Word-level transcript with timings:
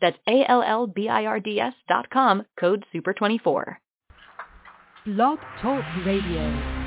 That's 0.00 0.18
A-L-L-B-I-R-D-S 0.28 1.74
dot 1.88 2.10
com, 2.10 2.44
code 2.58 2.84
SUPER24. 2.94 3.76
Blog 5.06 5.38
Talk 5.60 5.84
Radio. 6.04 6.78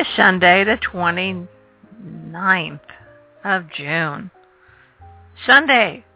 It's 0.00 0.08
Sunday, 0.16 0.64
the 0.64 0.78
29th 0.78 2.80
of 3.44 3.64
June. 3.76 4.30
Sunday. 5.44 6.06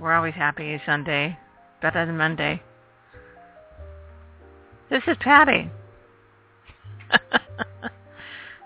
We're 0.00 0.12
always 0.12 0.34
happy 0.34 0.82
Sunday. 0.84 1.38
Better 1.80 2.04
than 2.04 2.16
Monday. 2.16 2.60
This 4.90 5.04
is 5.06 5.16
Patty. 5.20 5.70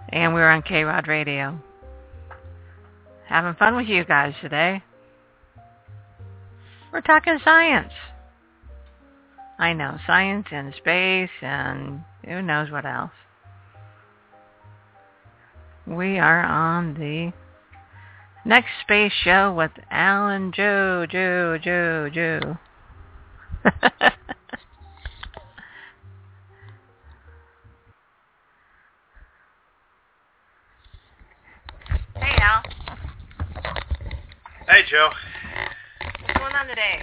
and 0.09 0.33
we're 0.33 0.49
on 0.49 0.63
K-Rod 0.63 1.07
Radio. 1.07 1.61
Having 3.29 3.57
fun 3.57 3.77
with 3.77 3.89
you 3.89 4.07
guys 4.07 4.33
today. 4.41 4.83
We're 6.95 7.03
talking 7.03 7.39
science. 7.45 7.93
I 9.59 9.75
know, 9.75 9.99
science 10.07 10.47
and 10.51 10.75
space 10.77 11.29
and 11.43 12.05
who 12.25 12.43
knows 12.43 12.71
what 12.71 12.85
else. 12.85 13.13
We 15.87 16.19
are 16.19 16.43
on 16.45 16.95
the 16.95 17.33
next 18.45 18.71
space 18.83 19.13
show 19.25 19.53
with 19.53 19.73
Alan 19.91 20.53
Joe, 20.53 21.07
Jo, 21.11 21.59
Jo, 21.59 22.09
Jo. 22.13 22.59
hey, 32.15 32.37
Al. 32.41 32.63
Hey, 34.69 34.83
Jo. 34.89 35.11
What's 36.23 36.39
going 36.39 36.55
on 36.55 36.67
today? 36.67 37.01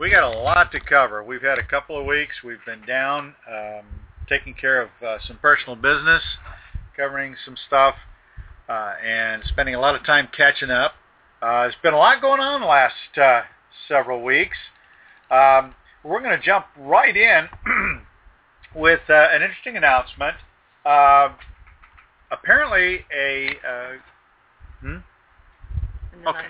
We 0.00 0.10
got 0.10 0.24
a 0.24 0.38
lot 0.38 0.72
to 0.72 0.80
cover. 0.80 1.22
We've 1.22 1.42
had 1.42 1.58
a 1.58 1.66
couple 1.66 2.00
of 2.00 2.06
weeks. 2.06 2.34
We've 2.42 2.64
been 2.64 2.80
down 2.86 3.34
um, 3.46 3.84
taking 4.30 4.54
care 4.54 4.80
of 4.80 4.88
uh, 5.06 5.18
some 5.26 5.36
personal 5.38 5.76
business, 5.76 6.22
covering 6.96 7.34
some 7.44 7.56
stuff, 7.66 7.96
uh, 8.68 8.94
and 9.04 9.42
spending 9.46 9.74
a 9.74 9.80
lot 9.80 9.94
of 9.94 10.06
time 10.06 10.28
catching 10.34 10.70
up. 10.70 10.92
Uh, 11.42 11.62
there's 11.62 11.74
been 11.82 11.94
a 11.94 11.98
lot 11.98 12.20
going 12.22 12.40
on 12.40 12.60
the 12.60 12.66
last 12.66 12.94
uh, 13.20 13.42
several 13.88 14.22
weeks. 14.22 14.56
Um, 15.30 15.74
we're 16.04 16.22
going 16.22 16.38
to 16.38 16.44
jump 16.44 16.66
right 16.78 17.16
in 17.16 17.48
with 18.74 19.00
uh, 19.10 19.28
an 19.32 19.42
interesting 19.42 19.76
announcement. 19.76 20.36
Uh, 20.84 21.30
apparently, 22.30 23.00
a 23.14 23.50
uh, 23.66 23.92
hmm? 24.80 24.96
Okay. 26.26 26.46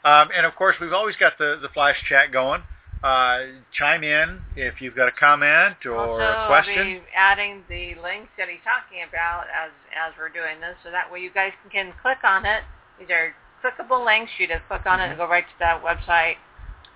Um, 0.03 0.31
and 0.35 0.47
of 0.47 0.55
course, 0.55 0.77
we've 0.81 0.95
always 0.95 1.17
got 1.17 1.37
the, 1.39 1.59
the 1.61 1.69
flash 1.69 1.97
chat 2.09 2.33
going. 2.33 2.63
Uh, 3.03 3.41
chime 3.77 4.03
in 4.03 4.41
if 4.57 4.81
you've 4.81 4.97
got 4.97 5.09
a 5.09 5.13
comment 5.13 5.77
or 5.85 5.95
also, 5.97 6.23
a 6.25 6.47
question. 6.47 6.79
I'll 6.79 6.85
be 6.85 7.03
adding 7.15 7.63
the 7.69 7.95
links 8.01 8.31
that 8.39 8.49
he's 8.49 8.61
talking 8.65 9.03
about 9.07 9.45
as 9.53 9.71
as 9.93 10.15
we're 10.19 10.31
doing 10.31 10.59
this, 10.65 10.75
so 10.83 10.91
that 10.91 11.13
way 11.13 11.21
you 11.21 11.31
guys 11.31 11.53
can 11.71 11.93
click 12.01 12.25
on 12.25 12.47
it. 12.47 12.63
These 12.99 13.11
are 13.11 13.35
clickable 13.65 14.05
links. 14.05 14.33
You 14.39 14.47
just 14.47 14.67
click 14.69 14.85
on 14.87 15.01
it 15.01 15.09
and 15.09 15.17
go 15.17 15.27
right 15.27 15.45
to 15.45 15.59
that 15.61 15.83
website, 15.83 16.37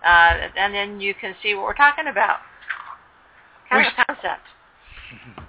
uh, 0.04 0.48
and 0.56 0.74
then 0.74 1.00
you 1.00 1.14
can 1.14 1.34
see 1.42 1.54
what 1.54 1.64
we're 1.64 1.74
talking 1.74 2.08
about. 2.08 2.40
Kind 3.68 3.82
We 3.82 3.86
of 3.86 3.92
a 3.92 4.04
concept. 4.04 5.48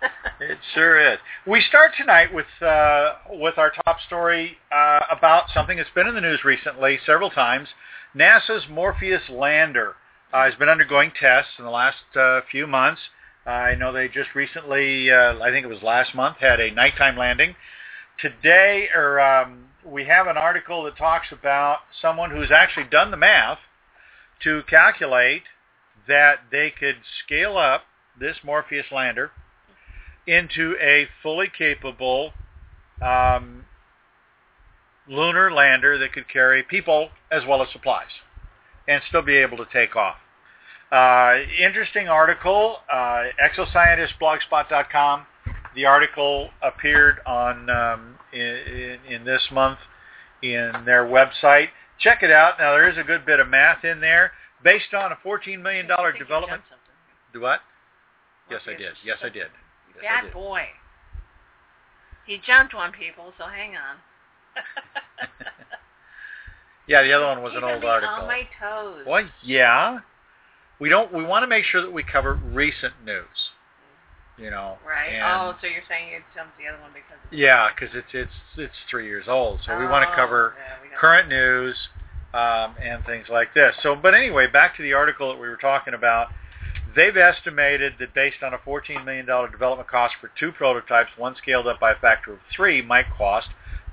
It 0.40 0.58
sure 0.74 1.12
is. 1.12 1.18
We 1.46 1.60
start 1.60 1.92
tonight 1.96 2.32
with 2.32 2.46
uh, 2.62 3.14
with 3.30 3.58
our 3.58 3.72
top 3.84 3.98
story 4.06 4.56
uh, 4.72 5.00
about 5.10 5.44
something 5.52 5.76
that's 5.76 5.90
been 5.94 6.06
in 6.06 6.14
the 6.14 6.20
news 6.20 6.44
recently 6.44 6.98
several 7.04 7.30
times. 7.30 7.68
NASA's 8.14 8.64
Morpheus 8.70 9.22
lander 9.28 9.94
uh, 10.32 10.44
has 10.44 10.54
been 10.54 10.68
undergoing 10.68 11.10
tests 11.20 11.52
in 11.58 11.64
the 11.64 11.70
last 11.70 12.16
uh, 12.16 12.40
few 12.50 12.66
months. 12.66 13.00
Uh, 13.46 13.50
I 13.50 13.74
know 13.74 13.92
they 13.92 14.08
just 14.08 14.34
recently, 14.34 15.10
uh, 15.10 15.38
I 15.40 15.50
think 15.50 15.64
it 15.64 15.68
was 15.68 15.82
last 15.82 16.14
month, 16.14 16.36
had 16.38 16.60
a 16.60 16.70
nighttime 16.70 17.16
landing. 17.16 17.56
Today, 18.20 18.88
or 18.94 19.20
um, 19.20 19.67
we 19.84 20.04
have 20.04 20.26
an 20.26 20.36
article 20.36 20.84
that 20.84 20.96
talks 20.96 21.28
about 21.32 21.78
someone 22.00 22.30
who's 22.30 22.50
actually 22.50 22.88
done 22.90 23.10
the 23.10 23.16
math 23.16 23.58
to 24.42 24.62
calculate 24.68 25.42
that 26.06 26.40
they 26.50 26.70
could 26.70 26.96
scale 27.24 27.56
up 27.56 27.82
this 28.18 28.36
Morpheus 28.44 28.86
lander 28.90 29.30
into 30.26 30.76
a 30.80 31.06
fully 31.22 31.50
capable 31.56 32.32
um, 33.00 33.64
lunar 35.08 35.50
lander 35.50 35.98
that 35.98 36.12
could 36.12 36.28
carry 36.28 36.62
people 36.62 37.10
as 37.30 37.42
well 37.46 37.62
as 37.62 37.68
supplies 37.72 38.08
and 38.86 39.02
still 39.08 39.22
be 39.22 39.36
able 39.36 39.56
to 39.56 39.66
take 39.72 39.96
off. 39.96 40.16
Uh, 40.90 41.34
interesting 41.62 42.08
article, 42.08 42.78
uh, 42.90 43.24
exoscientistblogspot.com. 43.42 45.26
The 45.74 45.84
article 45.84 46.50
appeared 46.62 47.18
on 47.26 47.70
um, 47.70 48.14
in, 48.32 48.98
in 49.08 49.24
this 49.24 49.42
month 49.52 49.78
in 50.42 50.72
their 50.84 51.04
website. 51.04 51.68
Check 51.98 52.22
it 52.22 52.30
out. 52.30 52.54
Now 52.58 52.72
there 52.72 52.88
is 52.88 52.98
a 52.98 53.02
good 53.02 53.26
bit 53.26 53.40
of 53.40 53.48
math 53.48 53.84
in 53.84 54.00
there 54.00 54.32
based 54.62 54.94
on 54.94 55.12
a 55.12 55.16
$14 55.16 55.60
million 55.62 55.86
development. 56.18 56.62
Do 57.32 57.40
what? 57.40 57.60
Yes, 58.50 58.62
I 58.66 58.70
did. 58.70 58.92
Yes, 59.04 59.18
I 59.22 59.28
did. 59.28 59.48
Yes, 59.94 59.98
I 59.98 60.02
Bad 60.02 60.24
did. 60.24 60.32
boy. 60.32 60.62
He 62.26 62.38
jumped 62.46 62.74
on 62.74 62.92
people, 62.92 63.32
so 63.38 63.44
hang 63.44 63.70
on. 63.70 63.96
Yeah, 66.88 67.02
the 67.02 67.12
other 67.12 67.26
one 67.26 67.42
was 67.42 67.52
He's 67.52 67.58
an 67.58 67.64
old 67.64 67.82
be 67.82 67.86
article. 67.86 68.14
On 68.14 68.26
my 68.26 68.48
toes. 68.58 69.04
Well, 69.06 69.28
yeah. 69.44 69.98
We 70.80 70.88
don't. 70.88 71.12
We 71.12 71.22
want 71.22 71.42
to 71.42 71.46
make 71.46 71.64
sure 71.64 71.82
that 71.82 71.92
we 71.92 72.02
cover 72.02 72.34
recent 72.34 72.94
news. 73.04 73.47
You 74.38 74.50
know. 74.50 74.78
Right. 74.86 75.18
Oh, 75.20 75.54
so 75.60 75.66
you're 75.66 75.82
saying 75.88 76.08
you 76.12 76.20
jumped 76.34 76.56
the 76.58 76.68
other 76.68 76.80
one 76.80 76.92
because. 76.92 77.18
Yeah, 77.32 77.68
because 77.74 77.94
it's 77.94 78.08
it's 78.12 78.32
it's 78.56 78.74
three 78.90 79.06
years 79.06 79.26
old, 79.28 79.60
so 79.66 79.76
we 79.78 79.86
want 79.86 80.06
to 80.06 80.12
Oh, 80.12 80.16
cover 80.16 80.54
yeah, 80.56 80.96
current 80.98 81.28
news, 81.28 81.76
um, 82.34 82.74
and 82.82 83.04
things 83.04 83.26
like 83.28 83.52
this. 83.54 83.74
So, 83.82 83.96
but 83.96 84.14
anyway, 84.14 84.46
back 84.46 84.76
to 84.76 84.82
the 84.82 84.92
article 84.92 85.32
that 85.32 85.40
we 85.40 85.48
were 85.48 85.56
talking 85.56 85.94
about. 85.94 86.28
They've 86.96 87.16
estimated 87.16 87.94
that 88.00 88.14
based 88.14 88.42
on 88.42 88.54
a 88.54 88.58
$14 88.58 89.04
million 89.04 89.26
development 89.26 89.88
cost 89.88 90.14
for 90.20 90.30
two 90.38 90.52
prototypes, 90.52 91.10
one 91.16 91.36
scaled 91.36 91.66
up 91.66 91.78
by 91.78 91.92
a 91.92 91.96
factor 91.96 92.32
of 92.32 92.38
three 92.54 92.80
might 92.82 93.04
cost 93.16 93.48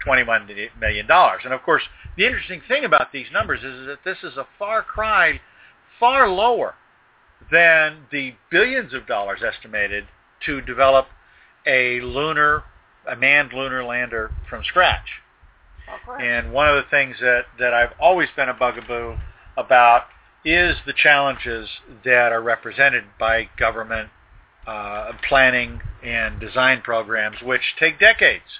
$21 0.06 0.48
million. 0.80 1.06
And 1.10 1.54
of 1.54 1.62
course, 1.62 1.84
the 2.18 2.26
interesting 2.26 2.62
thing 2.68 2.86
about 2.86 3.12
these 3.12 3.28
numbers 3.34 3.64
is 3.64 3.86
that 3.88 4.00
this 4.06 4.18
is 4.24 4.38
a 4.38 4.48
far 4.58 4.82
cry, 4.82 5.40
far 6.00 6.30
lower 6.30 6.76
than 7.52 8.06
the 8.12 8.34
billions 8.50 8.94
of 8.94 9.06
dollars 9.08 9.42
estimated 9.46 10.06
to 10.46 10.62
develop 10.62 11.08
a 11.66 12.00
lunar, 12.02 12.64
a 13.08 13.16
manned 13.16 13.54
lunar 13.54 13.84
lander 13.84 14.32
from 14.50 14.64
scratch. 14.64 15.22
And 16.20 16.52
one 16.52 16.68
of 16.68 16.76
the 16.76 16.90
things 16.90 17.18
that, 17.22 17.46
that 17.60 17.74
I've 17.74 17.94
always 18.00 18.30
been 18.36 18.50
a 18.50 18.54
bugaboo 18.54 19.18
about 19.58 20.04
is 20.44 20.76
the 20.86 20.94
challenges 20.94 21.70
that 22.04 22.32
are 22.32 22.42
represented 22.42 23.04
by 23.20 23.50
government 23.58 24.10
uh, 24.68 25.12
planning 25.28 25.82
and 26.04 26.40
design 26.40 26.82
programs, 26.82 27.38
which 27.42 27.76
take 27.80 28.00
decades 28.00 28.60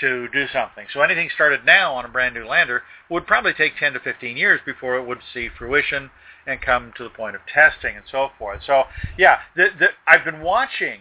to 0.00 0.28
do 0.28 0.46
something. 0.52 0.86
So 0.92 1.00
anything 1.02 1.30
started 1.34 1.64
now 1.64 1.94
on 1.94 2.04
a 2.04 2.08
brand 2.08 2.34
new 2.34 2.44
lander 2.44 2.82
would 3.08 3.26
probably 3.26 3.52
take 3.52 3.76
10 3.78 3.92
to 3.94 4.00
15 4.00 4.36
years 4.36 4.60
before 4.64 4.96
it 4.96 5.06
would 5.06 5.20
see 5.32 5.48
fruition 5.56 6.10
and 6.46 6.60
come 6.60 6.92
to 6.96 7.04
the 7.04 7.10
point 7.10 7.36
of 7.36 7.42
testing 7.52 7.96
and 7.96 8.04
so 8.10 8.30
forth. 8.38 8.62
So 8.66 8.84
yeah, 9.16 9.38
the, 9.54 9.68
the, 9.78 9.88
I've 10.06 10.24
been 10.24 10.40
watching 10.40 11.00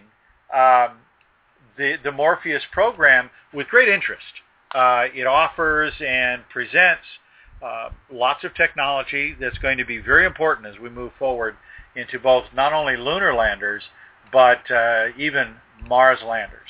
um, 0.54 0.98
the, 1.78 1.96
the 2.04 2.12
Morpheus 2.12 2.64
program 2.72 3.30
with 3.54 3.68
great 3.68 3.90
interest. 3.90 4.24
Uh, 4.74 5.06
it 5.14 5.28
offers 5.28 5.94
and 6.00 6.44
presents 6.50 7.04
uh, 7.62 7.90
lots 8.12 8.44
of 8.44 8.54
technology 8.56 9.36
that's 9.40 9.58
going 9.60 9.78
to 9.78 9.86
be 9.86 9.98
very 9.98 10.26
important 10.26 10.68
as 10.68 10.80
we 10.80 10.90
move 10.90 11.12
forward 11.20 11.56
into 11.96 12.18
both 12.20 12.46
not 12.56 12.74
only 12.74 12.96
lunar 12.96 13.34
landers, 13.34 13.84
but 14.32 14.70
uh, 14.72 15.08
even 15.18 15.56
Mars 15.88 16.20
landers. 16.26 16.68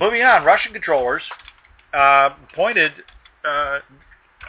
Moving 0.00 0.22
on, 0.22 0.44
Russian 0.44 0.72
controllers 0.72 1.22
uh, 1.92 2.30
pointed 2.54 2.92
uh, 3.44 3.80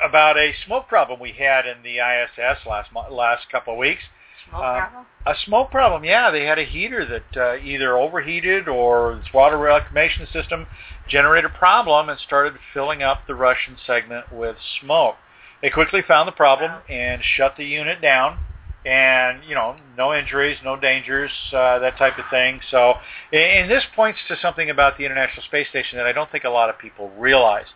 about 0.04 0.38
a 0.38 0.54
smoke 0.66 0.88
problem 0.88 1.20
we 1.20 1.32
had 1.32 1.66
in 1.66 1.84
the 1.84 1.98
ISS 1.98 2.66
last 2.68 2.90
last 3.12 3.50
couple 3.52 3.74
of 3.74 3.80
weeks. 3.80 4.04
Smoke 4.50 4.62
uh, 4.64 4.80
problem? 4.80 5.06
A 5.26 5.34
smoke 5.46 5.72
problem, 5.72 6.04
yeah. 6.04 6.32
They 6.32 6.46
had 6.46 6.60
a 6.60 6.66
heater 6.66 7.06
that 7.06 7.40
uh, 7.40 7.58
either 7.58 7.98
overheated 7.98 8.68
or 8.68 9.14
its 9.14 9.34
water 9.34 9.58
reclamation 9.58 10.28
system 10.32 10.68
generated 11.08 11.52
a 11.52 11.58
problem 11.58 12.10
and 12.10 12.20
started 12.20 12.54
filling 12.74 13.04
up 13.04 13.28
the 13.28 13.36
Russian 13.36 13.78
segment 13.86 14.32
with 14.32 14.56
smoke. 14.82 15.16
They 15.62 15.70
quickly 15.70 16.02
found 16.08 16.28
the 16.28 16.34
problem 16.34 16.72
Wow. 16.72 16.82
and 16.90 17.22
shut 17.24 17.56
the 17.58 17.66
unit 17.66 18.02
down. 18.02 18.40
And 18.86 19.44
you 19.44 19.56
know, 19.56 19.76
no 19.98 20.14
injuries, 20.14 20.58
no 20.64 20.78
dangers, 20.78 21.32
uh, 21.52 21.80
that 21.80 21.98
type 21.98 22.18
of 22.18 22.26
thing. 22.32 22.62
So, 22.72 22.94
and 23.34 23.70
this 23.70 23.84
points 23.94 24.20
to 24.30 24.38
something 24.42 24.70
about 24.70 24.98
the 24.98 25.06
International 25.06 25.44
Space 25.44 25.68
Station 25.68 25.98
that 25.98 26.08
I 26.08 26.14
don't 26.14 26.32
think 26.32 26.46
a 26.46 26.50
lot 26.50 26.70
of 26.70 26.80
people 26.80 27.12
realize 27.18 27.68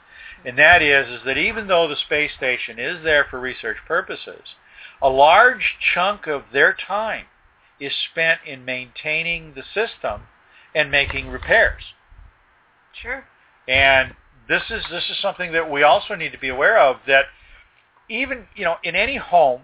and 0.45 0.57
that 0.57 0.81
is, 0.81 1.07
is 1.07 1.21
that 1.25 1.37
even 1.37 1.67
though 1.67 1.87
the 1.87 1.95
space 1.95 2.31
station 2.35 2.77
is 2.77 3.03
there 3.03 3.25
for 3.29 3.39
research 3.39 3.77
purposes, 3.87 4.41
a 5.03 5.09
large 5.09 5.75
chunk 5.93 6.27
of 6.27 6.43
their 6.53 6.73
time 6.73 7.25
is 7.79 7.91
spent 8.09 8.39
in 8.47 8.63
maintaining 8.63 9.53
the 9.53 9.63
system 9.73 10.21
and 10.73 10.89
making 10.89 11.27
repairs. 11.27 11.83
Sure. 12.93 13.25
And 13.67 14.13
this 14.47 14.63
is 14.69 14.83
this 14.89 15.03
is 15.09 15.17
something 15.21 15.51
that 15.51 15.69
we 15.69 15.83
also 15.83 16.15
need 16.15 16.31
to 16.31 16.39
be 16.39 16.49
aware 16.49 16.79
of 16.79 16.97
that 17.07 17.25
even 18.09 18.45
you 18.55 18.63
know 18.63 18.75
in 18.83 18.95
any 18.95 19.17
home 19.17 19.61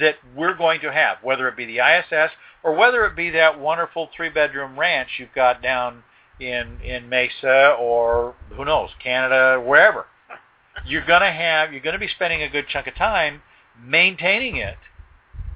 that 0.00 0.16
we're 0.34 0.56
going 0.56 0.80
to 0.80 0.92
have, 0.92 1.18
whether 1.22 1.46
it 1.46 1.56
be 1.56 1.66
the 1.66 1.78
ISS 1.78 2.30
or 2.62 2.74
whether 2.74 3.04
it 3.06 3.14
be 3.14 3.30
that 3.30 3.60
wonderful 3.60 4.08
three 4.16 4.30
bedroom 4.30 4.78
ranch 4.78 5.08
you've 5.18 5.34
got 5.34 5.62
down 5.62 6.02
in 6.40 6.80
in 6.82 7.08
Mesa 7.08 7.76
or 7.78 8.34
who 8.50 8.64
knows 8.64 8.90
Canada 9.02 9.62
wherever 9.64 10.06
you're 10.86 11.06
going 11.06 11.20
to 11.20 11.30
have 11.30 11.72
you're 11.72 11.82
going 11.82 11.94
to 11.94 11.98
be 12.00 12.08
spending 12.08 12.42
a 12.42 12.48
good 12.48 12.66
chunk 12.68 12.88
of 12.88 12.94
time 12.96 13.42
maintaining 13.82 14.56
it 14.56 14.76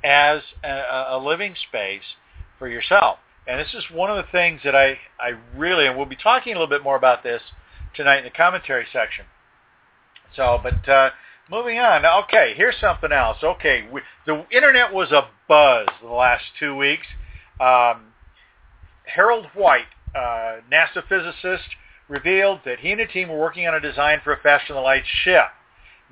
as 0.04 0.42
a, 0.64 1.06
a 1.10 1.18
living 1.18 1.54
space 1.68 2.02
for 2.58 2.68
yourself. 2.68 3.18
And 3.46 3.58
this 3.58 3.74
is 3.74 3.84
one 3.92 4.10
of 4.10 4.16
the 4.16 4.30
things 4.30 4.60
that 4.64 4.74
I 4.74 4.98
I 5.18 5.32
really 5.56 5.86
and 5.86 5.96
we'll 5.96 6.06
be 6.06 6.16
talking 6.16 6.52
a 6.52 6.56
little 6.56 6.68
bit 6.68 6.82
more 6.82 6.96
about 6.96 7.22
this 7.22 7.42
tonight 7.94 8.18
in 8.18 8.24
the 8.24 8.30
commentary 8.30 8.86
section. 8.92 9.24
So 10.36 10.60
but 10.62 10.88
uh 10.88 11.10
moving 11.50 11.78
on. 11.78 12.04
Okay 12.24 12.54
here's 12.56 12.78
something 12.80 13.12
else. 13.12 13.38
Okay 13.42 13.88
we, 13.90 14.02
the 14.26 14.44
internet 14.50 14.92
was 14.92 15.12
a 15.12 15.28
buzz 15.48 15.88
the 16.02 16.08
last 16.08 16.44
two 16.58 16.76
weeks. 16.76 17.06
Um, 17.60 18.12
Harold 19.04 19.46
White 19.54 19.86
uh, 20.14 20.60
NASA 20.70 21.06
physicist, 21.08 21.68
revealed 22.08 22.60
that 22.64 22.80
he 22.80 22.92
and 22.92 23.00
a 23.00 23.06
team 23.06 23.28
were 23.28 23.38
working 23.38 23.66
on 23.66 23.74
a 23.74 23.80
design 23.80 24.20
for 24.24 24.32
a 24.32 24.40
faster-than-light 24.40 25.04
ship. 25.22 25.46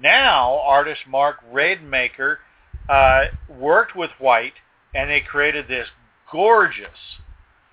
Now, 0.00 0.60
artist 0.60 1.00
Mark 1.08 1.36
Rademaker 1.52 2.36
uh, 2.88 3.24
worked 3.48 3.96
with 3.96 4.10
White, 4.18 4.54
and 4.94 5.10
they 5.10 5.20
created 5.20 5.68
this 5.68 5.88
gorgeous 6.30 6.88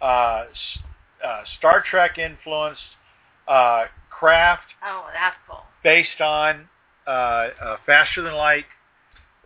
uh, 0.02 0.06
uh, 0.06 0.46
Star 1.58 1.84
Trek-influenced 1.90 2.82
uh, 3.48 3.86
craft 4.10 4.64
Oh, 4.86 5.06
that's 5.14 5.36
cool. 5.50 5.64
based 5.84 6.22
on 6.22 6.68
uh, 7.06 7.10
uh, 7.10 7.78
faster-than-light 7.86 8.66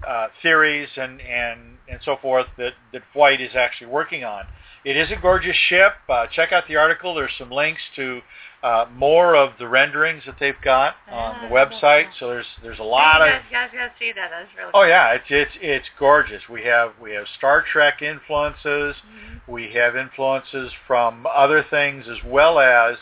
uh, 0.08 0.28
theories 0.44 0.90
and, 0.96 1.20
and, 1.22 1.78
and 1.90 2.00
so 2.06 2.18
forth 2.22 2.46
that, 2.58 2.74
that 2.94 3.02
White 3.14 3.42
is 3.42 3.56
actually 3.56 3.88
working 3.88 4.24
on. 4.24 4.46
It 4.86 4.96
is 4.96 5.12
a 5.12 5.16
gorgeous 5.22 5.56
ship. 5.56 5.94
Uh, 6.08 6.28
check 6.28 6.52
out 6.52 6.68
the 6.68 6.76
article. 6.78 7.14
There's 7.16 7.32
some 7.38 7.52
links 7.52 7.82
to 7.96 8.22
uh, 8.64 8.86
more 8.96 9.36
of 9.36 9.52
the 9.60 9.68
renderings 9.68 10.24
that 10.26 10.36
they've 10.40 10.60
got 10.64 10.96
on 11.12 11.42
the 11.42 11.48
Ah, 11.48 11.66
website. 11.66 12.08
So 12.20 12.28
there's 12.30 12.46
there's 12.64 12.80
a 12.80 12.84
lot 12.84 13.20
you 13.20 13.26
of 13.26 13.30
guys, 13.32 13.42
you 13.50 13.56
guys 13.58 13.70
gotta 13.74 13.92
see 14.00 14.12
that. 14.14 14.30
That's 14.32 14.50
really 14.58 14.72
oh 14.74 14.82
cool. 14.82 14.88
yeah, 14.88 15.14
it's 15.14 15.26
it's 15.30 15.52
it's 15.62 15.86
gorgeous. 16.00 16.42
We 16.50 16.64
have 16.64 16.94
we 17.02 17.12
have 17.12 17.26
Star 17.38 17.62
Trek 17.62 18.02
influences. 18.02 18.96
Mhm. 18.96 19.42
We 19.48 19.74
have 19.74 19.96
influences 19.96 20.72
from 20.88 21.28
other 21.28 21.64
things 21.70 22.06
as 22.08 22.24
well 22.26 22.60
as, 22.60 22.98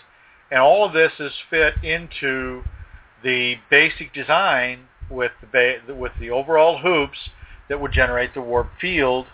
and 0.52 0.60
all 0.60 0.86
of 0.86 0.94
this 0.94 1.14
is 1.20 1.34
fit 1.50 1.76
into 1.84 2.64
the 3.24 3.56
basic 3.70 4.14
design 4.14 4.88
with 5.10 5.32
the 5.42 5.48
ba- 5.48 5.94
with 5.96 6.12
the 6.20 6.32
overall 6.32 6.80
hoops 6.80 7.30
that 7.70 7.80
would 7.80 7.92
generate 7.92 8.34
the 8.34 8.42
warp 8.42 8.70
field 8.80 9.28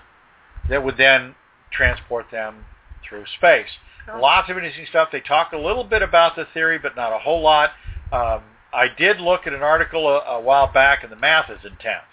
that 0.69 0.83
would 0.83 0.97
then 0.97 1.35
transport 1.71 2.27
them 2.31 2.65
through 3.07 3.25
space. 3.37 3.69
Cool. 4.07 4.21
Lots 4.21 4.49
of 4.49 4.57
interesting 4.57 4.85
stuff. 4.89 5.09
They 5.11 5.21
talk 5.21 5.53
a 5.53 5.57
little 5.57 5.83
bit 5.83 6.01
about 6.01 6.35
the 6.35 6.45
theory, 6.53 6.79
but 6.79 6.95
not 6.95 7.13
a 7.13 7.19
whole 7.19 7.41
lot. 7.41 7.71
Um, 8.11 8.43
I 8.73 8.87
did 8.97 9.19
look 9.19 9.47
at 9.47 9.53
an 9.53 9.61
article 9.61 10.07
a, 10.07 10.19
a 10.19 10.41
while 10.41 10.71
back, 10.71 11.03
and 11.03 11.11
the 11.11 11.17
math 11.17 11.49
is 11.49 11.59
intense. 11.63 12.05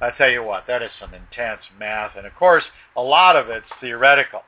I 0.00 0.10
tell 0.10 0.30
you 0.30 0.42
what, 0.42 0.66
that 0.66 0.82
is 0.82 0.90
some 0.98 1.12
intense 1.12 1.60
math, 1.78 2.12
and 2.16 2.26
of 2.26 2.34
course, 2.34 2.64
a 2.96 3.02
lot 3.02 3.36
of 3.36 3.48
it's 3.48 3.66
theoretical. 3.80 4.42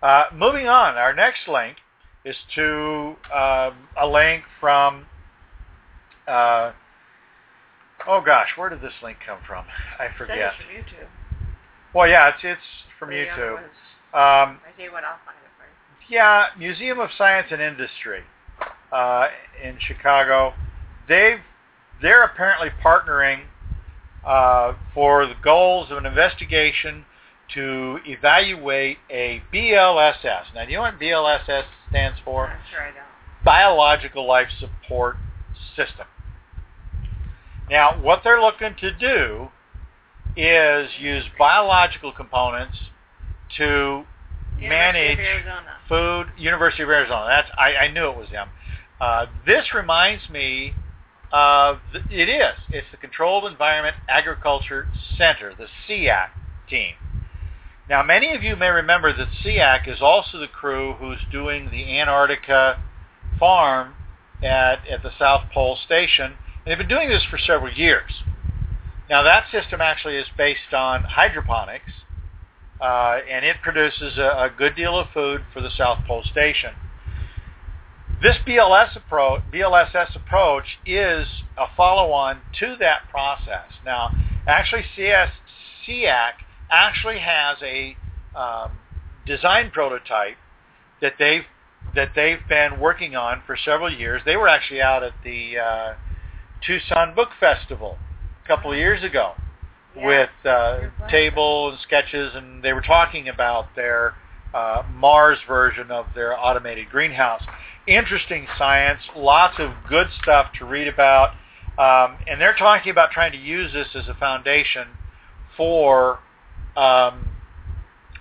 Uh, 0.00 0.24
moving 0.32 0.68
on, 0.68 0.94
our 0.94 1.14
next 1.14 1.48
link 1.48 1.78
is 2.24 2.36
to 2.54 3.16
um, 3.34 3.88
a 4.00 4.06
link 4.06 4.44
from. 4.60 5.06
Uh, 6.28 6.72
oh 8.06 8.20
gosh, 8.24 8.50
where 8.56 8.68
did 8.68 8.80
this 8.80 8.92
link 9.02 9.18
come 9.26 9.38
from? 9.46 9.64
I 9.98 10.08
forget. 10.16 10.52
YouTube. 10.72 11.08
Well, 11.94 12.08
yeah, 12.08 12.28
it's 12.30 12.38
it's 12.42 12.60
from 12.98 13.10
YouTube. 13.10 13.58
Um, 13.58 13.68
I 14.12 14.58
tell 14.76 14.84
you 14.86 14.92
what, 14.92 15.04
I'll 15.04 15.18
find 15.24 15.36
it 15.44 15.50
for 15.56 15.64
you. 15.64 16.16
yeah, 16.16 16.46
Museum 16.58 17.00
of 17.00 17.10
Science 17.16 17.48
and 17.50 17.60
Industry 17.62 18.20
uh, 18.92 19.28
in 19.62 19.78
Chicago. 19.80 20.54
They've 21.08 21.38
they're 22.00 22.24
apparently 22.24 22.68
partnering 22.84 23.42
uh, 24.26 24.74
for 24.94 25.26
the 25.26 25.34
goals 25.42 25.90
of 25.90 25.98
an 25.98 26.06
investigation 26.06 27.04
to 27.54 27.98
evaluate 28.06 28.98
a 29.10 29.42
BLSS. 29.52 30.54
Now, 30.54 30.64
do 30.64 30.70
you 30.70 30.76
know 30.76 30.82
what 30.82 30.98
BLSS 30.98 31.64
stands 31.90 32.18
for? 32.24 32.48
I'm 32.48 32.58
sure 32.70 32.80
I 32.80 32.86
don't. 32.86 33.44
Biological 33.44 34.26
Life 34.26 34.48
Support 34.58 35.16
System. 35.76 36.06
Now, 37.70 38.00
what 38.02 38.20
they're 38.24 38.40
looking 38.40 38.74
to 38.80 38.92
do 38.92 39.48
is 40.36 40.90
use 40.98 41.24
biological 41.38 42.12
components 42.12 42.76
to 43.56 44.04
University 44.58 44.68
manage 44.68 45.18
food. 45.88 46.26
University 46.38 46.82
of 46.82 46.88
Arizona. 46.88 47.26
That's 47.28 47.48
I, 47.58 47.86
I 47.86 47.88
knew 47.90 48.10
it 48.10 48.16
was 48.16 48.28
them. 48.30 48.48
Uh, 49.00 49.26
this 49.46 49.74
reminds 49.74 50.28
me 50.30 50.74
of 51.32 51.78
the, 51.92 52.00
it 52.10 52.28
is. 52.28 52.54
It's 52.70 52.86
the 52.90 52.98
Controlled 52.98 53.44
Environment 53.44 53.96
Agriculture 54.08 54.88
Center, 55.16 55.54
the 55.56 55.66
CEAC 55.88 56.28
team. 56.68 56.94
Now, 57.88 58.02
many 58.02 58.32
of 58.34 58.42
you 58.42 58.54
may 58.54 58.68
remember 58.68 59.14
that 59.16 59.28
CEAC 59.44 59.88
is 59.88 60.00
also 60.00 60.38
the 60.38 60.46
crew 60.46 60.94
who's 60.94 61.18
doing 61.30 61.70
the 61.70 61.98
Antarctica 61.98 62.80
farm 63.38 63.94
at, 64.42 64.86
at 64.88 65.02
the 65.02 65.10
South 65.18 65.50
Pole 65.52 65.76
Station 65.84 66.26
And 66.26 66.36
they've 66.66 66.78
been 66.78 66.88
doing 66.88 67.08
this 67.08 67.24
for 67.28 67.38
several 67.38 67.72
years. 67.72 68.22
Now 69.12 69.22
that 69.24 69.44
system 69.52 69.82
actually 69.82 70.16
is 70.16 70.26
based 70.38 70.72
on 70.72 71.02
hydroponics, 71.02 71.92
uh, 72.80 73.18
and 73.30 73.44
it 73.44 73.56
produces 73.62 74.16
a, 74.16 74.44
a, 74.44 74.50
good 74.56 74.74
deal 74.74 74.98
of 74.98 75.08
food 75.12 75.42
for 75.52 75.60
the 75.60 75.68
South 75.76 75.98
Pole 76.06 76.24
Station. 76.24 76.70
This 78.22 78.36
BLS 78.48 78.96
approach, 78.96 79.42
BLSS 79.52 80.16
approach 80.16 80.64
is 80.86 81.26
a 81.58 81.66
follow-on 81.76 82.40
to 82.60 82.74
that 82.80 83.02
process. 83.10 83.66
Now, 83.84 84.16
actually, 84.46 84.84
CS, 84.96 85.28
CEAC 85.86 86.32
actually 86.70 87.18
has 87.18 87.58
a 87.62 87.94
um, 88.34 88.78
design 89.26 89.70
prototype 89.72 90.38
that 91.02 91.16
they've 91.18 91.44
that 91.94 92.12
they've 92.16 92.48
been 92.48 92.80
working 92.80 93.14
on 93.14 93.42
for 93.46 93.58
several 93.62 93.92
years. 93.92 94.22
They 94.24 94.36
were 94.36 94.48
actually 94.48 94.80
out 94.80 95.02
at 95.02 95.12
the 95.22 95.58
uh, 95.58 95.94
Tucson 96.66 97.14
Book 97.14 97.28
Festival 97.38 97.98
a 98.44 98.48
couple 98.48 98.72
of 98.72 98.78
years 98.78 99.02
ago 99.02 99.32
Yeah. 99.96 100.06
with 100.06 100.30
uh, 100.46 100.78
table 101.10 101.70
and 101.70 101.78
sketches, 101.80 102.34
and 102.34 102.62
they 102.62 102.72
were 102.72 102.80
talking 102.80 103.28
about 103.28 103.74
their 103.76 104.14
uh, 104.54 104.82
Mars 104.94 105.38
version 105.46 105.90
of 105.90 106.06
their 106.14 106.38
automated 106.38 106.88
greenhouse. 106.90 107.42
Interesting 107.86 108.46
science, 108.58 109.00
lots 109.16 109.58
of 109.58 109.72
good 109.88 110.08
stuff 110.22 110.48
to 110.58 110.64
read 110.64 110.88
about, 110.88 111.30
um, 111.78 112.16
and 112.26 112.40
they're 112.40 112.56
talking 112.56 112.90
about 112.90 113.10
trying 113.10 113.32
to 113.32 113.38
use 113.38 113.72
this 113.72 113.88
as 113.94 114.08
a 114.08 114.14
foundation 114.14 114.88
for 115.56 116.18
um, 116.76 117.24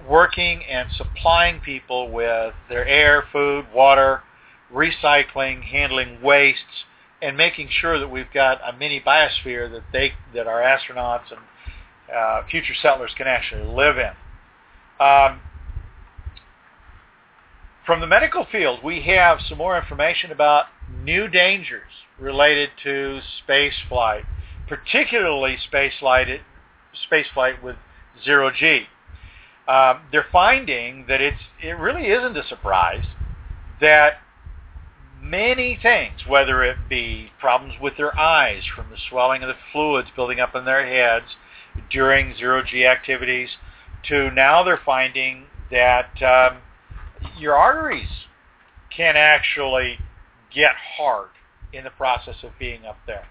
working 0.10 0.63
and 0.66 0.90
supplying 0.98 1.60
people 1.60 2.12
with 2.12 2.54
their 2.70 2.86
air, 2.88 3.24
food, 3.32 3.66
water, 3.74 4.22
recycling, 4.74 5.63
handling 5.63 6.22
wastes, 6.22 6.86
and 7.22 7.38
making 7.38 7.70
sure 7.70 8.00
that 8.00 8.08
we've 8.10 8.32
got 8.34 8.60
a 8.68 8.75
mini 8.78 9.00
biosphere 9.00 9.72
that 9.72 9.84
they 9.94 10.13
that 10.34 10.48
our 10.48 10.62
astronauts 10.62 11.32
and 11.32 11.40
uh, 12.13 12.42
future 12.50 12.74
settlers 12.82 13.12
can 13.16 13.28
actually 13.28 13.63
live 13.63 13.98
in. 13.98 14.12
Um, 15.06 15.42
from 17.86 18.00
the 18.00 18.08
medical 18.08 18.46
field, 18.51 18.84
we 18.84 19.01
have 19.01 19.40
some 19.48 19.58
more 19.58 19.78
information 19.78 20.32
about 20.32 20.66
new 21.04 21.28
dangers 21.28 21.92
related 22.20 22.70
to 22.84 23.20
space 23.44 23.74
flight, 23.90 24.24
particularly 24.68 25.58
space 25.68 25.94
flight, 26.00 26.28
space 27.06 27.25
flight 27.34 27.63
with 27.63 27.75
zero 28.24 28.51
G. 28.51 28.84
Um, 29.68 30.01
they're 30.12 30.25
finding 30.32 31.06
that 31.08 31.22
it's 31.22 31.42
it 31.62 31.78
really 31.78 32.08
isn't 32.08 32.38
a 32.38 32.48
surprise 32.48 33.06
that 33.80 34.16
many 35.22 35.78
things, 35.82 36.22
whether 36.28 36.63
it 36.63 36.78
be 36.90 37.32
problems 37.40 37.75
with 37.82 37.96
their 37.98 38.18
eyes 38.18 38.63
from 38.75 38.90
the 38.90 38.98
swelling 39.10 39.44
of 39.44 39.48
the 39.48 39.56
fluids 39.72 40.10
building 40.16 40.40
up 40.40 40.56
in 40.56 40.66
their 40.66 40.86
heads 40.86 41.36
during 41.90 42.36
zero 42.36 42.63
G 42.63 42.86
activities, 42.86 43.50
to 44.10 44.32
now 44.32 44.63
they're 44.63 44.82
finding 44.84 45.46
that 45.70 46.22
um, 46.22 46.58
your 47.38 47.56
arteries 47.56 48.10
can 48.96 49.16
actually 49.16 50.00
get 50.54 50.72
hard 50.98 51.30
in 51.72 51.84
the 51.84 51.90
process 51.92 52.36
of 52.44 52.51
being 52.60 52.86
up 52.86 52.98
there. 53.08 53.25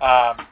Um, 0.00 0.46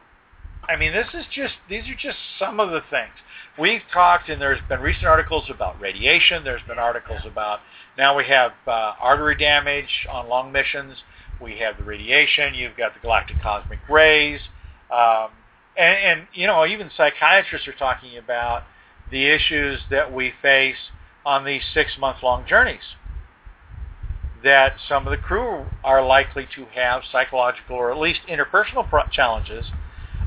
I 0.68 0.76
mean, 0.78 0.92
this 0.92 1.08
is 1.14 1.25
just 1.35 1.54
these 1.68 1.85
are 1.88 1.94
just 1.94 2.18
some 2.38 2.61
of 2.61 2.70
the 2.70 2.82
things 2.90 3.12
we've 3.58 3.82
talked, 3.92 4.28
and 4.28 4.40
there's 4.40 4.61
been 4.68 4.80
recent 4.80 5.06
articles 5.06 5.44
about 5.50 5.80
radiation. 5.80 6.44
There's 6.44 6.62
been 6.66 6.78
articles 6.78 7.23
about 7.26 7.61
now 7.98 8.16
we 8.16 8.24
have 8.24 8.52
uh, 8.66 8.94
artery 9.00 9.36
damage 9.36 10.06
on 10.10 10.28
long 10.28 10.52
missions. 10.52 10.94
We 11.42 11.58
have 11.58 11.76
the 11.76 11.84
radiation. 11.84 12.54
You've 12.54 12.76
got 12.76 12.94
the 12.94 13.00
galactic 13.00 13.42
cosmic 13.42 13.80
rays, 13.88 14.40
um, 14.90 15.30
and, 15.76 15.98
and 15.98 16.26
you 16.32 16.46
know 16.46 16.64
even 16.64 16.90
psychiatrists 16.96 17.66
are 17.68 17.72
talking 17.72 18.16
about 18.16 18.62
the 19.10 19.26
issues 19.26 19.80
that 19.90 20.12
we 20.14 20.32
face 20.40 20.76
on 21.26 21.44
these 21.44 21.62
six-month-long 21.74 22.46
journeys. 22.48 22.94
That 24.44 24.74
some 24.88 25.06
of 25.06 25.10
the 25.10 25.16
crew 25.16 25.66
are 25.82 26.04
likely 26.06 26.46
to 26.54 26.66
have 26.74 27.02
psychological 27.10 27.76
or 27.76 27.90
at 27.90 27.98
least 27.98 28.20
interpersonal 28.28 28.88
pro- 28.88 29.08
challenges 29.08 29.66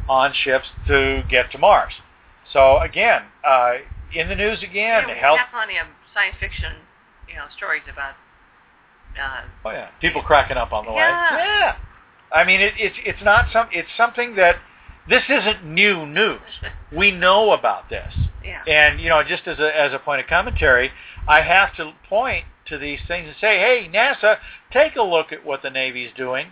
on 0.09 0.33
ships 0.33 0.65
to 0.87 1.23
get 1.29 1.51
to 1.51 1.57
Mars. 1.57 1.93
So 2.51 2.79
again, 2.79 3.23
uh, 3.47 3.75
in 4.13 4.27
the 4.27 4.35
news 4.35 4.59
again, 4.61 5.03
yeah, 5.07 5.13
we 5.13 5.19
health. 5.19 5.39
have 5.39 5.47
plenty 5.53 5.77
of 5.77 5.87
science 6.13 6.35
fiction, 6.39 6.73
you 7.31 7.38
know, 7.38 7.45
stories 7.55 7.83
about. 7.91 8.13
Uh, 9.19 9.47
Oh 9.65 9.71
yeah, 9.71 9.89
people 10.00 10.21
cracking 10.21 10.57
up 10.57 10.71
on 10.71 10.85
the 10.85 10.91
way. 10.91 10.97
Yeah. 11.00 11.38
Yeah, 11.38 11.75
I 12.31 12.43
mean 12.45 12.61
it, 12.61 12.73
it's 12.77 12.95
it's 13.05 13.21
not 13.21 13.47
some 13.51 13.67
it's 13.71 13.89
something 13.97 14.35
that 14.35 14.55
this 15.09 15.23
isn't 15.29 15.65
new 15.65 16.05
news. 16.05 16.39
We 16.95 17.11
know 17.11 17.51
about 17.53 17.89
this, 17.89 18.13
yeah. 18.43 18.63
and 18.67 19.00
you 19.00 19.07
know 19.07 19.23
just 19.23 19.47
as 19.47 19.59
a 19.59 19.79
as 19.79 19.93
a 19.93 20.00
point 20.00 20.19
of 20.21 20.27
commentary, 20.27 20.91
I 21.25 21.41
have 21.41 21.73
to 21.77 21.93
point 22.09 22.45
to 22.67 22.77
these 22.77 23.00
things 23.07 23.27
and 23.27 23.35
say, 23.39 23.57
hey 23.59 23.89
NASA, 23.91 24.38
take 24.71 24.95
a 24.97 25.01
look 25.01 25.31
at 25.31 25.45
what 25.45 25.61
the 25.61 25.69
Navy's 25.69 26.11
doing. 26.15 26.47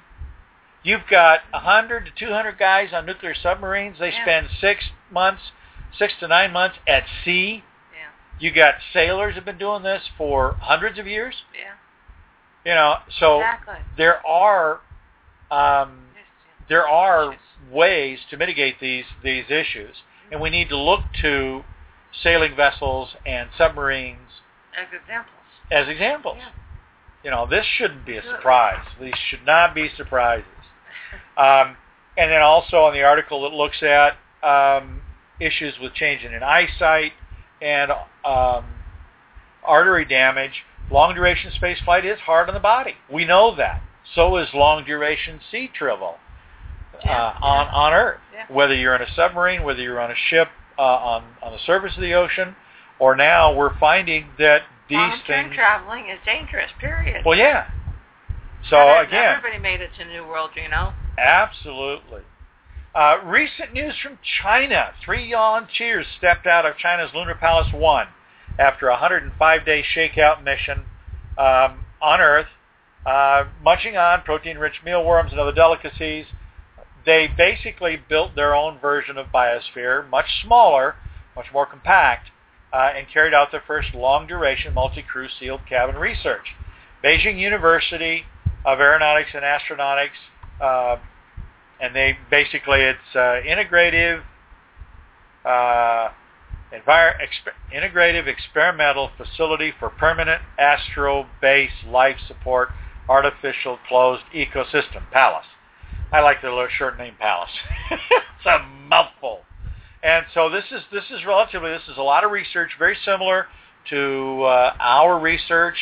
You've 0.81 1.07
got 1.09 1.41
100 1.51 2.05
to 2.05 2.12
200 2.25 2.57
guys 2.57 2.89
on 2.93 3.05
nuclear 3.05 3.36
submarines. 3.36 4.00
They 4.00 4.12
Yeah. 4.12 4.24
spend 4.24 4.48
six 4.62 4.86
months, 5.12 5.51
six 5.98 6.13
to 6.21 6.27
nine 6.29 6.53
months 6.53 6.77
at 6.88 7.03
sea. 7.25 7.63
You 8.39 8.53
got 8.53 8.75
sailors 8.93 9.36
have 9.36 9.46
been 9.46 9.58
doing 9.58 9.84
this 9.84 10.03
for 10.17 10.53
hundreds 10.62 10.98
of 10.98 11.08
years. 11.08 11.36
Yeah. 11.53 11.74
You 12.65 12.75
know, 12.75 12.96
so 13.19 13.39
exactly. 13.39 13.75
there 13.98 14.25
are 14.25 14.81
um, 15.51 16.08
there 16.67 16.88
are 16.88 17.36
ways 17.72 18.19
to 18.29 18.38
mitigate 18.38 18.79
these 18.79 19.05
these 19.24 19.46
issues, 19.50 19.96
and 20.31 20.39
we 20.41 20.50
need 20.50 20.69
to 20.69 20.77
look 20.77 21.01
to 21.22 21.63
sailing 22.24 22.55
vessels 22.55 23.10
and 23.25 23.50
submarines 23.58 24.41
As 24.77 24.88
examples. 24.93 25.36
as 25.72 25.88
examples. 25.88 26.38
Yeah. 26.39 26.50
You 27.24 27.31
know, 27.31 27.46
this 27.50 27.65
shouldn't 27.65 28.05
be 28.05 28.15
a 28.15 28.24
surprise. 28.24 28.86
These 29.00 29.13
should 29.29 29.46
not 29.46 29.75
be 29.75 29.89
surprises. 29.96 30.46
Um, 31.38 31.77
and 32.17 32.29
then 32.29 32.41
also 32.41 32.81
on 32.81 32.93
the 32.93 33.01
article 33.01 33.48
it 33.48 33.53
looks 33.53 33.81
at 33.81 34.17
um, 34.43 35.01
issues 35.39 35.74
with 35.81 35.93
changing 35.93 36.34
in 36.34 36.43
eyesight 36.43 37.13
and 37.62 37.92
um, 38.25 38.66
artery 39.63 40.06
damage. 40.06 40.63
Long 40.92 41.13
duration 41.13 41.51
space 41.51 41.78
flight 41.86 42.06
is 42.06 42.20
hard 42.20 42.48
on 42.48 42.56
the 42.56 42.60
body. 42.60 42.96
We 43.12 43.25
know 43.25 43.56
that. 43.56 43.84
So 44.16 44.38
is 44.38 44.48
long 44.54 44.86
duration 44.86 45.39
sea 45.51 45.70
travel 45.74 46.16
uh, 47.06 47.10
on 47.10 47.66
yeah. 47.68 47.72
on 47.74 47.94
Earth. 47.94 48.20
Yeah. 48.34 48.56
Whether 48.56 48.75
you're 48.75 48.96
in 48.96 49.01
a 49.01 49.13
submarine, 49.16 49.63
whether 49.63 49.82
you're 49.82 50.00
on 50.00 50.12
a 50.12 50.16
ship 50.30 50.48
uh, 50.78 50.82
on 50.82 51.24
on 51.44 51.51
the 51.51 51.60
surface 51.66 51.94
of 51.96 52.01
the 52.01 52.13
ocean, 52.13 52.56
or 52.98 53.16
now 53.16 53.56
we're 53.56 53.78
finding 53.80 54.30
that 54.39 54.63
these 54.89 54.98
Long-term 54.98 55.46
things. 55.46 55.56
traveling 55.56 56.10
is 56.10 56.20
dangerous. 56.25 56.72
Period. 56.80 57.24
Well, 57.24 57.38
yeah. 57.38 57.70
So 58.70 58.78
again, 59.00 59.36
everybody 59.38 59.62
made 59.62 59.82
it 59.82 59.92
to 60.00 60.06
New 60.06 60.28
World, 60.28 60.51
you 60.56 60.70
know. 60.70 60.94
Absolutely. 61.18 62.22
Uh, 62.93 63.17
recent 63.24 63.72
news 63.72 63.93
from 64.01 64.17
China. 64.41 64.91
Three 65.05 65.31
volunteers 65.31 66.08
stepped 66.17 66.48
out 66.48 66.65
of 66.65 66.75
China's 66.77 67.12
Lunar 67.13 67.36
Palace 67.36 67.72
1 67.72 68.08
after 68.58 68.89
a 68.89 68.98
105-day 68.98 69.84
shakeout 69.96 70.43
mission 70.43 70.86
um, 71.38 71.86
on 72.01 72.19
Earth, 72.19 72.48
uh, 73.05 73.46
munching 73.63 73.96
on 73.96 74.22
protein-rich 74.24 74.81
mealworms 74.84 75.31
and 75.31 75.39
other 75.39 75.53
delicacies. 75.53 76.25
They 77.05 77.27
basically 77.27 77.98
built 78.10 78.36
their 78.36 78.55
own 78.55 78.79
version 78.79 79.17
of 79.17 79.27
Biosphere, 79.27 80.10
much 80.10 80.25
smaller, 80.43 80.96
much 81.36 81.46
more 81.53 81.67
compact, 81.67 82.31
uh, 82.74 82.89
and 82.96 83.08
carried 83.08 83.36
out 83.36 83.51
their 83.51 83.63
first 83.65 83.93
long-duration 83.93 84.74
multi-crew 84.74 85.27
sealed 85.39 85.62
cabin 85.69 85.96
research. 85.96 86.55
Beijing 87.03 87.39
University 87.39 88.24
of 88.65 88.79
Aeronautics 88.79 89.29
and 89.36 89.43
Astronautics 89.43 90.10
uh, 90.60 90.98
and 91.81 91.95
they 91.95 92.17
basically 92.29 92.81
it's 92.81 93.15
uh, 93.15 93.41
integrative, 93.48 94.21
uh, 95.45 96.09
envir- 96.74 97.15
integrative 97.74 98.27
experimental 98.27 99.09
facility 99.17 99.74
for 99.79 99.89
permanent 99.89 100.41
astro 100.57 101.25
base 101.41 101.71
life 101.88 102.17
support 102.27 102.69
artificial 103.07 103.79
closed 103.88 104.24
ecosystem 104.36 105.09
Palace. 105.12 105.45
I 106.12 106.21
like 106.21 106.41
the 106.41 106.67
short 106.77 106.98
name 106.98 107.15
Palace. 107.19 107.50
it's 107.91 108.45
a 108.45 108.59
mouthful. 108.88 109.41
And 110.01 110.25
so 110.33 110.50
this 110.50 110.63
is 110.71 110.81
this 110.91 111.03
is 111.12 111.25
relatively 111.25 111.71
this 111.71 111.88
is 111.89 111.98
a 111.98 112.01
lot 112.01 112.24
of 112.24 112.31
research, 112.31 112.71
very 112.79 112.98
similar 113.03 113.48
to 113.89 114.43
uh, 114.43 114.74
our 114.79 115.19
research, 115.19 115.75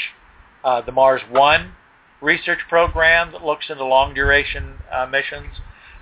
uh, 0.63 0.81
the 0.81 0.91
Mars 0.91 1.21
One 1.29 1.73
research 2.21 2.59
program 2.67 3.31
that 3.31 3.43
looks 3.43 3.69
into 3.69 3.85
long 3.85 4.13
duration 4.13 4.73
uh, 4.91 5.05
missions. 5.05 5.53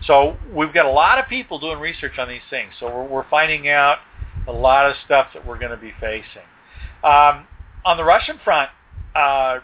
So 0.07 0.38
we've 0.53 0.74
got 0.74 0.85
a 0.85 0.91
lot 0.91 1.17
of 1.17 1.27
people 1.27 1.59
doing 1.59 1.79
research 1.79 2.17
on 2.19 2.27
these 2.27 2.41
things. 2.50 2.71
So 2.79 2.88
we're, 2.88 3.07
we're 3.07 3.29
finding 3.29 3.69
out 3.69 3.97
a 4.47 4.51
lot 4.51 4.89
of 4.89 4.95
stuff 5.05 5.27
that 5.33 5.45
we're 5.45 5.57
going 5.57 5.71
to 5.71 5.77
be 5.77 5.93
facing. 6.00 6.45
Um, 7.03 7.47
on 7.83 7.97
the 7.97 8.03
Russian 8.03 8.39
front, 8.43 8.69
uh, 9.15 9.59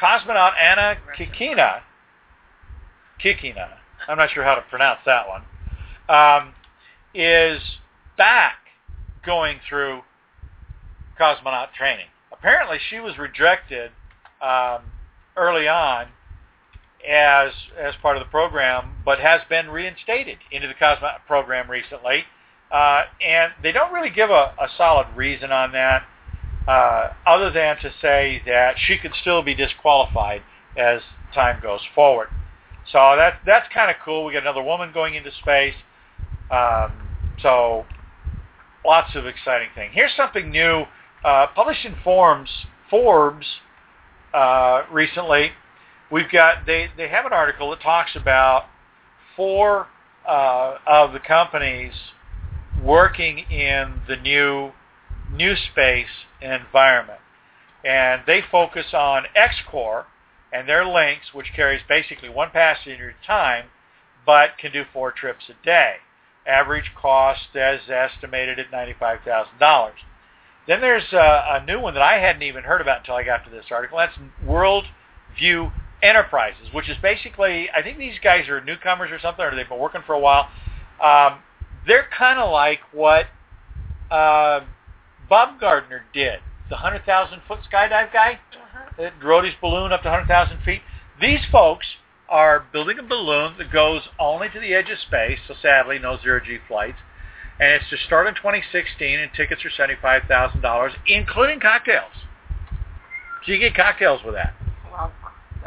cosmonaut 0.00 0.52
Anna 0.60 0.96
Russian 1.06 1.26
Kikina, 1.26 1.80
Kikina, 3.22 3.68
I'm 4.08 4.16
not 4.16 4.30
sure 4.30 4.44
how 4.44 4.54
to 4.54 4.62
pronounce 4.62 5.00
that 5.04 5.26
one, 5.28 5.42
um, 6.08 6.54
is 7.14 7.60
back 8.16 8.56
going 9.24 9.58
through 9.68 10.00
cosmonaut 11.18 11.72
training. 11.72 12.06
Apparently, 12.32 12.78
she 12.88 12.98
was 12.98 13.18
rejected 13.18 13.90
um, 14.40 14.82
early 15.36 15.68
on 15.68 16.06
as 17.08 17.52
as 17.78 17.94
part 18.02 18.16
of 18.16 18.22
the 18.22 18.28
program, 18.30 18.96
but 19.04 19.18
has 19.20 19.40
been 19.48 19.68
reinstated 19.68 20.38
into 20.50 20.68
the 20.68 20.74
cosmonaut 20.74 21.24
program 21.26 21.70
recently. 21.70 22.24
Uh, 22.70 23.02
and 23.20 23.52
they 23.62 23.72
don't 23.72 23.92
really 23.92 24.10
give 24.10 24.30
a, 24.30 24.54
a 24.60 24.68
solid 24.76 25.06
reason 25.16 25.50
on 25.50 25.72
that, 25.72 26.04
uh, 26.68 27.12
other 27.26 27.50
than 27.50 27.76
to 27.78 27.92
say 28.00 28.40
that 28.46 28.76
she 28.86 28.96
could 28.96 29.12
still 29.20 29.42
be 29.42 29.54
disqualified 29.54 30.42
as 30.76 31.00
time 31.34 31.58
goes 31.60 31.80
forward. 31.94 32.28
So 32.92 32.98
that 33.16 33.40
that's 33.44 33.66
kind 33.72 33.90
of 33.90 33.96
cool. 34.04 34.24
We 34.24 34.32
got 34.32 34.42
another 34.42 34.62
woman 34.62 34.92
going 34.92 35.14
into 35.14 35.30
space. 35.42 35.74
Um, 36.50 36.92
so 37.42 37.86
lots 38.84 39.14
of 39.14 39.26
exciting 39.26 39.68
things. 39.74 39.92
Here's 39.94 40.14
something 40.16 40.50
new, 40.50 40.84
uh, 41.24 41.48
published 41.54 41.84
in 41.84 41.94
Forms, 42.02 42.50
Forbes 42.88 43.46
uh, 44.34 44.82
recently. 44.90 45.52
We've 46.10 46.30
got 46.30 46.66
they 46.66 46.88
they 46.96 47.08
have 47.08 47.24
an 47.24 47.32
article 47.32 47.70
that 47.70 47.80
talks 47.80 48.16
about 48.16 48.64
four 49.36 49.86
uh, 50.26 50.78
of 50.86 51.12
the 51.12 51.20
companies 51.20 51.92
working 52.82 53.38
in 53.50 54.02
the 54.08 54.16
new 54.16 54.72
new 55.32 55.54
space 55.72 56.26
environment, 56.40 57.20
and 57.84 58.22
they 58.26 58.42
focus 58.50 58.86
on 58.92 59.24
XCOR 59.36 60.04
and 60.52 60.68
their 60.68 60.84
Lynx, 60.84 61.32
which 61.32 61.52
carries 61.54 61.80
basically 61.88 62.28
one 62.28 62.50
passenger 62.50 63.10
at 63.10 63.16
a 63.22 63.26
time, 63.26 63.66
but 64.26 64.58
can 64.58 64.72
do 64.72 64.84
four 64.92 65.12
trips 65.12 65.44
a 65.48 65.64
day. 65.64 65.96
Average 66.46 66.92
cost 67.00 67.54
as 67.54 67.80
estimated 67.88 68.58
at 68.58 68.70
$95,000. 68.72 69.92
Then 70.66 70.80
there's 70.80 71.12
a, 71.12 71.60
a, 71.60 71.64
new 71.64 71.80
one 71.80 71.94
that 71.94 72.02
I 72.02 72.18
hadn't 72.18 72.42
even 72.42 72.64
heard 72.64 72.80
about 72.80 73.00
until 73.00 73.14
I 73.14 73.22
got 73.22 73.44
to 73.44 73.50
this 73.50 73.66
article. 73.70 73.98
That's 73.98 74.16
Worldview 74.44 75.72
Enterprises, 76.02 76.68
which 76.72 76.88
is 76.88 76.96
basically, 77.02 77.68
I 77.76 77.82
think 77.82 77.98
these 77.98 78.18
guys 78.22 78.48
are 78.48 78.62
newcomers 78.64 79.10
or 79.10 79.18
something, 79.20 79.44
or 79.44 79.54
they've 79.54 79.68
been 79.68 79.78
working 79.78 80.02
for 80.06 80.14
a 80.14 80.18
while. 80.18 80.48
Um, 81.02 81.40
they're 81.86 82.06
kind 82.16 82.38
of 82.38 82.50
like 82.50 82.80
what 82.92 83.26
uh, 84.10 84.60
Baumgartner 85.28 86.04
did, 86.12 86.40
the 86.68 86.76
100,000 86.76 87.40
foot 87.46 87.60
skydive 87.70 88.12
guy 88.12 88.40
uh-huh. 88.52 88.90
that 88.98 89.12
rode 89.22 89.44
his 89.44 89.54
balloon 89.60 89.92
up 89.92 90.02
to 90.02 90.08
100,000 90.08 90.62
feet. 90.64 90.80
These 91.20 91.40
folks 91.52 91.86
are 92.28 92.64
building 92.72 92.98
a 92.98 93.02
balloon 93.02 93.54
that 93.58 93.72
goes 93.72 94.02
only 94.18 94.48
to 94.48 94.60
the 94.60 94.72
edge 94.72 94.88
of 94.88 94.98
space, 94.98 95.38
so 95.46 95.54
sadly 95.60 95.98
no 95.98 96.18
zero-G 96.22 96.58
flights. 96.68 96.98
And 97.58 97.72
it's 97.72 97.90
to 97.90 97.96
start 98.06 98.26
in 98.26 98.34
2016, 98.34 99.18
and 99.18 99.30
tickets 99.36 99.62
are 99.64 99.86
$75,000, 99.86 100.90
including 101.06 101.60
cocktails. 101.60 102.12
So 103.44 103.52
you 103.52 103.58
get 103.58 103.74
cocktails 103.74 104.22
with 104.24 104.34
that. 104.34 104.54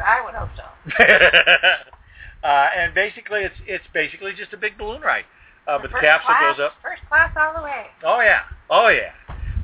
I 0.02 0.24
would 0.24 0.34
hope 0.34 0.50
so. 0.56 1.04
uh, 2.46 2.68
and 2.76 2.94
basically, 2.94 3.40
it's 3.40 3.56
it's 3.66 3.84
basically 3.92 4.32
just 4.32 4.52
a 4.52 4.56
big 4.56 4.78
balloon 4.78 5.02
ride. 5.02 5.24
Uh, 5.66 5.78
but 5.78 5.90
the, 5.92 5.98
capsule 5.98 6.34
class, 6.34 6.56
goes 6.56 6.66
up. 6.66 6.72
First 6.82 7.02
class 7.08 7.32
all 7.36 7.54
the 7.56 7.64
way. 7.64 7.86
Oh 8.04 8.20
yeah, 8.20 8.42
oh 8.70 8.88
yeah. 8.88 9.12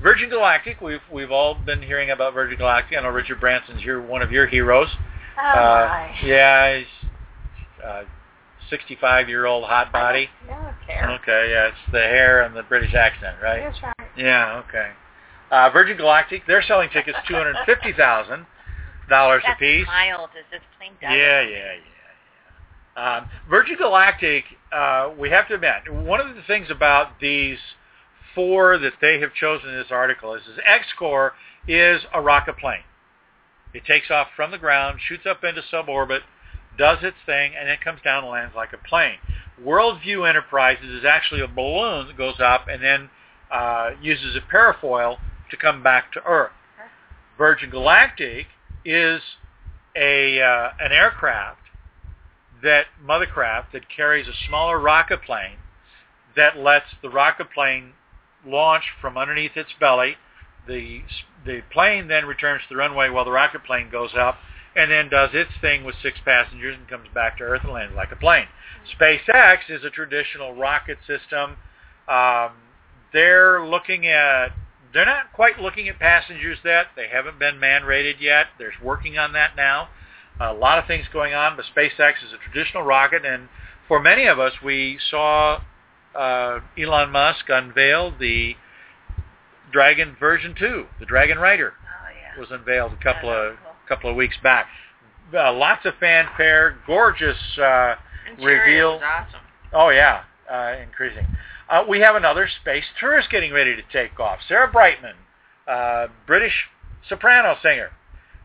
Virgin 0.03 0.31
Galactic. 0.31 0.81
We've 0.81 1.01
we've 1.13 1.31
all 1.31 1.55
been 1.55 1.83
hearing 1.83 2.11
about 2.11 2.33
Virgin 2.33 2.57
Galactic. 2.59 2.97
I 2.97 3.03
know 3.03 3.11
Richard 3.11 3.41
Branson's 3.41 3.83
your 3.83 4.01
one 4.01 4.23
of 4.23 4.33
your 4.33 4.47
heroes. 4.47 4.89
Oh 5.39 5.43
uh, 5.43 5.87
my. 5.89 6.17
Yeah, 6.25 6.79
he's 6.79 6.87
uh, 7.85 8.03
65 8.71 9.29
year 9.29 9.47
old 9.47 9.65
hot 9.65 9.93
body. 9.93 10.29
I 10.45 10.49
don't, 10.49 10.87
care. 10.87 11.11
Okay, 11.21 11.51
yeah, 11.51 11.69
it's 11.69 11.93
the 11.93 11.99
hair 11.99 12.43
and 12.43 12.57
the 12.57 12.63
British 12.63 12.95
accent, 12.95 13.37
right? 13.43 13.61
That's 13.61 13.83
right. 13.83 14.09
Yeah, 14.17 14.63
okay. 14.67 14.93
Uh, 15.51 15.69
Virgin 15.71 15.97
Galactic, 15.97 16.43
they're 16.47 16.63
selling 16.63 16.89
tickets 16.91 17.19
two 17.29 17.35
hundred 17.35 17.57
fifty 17.67 17.93
thousand 17.93 18.47
dollars 19.11 19.43
a 19.47 19.59
piece. 19.59 19.87
mild. 19.87 20.31
Is 20.39 20.47
this 20.51 20.61
plane 20.79 20.93
Yeah, 21.03 21.11
yeah, 21.13 21.43
yeah. 21.43 21.73
yeah. 21.75 21.81
Um, 22.97 23.31
Virgin 23.49 23.77
Galactic, 23.77 24.45
uh, 24.73 25.11
we 25.19 25.31
have 25.31 25.49
to 25.49 25.55
admit, 25.55 25.93
one 25.93 26.21
of 26.21 26.35
the 26.35 26.43
things 26.47 26.69
about 26.71 27.21
these 27.21 27.59
four 28.35 28.79
that 28.79 28.95
they 29.01 29.21
have 29.21 29.33
chosen 29.35 29.71
in 29.71 29.77
this 29.77 29.91
article 29.91 30.35
is, 30.35 30.43
is 30.43 30.59
XCOR 30.59 31.31
is 31.69 32.03
a 32.13 32.21
rocket 32.21 32.57
plane. 32.59 32.83
It 33.73 33.85
takes 33.85 34.11
off 34.11 34.29
from 34.35 34.51
the 34.51 34.59
ground, 34.59 34.99
shoots 35.07 35.25
up 35.27 35.45
into 35.45 35.63
suborbit, 35.73 36.21
does 36.77 36.99
its 37.03 37.17
thing, 37.27 37.53
and 37.59 37.69
then 37.69 37.77
comes 37.83 38.01
down 38.03 38.25
and 38.25 38.33
lands 38.33 38.55
like 38.57 38.73
a 38.73 38.89
plane. 38.89 39.19
Worldview 39.65 40.29
Enterprises 40.29 40.89
is 40.89 41.05
actually 41.05 41.41
a 41.41 41.49
balloon 41.49 42.09
that 42.09 42.17
goes 42.17 42.41
up 42.41 42.67
and 42.69 42.83
then 42.83 43.11
uh, 43.51 43.91
uses 44.01 44.37
a 44.37 44.55
parafoil 44.55 45.19
to 45.51 45.57
come 45.57 45.83
back 45.83 46.13
to 46.13 46.23
Earth. 46.25 46.53
Virgin 47.37 47.71
Galactic 47.71 48.47
is 48.85 49.21
a 49.97 50.41
uh, 50.41 50.71
an 50.81 50.93
aircraft 50.93 51.61
that 52.63 52.87
mothercraft 53.05 53.73
that 53.73 53.89
carries 53.95 54.29
a 54.29 54.33
smaller 54.49 54.79
rocket 54.79 55.23
plane 55.23 55.57
that 56.37 56.57
lets 56.57 56.87
the 57.03 57.09
rocket 57.09 57.51
plane 57.53 57.93
launch 58.47 58.85
from 59.01 59.17
underneath 59.17 59.57
its 59.57 59.71
belly. 59.79 60.17
The 60.67 61.03
the 61.45 61.63
plane 61.73 62.09
then 62.09 62.27
returns 62.27 62.63
to 62.63 62.75
the 62.75 62.77
runway 62.77 63.09
while 63.09 63.25
the 63.25 63.31
rocket 63.31 63.65
plane 63.65 63.91
goes 63.91 64.11
up 64.17 64.37
and 64.77 64.91
then 64.91 65.09
does 65.09 65.31
its 65.33 65.51
thing 65.61 65.85
with 65.85 65.97
six 66.03 66.19
passengers 66.25 66.77
and 66.79 66.89
comes 66.89 67.09
back 67.15 67.39
to 67.39 67.45
Earth 67.45 67.63
and 67.65 67.73
lands 67.73 67.95
like 67.97 68.13
a 68.13 68.17
plane. 68.17 68.47
SpaceX 68.99 69.59
is 69.69 69.85
a 69.85 69.91
traditional 69.91 70.55
rocket 70.55 70.99
system. 71.07 71.57
Um, 72.09 72.53
they're 73.13 73.67
looking 73.67 74.07
at 74.07 74.49
they're 74.93 75.07
not 75.07 75.33
quite 75.33 75.59
looking 75.61 75.89
at 75.89 75.99
passengers 75.99 76.59
yet. 76.65 76.87
They 76.97 77.09
haven't 77.09 77.39
been 77.39 77.61
man-rated 77.61 78.17
yet. 78.21 78.47
They're 78.59 78.73
working 78.83 79.19
on 79.19 79.33
that 79.35 79.57
now. 79.57 79.89
A 80.41 80.53
lot 80.53 80.79
of 80.79 80.87
things 80.87 81.07
going 81.13 81.35
on, 81.35 81.57
but 81.57 81.65
SpaceX 81.67 82.15
is 82.27 82.33
a 82.33 82.39
traditional 82.51 82.83
rocket, 82.83 83.25
and 83.27 83.49
for 83.87 84.01
many 84.01 84.27
of 84.27 84.39
us, 84.39 84.53
we 84.65 84.99
saw 85.11 85.61
uh, 86.15 86.61
Elon 86.79 87.11
Musk 87.11 87.45
unveil 87.49 88.15
the 88.19 88.55
Dragon 89.73 90.17
version 90.19 90.55
2, 90.59 90.87
the 90.99 91.07
Dragon 91.07 91.39
Rider. 91.39 91.75
Oh, 91.77 92.09
yeah. 92.11 92.41
Was 92.41 92.51
unveiled 92.51 92.93
a 92.93 93.03
couple 93.03 93.31
of 93.31 93.57
cool. 93.57 93.73
couple 93.89 94.11
of 94.11 94.17
weeks 94.17 94.37
back. 94.43 94.67
Uh, 95.33 95.53
lots 95.53 95.85
of 95.85 95.95
fanfare, 96.01 96.79
gorgeous 96.87 97.37
uh, 97.59 97.95
reveal. 98.41 99.01
Awesome. 99.03 99.41
Oh 99.73 99.91
yeah, 99.91 100.23
uh, 100.51 100.75
increasing. 100.83 101.27
Uh, 101.71 101.85
we 101.89 102.01
have 102.01 102.17
another 102.17 102.49
space 102.61 102.85
tourist 102.99 103.31
getting 103.31 103.53
ready 103.53 103.77
to 103.77 103.83
take 103.93 104.19
off. 104.19 104.41
Sarah 104.49 104.71
Brightman, 104.71 105.15
uh, 105.69 106.09
British 106.27 106.67
soprano 107.09 107.57
singer, 107.63 107.91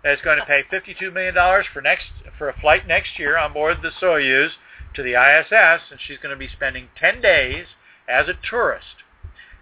is 0.03 0.19
going 0.23 0.37
to 0.37 0.45
pay 0.45 0.61
$52 0.71 1.11
million 1.11 1.33
for 1.73 1.81
next 1.81 2.05
for 2.37 2.49
a 2.49 2.59
flight 2.59 2.87
next 2.87 3.17
year 3.17 3.35
on 3.37 3.51
board 3.51 3.77
the 3.81 3.89
Soyuz 3.99 4.49
to 4.93 5.01
the 5.01 5.13
ISS, 5.13 5.81
and 5.89 5.99
she's 6.05 6.19
going 6.19 6.33
to 6.33 6.39
be 6.39 6.47
spending 6.47 6.89
10 6.99 7.21
days 7.21 7.65
as 8.07 8.27
a 8.27 8.33
tourist. 8.47 9.01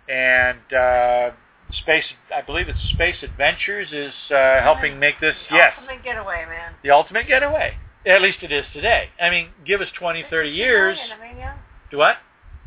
And 0.10 0.74
uh, 0.74 1.32
Space, 1.72 2.04
I 2.36 2.42
believe 2.42 2.68
it's 2.68 2.80
Space 2.94 3.24
Adventures 3.24 3.94
is 3.94 4.14
uh, 4.30 4.62
helping 4.62 5.00
make 5.00 5.22
this. 5.22 5.36
Yes. 5.50 5.50
The 5.50 5.56
yes, 5.56 5.74
ultimate 5.80 6.04
getaway, 6.04 6.46
man. 6.50 6.74
The 6.84 6.92
ultimate 6.92 7.28
getaway. 7.28 7.78
At 8.06 8.22
least 8.22 8.40
it 8.42 8.52
is 8.52 8.66
today. 8.74 9.10
I 9.22 9.30
mean, 9.30 9.50
give 9.66 9.80
us 9.80 9.88
20, 9.98 10.26
30 10.30 10.50
years. 10.50 10.98
Million, 10.98 11.18
I 11.18 11.28
mean, 11.28 11.38
yeah. 11.38 11.58
Do 11.90 11.98
what? 11.98 12.18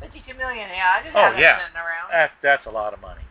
52 0.01 0.35
million, 0.35 0.69
yeah. 0.69 0.99
I 0.99 1.03
just 1.05 1.17
oh, 1.17 1.31
have 1.31 1.39
yeah. 1.39 1.59
sitting 1.59 1.77
around. 1.77 2.11
That, 2.13 2.31
that's 2.43 2.67
a 2.67 2.71
lot 2.71 2.93
of 2.93 3.01
money. 3.01 3.23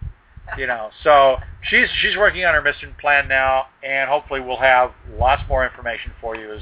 You 0.60 0.68
know, 0.68 0.92
so 1.04 1.38
she's 1.64 1.88
she's 2.02 2.16
working 2.16 2.46
on 2.46 2.54
her 2.54 2.62
mission 2.62 2.96
plan 3.02 3.28
now, 3.28 3.66
and 3.84 4.08
hopefully 4.08 4.42
we'll 4.42 4.60
have 4.60 4.92
lots 5.18 5.42
more 5.50 5.66
information 5.66 6.12
for 6.22 6.36
you 6.36 6.54
as 6.54 6.62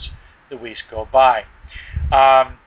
the 0.50 0.56
weeks 0.56 0.80
go 0.90 1.06
by. 1.12 1.44
Um, 2.14 2.60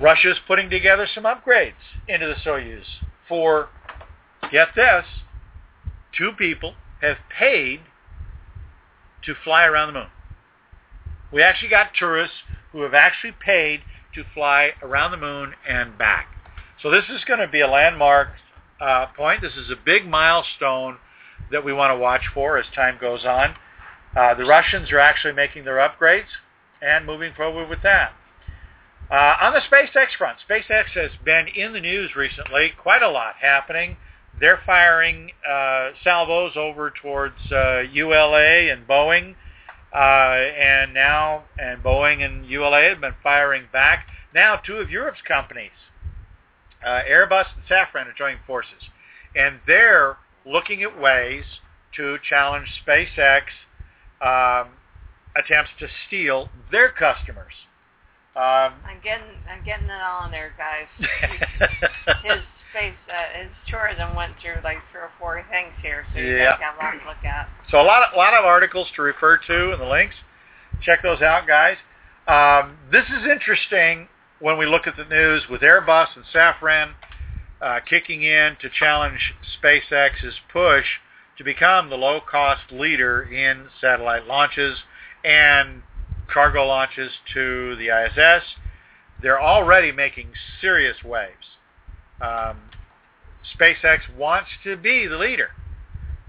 Russia's 0.00 0.38
putting 0.46 0.70
together 0.70 1.06
some 1.12 1.24
upgrades 1.24 1.72
into 2.08 2.26
the 2.26 2.34
Soyuz 2.34 2.84
for, 3.28 3.68
get 4.50 4.68
this, 4.74 5.04
two 6.16 6.32
people 6.32 6.74
have 7.00 7.16
paid 7.38 7.80
to 9.24 9.34
fly 9.44 9.64
around 9.64 9.88
the 9.88 10.00
moon. 10.00 10.08
We 11.32 11.42
actually 11.42 11.70
got 11.70 11.94
tourists 11.98 12.36
who 12.72 12.82
have 12.82 12.94
actually 12.94 13.34
paid 13.44 13.80
to 14.14 14.24
fly 14.34 14.70
around 14.82 15.10
the 15.10 15.16
moon 15.16 15.52
and 15.68 15.96
back. 15.96 16.28
So 16.82 16.90
this 16.90 17.04
is 17.08 17.24
going 17.24 17.40
to 17.40 17.48
be 17.48 17.60
a 17.60 17.68
landmark 17.68 18.28
uh, 18.80 19.06
point. 19.16 19.40
This 19.40 19.54
is 19.54 19.70
a 19.70 19.76
big 19.76 20.06
milestone 20.06 20.96
that 21.50 21.64
we 21.64 21.72
want 21.72 21.92
to 21.92 21.96
watch 21.96 22.22
for 22.34 22.58
as 22.58 22.66
time 22.74 22.98
goes 23.00 23.24
on. 23.24 23.54
Uh, 24.16 24.34
the 24.34 24.44
Russians 24.44 24.90
are 24.90 24.98
actually 24.98 25.34
making 25.34 25.64
their 25.64 25.76
upgrades 25.76 26.26
and 26.80 27.06
moving 27.06 27.32
forward 27.34 27.68
with 27.68 27.82
that. 27.82 28.12
Uh, 29.10 29.36
on 29.42 29.52
the 29.52 29.60
SpaceX 29.60 30.16
front, 30.16 30.38
SpaceX 30.48 30.84
has 30.94 31.10
been 31.24 31.46
in 31.48 31.72
the 31.72 31.80
news 31.80 32.16
recently, 32.16 32.72
quite 32.80 33.02
a 33.02 33.10
lot 33.10 33.34
happening. 33.40 33.96
They're 34.40 34.60
firing 34.64 35.30
uh, 35.48 35.90
salvos 36.02 36.52
over 36.56 36.90
towards 36.90 37.36
uh, 37.52 37.82
ULA 37.92 38.72
and 38.72 38.86
Boeing, 38.86 39.32
uh, 39.32 39.34
and 39.98 40.94
now 40.94 41.44
and 41.58 41.82
Boeing 41.82 42.24
and 42.24 42.46
ULA 42.46 42.88
have 42.90 43.00
been 43.00 43.14
firing 43.22 43.64
back. 43.72 44.06
now 44.34 44.56
two 44.56 44.76
of 44.76 44.90
Europe's 44.90 45.20
companies, 45.26 45.70
uh, 46.84 47.00
Airbus 47.08 47.44
and 47.54 47.64
Safran, 47.68 48.06
are 48.06 48.14
joining 48.16 48.38
forces, 48.46 48.82
and 49.36 49.60
they're 49.66 50.16
looking 50.46 50.82
at 50.82 50.98
ways 51.00 51.44
to 51.96 52.16
challenge 52.28 52.66
SpaceX 52.86 53.42
um, 54.22 54.68
attempts 55.36 55.70
to 55.78 55.86
steal 56.06 56.48
their 56.70 56.88
customers. 56.90 57.52
Um, 58.34 58.80
I'm 58.88 59.00
getting, 59.04 59.28
I'm 59.50 59.62
getting 59.64 59.84
it 59.86 60.00
all 60.02 60.24
in 60.24 60.30
there, 60.32 60.54
guys. 60.56 60.88
his 62.24 62.40
space, 62.72 62.96
uh, 63.12 63.38
his 63.42 63.50
tourism 63.68 64.16
went 64.16 64.32
through 64.40 64.56
like 64.64 64.78
three 64.90 65.02
or 65.02 65.10
four 65.20 65.44
things 65.50 65.72
here, 65.82 66.06
so 66.14 66.18
you 66.18 66.36
Yeah. 66.38 66.56
guys 66.56 66.60
have 66.60 66.74
a 66.80 66.82
lot 66.82 66.90
to 67.02 67.06
look 67.08 67.24
at. 67.28 67.46
So 67.72 67.80
a 67.80 67.82
lot 67.82 68.02
of, 68.02 68.14
lot 68.14 68.34
of 68.34 68.44
articles 68.44 68.88
to 68.96 69.02
refer 69.02 69.38
to 69.38 69.72
in 69.72 69.78
the 69.78 69.86
links. 69.86 70.14
Check 70.82 71.02
those 71.02 71.22
out, 71.22 71.46
guys. 71.46 71.78
Um, 72.28 72.76
this 72.92 73.06
is 73.06 73.24
interesting 73.24 74.08
when 74.40 74.58
we 74.58 74.66
look 74.66 74.86
at 74.86 74.98
the 74.98 75.06
news 75.06 75.44
with 75.50 75.62
Airbus 75.62 76.08
and 76.14 76.24
Safran 76.34 76.92
uh, 77.62 77.80
kicking 77.88 78.24
in 78.24 78.58
to 78.60 78.68
challenge 78.78 79.34
SpaceX's 79.58 80.34
push 80.52 80.84
to 81.38 81.44
become 81.44 81.88
the 81.88 81.96
low-cost 81.96 82.70
leader 82.72 83.22
in 83.22 83.68
satellite 83.80 84.26
launches 84.26 84.76
and 85.24 85.82
cargo 86.30 86.66
launches 86.66 87.10
to 87.32 87.74
the 87.76 87.88
ISS. 87.88 88.44
They're 89.22 89.40
already 89.40 89.92
making 89.92 90.32
serious 90.60 91.02
waves. 91.02 91.56
Um, 92.20 92.58
SpaceX 93.58 94.14
wants 94.14 94.50
to 94.62 94.76
be 94.76 95.06
the 95.06 95.16
leader. 95.16 95.52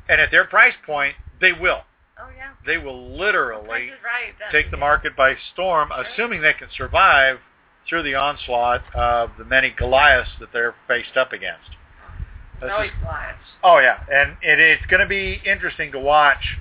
And 0.08 0.22
at 0.22 0.32
their 0.32 0.46
price 0.46 0.76
point, 0.86 1.16
they 1.44 1.52
will. 1.52 1.82
Oh 2.18 2.30
yeah. 2.36 2.54
They 2.66 2.78
will 2.78 3.18
literally 3.18 3.68
right. 3.68 4.34
take 4.52 4.72
the 4.72 4.78
market 4.78 5.16
by 5.16 5.36
storm, 5.54 5.90
assuming 5.92 6.42
they 6.42 6.54
can 6.54 6.70
survive 6.76 7.38
through 7.88 8.04
the 8.04 8.16
onslaught 8.16 8.82
of 8.96 9.32
the 9.38 9.44
many 9.44 9.70
Goliaths 9.70 10.30
that 10.40 10.54
they're 10.54 10.74
faced 10.88 11.18
up 11.18 11.34
against. 11.34 11.70
This 12.62 12.72
is- 12.72 12.92
lies. 13.04 13.36
oh 13.62 13.80
yeah, 13.80 14.00
and 14.10 14.38
it, 14.42 14.60
it's 14.60 14.86
going 14.86 15.02
to 15.02 15.08
be 15.08 15.42
interesting 15.46 15.92
to 15.92 16.00
watch, 16.00 16.60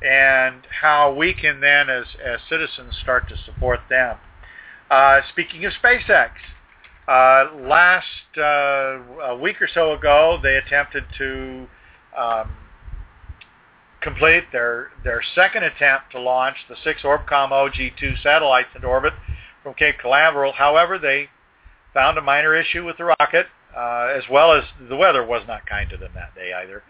and 0.00 0.62
how 0.80 1.12
we 1.12 1.34
can 1.34 1.60
then, 1.60 1.90
as 1.90 2.06
as 2.24 2.40
citizens, 2.48 2.96
start 3.02 3.28
to 3.28 3.36
support 3.44 3.80
them. 3.90 4.16
Uh, 4.90 5.20
speaking 5.30 5.66
of 5.66 5.72
SpaceX, 5.74 6.30
uh, 7.06 7.54
last 7.68 8.06
uh, 8.38 8.42
a 9.24 9.36
week 9.36 9.60
or 9.60 9.68
so 9.68 9.92
ago, 9.92 10.38
they 10.42 10.56
attempted 10.56 11.04
to 11.18 11.66
um, 12.16 12.48
complete 14.02 14.44
their 14.52 14.90
their 15.04 15.22
second 15.34 15.64
attempt 15.64 16.12
to 16.12 16.20
launch 16.20 16.56
the 16.68 16.76
six 16.82 17.02
Orbcomm 17.02 17.50
OG2 17.50 18.22
satellites 18.22 18.68
into 18.74 18.86
orbit 18.86 19.12
from 19.62 19.74
Cape 19.74 19.96
Canaveral. 20.00 20.52
However, 20.52 20.98
they 20.98 21.28
found 21.94 22.18
a 22.18 22.22
minor 22.22 22.54
issue 22.54 22.84
with 22.84 22.96
the 22.98 23.04
rocket, 23.04 23.46
uh, 23.76 24.12
as 24.16 24.24
well 24.30 24.52
as 24.52 24.64
the 24.88 24.96
weather 24.96 25.24
was 25.24 25.42
not 25.46 25.66
kind 25.66 25.88
to 25.90 25.96
them 25.96 26.10
that 26.14 26.34
day 26.34 26.52
either. 26.52 26.82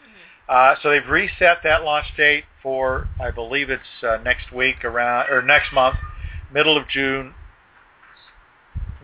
Uh, 0.48 0.74
so 0.82 0.90
they've 0.90 1.08
reset 1.08 1.58
that 1.64 1.82
launch 1.84 2.06
date 2.16 2.44
for, 2.62 3.08
I 3.20 3.30
believe 3.30 3.70
it's 3.70 3.82
uh, 4.02 4.18
next 4.24 4.52
week 4.52 4.84
around 4.84 5.30
or 5.30 5.42
next 5.42 5.72
month, 5.72 5.96
middle 6.52 6.76
of 6.76 6.88
June, 6.88 7.34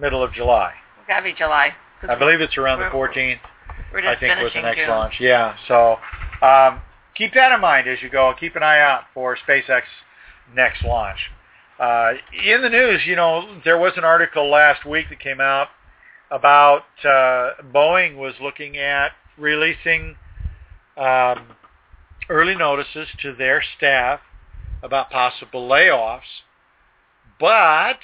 middle 0.00 0.22
of 0.22 0.32
July. 0.32 0.74
It's 1.00 1.08
gotta 1.08 1.24
be 1.24 1.32
July. 1.32 1.74
I 2.08 2.14
believe 2.14 2.40
it's 2.40 2.56
around 2.56 2.78
the 2.78 2.96
we're- 2.96 3.12
14th. 3.12 3.40
We're 3.92 4.06
I 4.06 4.18
think 4.18 4.42
was 4.42 4.52
the 4.52 4.60
next 4.60 4.78
June. 4.78 4.88
launch. 4.88 5.14
Yeah. 5.20 5.56
So 5.66 5.98
um, 6.42 6.82
keep 7.18 7.34
that 7.34 7.52
in 7.52 7.60
mind 7.60 7.88
as 7.88 8.00
you 8.00 8.08
go. 8.08 8.32
Keep 8.38 8.56
an 8.56 8.62
eye 8.62 8.80
out 8.80 9.02
for 9.12 9.36
SpaceX 9.36 9.82
next 10.54 10.82
launch. 10.84 11.18
Uh, 11.78 12.12
in 12.46 12.62
the 12.62 12.68
news, 12.68 13.02
you 13.04 13.16
know, 13.16 13.60
there 13.64 13.78
was 13.78 13.92
an 13.96 14.04
article 14.04 14.50
last 14.50 14.86
week 14.86 15.06
that 15.10 15.20
came 15.20 15.40
out 15.40 15.68
about 16.30 16.84
uh, 17.04 17.50
Boeing 17.72 18.16
was 18.16 18.34
looking 18.40 18.76
at 18.76 19.12
releasing 19.36 20.16
um, 20.96 21.46
early 22.28 22.54
notices 22.54 23.08
to 23.22 23.34
their 23.34 23.62
staff 23.76 24.20
about 24.82 25.10
possible 25.10 25.68
layoffs, 25.68 26.20
but 27.38 27.98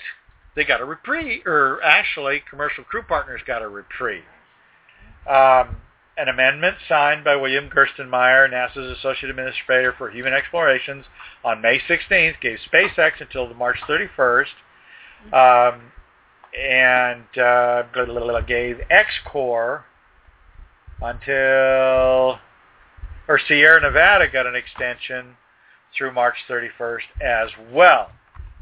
they 0.54 0.64
got 0.64 0.80
a 0.80 0.84
reprieve, 0.84 1.46
or 1.46 1.82
actually, 1.82 2.42
commercial 2.48 2.84
crew 2.84 3.02
partners 3.02 3.40
got 3.46 3.62
a 3.62 3.68
reprieve. 3.68 4.22
Um, 5.28 5.76
an 6.16 6.28
amendment 6.28 6.76
signed 6.88 7.24
by 7.24 7.36
William 7.36 7.68
Gerstenmaier, 7.68 8.50
NASA's 8.50 8.98
Associate 8.98 9.30
Administrator 9.30 9.94
for 9.96 10.10
Human 10.10 10.32
Explorations, 10.32 11.04
on 11.44 11.60
May 11.60 11.80
16th 11.80 12.40
gave 12.40 12.58
SpaceX 12.72 13.20
until 13.20 13.52
March 13.54 13.78
31st, 13.88 14.46
um, 15.32 15.80
and 16.58 17.38
uh, 17.38 17.82
gave 18.46 18.80
XCOR 18.90 19.82
until, 21.02 22.38
or 23.28 23.40
Sierra 23.48 23.80
Nevada 23.80 24.28
got 24.32 24.46
an 24.46 24.54
extension 24.54 25.36
through 25.96 26.12
March 26.12 26.36
31st 26.48 27.00
as 27.22 27.50
well. 27.72 28.10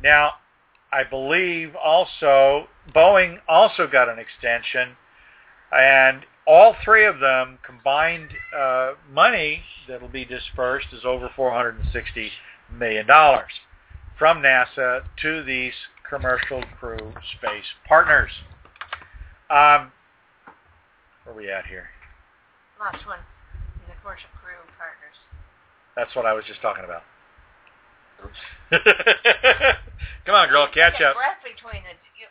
Now, 0.03 0.33
I 0.93 1.05
believe 1.05 1.75
also 1.77 2.67
Boeing 2.95 3.39
also 3.49 3.87
got 3.87 4.09
an 4.09 4.19
extension, 4.19 4.97
and 5.71 6.25
all 6.47 6.75
three 6.85 7.07
of 7.07 7.21
them 7.21 7.59
combined 7.65 8.31
uh, 8.57 8.93
money 9.11 9.63
that 9.89 10.01
will 10.01 10.09
be 10.09 10.25
dispersed 10.25 10.89
is 10.93 11.05
over 11.05 11.31
460 11.35 12.31
million 12.73 13.07
dollars 13.07 13.51
from 14.19 14.43
NASA 14.43 15.03
to 15.21 15.43
these 15.45 15.73
commercial 16.09 16.63
crew 16.79 17.13
space 17.39 17.65
partners. 17.87 18.31
Um, 19.51 19.93
where 21.25 21.35
are 21.35 21.37
we 21.37 21.51
at 21.51 21.67
here? 21.67 21.87
Last 22.79 23.07
one. 23.07 23.19
The 23.87 23.95
commercial 24.01 24.29
crew 24.43 24.59
partners. 24.79 25.17
That's 25.97 26.15
what 26.17 26.27
I 26.27 26.33
was 26.33 26.45
just 26.47 26.61
talking 26.63 26.85
about. 26.85 27.03
Come 30.25 30.35
on, 30.35 30.49
girl, 30.49 30.69
catch 30.73 31.01
up. 31.03 31.17
breath 31.17 31.43
between 31.43 31.83
the. 31.83 31.95
You, 32.15 32.27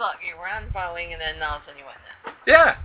look, 0.00 0.16
you 0.26 0.36
were 0.36 0.48
on 0.48 0.70
Boeing, 0.72 1.12
and 1.12 1.20
then 1.20 1.42
all 1.42 1.56
of 1.56 1.62
a 1.62 1.64
sudden 1.66 1.78
you 1.78 1.84
went 1.84 1.98
there. 2.24 2.32
Yeah. 2.46 2.76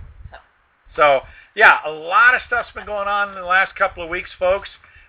So. 0.96 1.20
Yeah, 1.52 1.78
a 1.84 1.90
lot 1.90 2.36
of 2.36 2.42
stuff's 2.46 2.68
been 2.76 2.86
going 2.86 3.08
on 3.08 3.30
in 3.30 3.34
the 3.34 3.44
last 3.44 3.74
couple 3.74 4.04
of 4.04 4.08
weeks, 4.08 4.30
folks, 4.38 4.68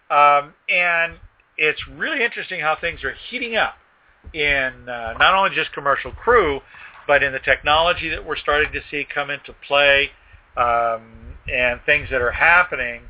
um, 0.10 0.56
and 0.68 1.20
it's 1.56 1.80
really 1.88 2.24
interesting 2.26 2.60
how 2.60 2.76
things 2.82 3.04
are 3.04 3.14
heating 3.30 3.56
up 3.56 3.76
in 4.34 4.90
uh, 4.90 5.14
not 5.20 5.36
only 5.36 5.56
just 5.56 5.72
commercial 5.72 6.12
crew, 6.12 6.62
but 7.06 7.22
in 7.22 7.32
the 7.32 7.40
technology 7.40 8.10
that 8.10 8.26
we're 8.26 8.36
starting 8.36 8.74
to 8.74 8.82
see 8.90 9.06
come 9.14 9.30
into 9.30 9.54
play, 9.68 10.10
um, 10.58 11.38
and 11.48 11.80
things 11.86 12.10
that 12.10 12.22
are 12.22 12.32
happening 12.32 13.04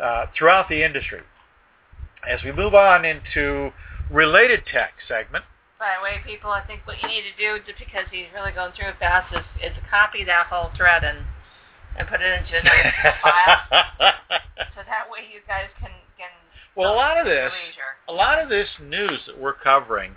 uh, 0.00 0.24
throughout 0.36 0.66
the 0.70 0.82
industry. 0.82 1.20
As 2.26 2.42
we 2.42 2.50
move 2.50 2.74
on 2.74 3.04
into 3.04 3.72
related 4.10 4.62
tech 4.72 4.94
segment, 5.06 5.44
By 5.78 5.96
the 5.98 6.02
way, 6.02 6.20
people, 6.26 6.50
I 6.50 6.62
think 6.62 6.80
what 6.86 6.96
you 7.02 7.08
need 7.08 7.24
to 7.28 7.36
do, 7.38 7.62
just 7.66 7.78
because 7.78 8.06
he's 8.10 8.32
really 8.34 8.52
going 8.52 8.72
through 8.72 8.88
it 8.88 8.98
fast, 8.98 9.34
is, 9.34 9.44
is 9.62 9.76
copy 9.90 10.24
that 10.24 10.46
whole 10.46 10.70
thread 10.74 11.04
and 11.04 11.18
and 12.00 12.08
put 12.08 12.20
it 12.20 12.32
into 12.40 12.56
a 12.58 12.62
nice 12.64 12.92
file, 13.22 13.60
so 14.74 14.80
that 14.88 15.04
way 15.12 15.20
you 15.32 15.40
guys 15.46 15.68
can 15.78 15.90
can. 16.16 16.32
Well, 16.76 16.92
a 16.92 16.96
lot 16.96 17.18
of 17.18 17.26
this, 17.26 17.52
leisure. 17.52 17.92
a 18.08 18.12
lot 18.12 18.40
of 18.40 18.48
this 18.48 18.68
news 18.80 19.20
that 19.26 19.38
we're 19.38 19.52
covering 19.54 20.16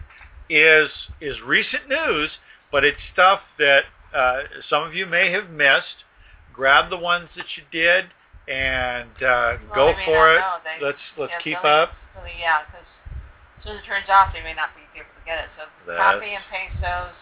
is 0.50 0.90
is 1.20 1.36
recent 1.46 1.90
news, 1.90 2.32
but 2.72 2.84
it's 2.84 2.98
stuff 3.12 3.42
that 3.60 3.84
uh, 4.16 4.44
some 4.70 4.84
of 4.84 4.94
you 4.96 5.06
may 5.06 5.32
have 5.32 5.50
missed. 5.50 6.08
Grab 6.54 6.92
the 6.92 6.98
ones 7.02 7.30
that 7.36 7.50
you 7.58 7.64
did 7.74 8.06
and 8.48 9.10
uh, 9.26 9.58
Well, 9.74 9.90
go 9.90 9.94
for 10.06 10.36
it. 10.38 10.42
They- 10.64 10.86
let's 10.86 11.02
let's 11.18 11.34
yeah, 11.34 11.42
keep 11.42 11.64
up. 11.66 11.98
they- 12.22 12.38
yeah, 12.40 12.62
because 12.70 12.86
as 12.86 13.64
soon 13.66 13.74
as 13.74 13.82
it 13.82 13.88
turns 13.90 14.06
off, 14.08 14.30
they 14.38 14.44
may 14.46 14.54
not 14.54 14.70
be 14.78 14.86
able 14.94 15.10
to 15.18 15.26
get 15.26 15.42
it. 15.42 15.50
So 15.58 15.66
That's- 15.90 15.98
copy 15.98 16.30
and 16.38 16.46
paste 16.54 16.78
those 16.78 17.18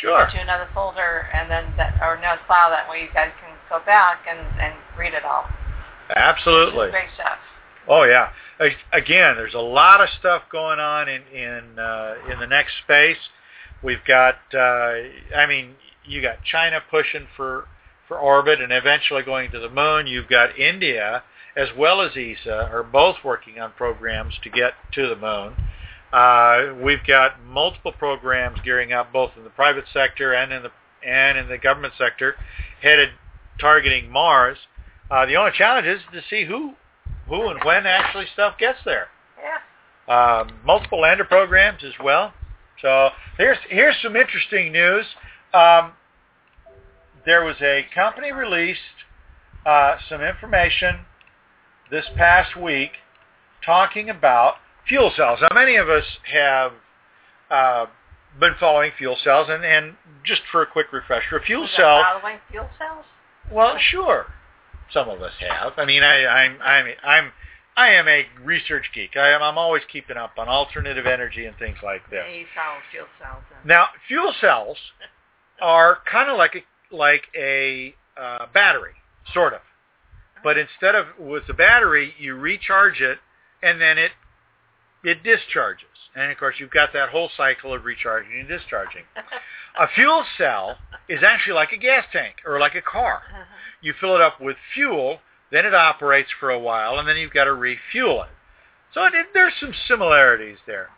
Sure. 0.00 0.24
into 0.24 0.40
another 0.40 0.68
folder, 0.74 1.28
and 1.32 1.50
then 1.50 1.72
that 1.76 1.98
or 2.02 2.14
another 2.14 2.40
file. 2.46 2.70
That 2.70 2.88
way, 2.88 3.02
you 3.02 3.08
guys 3.14 3.30
can 3.40 3.56
go 3.68 3.84
back 3.84 4.26
and 4.28 4.38
and 4.60 4.74
read 4.98 5.14
it 5.14 5.24
all. 5.24 5.44
Absolutely. 6.14 6.90
Great 6.90 7.08
stuff. 7.14 7.38
Oh 7.88 8.04
yeah. 8.04 8.30
Again, 8.92 9.36
there's 9.36 9.54
a 9.54 9.58
lot 9.58 10.00
of 10.00 10.08
stuff 10.18 10.42
going 10.50 10.78
on 10.78 11.08
in 11.08 11.22
in 11.32 11.78
uh, 11.78 12.14
in 12.30 12.40
the 12.40 12.46
next 12.46 12.72
space. 12.84 13.18
We've 13.82 14.04
got, 14.06 14.36
uh, 14.54 14.94
I 15.36 15.46
mean, 15.46 15.74
you 16.04 16.22
got 16.22 16.42
China 16.42 16.80
pushing 16.90 17.26
for 17.36 17.68
for 18.08 18.18
orbit 18.18 18.60
and 18.60 18.72
eventually 18.72 19.22
going 19.22 19.50
to 19.50 19.58
the 19.58 19.68
moon. 19.68 20.06
You've 20.06 20.28
got 20.28 20.58
India 20.58 21.22
as 21.56 21.68
well 21.76 22.02
as 22.02 22.12
ESA 22.16 22.68
are 22.70 22.82
both 22.82 23.16
working 23.24 23.58
on 23.58 23.72
programs 23.72 24.34
to 24.44 24.50
get 24.50 24.74
to 24.92 25.08
the 25.08 25.16
moon. 25.16 25.54
Uh, 26.12 26.74
we've 26.82 27.04
got 27.06 27.42
multiple 27.42 27.92
programs 27.92 28.58
gearing 28.64 28.92
up 28.92 29.12
both 29.12 29.32
in 29.36 29.44
the 29.44 29.50
private 29.50 29.84
sector 29.92 30.32
and 30.32 30.52
in 30.52 30.62
the 30.62 30.70
and 31.06 31.38
in 31.38 31.48
the 31.48 31.58
government 31.58 31.94
sector, 31.98 32.34
headed 32.82 33.10
targeting 33.60 34.10
Mars. 34.10 34.58
Uh, 35.10 35.26
the 35.26 35.36
only 35.36 35.52
challenge 35.56 35.86
is 35.86 36.00
to 36.12 36.20
see 36.28 36.44
who 36.44 36.74
who 37.28 37.48
and 37.48 37.62
when 37.64 37.86
actually 37.86 38.26
stuff 38.32 38.58
gets 38.58 38.78
there. 38.84 39.08
Yeah. 39.38 40.40
Um, 40.40 40.60
multiple 40.64 41.00
lander 41.00 41.24
programs 41.24 41.82
as 41.84 41.92
well. 42.02 42.32
So 42.80 43.10
here's 43.38 43.58
here's 43.68 43.96
some 44.02 44.16
interesting 44.16 44.72
news. 44.72 45.06
Um, 45.52 45.92
there 47.24 47.44
was 47.44 47.56
a 47.60 47.86
company 47.94 48.32
released 48.32 48.80
uh, 49.64 49.96
some 50.08 50.22
information 50.22 51.00
this 51.90 52.04
past 52.16 52.56
week 52.56 52.92
talking 53.64 54.08
about 54.10 54.54
fuel 54.88 55.12
cells. 55.16 55.40
Now, 55.42 55.54
many 55.54 55.76
of 55.76 55.88
us 55.88 56.04
have 56.32 56.72
uh, 57.50 57.86
been 58.38 58.54
following 58.58 58.92
fuel 58.96 59.16
cells, 59.22 59.48
and, 59.50 59.64
and 59.64 59.96
just 60.24 60.42
for 60.50 60.62
a 60.62 60.66
quick 60.66 60.92
refresher, 60.92 61.36
a 61.36 61.42
fuel 61.42 61.68
cell. 61.76 62.02
following 62.02 62.38
fuel 62.50 62.68
cells? 62.78 63.04
Well, 63.50 63.76
sure, 63.78 64.26
some 64.92 65.08
of 65.08 65.22
us 65.22 65.32
have. 65.40 65.74
I 65.76 65.84
mean, 65.84 66.02
I, 66.02 66.26
I'm 66.26 66.60
I'm 66.60 66.86
I'm 67.04 67.32
I 67.76 67.90
am 67.90 68.08
a 68.08 68.26
research 68.42 68.90
geek. 68.94 69.16
I 69.16 69.30
am 69.30 69.42
I'm 69.42 69.58
always 69.58 69.82
keeping 69.90 70.16
up 70.16 70.32
on 70.38 70.48
alternative 70.48 71.06
energy 71.06 71.46
and 71.46 71.56
things 71.56 71.76
like 71.82 72.08
this. 72.10 72.24
Yeah, 72.28 72.34
you 72.34 72.46
follow 72.54 72.78
fuel 72.90 73.06
cells. 73.20 73.44
And 73.56 73.68
Now, 73.68 73.86
fuel 74.08 74.32
cells 74.40 74.78
are 75.60 75.98
kind 76.10 76.30
of 76.30 76.36
like 76.38 76.56
a 76.56 76.94
like 76.94 77.24
a 77.36 77.94
uh, 78.20 78.46
battery, 78.52 78.94
sort 79.32 79.54
of. 79.54 79.60
But 80.42 80.58
instead 80.58 80.94
of 80.94 81.06
with 81.18 81.46
the 81.46 81.54
battery, 81.54 82.14
you 82.18 82.34
recharge 82.34 83.00
it, 83.00 83.18
and 83.62 83.80
then 83.80 83.98
it 83.98 84.12
it 85.06 85.22
discharges. 85.22 85.86
And 86.16 86.32
of 86.32 86.38
course, 86.38 86.56
you've 86.58 86.70
got 86.70 86.92
that 86.92 87.10
whole 87.10 87.30
cycle 87.36 87.72
of 87.72 87.84
recharging 87.84 88.40
and 88.40 88.48
discharging. 88.48 89.04
A 89.78 89.86
fuel 89.94 90.24
cell 90.36 90.78
is 91.08 91.22
actually 91.22 91.52
like 91.54 91.72
a 91.72 91.76
gas 91.76 92.04
tank 92.12 92.36
or 92.44 92.58
like 92.58 92.74
a 92.74 92.82
car. 92.82 93.22
Uh-huh. 93.30 93.44
You 93.80 93.94
fill 94.00 94.16
it 94.16 94.20
up 94.20 94.40
with 94.40 94.56
fuel, 94.74 95.20
then 95.52 95.64
it 95.64 95.74
operates 95.74 96.30
for 96.40 96.50
a 96.50 96.58
while, 96.58 96.98
and 96.98 97.06
then 97.06 97.16
you've 97.16 97.32
got 97.32 97.44
to 97.44 97.54
refuel 97.54 98.22
it. 98.22 98.30
So 98.92 99.04
it, 99.04 99.12
there's 99.32 99.52
some 99.60 99.74
similarities 99.86 100.58
there. 100.66 100.88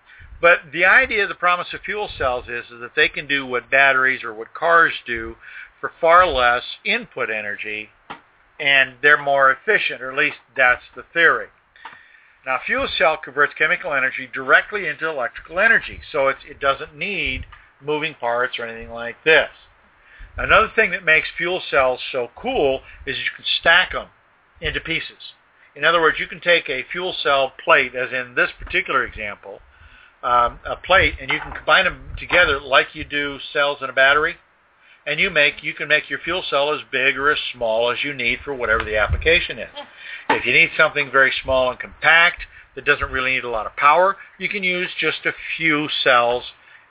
But 0.41 0.61
the 0.73 0.85
idea, 0.85 1.27
the 1.27 1.35
promise 1.35 1.67
of 1.75 1.81
fuel 1.81 2.09
cells 2.17 2.45
is, 2.49 2.65
is 2.67 2.81
that 2.81 2.95
they 2.95 3.09
can 3.09 3.27
do 3.27 3.45
what 3.45 3.71
batteries 3.71 4.23
or 4.23 4.33
what 4.33 4.55
cars 4.55 4.93
do 5.07 5.37
for 5.81 5.93
far 6.01 6.27
less 6.27 6.63
input 6.85 7.29
energy, 7.29 7.91
and 8.61 8.95
they're 9.03 9.21
more 9.21 9.51
efficient, 9.51 10.01
or 10.01 10.13
at 10.13 10.19
least 10.19 10.37
that's 10.57 10.85
the 10.95 11.05
theory. 11.13 11.49
Now, 12.49 12.57
a 12.57 12.61
fuel 12.65 12.89
cell 12.97 13.19
converts 13.23 13.53
chemical 13.59 13.93
energy 13.93 14.27
directly 14.33 14.87
into 14.87 15.07
electrical 15.07 15.59
energy, 15.59 16.01
so 16.11 16.29
it 16.29 16.59
doesn't 16.59 16.97
need 16.97 17.45
moving 17.79 18.15
parts 18.15 18.59
or 18.59 18.65
anything 18.65 18.91
like 18.91 19.23
this. 19.23 19.51
Another 20.39 20.73
thing 20.75 20.93
that 20.93 21.05
makes 21.05 21.29
fuel 21.37 21.61
cells 21.71 22.01
so 22.11 22.31
cool 22.35 22.81
is 23.05 23.19
you 23.19 23.31
can 23.37 23.45
stack 23.61 23.93
them 23.93 24.07
into 24.63 24.81
pieces. 24.81 25.35
In 25.77 25.85
other 25.85 26.01
words, 26.01 26.19
you 26.19 26.27
can 26.27 26.41
take 26.41 26.71
a 26.71 26.87
fuel 26.91 27.15
cell 27.23 27.53
plate, 27.63 27.95
as 27.95 28.15
in 28.15 28.35
this 28.35 28.49
particular 28.59 29.05
example, 29.05 29.61
um, 30.23 30.59
a 30.65 30.77
plate, 30.77 31.17
and 31.21 31.31
you 31.31 31.41
can 31.41 31.53
combine 31.53 31.85
them 31.85 32.17
together 32.19 32.59
like 32.59 32.95
you 32.95 33.05
do 33.05 33.39
cells 33.53 33.83
in 33.83 33.91
a 33.91 33.93
battery, 33.93 34.37
and 35.09 35.19
you 35.19 35.31
make 35.31 35.63
you 35.63 35.73
can 35.73 35.89
make 35.89 36.11
your 36.11 36.19
fuel 36.19 36.45
cell 36.49 36.73
as 36.75 36.81
big 36.93 37.17
or 37.17 37.31
as 37.31 37.39
small 37.55 37.91
as 37.91 38.05
you 38.05 38.13
need 38.13 38.41
for 38.45 38.55
whatever 38.55 38.85
the 38.85 38.99
application 38.99 39.59
is. 39.59 39.75
If 40.29 40.45
you 40.45 40.53
need 40.53 40.71
something 40.77 41.11
very 41.11 41.33
small 41.43 41.71
and 41.71 41.81
compact 41.81 42.43
that 42.75 42.85
doesn't 42.85 43.11
really 43.11 43.33
need 43.33 43.45
a 43.45 43.51
lot 43.51 43.65
of 43.65 43.75
power, 43.77 44.19
you 44.39 44.51
can 44.51 44.63
use 44.63 44.91
just 45.01 45.25
a 45.25 45.33
few 45.57 45.89
cells 46.05 46.45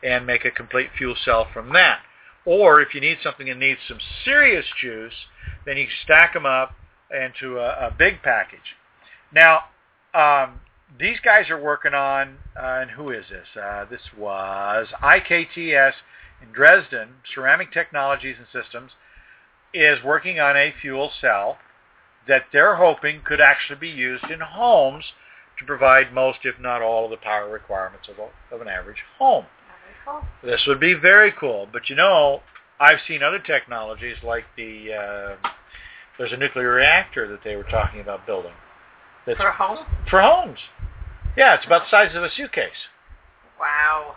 and 0.03 0.25
make 0.25 0.45
a 0.45 0.51
complete 0.51 0.89
fuel 0.97 1.15
cell 1.23 1.47
from 1.53 1.71
that. 1.73 1.99
Or 2.43 2.81
if 2.81 2.95
you 2.95 3.01
need 3.01 3.19
something 3.21 3.47
that 3.47 3.57
needs 3.57 3.81
some 3.87 3.99
serious 4.25 4.65
juice, 4.81 5.13
then 5.65 5.77
you 5.77 5.85
stack 6.03 6.33
them 6.33 6.45
up 6.45 6.73
into 7.11 7.59
a, 7.59 7.87
a 7.87 7.95
big 7.95 8.23
package. 8.23 8.75
Now, 9.31 9.65
um, 10.15 10.61
these 10.99 11.17
guys 11.23 11.49
are 11.49 11.61
working 11.61 11.93
on, 11.93 12.37
uh, 12.55 12.79
and 12.81 12.91
who 12.91 13.11
is 13.11 13.25
this? 13.29 13.47
Uh, 13.61 13.85
this 13.85 14.01
was 14.17 14.87
IKTS 15.03 15.93
in 16.41 16.51
Dresden, 16.51 17.09
Ceramic 17.33 17.71
Technologies 17.71 18.35
and 18.37 18.47
Systems, 18.51 18.91
is 19.73 20.03
working 20.03 20.39
on 20.39 20.55
a 20.55 20.73
fuel 20.81 21.11
cell 21.19 21.57
that 22.27 22.43
they're 22.51 22.75
hoping 22.75 23.21
could 23.25 23.41
actually 23.41 23.79
be 23.79 23.89
used 23.89 24.25
in 24.25 24.39
homes 24.39 25.05
to 25.59 25.65
provide 25.65 26.13
most, 26.13 26.39
if 26.43 26.59
not 26.59 26.81
all, 26.81 27.05
of 27.05 27.11
the 27.11 27.17
power 27.17 27.49
requirements 27.49 28.07
of, 28.09 28.17
a, 28.19 28.55
of 28.55 28.61
an 28.61 28.67
average 28.67 29.03
home. 29.17 29.45
Cool. 30.05 30.21
This 30.43 30.63
would 30.67 30.79
be 30.79 30.93
very 30.93 31.33
cool. 31.37 31.67
But 31.71 31.89
you 31.89 31.95
know, 31.95 32.41
I've 32.79 32.99
seen 33.07 33.23
other 33.23 33.39
technologies 33.39 34.17
like 34.23 34.45
the 34.55 34.93
uh, 34.93 35.49
there's 36.17 36.31
a 36.31 36.37
nuclear 36.37 36.71
reactor 36.73 37.27
that 37.27 37.43
they 37.43 37.55
were 37.55 37.63
talking 37.63 37.99
about 37.99 38.25
building. 38.25 38.53
That's 39.25 39.37
For 39.37 39.51
home? 39.51 39.85
for 40.09 40.21
homes. 40.21 40.59
Yeah, 41.35 41.55
it's 41.55 41.65
about 41.65 41.83
the 41.83 41.89
size 41.91 42.15
of 42.15 42.23
a 42.23 42.29
suitcase. 42.31 42.71
Wow. 43.59 44.15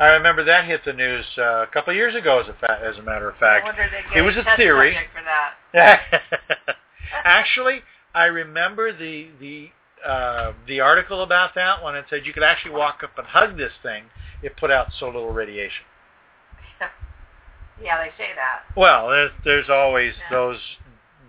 I 0.00 0.06
remember 0.14 0.42
that 0.44 0.64
hit 0.64 0.80
the 0.84 0.94
news 0.94 1.26
uh, 1.36 1.62
a 1.62 1.66
couple 1.66 1.90
of 1.90 1.96
years 1.96 2.14
ago, 2.14 2.40
as 2.40 2.48
a 2.48 2.54
fa- 2.54 2.80
as 2.82 2.96
a 2.96 3.02
matter 3.02 3.28
of 3.28 3.36
I 3.36 3.38
fact. 3.40 3.64
wonder 3.66 3.86
they 3.90 4.18
it 4.18 4.22
was 4.22 4.34
a 4.36 4.44
theory. 4.56 4.96
for 5.14 5.22
that. 5.22 6.00
actually, 7.24 7.80
I 8.14 8.24
remember 8.24 8.96
the 8.96 9.28
the 9.38 9.68
uh, 10.08 10.52
the 10.66 10.80
article 10.80 11.22
about 11.22 11.54
that 11.54 11.82
one. 11.82 11.96
It 11.96 12.06
said 12.08 12.24
you 12.24 12.32
could 12.32 12.42
actually 12.42 12.72
walk 12.74 13.00
up 13.04 13.18
and 13.18 13.26
hug 13.26 13.58
this 13.58 13.72
thing. 13.82 14.04
It 14.42 14.56
put 14.56 14.70
out 14.70 14.88
so 14.98 15.06
little 15.06 15.30
radiation. 15.32 15.84
yeah, 17.82 18.02
they 18.02 18.10
say 18.16 18.30
that. 18.36 18.62
Well, 18.76 19.10
there's 19.10 19.32
there's 19.44 19.68
always 19.68 20.14
Yeah. 20.16 20.30
those 20.36 20.58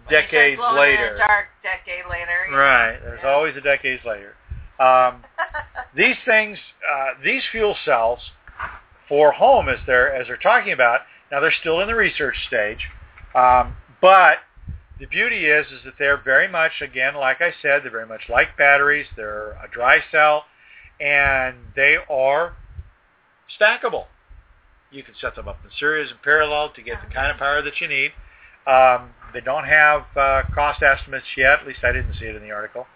When 0.06 0.14
you 0.14 0.22
say 0.22 0.32
decades 0.32 0.62
later. 0.76 1.18
dark 1.18 1.48
decade 1.62 2.06
later. 2.10 2.56
Right. 2.58 2.98
There's 3.04 3.20
Yeah. 3.22 3.30
always 3.32 3.58
a 3.58 3.62
decades 3.62 4.04
later. 4.06 4.36
Um, 4.80 5.24
these 5.96 6.16
things, 6.26 6.58
uh, 6.90 7.22
these 7.22 7.44
fuel 7.52 7.76
cells 7.86 8.20
for 9.12 9.34
home, 9.34 9.68
as 9.68 9.80
they're 9.86 10.16
as 10.16 10.28
they're 10.28 10.38
talking 10.38 10.72
about, 10.72 11.02
now 11.34 11.42
they're 11.42 11.54
still 11.60 11.82
in 11.82 11.88
the 11.88 11.96
research 11.96 12.36
stage, 12.48 12.80
um, 13.36 13.76
but 14.00 14.38
the 15.02 15.06
beauty 15.08 15.48
is 15.48 15.68
is 15.68 15.84
that 15.84 15.96
they're 16.00 16.22
very 16.24 16.48
much, 16.48 16.72
again, 16.82 17.16
like 17.16 17.42
I 17.42 17.52
said, 17.62 17.84
they're 17.84 17.92
very 17.92 18.08
much 18.08 18.22
like 18.30 18.56
batteries. 18.58 19.08
They're 19.18 19.52
a 19.52 19.68
dry 19.70 20.00
cell, 20.14 20.46
and 21.02 21.58
they 21.76 21.98
are 22.10 22.54
stackable. 23.60 24.06
You 24.92 25.04
can 25.04 25.14
set 25.20 25.36
them 25.36 25.50
up 25.50 25.60
in 25.62 25.72
series 25.78 26.10
and 26.10 26.22
parallel 26.22 26.72
to 26.74 26.82
get 26.82 26.96
the 27.06 27.14
kind 27.14 27.32
of 27.32 27.38
power 27.38 27.62
that 27.62 27.82
you 27.82 27.90
need. 27.90 28.12
Um, 28.66 29.10
they 29.34 29.42
don't 29.42 29.66
have 29.66 30.04
uh, 30.16 30.44
cost 30.56 30.82
estimates 30.82 31.26
yet. 31.36 31.60
At 31.60 31.68
least 31.68 31.80
I 31.84 31.92
didn't 31.92 32.14
see 32.18 32.28
it 32.28 32.36
in 32.38 32.44
the 32.44 32.52
article. 32.52 32.88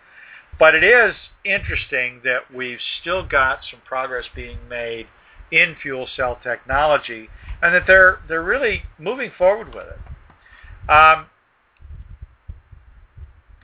But 0.58 0.76
it 0.76 0.84
is 0.86 1.14
interesting 1.44 2.22
that 2.24 2.54
we've 2.56 2.80
still 3.02 3.28
got 3.28 3.60
some 3.70 3.82
progress 3.86 4.26
being 4.34 4.60
made 4.70 5.08
in 5.56 5.76
fuel 5.82 6.08
cell 6.16 6.40
technology, 6.44 7.30
and 7.62 7.74
that 7.74 7.84
they're 7.88 8.20
they're 8.28 8.44
really 8.44 8.84
moving 9.00 9.32
forward 9.38 9.74
with 9.74 9.88
it. 9.88 10.92
Um, 10.92 11.28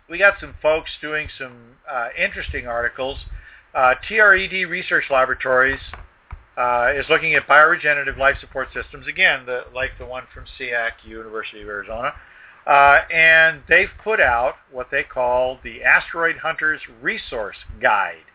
we 0.10 0.18
got 0.18 0.36
some 0.40 0.56
folks 0.62 0.92
doing 1.02 1.30
some 1.38 1.78
uh, 1.90 2.10
interesting 2.18 2.68
articles. 2.68 3.20
Uh, 3.74 3.94
TRED 4.08 4.68
Research 4.70 5.06
Laboratories 5.10 5.80
uh, 6.58 6.90
is 6.94 7.06
looking 7.10 7.34
at 7.34 7.48
bioregenerative 7.48 8.18
life 8.18 8.36
support 8.42 8.68
systems, 8.74 9.08
again, 9.08 9.46
the, 9.46 9.64
like 9.74 9.92
the 9.98 10.06
one 10.06 10.24
from 10.34 10.44
CEAC, 10.60 10.92
University 11.06 11.62
of 11.62 11.68
Arizona. 11.70 12.12
Uh, 12.68 13.00
and 13.12 13.62
they've 13.70 13.90
put 14.04 14.20
out 14.20 14.56
what 14.70 14.88
they 14.92 15.04
call 15.04 15.60
the 15.64 15.82
Asteroid 15.82 16.38
Hunters 16.38 16.82
Resource 17.02 17.58
Guide. 17.82 18.26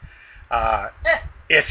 Uh, 0.50 0.88
it's 1.50 1.68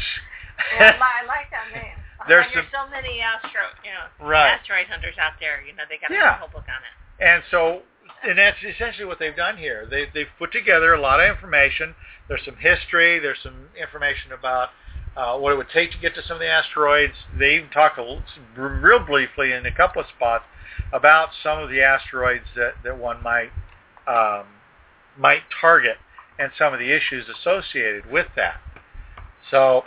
yeah, 0.74 0.92
I 0.92 0.96
li- 0.96 1.16
I 1.22 1.26
like 1.26 1.50
that 1.50 1.68
name. 1.74 1.96
There's 2.28 2.46
there's 2.54 2.66
so 2.72 2.88
many 2.90 3.20
astro, 3.20 3.60
you 3.84 3.90
know, 3.92 4.26
Right. 4.26 4.50
asteroid 4.50 4.86
hunters 4.88 5.14
out 5.20 5.32
there. 5.38 5.62
You 5.62 5.74
know, 5.74 5.84
they 5.88 5.98
got 5.98 6.10
Yeah. 6.10 6.36
a 6.36 6.38
whole 6.38 6.48
book 6.48 6.64
on 6.68 6.80
it. 6.82 7.24
And 7.24 7.42
so, 7.50 7.82
and 8.24 8.36
that's 8.38 8.56
essentially 8.64 9.04
what 9.04 9.18
they've 9.18 9.36
done 9.36 9.56
here. 9.56 9.86
They, 9.88 10.06
they've 10.12 10.32
put 10.38 10.50
together 10.52 10.94
a 10.94 11.00
lot 11.00 11.20
of 11.20 11.28
information. 11.28 11.94
There's 12.28 12.44
some 12.44 12.56
history. 12.56 13.18
There's 13.20 13.38
some 13.42 13.68
information 13.80 14.32
about 14.32 14.70
uh, 15.16 15.38
what 15.38 15.52
it 15.52 15.56
would 15.56 15.70
take 15.72 15.92
to 15.92 15.98
get 15.98 16.14
to 16.16 16.22
some 16.26 16.34
of 16.36 16.40
the 16.40 16.48
asteroids. 16.48 17.14
They 17.38 17.56
even 17.56 17.70
talk 17.70 17.96
a 17.98 18.22
real 18.60 19.00
briefly 19.06 19.52
in 19.52 19.64
a 19.66 19.72
couple 19.72 20.02
of 20.02 20.08
spots 20.16 20.44
about 20.92 21.28
some 21.42 21.58
of 21.58 21.70
the 21.70 21.82
asteroids 21.82 22.44
that, 22.56 22.74
that 22.84 22.98
one 22.98 23.22
might 23.22 23.50
um, 24.08 24.46
might 25.18 25.42
target 25.60 25.96
and 26.38 26.50
some 26.58 26.72
of 26.74 26.78
the 26.80 26.92
issues 26.94 27.24
associated 27.40 28.10
with 28.10 28.26
that. 28.36 28.60
So, 29.50 29.84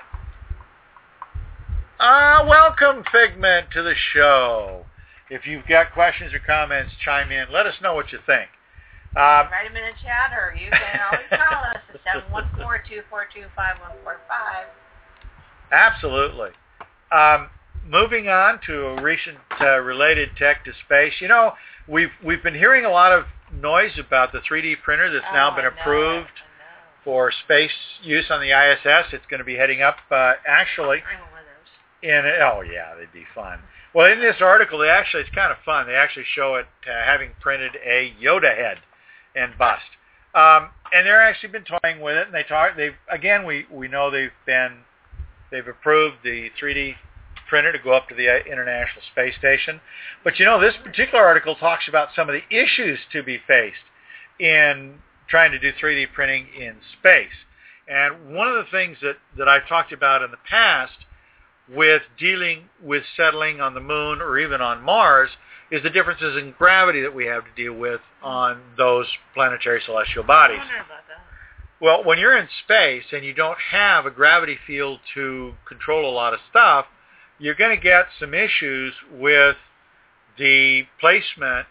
uh, 2.00 2.46
welcome 2.48 3.04
Figment 3.12 3.72
to 3.72 3.84
the 3.84 3.94
show. 4.14 4.86
If 5.30 5.46
you've 5.46 5.68
got 5.68 5.94
questions 5.94 6.34
or 6.34 6.40
comments, 6.40 6.94
chime 7.04 7.32
in. 7.32 7.52
Let 7.52 7.66
us 7.66 7.76
know 7.82 7.94
what 7.94 8.12
you 8.12 8.20
think. 8.26 8.50
Um, 9.16 9.50
Write 9.52 9.68
them 9.68 9.78
in 9.78 9.84
the 9.84 9.98
chat, 10.02 10.32
or 10.34 10.56
you 10.56 10.70
can 10.72 11.00
always 11.12 11.28
call 11.30 11.64
us 11.64 11.78
at 11.94 12.00
seven 12.04 12.32
one 12.32 12.50
four 12.58 12.82
two 12.88 13.02
four 13.10 13.26
two 13.34 13.46
five 13.56 13.80
one 13.82 13.98
four 14.04 14.18
five. 14.28 14.68
Absolutely. 15.72 16.50
Um, 17.12 17.50
moving 17.88 18.28
on 18.28 18.60
to 18.68 18.86
a 18.88 19.02
recent 19.02 19.38
uh, 19.60 19.80
related 19.80 20.30
tech 20.38 20.64
to 20.66 20.72
space. 20.86 21.14
You 21.20 21.28
know, 21.28 21.54
we've 21.88 22.12
we've 22.24 22.42
been 22.44 22.56
hearing 22.56 22.86
a 22.86 22.90
lot 22.90 23.12
of 23.12 23.26
noise 23.54 23.98
about 24.00 24.32
the 24.32 24.40
3D 24.40 24.82
printer 24.84 25.12
that's 25.12 25.26
now 25.34 25.52
Oh, 25.52 25.56
been 25.56 25.66
approved 25.66 26.30
for 27.04 27.32
space 27.46 27.72
use 28.04 28.26
on 28.30 28.42
the 28.42 28.52
ISS. 28.52 29.14
It's 29.14 29.26
going 29.30 29.40
to 29.40 29.44
be 29.44 29.56
heading 29.56 29.82
up 29.82 29.98
uh, 30.12 30.34
actually 30.48 30.98
know. 30.98 31.04
Bring 31.04 31.20
one 31.20 31.30
of 31.30 31.46
those. 31.46 31.72
In 32.04 32.22
oh 32.42 32.62
yeah, 32.62 32.96
they'd 32.96 33.12
be 33.14 33.26
fun. 33.34 33.60
Well, 33.94 34.12
in 34.12 34.20
this 34.20 34.38
article, 34.42 34.80
they 34.80 34.90
actually 34.90 35.22
it's 35.22 35.36
kind 35.36 35.52
of 35.52 35.58
fun. 35.66 35.88
They 35.88 35.96
actually 35.96 36.26
show 36.36 36.56
it 36.56 36.66
uh, 36.88 37.04
having 37.06 37.32
printed 37.42 37.72
a 37.84 38.14
Yoda 38.22 38.56
head 38.56 38.78
and 39.36 39.58
bust, 39.58 39.84
um, 40.36 40.70
and 40.94 41.06
they're 41.06 41.22
actually 41.22 41.50
been 41.50 41.66
toying 41.66 42.02
with 42.02 42.16
it. 42.16 42.28
And 42.28 42.34
they 42.34 42.44
talk. 42.44 42.78
They've 42.78 42.96
again, 43.12 43.46
we 43.46 43.66
we 43.72 43.88
know 43.88 44.12
they've 44.12 44.30
been 44.46 44.80
they've 45.52 45.68
approved 45.68 46.18
the 46.24 46.50
3D 46.62 46.96
printer 47.50 47.72
to 47.72 47.80
go 47.80 47.92
up 47.94 48.08
to 48.10 48.16
the 48.16 48.30
uh, 48.30 48.38
International 48.46 49.02
Space 49.12 49.36
Station. 49.38 49.82
But 50.24 50.40
you 50.40 50.46
know, 50.46 50.62
this 50.62 50.76
particular 50.84 51.26
article 51.26 51.56
talks 51.56 51.88
about 51.88 52.10
some 52.16 52.30
of 52.30 52.36
the 52.36 52.56
issues 52.56 53.00
to 53.12 53.24
be 53.24 53.40
faced 53.48 53.78
in 54.40 55.00
trying 55.28 55.52
to 55.52 55.60
do 55.60 55.72
3D 55.82 56.14
printing 56.14 56.48
in 56.58 56.76
space. 57.00 57.28
And 57.88 58.36
one 58.36 58.48
of 58.48 58.56
the 58.56 58.70
things 58.72 58.98
that, 59.02 59.18
that 59.38 59.48
I've 59.48 59.68
talked 59.68 59.92
about 59.92 60.22
in 60.22 60.32
the 60.32 60.38
past 60.50 60.94
with 61.76 62.02
dealing 62.18 62.70
with 62.82 63.04
settling 63.16 63.62
on 63.62 63.74
the 63.74 63.80
moon 63.80 64.22
or 64.22 64.40
even 64.40 64.62
on 64.62 64.82
Mars 64.82 65.30
is 65.72 65.84
the 65.84 65.90
differences 65.90 66.36
in 66.38 66.54
gravity 66.58 67.02
that 67.02 67.14
we 67.14 67.26
have 67.26 67.44
to 67.44 67.52
deal 67.56 67.74
with 67.74 68.02
on 68.24 68.62
those 68.78 69.06
planetary 69.34 69.82
celestial 69.86 70.24
bodies. 70.24 70.60
I 70.62 70.66
wonder 70.66 70.76
about 70.78 71.08
that. 71.08 71.20
Well, 71.82 72.04
when 72.04 72.18
you're 72.18 72.38
in 72.38 72.48
space 72.64 73.06
and 73.14 73.24
you 73.24 73.34
don't 73.34 73.58
have 73.72 74.06
a 74.06 74.12
gravity 74.12 74.58
field 74.68 75.00
to 75.14 75.54
control 75.68 76.10
a 76.10 76.14
lot 76.14 76.34
of 76.34 76.40
stuff, 76.50 76.86
you're 77.38 77.56
going 77.56 77.76
to 77.76 77.82
get 77.82 78.06
some 78.20 78.34
issues 78.34 78.94
with 79.14 79.56
the 80.38 80.84
placement 81.00 81.68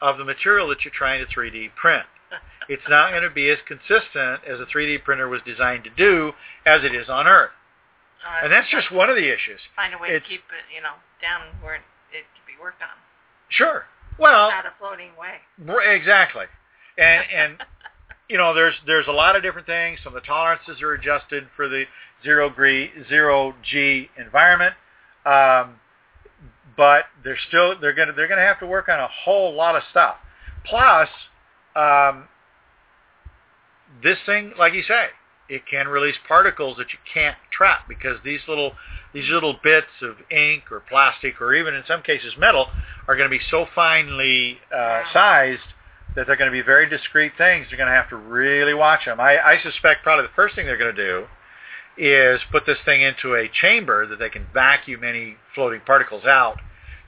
of 0.00 0.18
the 0.18 0.24
material 0.24 0.68
that 0.68 0.84
you're 0.84 0.92
trying 0.96 1.24
to 1.24 1.32
3D 1.32 1.74
print. 1.80 2.06
It's 2.68 2.82
not 2.88 3.10
going 3.10 3.24
to 3.24 3.30
be 3.30 3.50
as 3.50 3.58
consistent 3.66 4.40
as 4.48 4.60
a 4.60 4.66
3D 4.72 5.02
printer 5.02 5.28
was 5.28 5.40
designed 5.44 5.82
to 5.82 5.90
do 5.90 6.32
as 6.64 6.84
it 6.84 6.94
is 6.94 7.08
on 7.08 7.26
Earth. 7.26 7.50
Uh, 8.24 8.44
And 8.44 8.52
that's 8.52 8.68
just 8.70 8.90
one 8.92 9.10
of 9.10 9.16
the 9.16 9.28
issues. 9.32 9.60
find 9.76 9.94
a 9.94 9.98
way 9.98 10.08
it's- 10.08 10.22
to 10.22 10.28
keep 10.28 10.44
it, 10.50 10.74
you 10.74 10.80
know, 10.80 10.94
down 11.20 11.42
where 11.60 11.74
it, 11.76 11.82
it 12.12 12.24
can 12.34 12.44
be 12.46 12.60
worked 12.60 12.82
on. 12.82 12.88
Sure. 13.48 13.86
Well, 14.18 14.50
Not 14.50 14.66
a 14.66 14.72
floating 14.78 15.10
way. 15.16 15.40
exactly. 15.90 16.46
And 16.98 17.24
and 17.34 17.64
you 18.28 18.38
know, 18.38 18.54
there's 18.54 18.74
there's 18.86 19.06
a 19.08 19.12
lot 19.12 19.36
of 19.36 19.42
different 19.42 19.66
things. 19.66 19.98
Some 20.04 20.14
of 20.14 20.22
the 20.22 20.26
tolerances 20.26 20.80
are 20.82 20.92
adjusted 20.94 21.48
for 21.56 21.68
the 21.68 21.84
zero 22.22 22.50
G 22.50 22.90
zero 23.08 23.54
G 23.62 24.08
environment, 24.16 24.74
um, 25.26 25.80
but 26.76 27.06
they're 27.24 27.38
still 27.48 27.78
they're 27.78 27.92
gonna 27.94 28.12
they're 28.12 28.28
gonna 28.28 28.40
have 28.42 28.60
to 28.60 28.66
work 28.66 28.88
on 28.88 29.00
a 29.00 29.08
whole 29.08 29.54
lot 29.54 29.74
of 29.76 29.82
stuff. 29.90 30.16
Plus, 30.64 31.08
um, 31.74 32.28
this 34.02 34.18
thing, 34.26 34.52
like 34.58 34.72
you 34.74 34.82
say, 34.82 35.08
it 35.52 35.66
can 35.70 35.86
release 35.86 36.16
particles 36.26 36.78
that 36.78 36.86
you 36.94 36.98
can't 37.12 37.36
trap 37.52 37.86
because 37.86 38.16
these 38.24 38.40
little 38.48 38.72
these 39.12 39.28
little 39.28 39.58
bits 39.62 40.00
of 40.00 40.16
ink 40.30 40.64
or 40.70 40.80
plastic 40.80 41.40
or 41.42 41.54
even 41.54 41.74
in 41.74 41.82
some 41.86 42.00
cases 42.00 42.32
metal 42.38 42.68
are 43.06 43.16
going 43.16 43.30
to 43.30 43.36
be 43.36 43.44
so 43.50 43.66
finely 43.74 44.56
uh, 44.74 45.02
sized 45.12 45.60
that 46.16 46.26
they're 46.26 46.36
going 46.36 46.50
to 46.50 46.52
be 46.52 46.62
very 46.62 46.88
discrete 46.88 47.32
things. 47.36 47.66
You're 47.70 47.76
going 47.76 47.90
to 47.90 47.94
have 47.94 48.08
to 48.08 48.16
really 48.16 48.72
watch 48.72 49.04
them. 49.04 49.20
I, 49.20 49.38
I 49.38 49.62
suspect 49.62 50.02
probably 50.02 50.24
the 50.26 50.32
first 50.34 50.54
thing 50.54 50.64
they're 50.64 50.78
going 50.78 50.94
to 50.94 51.04
do 51.04 51.26
is 51.98 52.40
put 52.50 52.64
this 52.64 52.78
thing 52.86 53.02
into 53.02 53.34
a 53.34 53.48
chamber 53.60 54.06
that 54.06 54.18
they 54.18 54.30
can 54.30 54.46
vacuum 54.54 55.04
any 55.04 55.36
floating 55.54 55.80
particles 55.84 56.24
out, 56.24 56.58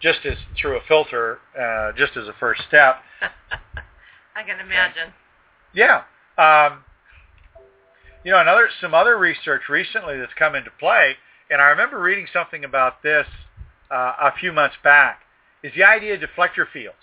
just 0.03 0.19
as 0.27 0.37
through 0.61 0.77
a 0.77 0.81
filter, 0.87 1.39
uh, 1.59 1.93
just 1.97 2.17
as 2.19 2.29
a 2.29 2.35
first 2.39 2.61
step. 2.69 2.97
I 4.37 4.43
can 4.43 4.61
imagine. 4.61 5.15
Yeah. 5.73 6.03
Um, 6.37 6.85
you 8.25 8.33
know, 8.33 8.41
another 8.41 8.69
some 8.81 8.95
other 8.95 9.19
research 9.19 9.63
recently 9.69 10.19
that's 10.19 10.33
come 10.39 10.55
into 10.55 10.71
play, 10.79 11.15
and 11.51 11.61
I 11.61 11.67
remember 11.67 12.01
reading 12.01 12.27
something 12.33 12.65
about 12.65 13.03
this 13.03 13.27
uh, 13.91 14.15
a 14.21 14.33
few 14.41 14.53
months 14.53 14.77
back, 14.83 15.21
is 15.63 15.73
the 15.77 15.85
idea 15.85 16.15
of 16.15 16.21
deflector 16.21 16.67
fields. 16.71 16.97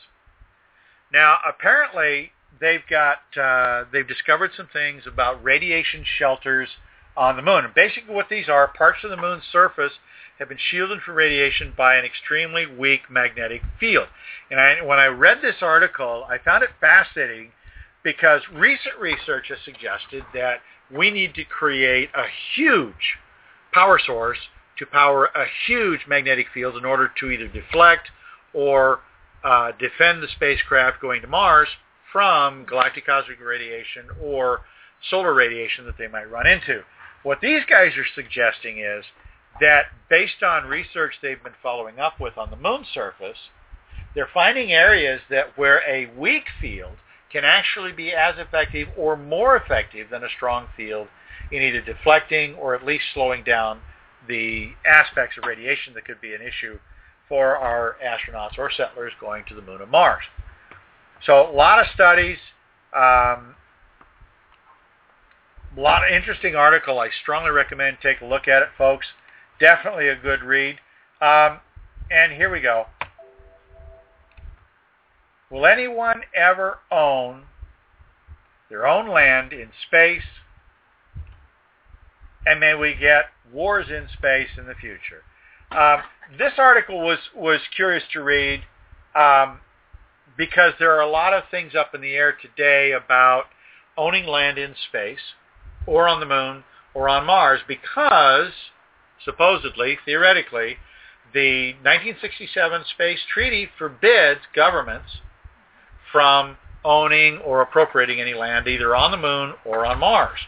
Now, 1.13 1.37
apparently, 1.47 2.31
they've 2.59 2.85
got 2.89 3.19
uh, 3.39 3.85
they've 3.93 4.07
discovered 4.07 4.51
some 4.57 4.67
things 4.73 5.03
about 5.05 5.43
radiation 5.43 6.03
shelters 6.17 6.69
on 7.15 7.35
the 7.35 7.41
moon. 7.41 7.65
And 7.65 7.73
basically, 7.73 8.13
what 8.13 8.29
these 8.29 8.49
are, 8.49 8.67
parts 8.67 8.99
of 9.03 9.09
the 9.09 9.17
moon's 9.17 9.43
surface 9.51 9.93
have 10.39 10.49
been 10.49 10.57
shielded 10.59 11.01
from 11.01 11.15
radiation 11.15 11.73
by 11.77 11.95
an 11.95 12.05
extremely 12.05 12.65
weak 12.65 13.01
magnetic 13.11 13.61
field. 13.79 14.07
And 14.49 14.59
I, 14.59 14.81
when 14.81 14.97
I 14.97 15.05
read 15.05 15.37
this 15.41 15.61
article, 15.61 16.25
I 16.27 16.39
found 16.39 16.63
it 16.63 16.71
fascinating 16.79 17.51
because 18.03 18.41
recent 18.51 18.97
research 18.99 19.49
has 19.49 19.59
suggested 19.63 20.23
that 20.33 20.61
we 20.95 21.11
need 21.11 21.33
to 21.35 21.43
create 21.45 22.09
a 22.15 22.25
huge 22.55 23.17
power 23.73 23.99
source 24.05 24.37
to 24.77 24.85
power 24.85 25.25
a 25.25 25.45
huge 25.67 26.01
magnetic 26.07 26.47
field 26.53 26.75
in 26.75 26.85
order 26.85 27.11
to 27.19 27.29
either 27.29 27.47
deflect 27.47 28.09
or 28.53 28.99
uh, 29.43 29.71
defend 29.79 30.21
the 30.21 30.27
spacecraft 30.35 31.01
going 31.01 31.21
to 31.21 31.27
Mars 31.27 31.67
from 32.11 32.65
galactic 32.65 33.05
cosmic 33.05 33.39
radiation 33.39 34.07
or 34.21 34.61
solar 35.09 35.33
radiation 35.33 35.85
that 35.85 35.97
they 35.97 36.07
might 36.07 36.29
run 36.29 36.45
into. 36.47 36.81
What 37.23 37.39
these 37.41 37.61
guys 37.69 37.91
are 37.97 38.05
suggesting 38.15 38.79
is 38.79 39.05
that 39.59 39.85
based 40.09 40.43
on 40.43 40.67
research 40.67 41.13
they've 41.21 41.41
been 41.41 41.53
following 41.61 41.99
up 41.99 42.19
with 42.19 42.37
on 42.37 42.49
the 42.49 42.55
moon 42.55 42.85
surface, 42.93 43.37
they're 44.15 44.29
finding 44.33 44.71
areas 44.71 45.21
that 45.29 45.57
where 45.57 45.81
a 45.87 46.11
weak 46.17 46.45
field 46.59 46.97
can 47.31 47.43
actually 47.45 47.91
be 47.91 48.11
as 48.11 48.35
effective 48.37 48.87
or 48.97 49.15
more 49.15 49.55
effective 49.55 50.09
than 50.09 50.23
a 50.23 50.29
strong 50.35 50.67
field 50.75 51.07
in 51.51 51.61
either 51.61 51.81
deflecting 51.81 52.55
or 52.55 52.75
at 52.75 52.85
least 52.85 53.03
slowing 53.13 53.43
down 53.43 53.79
the 54.27 54.71
aspects 54.85 55.37
of 55.37 55.45
radiation 55.45 55.93
that 55.93 56.05
could 56.05 56.21
be 56.21 56.33
an 56.33 56.41
issue 56.41 56.77
for 57.27 57.57
our 57.57 57.95
astronauts 58.05 58.57
or 58.57 58.69
settlers 58.71 59.13
going 59.19 59.43
to 59.47 59.55
the 59.55 59.61
moon 59.61 59.81
and 59.81 59.89
Mars. 59.89 60.23
So 61.25 61.49
a 61.49 61.53
lot 61.53 61.79
of 61.79 61.85
studies, 61.93 62.37
um, 62.95 63.55
a 65.77 65.79
lot 65.79 66.03
of 66.03 66.13
interesting 66.13 66.55
article. 66.55 66.99
I 66.99 67.09
strongly 67.21 67.51
recommend 67.51 67.97
take 68.03 68.21
a 68.21 68.25
look 68.25 68.47
at 68.47 68.61
it, 68.61 68.69
folks. 68.77 69.07
Definitely 69.59 70.09
a 70.09 70.15
good 70.15 70.43
read. 70.43 70.77
Um, 71.21 71.59
and 72.09 72.33
here 72.33 72.51
we 72.51 72.59
go. 72.59 72.87
Will 75.51 75.65
anyone 75.65 76.21
ever 76.33 76.79
own 76.89 77.43
their 78.69 78.87
own 78.87 79.09
land 79.09 79.51
in 79.51 79.69
space? 79.85 80.23
And 82.45 82.59
may 82.59 82.73
we 82.73 82.95
get 82.95 83.25
wars 83.51 83.87
in 83.89 84.07
space 84.17 84.47
in 84.57 84.65
the 84.65 84.75
future? 84.75 85.23
Um, 85.71 86.03
this 86.37 86.53
article 86.57 87.01
was, 87.01 87.19
was 87.35 87.59
curious 87.75 88.03
to 88.13 88.23
read 88.23 88.61
um, 89.13 89.59
because 90.37 90.73
there 90.79 90.95
are 90.95 91.01
a 91.01 91.09
lot 91.09 91.33
of 91.33 91.43
things 91.51 91.75
up 91.75 91.93
in 91.93 91.99
the 91.99 92.13
air 92.13 92.33
today 92.41 92.93
about 92.93 93.45
owning 93.97 94.25
land 94.25 94.57
in 94.57 94.73
space 94.87 95.35
or 95.85 96.07
on 96.07 96.21
the 96.21 96.25
moon 96.25 96.63
or 96.93 97.09
on 97.09 97.25
Mars 97.25 97.59
because 97.67 98.53
supposedly, 99.23 99.97
theoretically, 100.05 100.77
the 101.33 101.73
1967 101.73 102.83
Space 102.93 103.19
Treaty 103.33 103.69
forbids 103.77 104.41
governments 104.55 105.19
from 106.11 106.57
owning 106.83 107.37
or 107.39 107.61
appropriating 107.61 108.19
any 108.19 108.33
land 108.33 108.67
either 108.67 108.95
on 108.95 109.11
the 109.11 109.17
moon 109.17 109.53
or 109.65 109.85
on 109.85 109.99
Mars. 109.99 110.39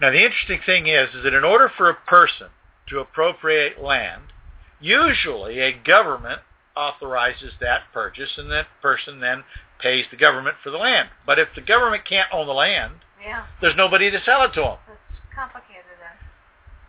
Now 0.00 0.10
the 0.10 0.24
interesting 0.24 0.60
thing 0.64 0.86
is, 0.86 1.14
is 1.14 1.24
that 1.24 1.34
in 1.34 1.44
order 1.44 1.70
for 1.76 1.88
a 1.88 1.94
person 1.94 2.48
to 2.88 3.00
appropriate 3.00 3.80
land, 3.80 4.22
usually 4.80 5.60
a 5.60 5.72
government 5.72 6.40
authorizes 6.76 7.52
that 7.60 7.82
purchase 7.92 8.30
and 8.36 8.50
that 8.50 8.66
person 8.82 9.20
then 9.20 9.44
pays 9.80 10.04
the 10.10 10.16
government 10.16 10.56
for 10.62 10.70
the 10.70 10.76
land. 10.76 11.08
But 11.24 11.38
if 11.38 11.48
the 11.54 11.62
government 11.62 12.04
can't 12.04 12.28
own 12.32 12.46
the 12.46 12.52
land, 12.52 12.94
Yeah, 13.22 13.46
there's 13.60 13.76
nobody 13.76 14.10
to 14.10 14.22
sell 14.24 14.42
it 14.44 14.52
to 14.54 14.60
them. 14.60 14.76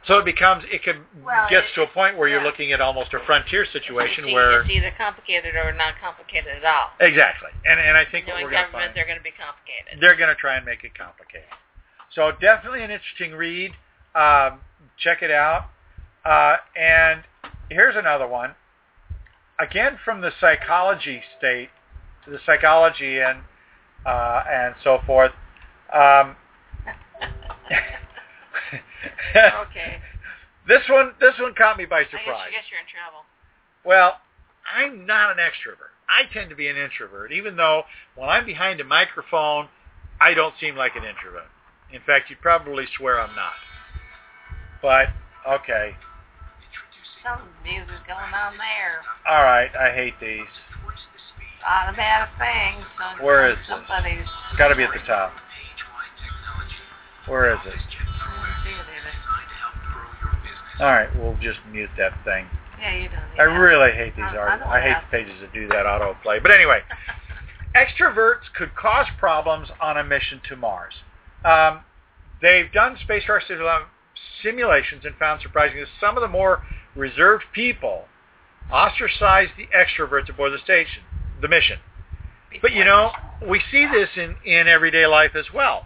That's 0.07 0.15
complicated 0.15 0.15
then. 0.15 0.15
So 0.15 0.19
it 0.19 0.25
becomes, 0.25 0.63
it 0.71 0.83
can, 0.83 1.05
Well, 1.23 1.49
gets 1.49 1.67
it- 1.67 1.75
to 1.75 1.81
a 1.83 1.87
point 1.87 2.17
where 2.17 2.27
you're 2.27 2.43
looking 2.43 2.71
at 2.71 2.81
almost 2.81 3.13
a 3.13 3.19
frontier 3.25 3.65
situation 3.65 4.25
it's, 4.25 4.33
where, 4.33 4.61
it's 4.61 4.69
either 4.69 4.91
complicated 4.97 5.55
or 5.55 5.73
not 5.73 5.95
complicated 6.01 6.57
at 6.57 6.65
all. 6.65 6.91
exactly. 6.99 7.51
And, 7.65 7.79
and 7.79 7.97
I 7.97 8.05
think 8.05 8.27
what 8.27 8.35
we're 8.35 8.49
going 8.49 8.65
to 8.65 8.71
government, 8.71 8.85
find, 8.85 8.95
they're 8.95 9.05
going 9.05 9.17
to 9.17 9.23
be 9.23 9.31
complicated. 9.31 10.01
they're 10.01 10.15
going 10.15 10.29
to 10.29 10.35
try 10.39 10.55
and 10.57 10.65
make 10.65 10.83
it 10.83 10.97
complicated. 10.97 11.47
So 12.13 12.31
definitely 12.39 12.83
an 12.83 12.91
interesting 12.91 13.33
read. 13.33 13.71
Um, 14.15 14.59
check 14.97 15.21
it 15.21 15.31
out. 15.31 15.69
Uh, 16.25 16.57
and 16.75 17.23
here's 17.69 17.95
another 17.95 18.27
one. 18.27 18.55
Again, 19.59 19.97
from 20.03 20.21
the 20.21 20.31
psychology 20.39 21.21
state, 21.37 21.69
the 22.27 22.39
psychology 22.45 23.19
and 23.19 23.39
uh, 24.05 24.43
and 24.49 24.75
so 24.83 24.99
forth. 25.05 25.31
Um, 25.93 26.35
okay. 29.35 30.01
This 30.67 30.81
one, 30.89 31.13
this 31.19 31.33
one 31.39 31.53
caught 31.55 31.77
me 31.77 31.85
by 31.85 31.99
I 31.99 32.03
guess, 32.03 32.11
surprise. 32.11 32.47
I 32.47 32.51
guess 32.51 32.67
you're 32.69 32.81
in 32.81 32.91
trouble. 32.91 33.23
Well, 33.85 34.19
I'm 34.67 35.05
not 35.05 35.31
an 35.31 35.37
extrovert. 35.37 35.95
I 36.09 36.31
tend 36.33 36.49
to 36.49 36.55
be 36.55 36.67
an 36.67 36.77
introvert, 36.77 37.31
even 37.31 37.55
though 37.55 37.83
when 38.15 38.29
I'm 38.29 38.45
behind 38.45 38.79
a 38.81 38.83
microphone, 38.83 39.67
I 40.19 40.33
don't 40.33 40.53
seem 40.59 40.75
like 40.75 40.95
an 40.95 41.03
introvert. 41.03 41.47
In 41.91 42.01
fact, 42.05 42.29
you'd 42.29 42.41
probably 42.41 42.85
swear 42.97 43.19
I'm 43.19 43.35
not. 43.35 43.55
But, 44.81 45.07
okay. 45.47 45.95
some 47.23 47.47
music 47.63 48.03
going 48.07 48.33
on 48.33 48.53
there. 48.57 49.03
All 49.27 49.43
right, 49.43 49.69
I 49.75 49.93
hate 49.93 50.13
these. 50.19 50.47
Automatic 51.67 52.29
thing. 52.39 52.85
So 52.97 53.25
Where 53.25 53.49
is 53.49 53.57
this? 53.67 53.67
somebody's 53.67 54.27
It's 54.51 54.57
got 54.57 54.69
to 54.69 54.75
be 54.75 54.83
at 54.83 54.93
the 54.93 55.05
top. 55.05 55.33
Where 57.27 57.53
is 57.53 57.59
it? 57.65 57.75
All 60.79 60.91
right, 60.91 61.09
we'll 61.17 61.37
just 61.41 61.59
mute 61.71 61.89
that 61.97 62.13
thing. 62.23 62.45
Yeah, 62.79 62.95
you 62.95 63.09
don't. 63.09 63.39
I 63.39 63.43
really 63.43 63.91
hate 63.91 64.15
these 64.15 64.25
I- 64.25 64.35
I 64.35 64.37
art. 64.37 64.61
I 64.61 64.81
hate 64.81 64.91
have- 64.93 65.03
the 65.09 65.17
pages 65.17 65.41
that 65.41 65.53
do 65.53 65.67
that 65.69 65.85
autoplay. 65.85 66.41
But 66.41 66.51
anyway, 66.51 66.81
extroverts 67.75 68.51
could 68.55 68.75
cause 68.75 69.07
problems 69.17 69.69
on 69.81 69.97
a 69.97 70.03
mission 70.03 70.41
to 70.49 70.55
Mars. 70.55 70.93
Um, 71.43 71.81
they've 72.41 72.71
done 72.71 72.97
space 73.03 73.23
star 73.23 73.41
simulations 74.41 75.05
and 75.05 75.15
found 75.15 75.41
surprising 75.41 75.79
that 75.79 75.87
some 75.99 76.17
of 76.17 76.21
the 76.21 76.27
more 76.27 76.61
reserved 76.95 77.45
people 77.53 78.05
ostracize 78.71 79.49
the 79.57 79.67
extroverts 79.75 80.29
aboard 80.29 80.51
the 80.53 80.59
station, 80.59 81.03
the 81.41 81.47
mission. 81.47 81.79
But 82.61 82.73
you 82.73 82.83
know, 82.83 83.11
we 83.47 83.61
see 83.71 83.85
this 83.85 84.09
in, 84.15 84.35
in 84.45 84.67
everyday 84.67 85.05
life 85.05 85.35
as 85.35 85.45
well. 85.53 85.85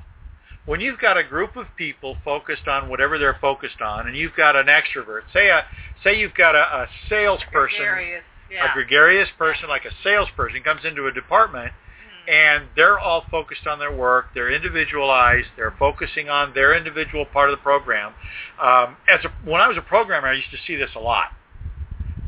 When 0.66 0.80
you've 0.80 1.00
got 1.00 1.18
a 1.18 1.24
group 1.24 1.56
of 1.56 1.66
people 1.76 2.18
focused 2.24 2.68
on 2.68 2.88
whatever 2.88 3.18
they're 3.18 3.38
focused 3.42 3.82
on, 3.82 4.08
and 4.08 4.16
you've 4.16 4.36
got 4.36 4.56
an 4.56 4.68
extrovert, 4.68 5.22
say 5.34 5.50
a 5.50 5.66
say 6.04 6.20
you've 6.20 6.36
got 6.36 6.56
a, 6.56 6.60
a 6.60 6.88
salesperson 7.10 7.80
Gregarious, 7.80 8.24
yeah. 8.52 8.72
a 8.72 8.74
gregarious 8.74 9.30
person 9.38 9.70
like 9.70 9.86
a 9.86 9.92
salesperson 10.04 10.62
comes 10.64 10.82
into 10.86 11.08
a 11.08 11.12
department 11.12 11.72
Mhm. 11.72 12.34
and 12.34 12.68
they're 12.76 13.00
all 13.00 13.26
focused 13.32 13.66
on 13.66 13.80
their 13.80 13.92
work. 13.92 14.28
They're 14.36 14.52
individualized. 14.52 15.48
They're 15.56 15.74
focusing 15.80 16.30
on 16.30 16.54
their 16.54 16.76
individual 16.76 17.26
part 17.26 17.50
of 17.50 17.58
the 17.58 17.62
program. 17.64 18.14
Um, 18.62 18.98
as 19.08 19.26
a, 19.26 19.30
when 19.50 19.62
I 19.62 19.68
was 19.68 19.78
a 19.78 19.82
programmer, 19.82 20.28
I 20.28 20.34
used 20.34 20.52
to 20.52 20.58
see 20.68 20.76
this 20.76 20.92
a 20.96 21.00
lot. 21.00 21.30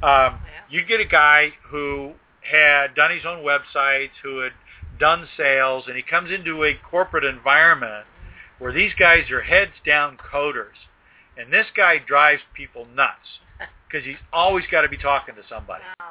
Um, 0.02 0.40
you'd 0.70 0.88
get 0.88 1.00
a 1.00 1.06
guy 1.06 1.54
who 1.70 2.14
had 2.42 2.96
done 2.96 3.12
his 3.12 3.26
own 3.26 3.44
websites, 3.44 4.12
who 4.24 4.40
had 4.40 4.54
done 5.00 5.28
sales, 5.38 5.86
and 5.88 5.96
he 5.96 6.02
comes 6.04 6.32
into 6.32 6.64
a 6.64 6.74
corporate 6.90 7.24
environment 7.24 8.06
where 8.64 8.72
these 8.74 8.93
guys 8.97 9.30
are 9.30 9.41
heads 9.41 9.74
down 9.86 10.18
coders, 10.18 10.80
and 11.38 11.51
this 11.51 11.66
guy 11.76 11.97
drives 11.97 12.41
people 12.55 12.88
nuts 12.95 13.39
because 13.88 14.05
he's 14.05 14.16
always 14.32 14.64
got 14.72 14.82
to 14.84 14.89
be 14.89 14.97
talking 14.97 15.36
to 15.36 15.41
somebody 15.49 15.84
Oh, 15.99 16.05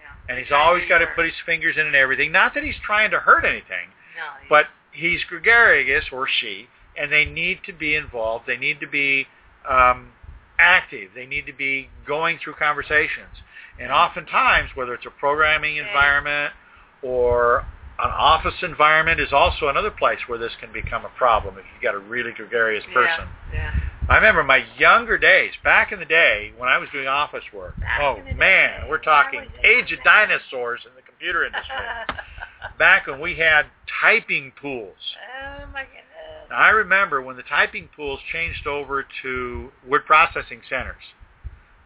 yeah. 0.00 0.28
and 0.34 0.38
he's 0.42 0.50
always 0.52 0.88
got 0.88 0.98
to 0.98 1.06
put 1.14 1.26
his 1.26 1.34
fingers 1.44 1.76
in 1.76 1.86
and 1.86 1.94
everything. 1.94 2.32
Not 2.32 2.54
that 2.54 2.64
he's 2.64 2.78
trying 2.84 3.10
to 3.10 3.18
hurt 3.20 3.44
anything, 3.44 3.88
No, 4.16 4.24
you- 4.42 4.46
but 4.48 4.66
he's 4.92 5.22
gregarious 5.24 6.06
or 6.10 6.26
she, 6.26 6.66
and 6.98 7.12
they 7.12 7.26
need 7.26 7.58
to 7.66 7.72
be 7.74 7.94
involved. 7.94 8.46
They 8.46 8.56
need 8.56 8.80
to 8.80 8.86
be 8.86 9.26
um, 9.68 10.12
active. 10.58 11.10
They 11.14 11.26
need 11.26 11.44
to 11.46 11.52
be 11.52 11.90
going 12.06 12.38
through 12.42 12.54
conversations. 12.54 13.42
And 13.78 13.92
oftentimes, 13.92 14.70
whether 14.74 14.94
it's 14.94 15.04
a 15.06 15.10
programming 15.10 15.76
environment 15.76 16.54
or 17.02 17.64
an 17.98 18.10
office 18.10 18.54
environment 18.62 19.20
is 19.20 19.32
also 19.32 19.68
another 19.68 19.90
place 19.90 20.18
where 20.28 20.38
this 20.38 20.52
can 20.60 20.72
become 20.72 21.04
a 21.04 21.08
problem 21.10 21.56
if 21.58 21.64
you've 21.72 21.82
got 21.82 21.94
a 21.94 21.98
really 21.98 22.32
gregarious 22.32 22.84
person. 22.94 23.28
Yeah. 23.52 23.74
yeah. 23.74 23.80
I 24.08 24.16
remember 24.16 24.42
my 24.42 24.64
younger 24.78 25.18
days, 25.18 25.52
back 25.64 25.92
in 25.92 25.98
the 25.98 26.06
day 26.06 26.52
when 26.56 26.68
I 26.68 26.78
was 26.78 26.88
doing 26.92 27.08
office 27.08 27.44
work. 27.52 27.78
Back 27.80 28.00
oh 28.00 28.16
man, 28.36 28.82
day. 28.82 28.86
we're 28.88 28.98
talking 28.98 29.40
Why 29.40 29.46
would 29.46 29.64
you 29.64 29.78
age 29.78 29.92
of 29.92 30.02
dinosaurs 30.04 30.80
in 30.86 30.94
the 30.94 31.02
computer 31.02 31.44
industry. 31.44 31.74
back 32.78 33.06
when 33.06 33.20
we 33.20 33.36
had 33.36 33.66
typing 34.00 34.52
pools. 34.60 34.96
oh 35.42 35.66
my 35.72 35.82
goodness. 35.82 36.04
Now, 36.48 36.56
I 36.56 36.70
remember 36.70 37.20
when 37.20 37.36
the 37.36 37.42
typing 37.42 37.88
pools 37.94 38.20
changed 38.32 38.66
over 38.66 39.04
to 39.22 39.70
word 39.86 40.06
processing 40.06 40.62
centers. 40.68 41.02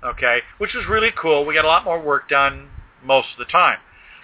Okay, 0.04 0.40
which 0.58 0.74
was 0.74 0.84
really 0.88 1.10
cool. 1.16 1.44
We 1.44 1.54
got 1.54 1.64
a 1.64 1.68
lot 1.68 1.84
more 1.84 2.00
work 2.00 2.28
done 2.28 2.68
most 3.04 3.28
of 3.32 3.38
the 3.38 3.50
time. 3.50 3.78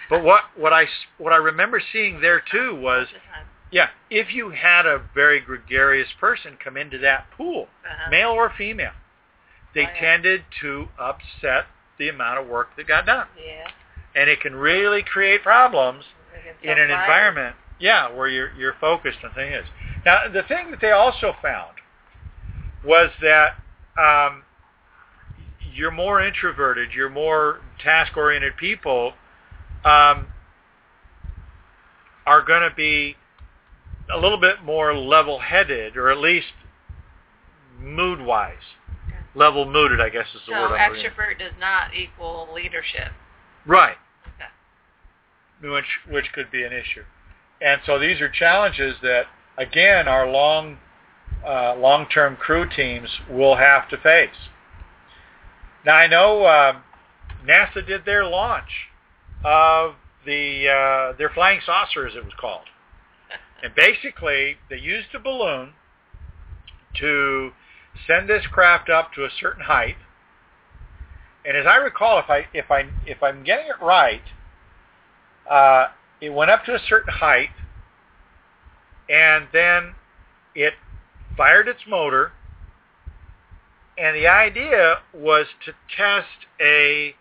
But 0.09 0.23
what 0.23 0.41
what 0.55 0.73
I 0.73 0.85
what 1.17 1.33
I 1.33 1.37
remember 1.37 1.81
seeing 1.93 2.21
there 2.21 2.41
too 2.51 2.75
was 2.75 3.07
Most 3.07 3.15
of 3.15 3.21
the 3.21 3.33
time. 3.33 3.45
yeah, 3.71 3.89
if 4.09 4.33
you 4.33 4.49
had 4.49 4.85
a 4.85 5.01
very 5.13 5.39
gregarious 5.39 6.09
person 6.19 6.57
come 6.63 6.77
into 6.77 6.97
that 6.99 7.29
pool, 7.37 7.67
Uh-huh. 7.85 8.09
male 8.09 8.31
or 8.31 8.49
female, 8.57 8.93
they 9.75 9.81
Oh, 9.85 9.89
yeah. 9.93 9.99
tended 9.99 10.43
to 10.61 10.89
upset 10.97 11.67
the 11.97 12.09
amount 12.09 12.39
of 12.39 12.47
work 12.47 12.75
that 12.77 12.87
got 12.87 13.05
done. 13.05 13.27
Yeah. 13.37 13.67
And 14.15 14.29
it 14.29 14.41
can 14.41 14.55
really 14.55 15.03
create 15.03 15.43
problems 15.43 16.05
in 16.63 16.71
an 16.79 16.89
by- 16.89 17.01
environment, 17.03 17.55
yeah, 17.77 18.09
where 18.09 18.27
you're 18.27 18.51
you're 18.53 18.73
focused 18.81 19.19
on 19.23 19.31
things. 19.33 19.65
Now, 20.05 20.27
the 20.27 20.43
thing 20.43 20.71
that 20.71 20.79
they 20.81 20.91
also 20.91 21.35
found 21.41 21.75
was 22.83 23.11
that 23.21 23.55
um, 23.97 24.43
you're 25.73 25.91
more 25.91 26.21
introverted, 26.21 26.93
you're 26.93 27.09
more 27.09 27.59
task-oriented 27.83 28.55
people 28.57 29.13
um, 29.85 30.27
are 32.25 32.43
going 32.45 32.67
to 32.67 32.75
be 32.75 33.15
a 34.13 34.17
little 34.17 34.39
bit 34.39 34.63
more 34.63 34.95
level-headed, 34.95 35.97
or 35.97 36.09
at 36.09 36.17
least 36.17 36.47
mood-wise. 37.79 38.55
Level-mooded, 39.35 40.01
I 40.01 40.09
guess 40.09 40.25
is 40.33 40.41
the 40.47 40.53
So 40.53 40.61
word 40.61 40.77
I'm 40.77 40.93
extrovert 40.93 41.37
does 41.37 41.53
not 41.59 41.95
equal 41.95 42.47
leadership. 42.53 43.11
Right. 43.65 43.97
Okay. 45.61 45.71
which 45.71 45.85
which 46.09 46.25
could 46.33 46.49
be 46.49 46.63
an 46.63 46.73
issue. 46.73 47.03
And 47.61 47.79
so 47.85 47.99
these 47.99 48.21
are 48.21 48.29
challenges 48.29 48.95
that 49.03 49.25
again 49.57 50.07
our 50.07 50.27
long 50.27 50.77
uh, 51.45 51.75
long-term 51.75 52.37
crew 52.37 52.67
teams 52.67 53.09
will 53.29 53.55
have 53.55 53.87
to 53.89 53.97
face. 53.97 54.29
Now 55.85 55.95
I 55.95 56.07
know 56.07 56.43
uh, 56.43 56.79
NASA 57.45 57.85
did 57.85 58.05
their 58.05 58.25
launch 58.25 58.88
of 59.43 59.95
the 60.25 60.67
uh, 60.67 61.17
their 61.17 61.29
flying 61.29 61.61
saucer, 61.65 62.07
as 62.07 62.15
it 62.15 62.23
was 62.23 62.33
called, 62.39 62.65
and 63.63 63.73
basically 63.75 64.57
they 64.69 64.77
used 64.77 65.13
a 65.13 65.19
balloon 65.19 65.73
to 66.99 67.51
send 68.07 68.29
this 68.29 68.45
craft 68.47 68.89
up 68.89 69.13
to 69.13 69.23
a 69.23 69.29
certain 69.39 69.63
height. 69.63 69.95
And 71.45 71.55
as 71.55 71.65
I 71.65 71.77
recall, 71.77 72.19
if 72.19 72.29
I 72.29 72.47
if 72.53 72.69
I 72.69 72.89
if 73.05 73.23
I'm 73.23 73.43
getting 73.43 73.67
it 73.67 73.83
right, 73.83 74.21
uh, 75.49 75.87
it 76.21 76.31
went 76.31 76.51
up 76.51 76.65
to 76.65 76.75
a 76.75 76.79
certain 76.87 77.13
height, 77.13 77.49
and 79.09 79.47
then 79.53 79.95
it 80.53 80.73
fired 81.37 81.67
its 81.67 81.81
motor. 81.87 82.33
And 83.97 84.15
the 84.15 84.27
idea 84.27 84.99
was 85.13 85.47
to 85.65 85.73
test 85.95 86.47
a 86.61 87.15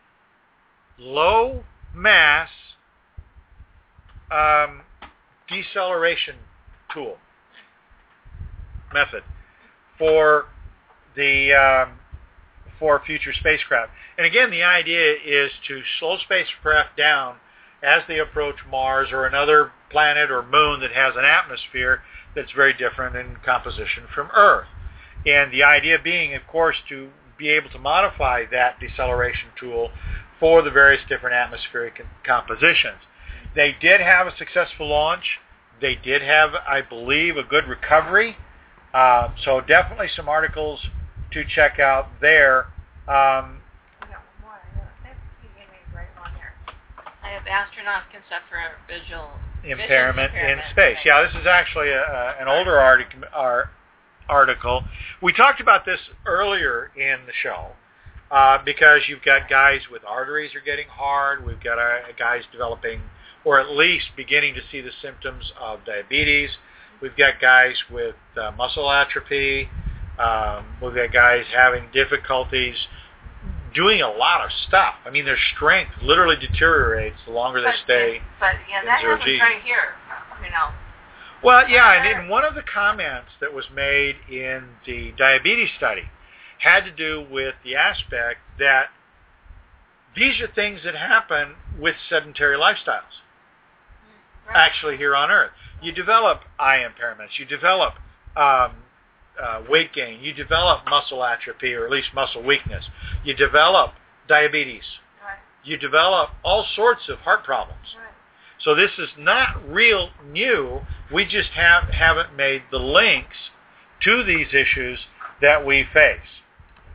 low 0.96 1.64
mass 1.94 2.48
um, 4.30 4.82
deceleration 5.48 6.36
tool 6.92 7.16
method 8.92 9.22
for 9.98 10.46
the 11.16 11.52
um, 11.52 11.98
for 12.78 13.00
future 13.04 13.32
spacecraft. 13.32 13.90
And 14.16 14.26
again, 14.26 14.50
the 14.50 14.62
idea 14.62 15.14
is 15.24 15.50
to 15.68 15.82
slow 15.98 16.16
spacecraft 16.18 16.96
down 16.96 17.36
as 17.82 18.02
they 18.08 18.18
approach 18.18 18.56
Mars 18.70 19.08
or 19.12 19.26
another 19.26 19.72
planet 19.90 20.30
or 20.30 20.42
moon 20.42 20.80
that 20.80 20.92
has 20.92 21.14
an 21.16 21.24
atmosphere 21.24 22.02
that's 22.34 22.52
very 22.52 22.72
different 22.72 23.16
in 23.16 23.36
composition 23.44 24.04
from 24.14 24.28
Earth. 24.34 24.68
And 25.26 25.52
the 25.52 25.62
idea 25.62 25.98
being, 26.02 26.34
of 26.34 26.46
course, 26.46 26.76
to 26.88 27.08
be 27.36 27.48
able 27.50 27.70
to 27.70 27.78
modify 27.78 28.44
that 28.50 28.80
deceleration 28.80 29.48
tool 29.58 29.90
for 30.40 30.62
the 30.62 30.70
various 30.70 31.02
different 31.08 31.34
atmospheric 31.34 32.00
compositions. 32.24 32.98
They 33.54 33.74
did 33.80 34.00
have 34.00 34.26
a 34.26 34.36
successful 34.36 34.88
launch. 34.88 35.38
They 35.80 35.94
did 35.94 36.22
have, 36.22 36.50
I 36.54 36.82
believe, 36.82 37.36
a 37.36 37.42
good 37.42 37.66
recovery. 37.66 38.36
Uh, 38.92 39.30
so 39.44 39.60
definitely 39.60 40.08
some 40.14 40.28
articles 40.28 40.80
to 41.32 41.44
check 41.44 41.78
out 41.78 42.08
there. 42.20 42.66
Um, 43.06 43.62
I 44.00 44.06
got 44.08 44.22
one 44.42 44.42
more. 44.42 44.52
I 44.52 44.78
got- 44.78 44.88
I 45.04 45.08
think 45.08 45.16
you 45.42 45.48
gave 45.56 45.68
me 45.70 45.78
the 45.90 45.96
right 45.96 46.08
one 46.20 46.32
here. 46.34 46.54
I 47.22 47.30
have 47.30 47.42
astronauts 47.44 48.10
can 48.10 48.22
suffer 48.28 48.56
visual 48.86 49.30
impairment 49.64 50.32
vision 50.32 50.58
in 50.58 50.70
space. 50.70 50.98
Yeah, 51.04 51.22
this 51.22 51.34
is 51.40 51.46
actually 51.46 51.90
a, 51.90 52.00
a, 52.02 52.36
an 52.40 52.48
older 52.48 52.78
artic, 52.78 53.08
ar, 53.32 53.70
article. 54.28 54.84
We 55.22 55.32
talked 55.32 55.60
about 55.60 55.84
this 55.84 56.00
earlier 56.26 56.90
in 56.96 57.26
the 57.26 57.32
show 57.42 57.72
uh, 58.30 58.58
because 58.64 59.02
you've 59.08 59.22
got 59.22 59.48
guys 59.48 59.80
with 59.90 60.02
arteries 60.06 60.54
are 60.54 60.60
getting 60.60 60.88
hard. 60.88 61.44
We've 61.46 61.62
got 61.62 61.78
uh, 61.78 62.12
guys 62.18 62.42
developing 62.52 63.00
or 63.44 63.58
at 63.60 63.70
least 63.70 64.06
beginning 64.16 64.54
to 64.54 64.60
see 64.70 64.80
the 64.80 64.90
symptoms 65.00 65.52
of 65.60 65.84
diabetes. 65.84 66.50
We've 67.00 67.16
got 67.16 67.40
guys 67.40 67.76
with 67.90 68.16
uh, 68.40 68.50
muscle 68.52 68.90
atrophy. 68.90 69.68
Um, 70.18 70.66
we've 70.82 70.94
got 70.94 71.12
guys 71.12 71.44
having 71.54 71.84
difficulties 71.92 72.74
doing 73.74 74.02
a 74.02 74.08
lot 74.10 74.44
of 74.44 74.50
stuff. 74.66 74.94
I 75.06 75.10
mean, 75.10 75.24
their 75.24 75.38
strength 75.54 75.92
literally 76.02 76.36
deteriorates 76.36 77.16
the 77.26 77.32
longer 77.32 77.60
they 77.60 77.66
But- 77.66 77.76
stay. 77.84 78.20
But 78.40 78.54
yeah, 78.68 78.84
that 78.84 79.00
happens 79.00 79.24
G. 79.24 79.40
right 79.40 79.62
here. 79.62 79.94
You 80.42 80.50
know. 80.50 80.70
Well, 81.42 81.68
yeah, 81.68 81.92
and 81.92 82.24
in 82.24 82.28
one 82.28 82.44
of 82.44 82.54
the 82.56 82.62
comments 82.62 83.30
that 83.40 83.54
was 83.54 83.64
made 83.72 84.16
in 84.28 84.68
the 84.84 85.12
diabetes 85.16 85.70
study 85.76 86.08
had 86.58 86.84
to 86.84 86.90
do 86.90 87.26
with 87.30 87.54
the 87.64 87.76
aspect 87.76 88.40
that 88.58 88.86
these 90.16 90.40
are 90.40 90.48
things 90.48 90.80
that 90.84 90.94
happen 90.94 91.54
with 91.78 91.94
sedentary 92.08 92.56
lifestyles. 92.56 93.22
Right. 94.46 94.56
Actually, 94.56 94.96
here 94.96 95.14
on 95.14 95.30
Earth, 95.30 95.52
you 95.82 95.92
develop 95.92 96.40
eye 96.58 96.78
impairments, 96.78 97.38
you 97.38 97.44
develop 97.44 97.94
um, 98.36 98.72
uh, 99.40 99.62
weight 99.68 99.92
gain, 99.92 100.20
you 100.22 100.32
develop 100.32 100.84
muscle 100.88 101.22
atrophy 101.24 101.74
or 101.74 101.84
at 101.84 101.90
least 101.90 102.08
muscle 102.14 102.42
weakness, 102.42 102.84
you 103.24 103.34
develop 103.34 103.92
diabetes, 104.28 104.82
Right. 105.22 105.38
you 105.64 105.76
develop 105.76 106.30
all 106.42 106.66
sorts 106.74 107.08
of 107.08 107.18
heart 107.18 107.44
problems. 107.44 107.94
Right. 107.96 108.12
So 108.60 108.74
this 108.74 108.90
is 108.98 109.08
not 109.16 109.68
real 109.68 110.10
new. 110.32 110.80
We 111.12 111.24
just 111.24 111.50
have 111.50 111.84
haven't 111.90 112.34
made 112.34 112.62
the 112.72 112.78
links 112.78 113.36
to 114.02 114.24
these 114.24 114.48
issues 114.52 114.98
that 115.40 115.64
we 115.64 115.86
face 115.92 116.18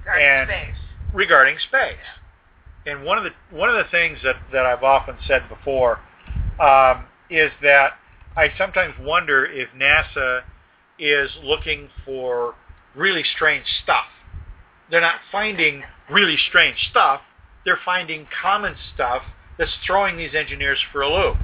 And- 0.07 0.49
space. 0.49 0.75
regarding 1.13 1.57
space. 1.59 1.95
And 2.85 3.05
one 3.05 3.17
of 3.17 3.23
the 3.23 3.31
one 3.55 3.69
of 3.69 3.75
the 3.75 3.89
things 3.91 4.19
that, 4.23 4.35
that 4.51 4.65
I've 4.65 4.83
often 4.83 5.15
said 5.25 5.47
before 5.47 5.99
um, 6.59 7.05
is 7.29 7.51
that 7.61 7.93
I 8.35 8.49
sometimes 8.57 8.93
wonder 8.99 9.45
if 9.45 9.69
NASA 9.69 10.41
is 10.99 11.29
looking 11.43 11.89
for 12.03 12.55
really 12.95 13.23
strange 13.35 13.65
stuff. 13.83 14.05
They're 14.91 15.01
not 15.01 15.21
finding 15.31 15.83
really 16.11 16.37
strange 16.49 16.77
stuff. 16.89 17.21
They're 17.63 17.79
finding 17.85 18.27
common 18.41 18.75
stuff 18.93 19.23
that's 19.57 19.71
throwing 19.85 20.17
these 20.17 20.35
engineers 20.35 20.79
for 20.91 21.01
a 21.01 21.09
loop. 21.09 21.37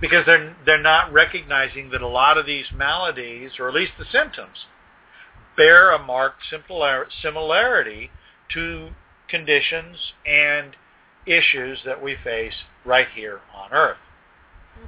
Because 0.00 0.24
they're 0.24 0.56
they're 0.64 0.80
not 0.80 1.12
recognizing 1.12 1.90
that 1.90 2.00
a 2.00 2.08
lot 2.08 2.38
of 2.38 2.46
these 2.46 2.66
maladies, 2.74 3.52
or 3.58 3.68
at 3.68 3.74
least 3.74 3.92
the 3.98 4.06
symptoms, 4.10 4.64
bear 5.60 5.90
a 5.90 5.98
marked 5.98 6.42
similarity 7.20 8.10
to 8.50 8.88
conditions 9.28 9.98
and 10.24 10.74
issues 11.26 11.80
that 11.84 12.02
we 12.02 12.16
face 12.24 12.54
right 12.86 13.08
here 13.14 13.40
on 13.54 13.70
Earth. 13.70 13.98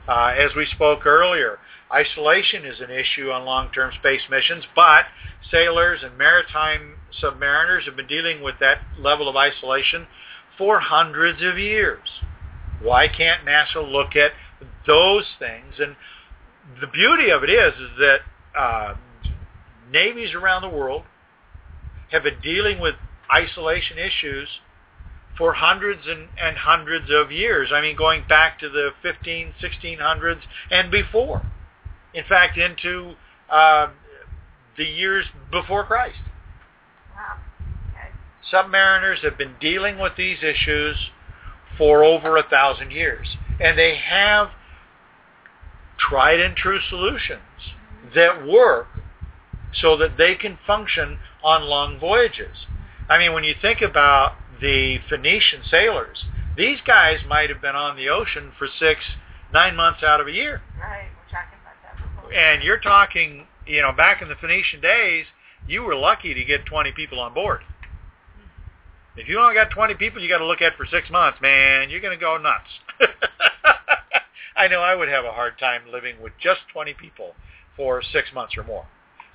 Uh, 0.08 0.32
as 0.34 0.56
we 0.56 0.64
spoke 0.64 1.04
earlier, 1.04 1.58
isolation 1.92 2.64
is 2.64 2.80
an 2.80 2.90
issue 2.90 3.30
on 3.30 3.44
long-term 3.44 3.92
space 3.98 4.22
missions, 4.30 4.64
but 4.74 5.04
sailors 5.50 6.00
and 6.02 6.16
maritime 6.16 6.94
submariners 7.22 7.84
have 7.84 7.94
been 7.94 8.06
dealing 8.06 8.42
with 8.42 8.54
that 8.60 8.78
level 8.98 9.28
of 9.28 9.36
isolation 9.36 10.06
for 10.56 10.80
hundreds 10.80 11.42
of 11.42 11.58
years. 11.58 12.08
Why 12.80 13.08
can't 13.08 13.44
NASA 13.44 13.86
look 13.86 14.16
at 14.16 14.32
those 14.86 15.26
things? 15.38 15.74
And 15.78 15.96
the 16.80 16.86
beauty 16.86 17.28
of 17.28 17.44
it 17.44 17.50
is, 17.50 17.74
is 17.74 17.90
that 17.98 18.20
uh, 18.58 18.94
navies 19.92 20.34
around 20.34 20.62
the 20.62 20.68
world 20.68 21.02
have 22.10 22.22
been 22.22 22.40
dealing 22.42 22.80
with 22.80 22.94
isolation 23.34 23.98
issues 23.98 24.48
for 25.38 25.54
hundreds 25.54 26.02
and, 26.06 26.28
and 26.40 26.56
hundreds 26.56 27.10
of 27.10 27.32
years. 27.32 27.70
I 27.72 27.80
mean, 27.80 27.96
going 27.96 28.24
back 28.28 28.58
to 28.60 28.68
the 28.68 28.90
15, 29.02 29.54
1600s 29.62 30.40
and 30.70 30.90
before. 30.90 31.42
In 32.14 32.24
fact, 32.28 32.58
into 32.58 33.14
uh, 33.50 33.88
the 34.76 34.84
years 34.84 35.26
before 35.50 35.84
Christ. 35.84 36.18
Wow. 37.14 37.38
Okay. 37.90 38.10
Submariners 38.52 39.24
have 39.24 39.38
been 39.38 39.54
dealing 39.60 39.98
with 39.98 40.12
these 40.16 40.38
issues 40.42 40.96
for 41.78 42.04
over 42.04 42.36
a 42.36 42.42
thousand 42.42 42.90
years. 42.90 43.36
And 43.58 43.78
they 43.78 43.96
have 43.96 44.50
tried 45.98 46.40
and 46.40 46.54
true 46.54 46.80
solutions 46.90 47.40
that 48.14 48.46
work 48.46 48.88
so 49.72 49.96
that 49.96 50.16
they 50.16 50.34
can 50.34 50.58
function 50.66 51.18
on 51.42 51.64
long 51.64 51.98
voyages. 51.98 52.66
I 53.08 53.18
mean, 53.18 53.32
when 53.32 53.44
you 53.44 53.54
think 53.60 53.80
about 53.80 54.36
the 54.60 54.98
Phoenician 55.08 55.62
sailors, 55.68 56.24
these 56.56 56.78
guys 56.86 57.18
might 57.26 57.50
have 57.50 57.60
been 57.60 57.76
on 57.76 57.96
the 57.96 58.08
ocean 58.08 58.52
for 58.58 58.68
six, 58.78 59.00
nine 59.52 59.74
months 59.74 60.02
out 60.02 60.20
of 60.20 60.26
a 60.26 60.32
year. 60.32 60.62
Right. 60.80 61.08
We're 61.16 61.30
talking 61.30 61.58
about 61.60 62.30
that. 62.30 62.36
And 62.36 62.62
you're 62.62 62.80
talking, 62.80 63.46
you 63.66 63.82
know, 63.82 63.92
back 63.92 64.22
in 64.22 64.28
the 64.28 64.36
Phoenician 64.36 64.80
days, 64.80 65.26
you 65.66 65.82
were 65.82 65.94
lucky 65.94 66.34
to 66.34 66.44
get 66.44 66.66
20 66.66 66.92
people 66.92 67.20
on 67.20 67.34
board. 67.34 67.60
Hmm. 67.62 69.20
If 69.20 69.28
you 69.28 69.38
only 69.40 69.54
got 69.54 69.70
20 69.70 69.94
people 69.94 70.22
you 70.22 70.28
got 70.28 70.38
to 70.38 70.46
look 70.46 70.62
at 70.62 70.76
for 70.76 70.86
six 70.86 71.10
months, 71.10 71.38
man, 71.40 71.90
you're 71.90 72.00
going 72.00 72.16
to 72.16 72.20
go 72.20 72.36
nuts. 72.36 72.68
I 74.56 74.68
know 74.68 74.80
I 74.80 74.94
would 74.94 75.08
have 75.08 75.24
a 75.24 75.32
hard 75.32 75.58
time 75.58 75.82
living 75.90 76.16
with 76.22 76.32
just 76.40 76.60
20 76.72 76.94
people 76.94 77.34
for 77.76 78.02
six 78.02 78.28
months 78.34 78.56
or 78.56 78.64
more. 78.64 78.86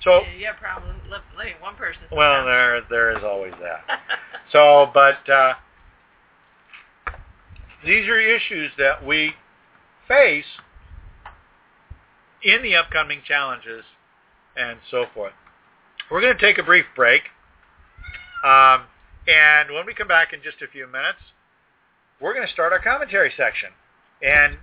So, 0.02 0.20
you 0.38 0.46
have 0.46 0.56
a 0.56 0.58
problem 0.58 0.96
living 1.10 1.54
one 1.60 1.74
person. 1.74 2.02
well, 2.12 2.44
there 2.44 2.80
there 2.88 3.16
is 3.16 3.24
always 3.24 3.52
that. 3.60 3.84
So, 4.50 4.90
but 4.94 5.28
uh, 5.28 5.52
these 7.84 8.08
are 8.08 8.18
issues 8.18 8.72
that 8.78 9.04
we 9.04 9.34
face 10.08 10.46
in 12.42 12.62
the 12.62 12.74
upcoming 12.76 13.20
challenges 13.26 13.84
and 14.56 14.78
so 14.90 15.04
forth. 15.12 15.34
We're 16.10 16.22
going 16.22 16.34
to 16.34 16.40
take 16.40 16.56
a 16.56 16.62
brief 16.62 16.86
break. 16.96 17.22
Um, 18.42 18.84
and 19.26 19.70
when 19.74 19.84
we 19.84 19.92
come 19.92 20.08
back 20.08 20.32
in 20.32 20.40
just 20.42 20.62
a 20.62 20.66
few 20.72 20.86
minutes, 20.86 21.18
we're 22.20 22.32
going 22.32 22.46
to 22.46 22.52
start 22.52 22.72
our 22.72 22.80
commentary 22.80 23.32
section. 23.36 23.70
And 24.22 24.56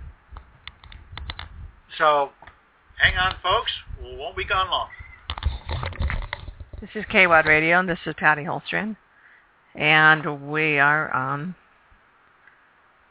so 1.96 2.30
hang 2.98 3.16
on, 3.16 3.36
folks. 3.42 3.70
We 4.02 4.16
won't 4.16 4.36
be 4.36 4.44
gone 4.44 4.68
long. 4.68 4.88
This 6.94 7.02
is 7.02 7.10
KWAD 7.10 7.46
Radio, 7.46 7.80
and 7.80 7.88
this 7.88 7.98
is 8.06 8.14
Patty 8.16 8.44
Hultstrand. 8.44 8.96
And 9.74 10.48
we 10.48 10.78
are, 10.78 11.12
um, 11.12 11.56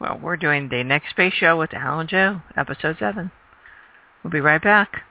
well, 0.00 0.18
we're 0.22 0.38
doing 0.38 0.70
the 0.70 0.82
next 0.82 1.10
space 1.10 1.34
show 1.34 1.58
with 1.58 1.74
Al 1.74 2.00
and 2.00 2.08
Jo, 2.08 2.40
episode 2.56 2.96
7. 2.98 3.30
We'll 4.22 4.30
be 4.30 4.40
right 4.40 4.62
back. 4.62 5.02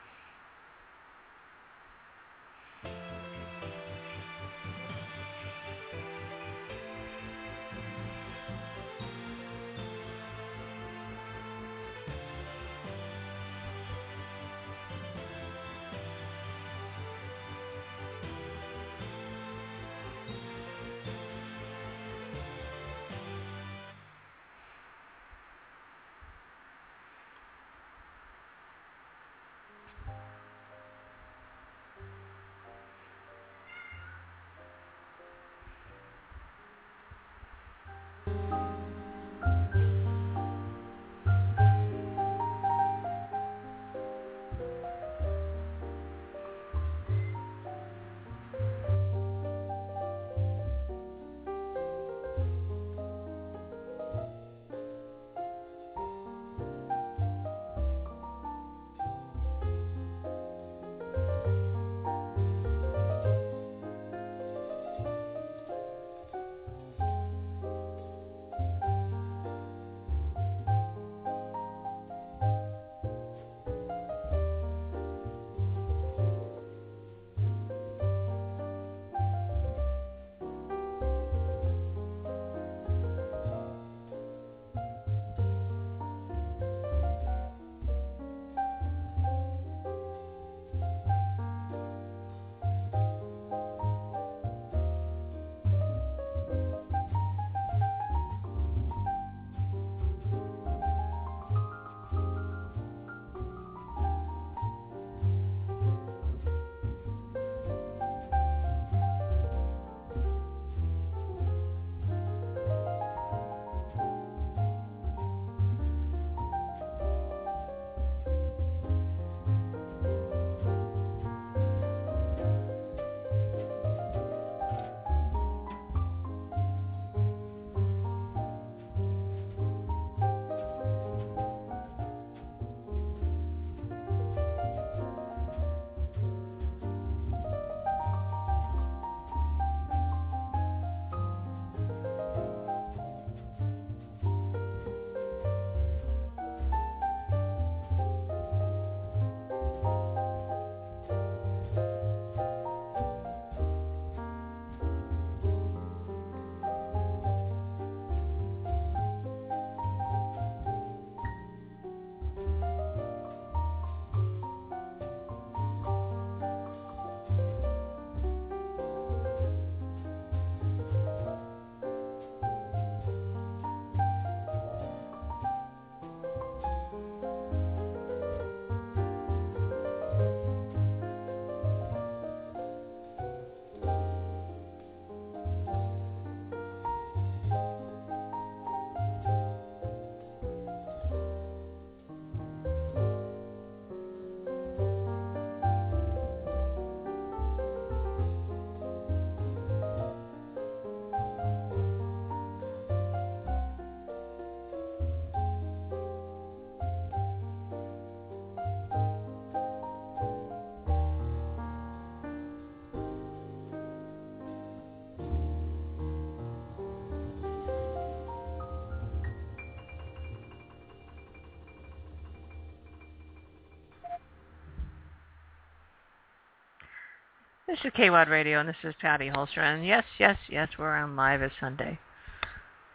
This 227.68 227.80
is 227.84 227.91
KWAD 227.93 228.30
Radio, 228.30 228.59
and 228.59 228.70
this 228.70 228.76
is 228.84 228.93
Patty 229.01 229.28
Holster. 229.28 229.59
And 229.59 229.84
yes, 229.84 230.03
yes, 230.20 230.38
yes, 230.49 230.70
we're 230.78 230.95
on 230.95 231.16
live 231.16 231.41
as 231.41 231.49
Sunday. 231.59 231.97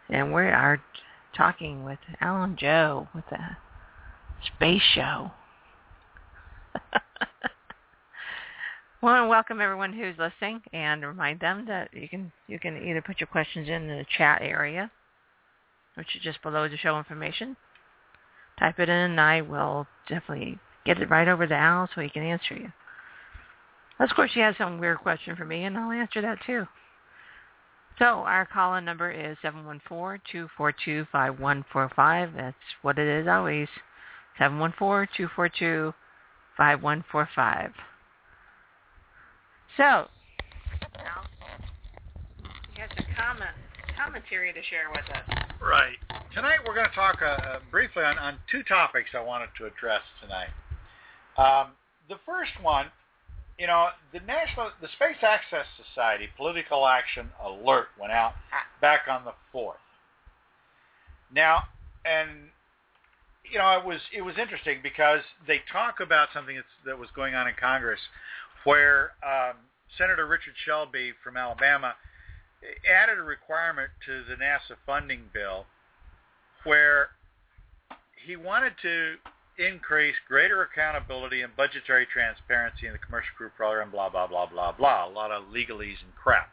And 0.07 0.33
we 0.33 0.43
are 0.43 0.81
talking 1.35 1.83
with 1.83 1.99
Al 2.21 2.43
and 2.43 2.57
Jo 2.57 3.09
with 3.13 3.25
the 3.29 3.57
space 4.55 4.81
show. 4.95 5.31
want 9.01 9.25
to 9.25 9.27
welcome 9.27 9.59
everyone 9.59 9.91
who's 9.91 10.15
listening 10.17 10.61
and 10.71 11.05
remind 11.05 11.41
them 11.41 11.65
that 11.67 11.93
you 11.93 12.07
can 12.07 12.31
you 12.47 12.57
can 12.57 12.77
either 12.81 13.01
put 13.01 13.19
your 13.19 13.27
questions 13.27 13.67
in 13.67 13.89
the 13.89 14.05
chat 14.17 14.41
area, 14.41 14.89
which 15.95 16.15
is 16.15 16.21
just 16.21 16.41
below 16.41 16.69
the 16.69 16.77
show 16.77 16.97
information. 16.97 17.57
Type 18.57 18.79
it 18.79 18.87
in, 18.87 18.95
and 18.95 19.19
I 19.19 19.41
will 19.41 19.85
definitely 20.07 20.59
get 20.85 21.01
it 21.01 21.09
right 21.09 21.27
over 21.27 21.45
to 21.45 21.53
Al 21.53 21.89
so 21.93 21.99
he 21.99 22.09
can 22.09 22.23
answer 22.23 22.55
you. 22.55 22.71
Of 24.01 24.09
course, 24.15 24.31
he 24.33 24.39
has 24.39 24.55
some 24.57 24.79
weird 24.79 24.97
question 24.97 25.35
for 25.35 25.45
me, 25.45 25.65
and 25.65 25.77
I'll 25.77 25.91
answer 25.91 26.21
that 26.21 26.39
too. 26.45 26.65
So 27.99 28.05
our 28.05 28.47
call-in 28.47 28.83
number 28.83 29.11
is 29.11 29.37
714-242-5145. 29.43 32.35
That's 32.35 32.55
what 32.81 32.97
it 32.97 33.07
is 33.07 33.27
always. 33.27 33.67
714-242-5145. 34.39 35.93
So, 39.77 39.83
now, 39.83 40.07
you 42.41 42.49
got 42.75 42.89
some 42.95 43.05
comment, 43.15 43.51
commentary 43.95 44.51
to 44.51 44.63
share 44.63 44.89
with 44.89 45.07
us. 45.15 45.23
Right. 45.61 45.97
Tonight 46.33 46.57
we're 46.67 46.73
going 46.73 46.89
to 46.89 46.95
talk 46.95 47.21
uh, 47.21 47.59
briefly 47.69 48.03
on, 48.03 48.17
on 48.17 48.39
two 48.51 48.63
topics 48.63 49.11
I 49.13 49.21
wanted 49.21 49.49
to 49.59 49.67
address 49.67 50.01
tonight. 50.19 50.49
Um, 51.37 51.73
the 52.09 52.17
first 52.25 52.59
one, 52.63 52.87
you 53.61 53.67
know, 53.67 53.89
the 54.11 54.19
National, 54.21 54.71
the 54.81 54.87
Space 54.95 55.21
Access 55.21 55.67
Society 55.85 56.27
political 56.35 56.87
action 56.87 57.29
alert 57.45 57.89
went 57.99 58.11
out 58.11 58.33
back 58.81 59.01
on 59.07 59.23
the 59.23 59.33
fourth. 59.51 59.77
Now, 61.31 61.65
and 62.03 62.49
you 63.51 63.59
know, 63.59 63.77
it 63.77 63.85
was 63.85 63.99
it 64.17 64.23
was 64.23 64.33
interesting 64.41 64.79
because 64.81 65.21
they 65.45 65.61
talk 65.71 65.99
about 65.99 66.29
something 66.33 66.55
that's, 66.55 66.67
that 66.87 66.97
was 66.97 67.09
going 67.15 67.35
on 67.35 67.47
in 67.47 67.53
Congress, 67.53 67.99
where 68.63 69.11
um, 69.21 69.57
Senator 69.95 70.25
Richard 70.25 70.55
Shelby 70.65 71.11
from 71.23 71.37
Alabama 71.37 71.93
added 72.91 73.19
a 73.19 73.23
requirement 73.23 73.91
to 74.07 74.23
the 74.27 74.41
NASA 74.41 74.75
funding 74.87 75.25
bill, 75.35 75.67
where 76.63 77.09
he 78.25 78.35
wanted 78.35 78.73
to 78.81 79.17
increase 79.65 80.15
greater 80.27 80.61
accountability 80.61 81.41
and 81.41 81.55
budgetary 81.55 82.05
transparency 82.11 82.87
in 82.87 82.93
the 82.93 82.99
commercial 82.99 83.31
crew 83.37 83.49
program, 83.55 83.91
blah, 83.91 84.09
blah, 84.09 84.27
blah, 84.27 84.45
blah, 84.45 84.71
blah. 84.71 85.07
A 85.07 85.11
lot 85.11 85.31
of 85.31 85.43
legalese 85.45 86.01
and 86.03 86.15
crap. 86.21 86.49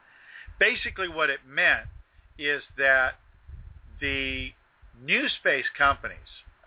Basically 0.59 1.09
what 1.09 1.31
it 1.31 1.41
meant 1.49 1.87
is 2.39 2.63
that 2.77 3.15
the 4.01 4.51
new 5.05 5.29
space 5.41 5.67
companies 5.77 6.19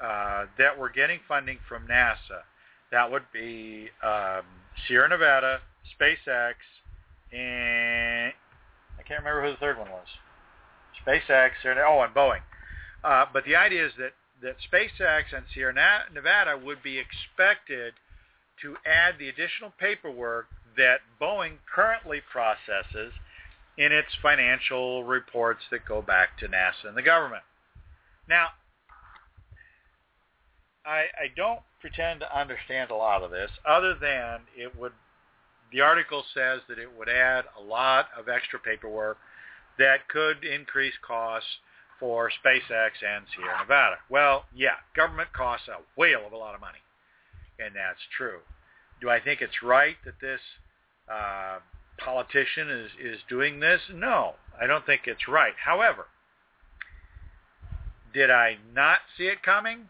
uh, 0.02 0.46
that 0.58 0.78
were 0.78 0.90
getting 0.90 1.20
funding 1.28 1.60
from 1.68 1.88
NASA, 1.88 2.44
that 2.92 3.12
would 3.12 3.26
be 3.34 3.90
um, 4.04 4.44
Sierra 4.88 5.10
Nevada, 5.10 5.60
SpaceX, 6.00 6.56
and 7.32 8.34
I 8.98 9.04
can't 9.08 9.20
remember 9.20 9.44
who 9.44 9.52
the 9.52 9.58
third 9.58 9.78
one 9.78 9.90
was. 9.90 10.08
SpaceX, 11.06 11.52
or 11.66 11.74
oh, 11.86 12.04
and 12.04 12.14
Boeing. 12.14 12.42
Uh, 13.04 13.26
but 13.32 13.46
the 13.46 13.56
idea 13.56 13.86
is 13.86 13.92
that 13.98 14.12
that 14.42 14.56
SpaceX 14.72 15.36
and 15.36 15.46
Sierra 15.54 15.74
Nevada 16.14 16.58
would 16.58 16.82
be 16.84 16.98
expected 16.98 17.94
to 18.62 18.76
add 18.86 19.16
the 19.20 19.30
additional 19.30 19.74
paperwork 19.80 20.48
that 20.78 21.02
Boeing 21.20 21.58
currently 21.74 22.22
processes 22.32 23.14
in 23.78 23.92
its 23.92 24.10
financial 24.22 25.04
reports 25.04 25.62
that 25.72 25.86
go 25.86 26.02
back 26.02 26.38
to 26.40 26.48
NASA 26.48 26.88
and 26.88 26.98
the 26.98 27.02
government. 27.02 27.44
Now, 28.28 28.48
I, 30.86 31.06
I 31.18 31.28
don't 31.36 31.62
pretend 31.80 32.22
to 32.22 32.38
understand 32.38 32.92
a 32.92 32.96
lot 32.96 33.24
of 33.24 33.32
this 33.32 33.52
other 33.68 33.96
than 34.00 34.42
it 34.56 34.78
would 34.78 34.94
the 35.72 35.80
article 35.80 36.24
says 36.34 36.60
that 36.68 36.78
it 36.80 36.90
would 36.98 37.08
add 37.08 37.46
a 37.58 37.62
lot 37.62 38.08
of 38.18 38.28
extra 38.28 38.60
paperwork 38.60 39.18
that 39.80 40.08
could 40.10 40.44
increase 40.44 40.94
costs 41.06 41.48
for 42.02 42.32
SpaceX 42.44 42.90
and 43.08 43.26
Sierra 43.34 43.60
Nevada. 43.60 43.98
Well, 44.10 44.46
yeah, 44.54 44.82
government 44.96 45.32
costs 45.32 45.68
a 45.70 45.78
whale 45.96 46.26
of 46.26 46.34
a 46.34 46.38
lot 46.38 46.56
of 46.56 46.60
money, 46.60 46.80
and 47.60 47.76
that's 47.76 48.02
true. 48.18 48.40
Do 49.00 49.10
I 49.10 49.22
think 49.22 49.40
it's 49.40 49.64
right 49.64 49.96
that 50.04 50.20
this 50.20 50.42
uh, 51.08 51.60
politician 52.04 52.70
is, 52.72 52.90
is 53.00 53.20
doing 53.30 53.60
this? 53.60 53.82
No, 53.94 54.34
I 54.60 54.66
don't 54.66 54.86
think 54.86 55.04
it's 55.06 55.28
right. 55.28 55.54
However, 55.64 56.08
did 58.14 58.32
I 58.32 58.58
not 58.74 59.00
see 59.16 59.26
it 59.26 59.44
coming? 59.44 59.90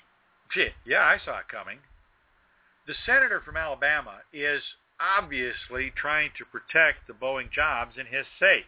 Shit, 0.51 0.73
yeah, 0.85 1.03
I 1.03 1.17
saw 1.23 1.39
it 1.39 1.47
coming. 1.49 1.79
The 2.87 2.93
senator 3.05 3.41
from 3.43 3.55
Alabama 3.55 4.19
is 4.33 4.61
obviously 4.99 5.93
trying 5.95 6.31
to 6.37 6.45
protect 6.45 7.07
the 7.07 7.13
Boeing 7.13 7.49
jobs 7.49 7.95
in 7.97 8.05
his 8.05 8.25
state. 8.35 8.65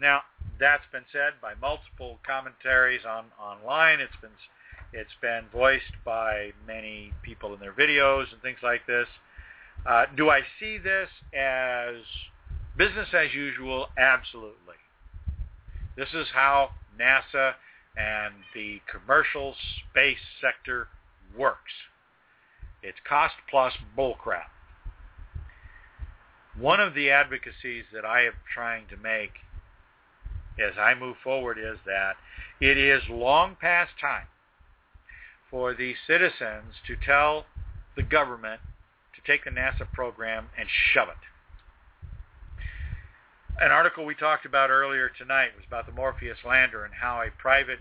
Now, 0.00 0.22
that's 0.58 0.84
been 0.92 1.04
said 1.12 1.34
by 1.42 1.54
multiple 1.60 2.18
commentaries 2.26 3.02
on 3.08 3.26
online. 3.40 4.00
It's 4.00 4.16
been 4.20 4.30
it's 4.92 5.10
been 5.22 5.44
voiced 5.52 5.94
by 6.04 6.50
many 6.66 7.12
people 7.22 7.54
in 7.54 7.60
their 7.60 7.72
videos 7.72 8.32
and 8.32 8.42
things 8.42 8.58
like 8.62 8.86
this. 8.86 9.06
Uh, 9.86 10.06
do 10.16 10.30
I 10.30 10.40
see 10.58 10.78
this 10.78 11.08
as 11.32 11.96
business 12.76 13.08
as 13.14 13.32
usual? 13.32 13.86
Absolutely. 13.96 14.74
This 15.96 16.08
is 16.12 16.26
how 16.34 16.70
NASA 17.00 17.54
and 17.96 18.34
the 18.54 18.80
commercial 18.90 19.54
space 19.90 20.18
sector 20.40 20.88
works. 21.38 21.72
It's 22.82 22.98
cost 23.08 23.34
plus 23.48 23.72
bullcrap. 23.96 24.50
One 26.58 26.80
of 26.80 26.94
the 26.94 27.10
advocacies 27.10 27.84
that 27.92 28.04
I 28.04 28.26
am 28.26 28.32
trying 28.52 28.86
to 28.88 28.96
make 28.96 29.32
as 30.58 30.74
I 30.78 30.94
move 30.94 31.16
forward 31.22 31.58
is 31.58 31.78
that 31.86 32.14
it 32.60 32.76
is 32.76 33.02
long 33.08 33.56
past 33.60 33.92
time 34.00 34.26
for 35.50 35.74
the 35.74 35.94
citizens 36.06 36.74
to 36.86 36.96
tell 37.04 37.46
the 37.96 38.02
government 38.02 38.60
to 39.14 39.30
take 39.30 39.44
the 39.44 39.50
NASA 39.50 39.90
program 39.92 40.46
and 40.58 40.68
shove 40.92 41.08
it. 41.08 41.14
An 43.62 43.70
article 43.70 44.04
we 44.06 44.14
talked 44.14 44.46
about 44.46 44.70
earlier 44.70 45.10
tonight 45.18 45.50
was 45.56 45.66
about 45.66 45.86
the 45.86 45.92
Morpheus 45.92 46.38
lander 46.46 46.84
and 46.84 46.94
how 46.94 47.20
a 47.20 47.30
private 47.38 47.78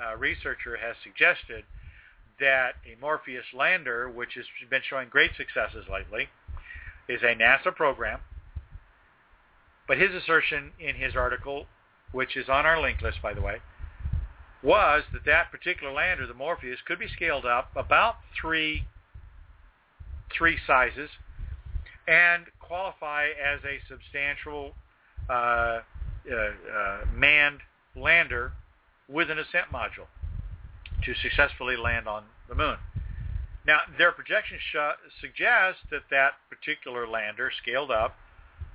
uh, 0.00 0.16
researcher 0.16 0.76
has 0.76 0.96
suggested 1.04 1.64
that 2.40 2.74
a 2.84 3.00
Morpheus 3.00 3.44
lander, 3.54 4.10
which 4.10 4.34
has 4.34 4.44
been 4.68 4.82
showing 4.88 5.08
great 5.08 5.30
successes 5.36 5.84
lately, 5.90 6.28
is 7.08 7.22
a 7.22 7.34
NASA 7.36 7.74
program. 7.74 8.20
But 9.86 9.98
his 9.98 10.10
assertion 10.14 10.72
in 10.80 10.96
his 10.96 11.14
article 11.14 11.66
which 12.12 12.36
is 12.36 12.48
on 12.48 12.66
our 12.66 12.80
link 12.80 13.02
list, 13.02 13.18
by 13.22 13.34
the 13.34 13.40
way, 13.40 13.56
was 14.62 15.02
that 15.12 15.24
that 15.26 15.50
particular 15.50 15.92
lander, 15.92 16.26
the 16.26 16.34
Morpheus, 16.34 16.78
could 16.86 16.98
be 16.98 17.08
scaled 17.08 17.44
up 17.44 17.70
about 17.74 18.16
three, 18.40 18.84
three 20.36 20.56
sizes 20.66 21.10
and 22.06 22.44
qualify 22.60 23.26
as 23.26 23.60
a 23.64 23.78
substantial 23.88 24.72
uh, 25.28 25.32
uh, 25.32 25.80
uh, 26.30 27.00
manned 27.14 27.60
lander 27.96 28.52
with 29.08 29.30
an 29.30 29.38
ascent 29.38 29.66
module 29.72 30.06
to 31.04 31.14
successfully 31.22 31.76
land 31.76 32.06
on 32.06 32.24
the 32.48 32.54
moon. 32.54 32.76
Now, 33.66 33.80
their 33.98 34.12
projections 34.12 34.60
sh- 34.72 35.20
suggest 35.20 35.78
that 35.90 36.02
that 36.10 36.32
particular 36.48 37.06
lander 37.06 37.50
scaled 37.62 37.90
up 37.90 38.16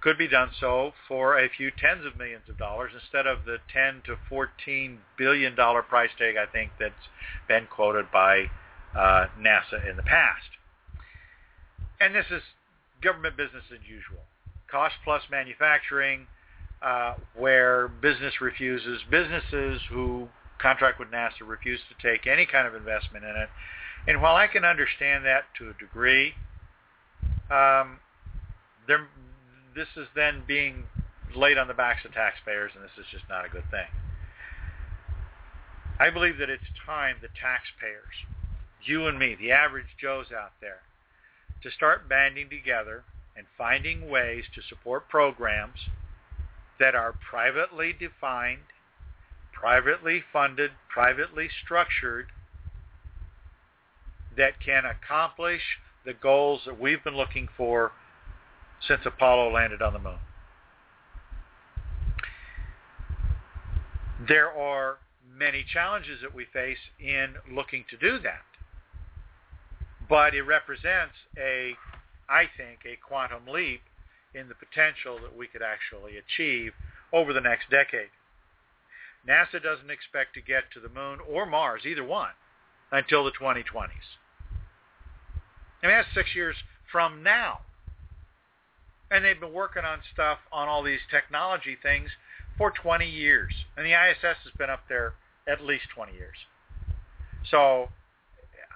could 0.08 0.18
be 0.18 0.28
done 0.30 0.50
so 0.58 0.94
for 1.06 1.38
a 1.38 1.50
few 1.50 1.70
tens 1.70 2.06
of 2.06 2.18
millions 2.18 2.44
of 2.48 2.58
dollars 2.58 2.92
instead 2.96 3.28
of 3.28 3.40
the 3.44 3.58
10 3.74 4.04
to 4.06 4.16
14 4.30 5.00
billion 5.18 5.54
dollar 5.54 5.82
price 5.82 6.12
tag 6.18 6.36
I 6.38 6.50
think 6.50 6.72
that's 6.80 6.94
been 7.46 7.68
quoted 7.70 8.06
by 8.10 8.46
uh, 8.96 9.26
NASA 9.38 9.84
in 9.90 9.98
the 9.98 10.04
past. 10.04 10.48
And 12.00 12.16
this 12.16 12.24
is 12.32 12.42
government 13.04 13.36
business 13.36 13.64
as 13.70 13.80
usual. 13.84 14.24
Cost 14.72 14.96
plus 15.04 15.24
manufacturing, 15.30 16.28
uh, 16.82 17.16
where 17.36 17.90
business 17.90 18.40
refuses, 18.40 19.02
businesses 19.12 19.82
who 19.90 20.30
contract 20.58 21.02
with 21.02 21.10
NASA 21.12 21.46
refuse 21.46 21.82
to 21.90 22.08
take 22.10 22.28
any 22.28 22.46
kind 22.46 22.66
of 22.66 22.76
investment 22.76 23.26
in 23.26 23.36
it. 23.36 23.50
And 24.08 24.22
while 24.22 24.38
I 24.38 24.48
can 24.48 24.64
understand 24.64 25.26
that 25.26 25.44
to 25.58 25.70
a 25.70 25.74
degree, 25.74 26.34
um, 27.52 28.00
there 28.88 29.06
this 29.78 29.88
is 29.96 30.08
then 30.16 30.42
being 30.48 30.84
laid 31.36 31.58
on 31.60 31.68
the 31.68 31.74
backs 31.74 32.04
of 32.04 32.12
taxpayers, 32.12 32.72
and 32.74 32.84
this 32.84 32.98
is 32.98 33.06
just 33.12 33.26
not 33.30 33.46
a 33.46 33.50
good 33.50 33.70
thing. 33.70 33.88
I 36.00 36.10
believe 36.10 36.40
that 36.40 36.50
it's 36.50 36.64
time 36.84 37.18
the 37.22 37.30
taxpayers, 37.40 38.26
you 38.84 39.08
and 39.08 39.20
me, 39.20 39.36
the 39.40 39.52
average 39.52 39.86
Joes 40.02 40.28
out 40.36 40.52
there, 40.60 40.82
to 41.62 41.70
start 41.72 42.10
banding 42.10 42.50
together 42.50 43.04
and 43.38 43.46
finding 43.56 44.10
ways 44.10 44.44
to 44.56 44.62
support 44.68 45.10
programs 45.10 45.78
that 46.80 46.96
are 46.96 47.14
privately 47.30 47.94
defined, 47.94 48.66
privately 49.54 50.24
funded, 50.34 50.72
privately 50.90 51.50
structured, 51.64 52.28
that 54.36 54.60
can 54.64 54.84
accomplish 54.86 55.62
the 56.06 56.14
goals 56.14 56.62
that 56.66 56.80
we've 56.80 57.04
been 57.04 57.18
looking 57.18 57.48
for 57.56 57.92
since 58.86 59.02
Apollo 59.06 59.54
landed 59.54 59.82
on 59.82 59.94
the 59.94 60.00
moon. 60.00 60.20
There 64.28 64.52
are 64.52 64.98
many 65.38 65.64
challenges 65.72 66.22
that 66.22 66.34
we 66.34 66.46
face 66.46 66.78
in 67.00 67.36
looking 67.52 67.86
to 67.90 67.98
do 67.98 68.20
that. 68.20 68.42
But 70.10 70.34
it 70.34 70.44
represents 70.44 71.14
a, 71.38 71.76
I 72.30 72.46
think, 72.58 72.80
a 72.86 72.98
quantum 73.06 73.48
leap 73.48 73.82
in 74.34 74.48
the 74.48 74.56
potential 74.56 75.20
that 75.22 75.36
we 75.38 75.48
could 75.48 75.62
actually 75.62 76.18
achieve 76.18 76.74
over 77.14 77.34
the 77.34 77.42
next 77.42 77.70
decade. 77.70 78.10
NASA 79.28 79.62
doesn't 79.62 79.92
expect 79.92 80.34
to 80.36 80.42
get 80.42 80.72
to 80.74 80.80
the 80.80 80.90
moon 80.90 81.20
or 81.30 81.46
Mars, 81.46 81.82
either 81.86 82.04
one, 82.04 82.32
until 82.92 83.26
the 83.26 83.32
2020s. 83.32 83.90
I 85.84 85.88
mean, 85.88 85.96
that's 85.96 86.08
six 86.14 86.34
years 86.36 86.56
from 86.92 87.24
now. 87.24 87.60
And 89.10 89.24
they've 89.24 89.40
been 89.40 89.54
working 89.54 89.84
on 89.84 90.00
stuff 90.14 90.40
on 90.52 90.68
all 90.68 90.84
these 90.84 91.00
technology 91.10 91.78
things 91.82 92.10
for 92.58 92.72
20 92.72 93.10
years. 93.10 93.54
And 93.78 93.86
the 93.86 93.94
ISS 93.94 94.38
has 94.44 94.54
been 94.58 94.70
up 94.70 94.82
there 94.90 95.14
at 95.48 95.64
least 95.64 95.86
20 95.96 96.14
years. 96.14 96.36
So 97.50 97.90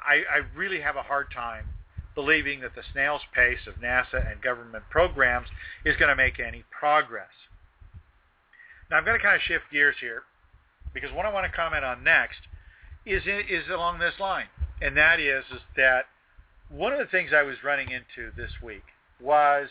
I, 0.08 0.24
I 0.32 0.58
really 0.58 0.80
have 0.80 0.96
a 0.96 1.02
hard 1.02 1.28
time 1.32 1.66
believing 2.16 2.62
that 2.62 2.76
the 2.76 2.84
snail's 2.94 3.22
pace 3.34 3.68
of 3.68 3.76
NASA 3.76 4.30
and 4.30 4.42
government 4.42 4.84
programs 4.90 5.48
is 5.86 5.96
going 5.98 6.10
to 6.10 6.16
make 6.16 6.40
any 6.40 6.64
progress. 6.78 7.30
Now 8.90 8.98
I'm 8.98 9.06
going 9.06 9.18
to 9.18 9.24
kind 9.24 9.36
of 9.36 9.42
shift 9.42 9.66
gears 9.72 9.96
here 10.00 10.24
because 10.94 11.12
what 11.14 11.26
I 11.26 11.32
want 11.32 11.50
to 11.50 11.56
comment 11.56 11.86
on 11.86 12.04
next 12.04 12.40
is 13.06 13.24
is 13.26 13.64
along 13.70 14.00
this 14.00 14.14
line, 14.20 14.48
and 14.82 14.96
that 14.98 15.20
is 15.20 15.44
is 15.54 15.62
that 15.78 16.06
one 16.70 16.92
of 16.92 17.00
the 17.00 17.06
things 17.06 17.32
I 17.36 17.44
was 17.44 17.56
running 17.64 17.90
into 17.90 18.32
this 18.36 18.52
week 18.62 18.84
was 19.20 19.70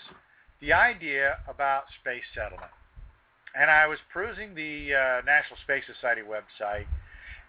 the 0.61 0.72
idea 0.72 1.38
about 1.48 1.84
space 2.00 2.24
settlement. 2.34 2.70
And 3.58 3.70
I 3.70 3.86
was 3.86 3.98
perusing 4.12 4.54
the 4.54 4.94
uh, 4.94 5.24
National 5.26 5.58
Space 5.64 5.84
Society 5.92 6.22
website, 6.22 6.86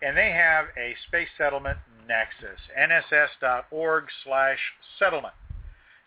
and 0.02 0.18
they 0.18 0.32
have 0.32 0.66
a 0.78 0.96
space 1.08 1.28
settlement 1.38 1.78
nexus, 2.08 2.60
nss.org 2.74 4.06
slash 4.24 4.60
settlement. 4.98 5.36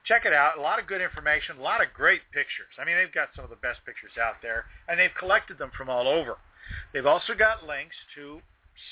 Check 0.04 0.26
it 0.26 0.32
out. 0.32 0.58
A 0.58 0.60
lot 0.60 0.78
of 0.78 0.86
good 0.86 1.00
information, 1.00 1.56
a 1.58 1.62
lot 1.62 1.80
of 1.80 1.94
great 1.94 2.20
pictures. 2.32 2.74
I 2.78 2.84
mean, 2.84 2.96
they've 2.96 3.14
got 3.14 3.28
some 3.34 3.44
of 3.44 3.50
the 3.50 3.62
best 3.62 3.80
pictures 3.86 4.18
out 4.20 4.42
there, 4.42 4.66
and 4.88 4.98
they've 4.98 5.14
collected 5.18 5.58
them 5.58 5.70
from 5.76 5.88
all 5.88 6.08
over. 6.08 6.36
They've 6.92 7.06
also 7.06 7.34
got 7.34 7.64
links 7.64 7.96
to 8.16 8.40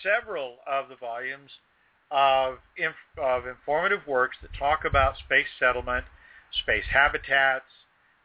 several 0.03 0.57
of 0.67 0.89
the 0.89 0.97
volumes 0.97 1.51
of, 2.11 2.59
inf- 2.77 3.19
of 3.21 3.47
informative 3.47 4.07
works 4.07 4.37
that 4.41 4.51
talk 4.59 4.85
about 4.85 5.19
space 5.19 5.51
settlement, 5.59 6.05
space 6.63 6.85
habitats, 6.93 7.67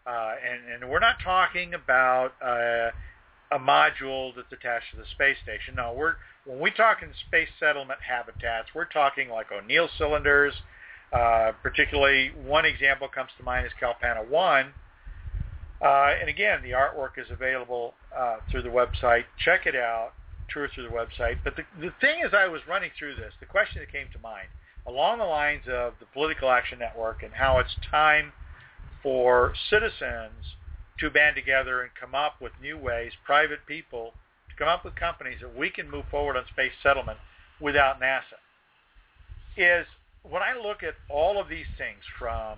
uh, 0.08 0.36
and, 0.44 0.84
and 0.84 0.90
we're 0.90 1.00
not 1.00 1.16
talking 1.24 1.74
about 1.74 2.34
uh, 2.42 2.92
a 3.52 3.60
module 3.60 4.34
that's 4.36 4.52
attached 4.52 4.92
to 4.92 4.98
the 4.98 5.06
space 5.12 5.38
station. 5.44 5.76
No, 5.76 5.94
we're 5.94 6.16
when 6.46 6.60
we 6.60 6.72
talk 6.72 7.04
in 7.04 7.10
space 7.28 7.50
settlement 7.60 8.00
habitats, 8.08 8.70
we're 8.74 8.86
talking 8.86 9.30
like 9.30 9.52
O'Neill 9.52 9.90
cylinders. 9.98 10.54
Uh, 11.12 11.52
particularly, 11.64 12.32
one 12.46 12.66
example 12.66 13.08
comes 13.08 13.30
to 13.38 13.44
mind 13.44 13.66
is 13.66 13.72
Kalpana 13.82 14.28
1. 14.28 14.74
Uh, 15.80 16.12
and 16.20 16.30
again, 16.30 16.60
the 16.64 16.72
artwork 16.72 17.18
is 17.18 17.28
available 17.30 17.94
uh, 18.18 18.38
through 18.50 18.62
the 18.62 18.70
website. 18.70 19.24
Check 19.44 19.66
it 19.66 19.76
out 19.76 20.12
tour 20.50 20.70
through 20.74 20.84
the 20.84 20.90
website. 20.90 21.38
But 21.44 21.56
the, 21.56 21.64
the 21.80 21.94
thing 22.02 22.22
as 22.26 22.34
I 22.34 22.48
was 22.48 22.62
running 22.68 22.92
through 22.98 23.16
this, 23.16 23.34
the 23.40 23.46
question 23.46 23.82
that 23.82 23.92
came 23.92 24.08
to 24.14 24.20
mind, 24.20 24.48
along 24.88 25.20
the 25.20 25.26
lines 25.26 25.64
of 25.70 25.94
the 26.00 26.06
Political 26.14 26.50
Action 26.50 26.80
Network 26.80 27.24
and 27.24 27.34
how 27.34 27.60
it's 27.60 27.76
time 27.92 28.32
for 29.08 29.54
citizens 29.70 30.58
to 31.00 31.10
band 31.10 31.34
together 31.34 31.82
and 31.82 31.92
come 31.98 32.14
up 32.14 32.42
with 32.42 32.52
new 32.62 32.78
ways, 32.78 33.14
private 33.26 33.60
people, 33.66 34.12
to 34.50 34.56
come 34.58 34.68
up 34.68 34.84
with 34.84 34.94
companies 34.96 35.38
that 35.40 35.58
we 35.58 35.70
can 35.70 35.90
move 35.90 36.04
forward 36.12 36.36
on 36.36 36.44
space 36.52 36.74
settlement 36.84 37.18
without 37.62 38.02
NASA, 38.02 38.36
is 39.56 39.86
when 40.24 40.42
I 40.42 40.62
look 40.62 40.84
at 40.84 40.96
all 41.10 41.40
of 41.40 41.48
these 41.48 41.68
things 41.78 42.02
from 42.20 42.58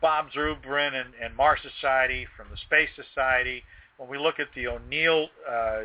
Bob 0.00 0.28
Zubrin 0.34 0.94
and, 0.94 1.10
and 1.22 1.36
Mars 1.36 1.60
Society, 1.78 2.26
from 2.34 2.46
the 2.50 2.56
Space 2.56 2.88
Society, 2.96 3.62
when 3.98 4.08
we 4.08 4.16
look 4.16 4.40
at 4.40 4.48
the 4.56 4.66
O'Neill 4.68 5.28
uh, 5.46 5.80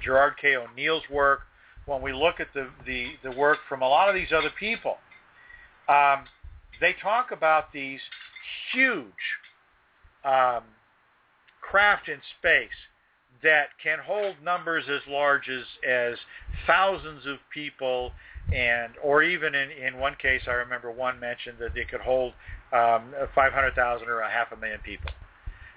Gerard 0.00 0.34
K. 0.40 0.54
O'Neill's 0.54 1.02
work, 1.10 1.40
when 1.86 2.02
we 2.02 2.12
look 2.12 2.38
at 2.38 2.54
the, 2.54 2.68
the, 2.86 3.14
the 3.24 3.32
work 3.32 3.58
from 3.68 3.82
a 3.82 3.88
lot 3.88 4.08
of 4.08 4.14
these 4.14 4.30
other 4.32 4.52
people, 4.60 4.98
um, 5.88 6.22
they 6.80 6.94
talk 7.02 7.32
about 7.32 7.72
these 7.72 7.98
huge 8.72 9.04
um, 10.24 10.62
craft 11.60 12.08
in 12.08 12.18
space 12.38 12.68
that 13.42 13.68
can 13.82 13.98
hold 13.98 14.36
numbers 14.44 14.84
as 14.90 15.00
large 15.08 15.48
as, 15.48 15.64
as 15.88 16.16
thousands 16.66 17.26
of 17.26 17.38
people 17.52 18.12
and 18.54 18.92
or 19.02 19.22
even 19.22 19.54
in, 19.54 19.70
in 19.70 19.98
one 19.98 20.14
case 20.20 20.42
I 20.46 20.52
remember 20.52 20.90
one 20.90 21.18
mentioned 21.20 21.56
that 21.60 21.74
they 21.74 21.84
could 21.84 22.00
hold 22.00 22.32
um, 22.72 23.14
500,000 23.34 24.08
or 24.08 24.20
a 24.20 24.30
half 24.30 24.52
a 24.52 24.56
million 24.56 24.80
people. 24.84 25.10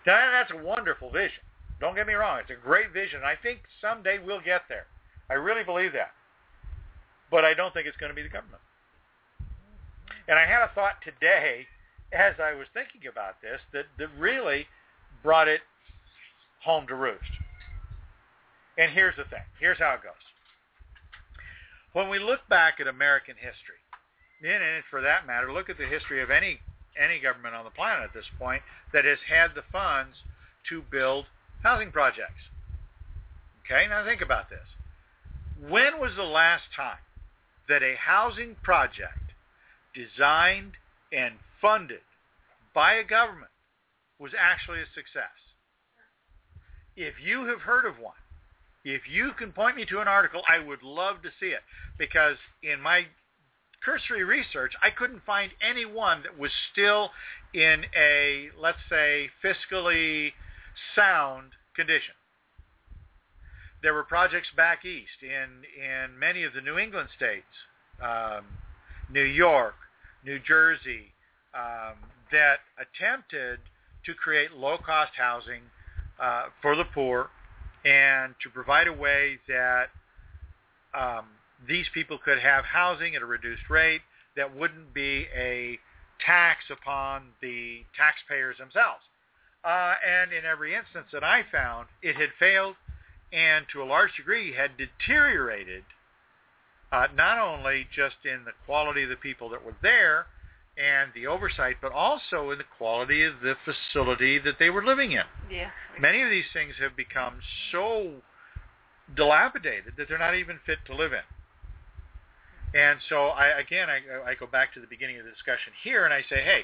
Now 0.06 0.32
that's 0.32 0.52
a 0.52 0.64
wonderful 0.64 1.10
vision. 1.10 1.44
Don't 1.80 1.96
get 1.96 2.08
me 2.08 2.14
wrong. 2.14 2.40
It's 2.40 2.52
a 2.52 2.66
great 2.66 2.92
vision. 2.92 3.22
I 3.24 3.36
think 3.42 3.60
someday 3.82 4.20
we'll 4.20 4.42
get 4.42 4.64
there. 4.70 4.86
I 5.30 5.34
really 5.34 5.64
believe 5.64 5.94
that. 5.94 6.12
But 7.32 7.46
I 7.46 7.54
don't 7.54 7.74
think 7.74 7.88
it's 7.88 7.98
going 7.98 8.12
to 8.12 8.16
be 8.16 8.22
the 8.24 8.30
government. 8.30 8.62
And 10.28 10.38
I 10.38 10.46
had 10.46 10.64
a 10.64 10.72
thought 10.74 10.96
today 11.04 11.66
as 12.14 12.36
I 12.40 12.54
was 12.54 12.68
thinking 12.74 13.10
about 13.12 13.42
this 13.42 13.60
that, 13.74 13.86
that 13.98 14.10
really 14.18 14.68
brought 15.24 15.48
it 15.48 15.62
home 16.64 16.88
to 16.88 16.96
roost. 16.96 17.24
And 18.78 18.92
here's 18.92 19.16
the 19.16 19.26
thing. 19.26 19.44
Here's 19.60 19.80
how 19.80 19.94
it 19.94 20.04
goes. 20.04 20.14
When 21.94 22.10
we 22.10 22.20
look 22.20 22.40
back 22.50 22.80
at 22.80 22.88
American 22.88 23.36
history, 23.36 23.82
and 24.44 24.84
for 24.90 25.02
that 25.02 25.26
matter, 25.28 25.54
look 25.54 25.70
at 25.70 25.78
the 25.78 25.86
history 25.86 26.22
of 26.22 26.30
any 26.30 26.60
any 27.02 27.20
government 27.20 27.56
on 27.56 27.64
the 27.64 27.72
planet 27.72 28.04
at 28.04 28.14
this 28.14 28.30
point 28.38 28.62
that 28.94 29.04
has 29.04 29.18
had 29.28 29.56
the 29.56 29.64
funds 29.72 30.16
to 30.70 30.84
build 30.92 31.26
housing 31.64 31.92
projects. 31.92 32.50
Okay, 33.66 33.88
now 33.88 34.06
think 34.06 34.22
about 34.22 34.50
this. 34.50 34.68
When 35.70 36.00
was 36.00 36.12
the 36.16 36.24
last 36.24 36.64
time 36.76 37.02
that 37.70 37.82
a 37.82 37.96
housing 37.96 38.56
project 38.62 39.34
designed 39.96 40.74
and 41.12 41.36
funded 41.64 42.02
by 42.76 42.96
a 42.96 43.04
government 43.04 43.52
was 44.20 44.34
actually 44.38 44.82
a 44.82 44.94
success? 44.94 45.34
If 46.96 47.16
you 47.24 47.46
have 47.48 47.62
heard 47.62 47.86
of 47.86 47.98
one, 47.98 48.14
if 48.86 49.04
you 49.10 49.32
can 49.40 49.52
point 49.54 49.78
me 49.78 49.86
to 49.86 50.02
an 50.02 50.08
article, 50.08 50.44
I 50.48 50.60
would 50.60 50.84
love 50.84 51.22
to 51.24 51.30
see 51.40 51.48
it 51.48 51.62
because 51.98 52.36
in 52.62 52.82
my 52.82 53.06
cursory 53.84 54.24
research, 54.24 54.74
I 54.82 54.90
couldn't 54.90 55.24
find 55.26 55.52
any 55.62 55.86
one 55.86 56.22
that 56.24 56.38
was 56.38 56.52
still 56.72 57.10
in 57.54 57.86
a, 57.96 58.50
let's 58.60 58.78
say, 58.90 59.30
fiscally 59.44 60.32
sound 60.96 61.52
condition. 61.76 62.14
There 63.82 63.94
were 63.94 64.04
projects 64.04 64.50
back 64.56 64.86
east 64.86 65.22
in, 65.22 65.64
in 65.82 66.18
many 66.20 66.44
of 66.44 66.54
the 66.54 66.62
New 66.62 66.78
England 66.78 67.10
states, 67.16 67.44
um, 68.02 68.46
New 69.12 69.24
York, 69.24 69.76
New 70.26 70.40
Jersey, 70.40 71.13
um, 71.56 71.96
that 72.32 72.60
attempted 72.78 73.60
to 74.06 74.14
create 74.14 74.52
low-cost 74.54 75.12
housing 75.18 75.62
uh, 76.20 76.46
for 76.62 76.76
the 76.76 76.86
poor 76.86 77.30
and 77.86 78.34
to 78.42 78.50
provide 78.50 78.88
a 78.88 78.94
way 78.94 79.38
that 79.48 79.88
um, 80.94 81.26
these 81.68 81.86
people 81.94 82.18
could 82.18 82.40
have 82.40 82.66
housing 82.66 83.16
at 83.16 83.22
a 83.22 83.26
reduced 83.26 83.70
rate 83.70 84.02
that 84.36 84.56
wouldn't 84.56 84.94
be 84.94 85.28
a 85.36 85.78
tax 86.26 86.66
upon 86.72 87.24
the 87.42 87.82
taxpayers 87.98 88.58
themselves. 88.58 89.04
Uh, 89.64 89.94
and 90.06 90.34
in 90.34 90.46
every 90.46 90.76
instance 90.76 91.08
that 91.14 91.24
I 91.24 91.44
found, 91.52 91.88
it 92.02 92.16
had 92.16 92.30
failed 92.40 92.76
and 93.32 93.66
to 93.74 93.82
a 93.82 93.86
large 93.86 94.16
degree 94.16 94.54
had 94.54 94.72
deteriorated 94.78 95.84
uh, 96.92 97.08
not 97.16 97.40
only 97.40 97.88
just 97.94 98.18
in 98.24 98.46
the 98.46 98.52
quality 98.66 99.04
of 99.04 99.10
the 99.10 99.16
people 99.16 99.50
that 99.50 99.66
were 99.66 99.76
there 99.82 100.28
and 100.78 101.12
the 101.14 101.28
oversight, 101.28 101.78
but 101.82 101.92
also 101.92 102.50
in 102.52 102.58
the 102.58 102.64
quality 102.78 103.24
of 103.24 103.34
the 103.42 103.56
facility 103.64 104.40
that 104.40 104.56
they 104.60 104.70
were 104.70 104.84
living 104.84 105.12
in. 105.12 105.24
Yeah. 105.52 105.70
Many 106.00 106.22
of 106.22 106.30
these 106.30 106.50
things 106.52 106.74
have 106.80 106.96
become 106.96 107.36
so 107.72 108.22
dilapidated 109.16 109.94
that 109.98 110.08
they're 110.08 110.18
not 110.18 110.36
even 110.36 110.60
fit 110.66 110.80
to 110.88 110.96
live 110.96 111.14
in. 111.14 112.80
And 112.80 113.00
so 113.08 113.28
I, 113.28 113.60
again, 113.60 113.88
I, 113.90 114.32
I 114.32 114.34
go 114.36 114.48
back 114.48 114.74
to 114.74 114.80
the 114.80 114.88
beginning 114.88 115.20
of 115.20 115.26
the 115.26 115.32
discussion 115.32 115.74
here 115.84 116.06
and 116.06 116.14
I 116.14 116.22
say, 116.22 116.42
hey, 116.42 116.62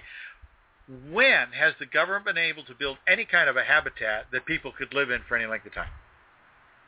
when 1.12 1.52
has 1.52 1.76
the 1.80 1.86
government 1.86 2.26
been 2.26 2.38
able 2.38 2.64
to 2.64 2.74
build 2.74 2.98
any 3.08 3.26
kind 3.26 3.48
of 3.48 3.58
a 3.58 3.64
habitat 3.64 4.26
that 4.32 4.46
people 4.48 4.72
could 4.76 4.92
live 4.94 5.12
in 5.12 5.22
for 5.28 5.38
any 5.38 5.46
length 5.46 5.68
of 5.68 5.76
time? 5.76 5.92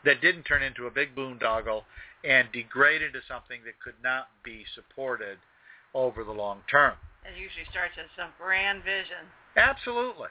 That 0.05 0.21
didn't 0.21 0.43
turn 0.43 0.63
into 0.63 0.87
a 0.87 0.91
big 0.91 1.15
boondoggle 1.15 1.83
and 2.23 2.47
degrade 2.51 3.03
into 3.03 3.19
something 3.27 3.61
that 3.65 3.79
could 3.79 4.01
not 4.03 4.29
be 4.43 4.65
supported 4.73 5.37
over 5.93 6.23
the 6.23 6.31
long 6.31 6.61
term. 6.69 6.95
It 7.25 7.37
usually 7.37 7.65
starts 7.69 7.93
as 7.99 8.09
some 8.17 8.29
grand 8.39 8.83
vision. 8.83 9.29
Absolutely. 9.55 10.29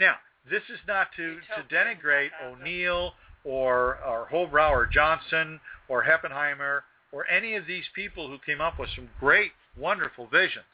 Now, 0.00 0.16
this 0.50 0.62
is 0.68 0.80
not 0.88 1.08
to, 1.16 1.36
to 1.56 1.74
denigrate 1.74 2.30
O'Neill 2.44 3.12
or, 3.44 3.98
or 4.04 4.26
Holbrow 4.30 4.70
or 4.70 4.86
Johnson 4.86 5.60
or 5.88 6.04
Heppenheimer 6.04 6.82
or 7.12 7.28
any 7.28 7.54
of 7.54 7.66
these 7.66 7.84
people 7.94 8.28
who 8.28 8.38
came 8.44 8.60
up 8.60 8.78
with 8.78 8.88
some 8.96 9.10
great, 9.20 9.52
wonderful 9.76 10.26
visions. 10.26 10.64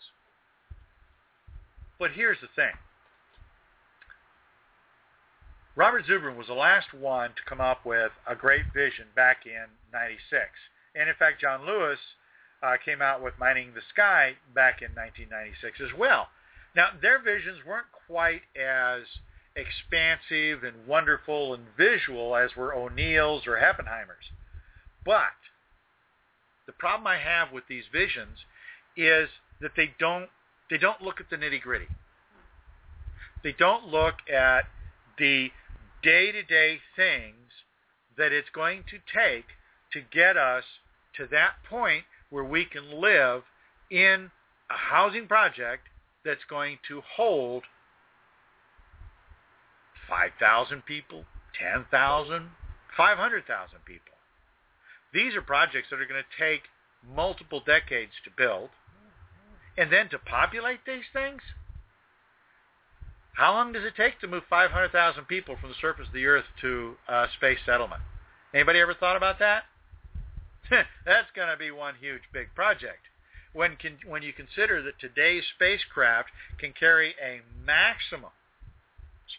But 1.98 2.12
here's 2.12 2.40
the 2.40 2.48
thing. 2.54 2.72
Robert 5.74 6.06
Zubrin 6.06 6.36
was 6.36 6.46
the 6.46 6.54
last 6.54 6.92
one 6.92 7.30
to 7.30 7.48
come 7.48 7.60
up 7.60 7.84
with 7.84 8.10
a 8.26 8.34
great 8.34 8.72
vision 8.74 9.06
back 9.14 9.46
in 9.46 9.66
96. 9.92 10.42
And 10.94 11.08
in 11.08 11.14
fact, 11.16 11.40
John 11.40 11.66
Lewis 11.66 11.98
uh, 12.62 12.76
came 12.84 13.02
out 13.02 13.22
with 13.22 13.34
Mining 13.38 13.72
the 13.74 13.82
Sky 13.92 14.34
back 14.54 14.82
in 14.82 14.90
1996 14.94 15.80
as 15.80 15.98
well. 15.98 16.28
Now, 16.74 16.88
their 17.00 17.18
visions 17.20 17.59
weren't 17.66 17.86
quite 18.06 18.42
as 18.56 19.02
expansive 19.56 20.62
and 20.64 20.86
wonderful 20.86 21.54
and 21.54 21.64
visual 21.76 22.36
as 22.36 22.54
were 22.56 22.74
O'Neill's 22.74 23.46
or 23.46 23.59
Heppenheimer's. 23.59 24.30
But 25.04 25.38
the 26.66 26.72
problem 26.72 27.06
I 27.06 27.18
have 27.18 27.52
with 27.52 27.64
these 27.68 27.84
visions 27.92 28.38
is 28.96 29.28
that 29.61 29.72
they 29.76 29.94
don't 29.98 30.28
they 30.70 30.78
don't 30.78 31.00
look 31.00 31.18
at 31.18 31.30
the 31.30 31.36
nitty-gritty. 31.36 31.88
They 33.42 33.52
don't 33.52 33.86
look 33.86 34.16
at 34.30 34.64
the 35.18 35.50
day-to-day 36.02 36.80
things 36.94 37.48
that 38.18 38.32
it's 38.32 38.50
going 38.50 38.84
to 38.90 38.98
take 39.12 39.46
to 39.92 40.02
get 40.02 40.36
us 40.36 40.64
to 41.16 41.26
that 41.30 41.54
point 41.68 42.04
where 42.30 42.44
we 42.44 42.64
can 42.64 43.00
live 43.00 43.42
in 43.90 44.30
a 44.70 44.74
housing 44.74 45.26
project 45.26 45.88
that's 46.24 46.44
going 46.48 46.78
to 46.88 47.02
hold 47.16 47.64
5,000 50.08 50.84
people, 50.84 51.24
10,000, 51.58 52.50
500,000 52.96 53.78
people. 53.84 54.02
These 55.12 55.34
are 55.36 55.42
projects 55.42 55.88
that 55.90 56.00
are 56.00 56.06
going 56.06 56.22
to 56.22 56.44
take 56.44 56.62
multiple 57.14 57.62
decades 57.64 58.12
to 58.24 58.30
build. 58.36 58.70
And 59.76 59.92
then 59.92 60.08
to 60.10 60.18
populate 60.18 60.80
these 60.86 61.04
things? 61.12 61.40
How 63.34 63.52
long 63.52 63.72
does 63.72 63.84
it 63.84 63.94
take 63.96 64.20
to 64.20 64.26
move 64.26 64.42
500,000 64.50 65.24
people 65.26 65.56
from 65.60 65.68
the 65.68 65.76
surface 65.80 66.08
of 66.08 66.12
the 66.12 66.26
Earth 66.26 66.44
to 66.60 66.96
uh, 67.08 67.26
space 67.36 67.58
settlement? 67.64 68.02
Anybody 68.52 68.80
ever 68.80 68.94
thought 68.94 69.16
about 69.16 69.38
that? 69.38 69.62
That's 71.06 71.30
going 71.34 71.48
to 71.48 71.56
be 71.56 71.70
one 71.70 71.94
huge 72.00 72.22
big 72.32 72.54
project. 72.54 73.08
When, 73.52 73.76
can, 73.76 73.98
when 74.06 74.22
you 74.22 74.32
consider 74.32 74.82
that 74.82 75.00
today's 75.00 75.42
spacecraft 75.56 76.28
can 76.58 76.72
carry 76.78 77.14
a 77.22 77.40
maximum, 77.64 78.30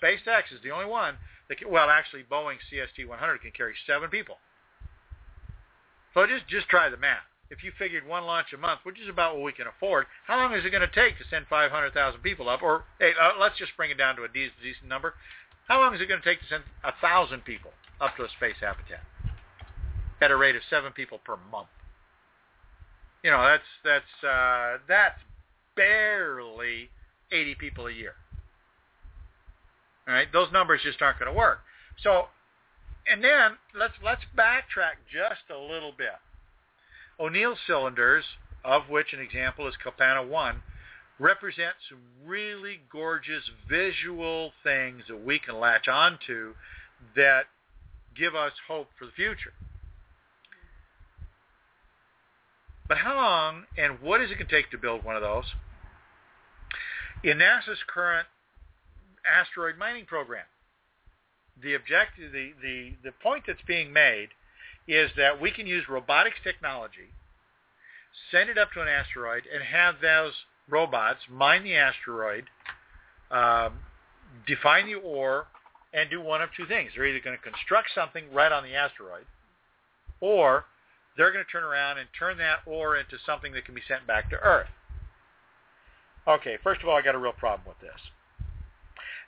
SpaceX 0.01 0.51
is 0.51 0.61
the 0.63 0.71
only 0.71 0.85
one 0.85 1.15
that 1.47 1.59
can, 1.59 1.69
well, 1.69 1.89
actually 1.89 2.23
Boeing 2.29 2.57
CST-100 2.71 3.41
can 3.41 3.51
carry 3.51 3.73
seven 3.85 4.09
people. 4.09 4.37
So 6.13 6.25
just, 6.25 6.47
just 6.47 6.67
try 6.69 6.89
the 6.89 6.97
math. 6.97 7.25
If 7.49 7.63
you 7.63 7.71
figured 7.77 8.05
one 8.05 8.25
launch 8.25 8.53
a 8.53 8.57
month, 8.57 8.81
which 8.83 8.99
is 8.99 9.09
about 9.09 9.35
what 9.35 9.43
we 9.43 9.53
can 9.53 9.65
afford, 9.65 10.05
how 10.27 10.37
long 10.37 10.53
is 10.53 10.65
it 10.65 10.69
going 10.69 10.87
to 10.87 10.93
take 10.93 11.17
to 11.17 11.23
send 11.29 11.45
500,000 11.49 12.21
people 12.21 12.49
up? 12.49 12.61
Or 12.61 12.83
hey, 12.99 13.13
uh, 13.19 13.39
let's 13.39 13.57
just 13.57 13.71
bring 13.77 13.89
it 13.89 13.97
down 13.97 14.15
to 14.17 14.23
a 14.23 14.27
decent 14.27 14.87
number. 14.87 15.15
How 15.67 15.79
long 15.79 15.95
is 15.95 16.01
it 16.01 16.09
going 16.09 16.21
to 16.21 16.25
take 16.25 16.41
to 16.41 16.47
send 16.47 16.63
a 16.83 16.93
thousand 17.01 17.45
people 17.45 17.71
up 18.01 18.15
to 18.17 18.23
a 18.23 18.29
space 18.29 18.57
habitat 18.61 19.01
at 20.21 20.31
a 20.31 20.35
rate 20.35 20.55
of 20.55 20.61
seven 20.69 20.91
people 20.91 21.19
per 21.23 21.37
month? 21.51 21.67
You 23.23 23.31
know, 23.31 23.43
that's 23.43 23.63
that's 23.83 24.23
uh, 24.23 24.77
that's 24.87 25.19
barely 25.75 26.89
80 27.31 27.55
people 27.55 27.87
a 27.87 27.91
year. 27.91 28.13
All 30.07 30.13
right, 30.13 30.31
those 30.31 30.51
numbers 30.51 30.81
just 30.83 31.01
aren't 31.01 31.19
going 31.19 31.31
to 31.31 31.37
work. 31.37 31.59
So 32.01 32.27
and 33.09 33.23
then 33.23 33.57
let's 33.77 33.93
let's 34.03 34.21
backtrack 34.37 35.01
just 35.11 35.49
a 35.49 35.57
little 35.57 35.91
bit. 35.97 36.19
O'Neill 37.19 37.55
cylinders, 37.67 38.23
of 38.63 38.83
which 38.89 39.13
an 39.13 39.19
example 39.19 39.67
is 39.67 39.73
Kalpana 39.83 40.27
1, 40.27 40.61
represent 41.19 41.73
some 41.89 41.99
really 42.25 42.79
gorgeous 42.91 43.43
visual 43.69 44.51
things 44.63 45.03
that 45.09 45.25
we 45.25 45.39
can 45.39 45.59
latch 45.59 45.87
onto 45.87 46.53
that 47.15 47.45
give 48.15 48.35
us 48.35 48.53
hope 48.67 48.87
for 48.97 49.05
the 49.05 49.11
future. 49.11 49.53
But 52.89 52.97
how 52.97 53.15
long 53.15 53.63
and 53.77 54.01
what 54.01 54.19
is 54.19 54.31
it 54.31 54.35
going 54.35 54.47
to 54.47 54.53
take 54.53 54.71
to 54.71 54.77
build 54.77 55.05
one 55.05 55.15
of 55.15 55.21
those? 55.21 55.45
In 57.23 57.37
NASA's 57.37 57.77
current 57.87 58.27
asteroid 59.23 59.77
mining 59.77 60.05
program, 60.05 60.45
the 61.61 61.75
objective, 61.75 62.31
the, 62.31 62.51
the, 62.61 62.93
the 63.03 63.11
point 63.23 63.43
that's 63.45 63.61
being 63.67 63.93
made 63.93 64.29
is 64.87 65.11
that 65.17 65.39
we 65.39 65.51
can 65.51 65.67
use 65.67 65.83
robotics 65.87 66.37
technology, 66.43 67.13
send 68.31 68.49
it 68.49 68.57
up 68.57 68.71
to 68.73 68.81
an 68.81 68.87
asteroid, 68.87 69.43
and 69.53 69.63
have 69.63 69.95
those 70.01 70.33
robots 70.67 71.19
mine 71.29 71.63
the 71.63 71.75
asteroid, 71.75 72.45
um, 73.29 73.73
define 74.47 74.87
the 74.87 74.95
ore, 74.95 75.45
and 75.93 76.09
do 76.09 76.21
one 76.21 76.41
of 76.41 76.49
two 76.57 76.65
things. 76.65 76.91
They're 76.95 77.05
either 77.05 77.19
going 77.19 77.37
to 77.37 77.43
construct 77.43 77.89
something 77.93 78.23
right 78.33 78.51
on 78.51 78.63
the 78.63 78.73
asteroid, 78.73 79.25
or 80.21 80.65
they're 81.17 81.31
going 81.31 81.43
to 81.43 81.51
turn 81.51 81.63
around 81.63 81.97
and 81.97 82.07
turn 82.17 82.37
that 82.37 82.59
ore 82.65 82.97
into 82.97 83.17
something 83.25 83.51
that 83.53 83.65
can 83.65 83.75
be 83.75 83.81
sent 83.87 84.07
back 84.07 84.29
to 84.29 84.37
Earth. 84.37 84.69
Okay, 86.27 86.57
first 86.63 86.81
of 86.81 86.89
all, 86.89 86.95
I 86.95 87.01
got 87.01 87.15
a 87.15 87.19
real 87.19 87.33
problem 87.33 87.67
with 87.67 87.79
this 87.81 87.99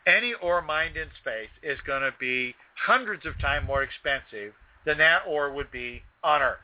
any 0.08 0.34
ore 0.42 0.62
mined 0.62 0.98
in 0.98 1.08
space 1.22 1.50
is 1.62 1.78
going 1.86 2.02
to 2.02 2.14
be 2.20 2.56
hundreds 2.76 3.26
of 3.26 3.40
times 3.40 3.68
more 3.68 3.84
expensive 3.84 4.54
than 4.86 4.98
that 4.98 5.22
ore 5.28 5.52
would 5.54 5.72
be 5.72 6.02
on 6.24 6.42
Earth. 6.42 6.58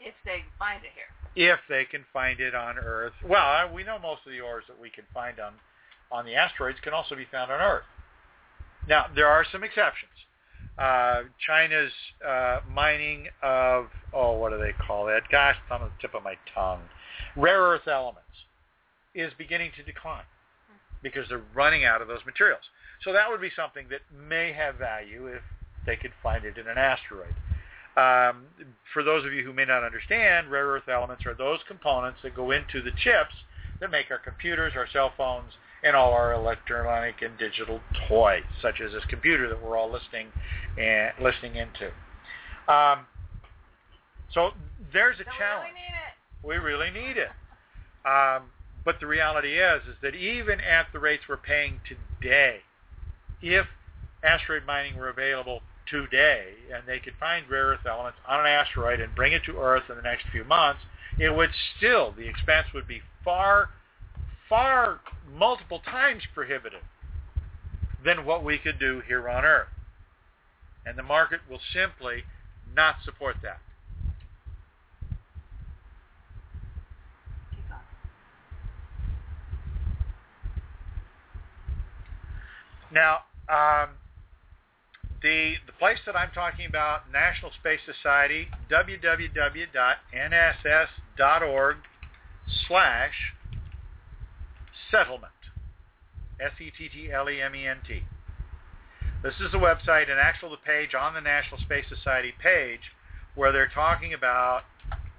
If 0.00 0.14
they 0.24 0.38
can 0.38 0.52
find 0.58 0.82
it 0.84 0.90
here. 0.94 1.52
If 1.52 1.60
they 1.68 1.84
can 1.84 2.04
find 2.12 2.40
it 2.40 2.54
on 2.54 2.78
Earth. 2.78 3.12
Well, 3.26 3.68
uh, 3.68 3.72
we 3.72 3.84
know 3.84 3.98
most 3.98 4.20
of 4.26 4.32
the 4.32 4.40
ores 4.40 4.64
that 4.68 4.80
we 4.80 4.90
can 4.90 5.04
find 5.14 5.38
on, 5.40 5.54
on 6.10 6.24
the 6.24 6.34
asteroids 6.34 6.78
can 6.82 6.92
also 6.92 7.14
be 7.14 7.26
found 7.30 7.50
on 7.50 7.60
Earth. 7.60 7.84
Now, 8.88 9.06
there 9.14 9.28
are 9.28 9.44
some 9.50 9.64
exceptions. 9.64 10.12
Uh, 10.78 11.22
China's 11.46 11.92
uh, 12.26 12.60
mining 12.68 13.26
of, 13.42 13.86
oh, 14.12 14.38
what 14.38 14.50
do 14.50 14.58
they 14.58 14.72
call 14.86 15.06
that? 15.06 15.22
Gosh, 15.30 15.56
it's 15.62 15.70
on 15.70 15.80
the 15.80 15.90
tip 16.00 16.14
of 16.14 16.24
my 16.24 16.34
tongue. 16.52 16.80
Rare 17.36 17.60
earth 17.60 17.86
elements 17.86 18.22
is 19.14 19.32
beginning 19.38 19.70
to 19.76 19.84
decline 19.84 20.24
because 21.02 21.28
they're 21.28 21.42
running 21.54 21.84
out 21.84 22.02
of 22.02 22.08
those 22.08 22.24
materials. 22.26 22.62
So 23.04 23.12
that 23.12 23.28
would 23.28 23.40
be 23.40 23.50
something 23.54 23.86
that 23.90 24.00
may 24.28 24.52
have 24.52 24.76
value 24.76 25.26
if 25.28 25.42
they 25.86 25.96
could 25.96 26.12
find 26.22 26.44
it 26.44 26.58
in 26.58 26.66
an 26.66 26.78
asteroid. 26.78 27.34
Um, 27.96 28.46
for 28.92 29.04
those 29.04 29.24
of 29.24 29.32
you 29.32 29.44
who 29.44 29.52
may 29.52 29.64
not 29.64 29.84
understand, 29.84 30.50
rare 30.50 30.66
earth 30.66 30.88
elements 30.88 31.24
are 31.26 31.34
those 31.34 31.60
components 31.68 32.18
that 32.24 32.34
go 32.34 32.50
into 32.50 32.82
the 32.82 32.90
chips 33.04 33.34
that 33.80 33.90
make 33.90 34.10
our 34.10 34.18
computers, 34.18 34.72
our 34.74 34.88
cell 34.92 35.12
phones, 35.16 35.52
and 35.84 35.94
all 35.94 36.12
our 36.12 36.32
electronic 36.32 37.22
and 37.22 37.38
digital 37.38 37.80
toys, 38.08 38.42
such 38.62 38.80
as 38.80 38.92
this 38.92 39.04
computer 39.08 39.48
that 39.48 39.62
we're 39.62 39.76
all 39.76 39.90
listening 39.90 40.28
and 40.78 41.12
listening 41.22 41.56
into. 41.56 41.86
Um, 42.72 43.06
so 44.32 44.50
there's 44.92 45.20
a 45.20 45.24
challenge. 45.38 45.74
Really 46.42 46.60
we 46.60 46.64
really 46.64 46.90
need 46.90 47.16
it. 47.16 47.30
Um, 48.06 48.44
but 48.84 48.96
the 49.00 49.06
reality 49.06 49.58
is, 49.58 49.82
is 49.88 49.96
that 50.02 50.14
even 50.14 50.60
at 50.60 50.86
the 50.92 50.98
rates 50.98 51.24
we're 51.28 51.36
paying 51.38 51.80
today, 52.20 52.58
if 53.40 53.66
asteroid 54.22 54.64
mining 54.66 54.96
were 54.96 55.08
available 55.08 55.60
today 55.90 56.52
and 56.74 56.82
they 56.86 56.98
could 56.98 57.14
find 57.20 57.48
rare 57.48 57.66
earth 57.66 57.86
elements 57.86 58.18
on 58.26 58.40
an 58.40 58.46
asteroid 58.46 59.00
and 59.00 59.14
bring 59.14 59.32
it 59.32 59.42
to 59.44 59.58
Earth 59.58 59.84
in 59.88 59.96
the 59.96 60.02
next 60.02 60.24
few 60.32 60.44
months, 60.44 60.80
it 61.18 61.30
would 61.30 61.50
still, 61.76 62.12
the 62.16 62.26
expense 62.26 62.66
would 62.74 62.88
be 62.88 63.00
far, 63.24 63.68
far 64.48 65.00
multiple 65.32 65.80
times 65.84 66.22
prohibitive 66.34 66.82
than 68.04 68.24
what 68.24 68.44
we 68.44 68.58
could 68.58 68.78
do 68.78 69.02
here 69.06 69.28
on 69.28 69.44
Earth. 69.44 69.68
And 70.86 70.98
the 70.98 71.02
market 71.02 71.40
will 71.48 71.60
simply 71.72 72.24
not 72.74 72.96
support 73.04 73.36
that. 73.42 73.60
Now, 82.92 83.20
um, 83.48 83.90
the 85.20 85.54
the 85.66 85.72
place 85.72 85.98
that 86.06 86.14
I'm 86.14 86.30
talking 86.30 86.66
about, 86.66 87.10
National 87.12 87.50
Space 87.58 87.80
Society, 87.84 88.46
www.nss.org 88.70 89.36
slash 92.68 93.33
Settlement. 94.94 95.32
S-E-T-T-L-E-M-E-N-T. 96.40 98.02
This 99.24 99.34
is 99.40 99.50
the 99.50 99.58
website 99.58 100.08
and 100.08 100.20
actually 100.20 100.52
the 100.52 100.64
page 100.64 100.94
on 100.94 101.14
the 101.14 101.20
National 101.20 101.60
Space 101.62 101.86
Society 101.88 102.32
page 102.40 102.92
where 103.34 103.50
they're 103.50 103.72
talking 103.74 104.14
about 104.14 104.62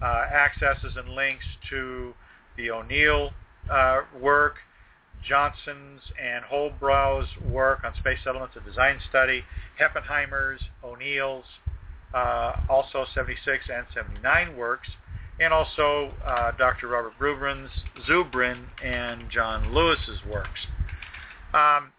uh, 0.02 0.06
accesses 0.06 0.94
and 0.96 1.10
links 1.10 1.44
to 1.70 2.14
the 2.56 2.72
O'Neill 2.72 3.32
uh, 3.70 4.02
work, 4.22 4.56
Johnson's 5.28 6.00
and 6.22 6.46
Holbrow's 6.46 7.28
work 7.52 7.84
on 7.84 7.94
space 8.00 8.20
settlements 8.24 8.56
and 8.56 8.64
design 8.64 9.00
study, 9.10 9.44
Heppenheimer's, 9.78 10.62
O'Neill's, 10.86 11.44
uh, 12.14 12.62
also 12.70 13.06
76 13.14 13.66
and 13.74 13.86
79 13.94 14.56
works, 14.56 14.88
and 15.40 15.54
also 15.54 16.12
uh, 16.26 16.52
Dr. 16.58 16.88
Robert 16.88 17.14
Zubrin's, 17.20 17.72
Zubrin 18.08 18.66
and 18.84 19.30
John 19.30 19.74
Lewis's 19.74 20.20
works. 20.30 20.60
Um, 21.54 21.92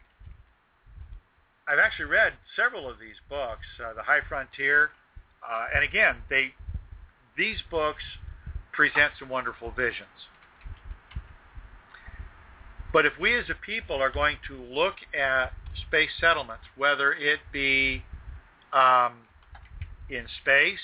I've 1.68 1.78
actually 1.82 2.06
read 2.06 2.32
several 2.54 2.88
of 2.88 2.98
these 2.98 3.16
books, 3.28 3.66
uh, 3.84 3.92
The 3.94 4.02
High 4.02 4.20
Frontier, 4.28 4.90
uh, 5.48 5.66
and 5.74 5.84
again, 5.84 6.16
they 6.30 6.54
these 7.36 7.58
books 7.70 8.02
present 8.72 9.12
some 9.18 9.28
wonderful 9.28 9.70
visions. 9.70 10.08
But 12.92 13.04
if 13.04 13.12
we 13.20 13.36
as 13.36 13.44
a 13.50 13.54
people 13.54 14.00
are 14.00 14.10
going 14.10 14.36
to 14.48 14.54
look 14.54 14.94
at 15.18 15.52
space 15.86 16.10
settlements, 16.18 16.64
whether 16.76 17.12
it 17.12 17.40
be 17.52 18.02
um, 18.72 19.12
in 20.08 20.24
space, 20.40 20.80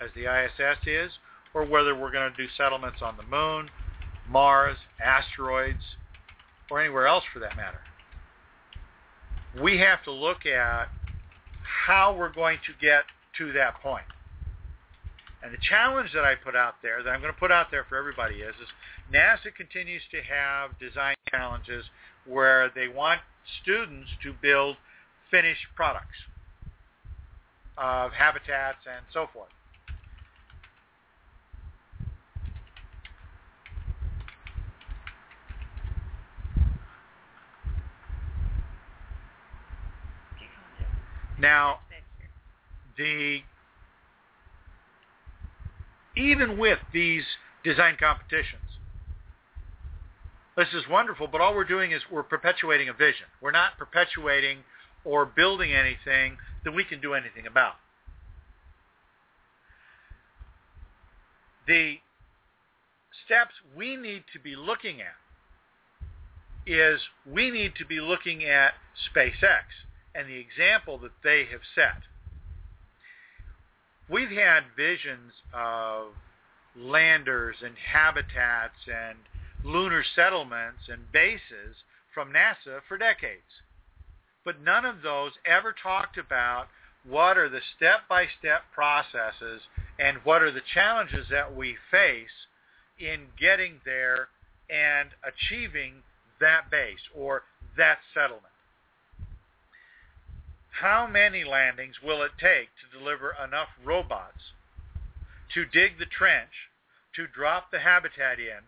as 0.00 0.10
the 0.14 0.24
ISS 0.24 0.78
is, 0.86 1.12
or 1.56 1.64
whether 1.64 1.94
we're 1.94 2.12
going 2.12 2.30
to 2.30 2.36
do 2.36 2.46
settlements 2.54 2.98
on 3.00 3.16
the 3.16 3.22
moon, 3.22 3.70
Mars, 4.28 4.76
asteroids, 5.02 5.82
or 6.70 6.80
anywhere 6.80 7.06
else 7.06 7.24
for 7.32 7.38
that 7.38 7.56
matter, 7.56 7.80
we 9.62 9.78
have 9.78 10.04
to 10.04 10.12
look 10.12 10.44
at 10.44 10.88
how 11.86 12.14
we're 12.14 12.32
going 12.32 12.58
to 12.66 12.86
get 12.86 13.04
to 13.38 13.52
that 13.52 13.80
point. 13.82 14.04
And 15.42 15.50
the 15.50 15.58
challenge 15.66 16.10
that 16.12 16.24
I 16.24 16.34
put 16.34 16.54
out 16.54 16.74
there, 16.82 17.02
that 17.02 17.08
I'm 17.08 17.22
going 17.22 17.32
to 17.32 17.38
put 17.38 17.50
out 17.50 17.68
there 17.70 17.86
for 17.88 17.96
everybody 17.96 18.36
is, 18.36 18.54
is 18.60 18.68
NASA 19.14 19.54
continues 19.56 20.02
to 20.10 20.18
have 20.22 20.78
design 20.78 21.14
challenges 21.30 21.86
where 22.26 22.70
they 22.74 22.88
want 22.88 23.20
students 23.62 24.10
to 24.22 24.34
build 24.42 24.76
finished 25.30 25.64
products 25.74 26.18
of 27.78 28.12
habitats 28.12 28.78
and 28.84 29.06
so 29.14 29.26
forth. 29.32 29.48
Now, 41.38 41.80
the 42.96 43.40
even 46.16 46.58
with 46.58 46.78
these 46.94 47.24
design 47.62 47.96
competitions, 48.00 48.62
this 50.56 50.68
is 50.72 50.84
wonderful, 50.88 51.26
but 51.26 51.42
all 51.42 51.54
we're 51.54 51.64
doing 51.64 51.92
is 51.92 52.00
we're 52.10 52.22
perpetuating 52.22 52.88
a 52.88 52.94
vision. 52.94 53.26
We're 53.42 53.50
not 53.50 53.76
perpetuating 53.78 54.58
or 55.04 55.26
building 55.26 55.72
anything 55.72 56.38
that 56.64 56.72
we 56.72 56.84
can 56.84 57.00
do 57.00 57.12
anything 57.12 57.46
about. 57.46 57.74
The 61.66 61.98
steps 63.26 63.52
we 63.76 63.96
need 63.96 64.24
to 64.32 64.40
be 64.40 64.56
looking 64.56 65.00
at 65.00 65.16
is 66.66 67.00
we 67.30 67.50
need 67.50 67.74
to 67.76 67.84
be 67.84 68.00
looking 68.00 68.44
at 68.44 68.72
SpaceX 69.14 69.64
and 70.16 70.28
the 70.28 70.38
example 70.38 70.98
that 70.98 71.12
they 71.22 71.44
have 71.50 71.60
set. 71.74 72.02
We've 74.08 74.30
had 74.30 74.64
visions 74.76 75.32
of 75.52 76.08
landers 76.76 77.56
and 77.64 77.74
habitats 77.92 78.86
and 78.86 79.18
lunar 79.64 80.04
settlements 80.14 80.88
and 80.88 81.10
bases 81.12 81.76
from 82.14 82.32
NASA 82.32 82.80
for 82.88 82.96
decades. 82.96 83.62
But 84.44 84.62
none 84.62 84.84
of 84.84 85.02
those 85.02 85.32
ever 85.44 85.74
talked 85.82 86.18
about 86.18 86.66
what 87.04 87.36
are 87.36 87.48
the 87.48 87.60
step-by-step 87.76 88.62
processes 88.72 89.62
and 89.98 90.18
what 90.24 90.42
are 90.42 90.52
the 90.52 90.62
challenges 90.72 91.26
that 91.30 91.54
we 91.54 91.76
face 91.90 92.46
in 92.98 93.26
getting 93.38 93.80
there 93.84 94.28
and 94.70 95.10
achieving 95.24 95.94
that 96.40 96.70
base 96.70 97.00
or 97.14 97.42
that 97.76 97.98
settlement. 98.14 98.55
How 100.80 101.06
many 101.06 101.42
landings 101.42 102.02
will 102.02 102.22
it 102.22 102.32
take 102.38 102.68
to 102.76 102.98
deliver 102.98 103.34
enough 103.42 103.68
robots 103.82 104.52
to 105.54 105.64
dig 105.64 105.98
the 105.98 106.04
trench, 106.04 106.68
to 107.14 107.26
drop 107.26 107.70
the 107.70 107.78
habitat 107.78 108.38
in, 108.38 108.60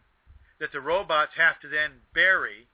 that 0.59 0.73
the 0.73 0.81
robots 0.81 1.33
have 1.37 1.61
to 1.61 1.69
then 1.69 2.01
bury, 2.15 2.67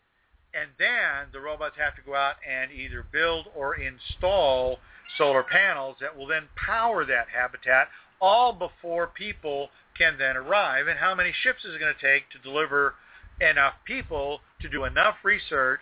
and 0.54 0.70
then 0.78 1.32
the 1.32 1.40
robots 1.40 1.76
have 1.76 1.96
to 1.96 2.02
go 2.02 2.14
out 2.14 2.36
and 2.48 2.70
either 2.70 3.02
build 3.02 3.46
or 3.56 3.74
install 3.74 4.78
solar 5.18 5.42
panels 5.42 5.96
that 6.00 6.16
will 6.16 6.28
then 6.28 6.48
power 6.54 7.04
that 7.04 7.26
habitat 7.28 7.88
all 8.20 8.52
before 8.52 9.08
people 9.08 9.70
can 9.98 10.16
then 10.16 10.36
arrive, 10.36 10.86
and 10.86 11.00
how 11.00 11.12
many 11.12 11.32
ships 11.32 11.64
is 11.64 11.74
it 11.74 11.80
going 11.80 11.92
to 11.92 12.00
take 12.00 12.30
to 12.30 12.38
deliver 12.38 12.94
enough 13.40 13.74
people 13.84 14.40
to 14.60 14.68
do 14.68 14.84
enough 14.84 15.16
research 15.24 15.80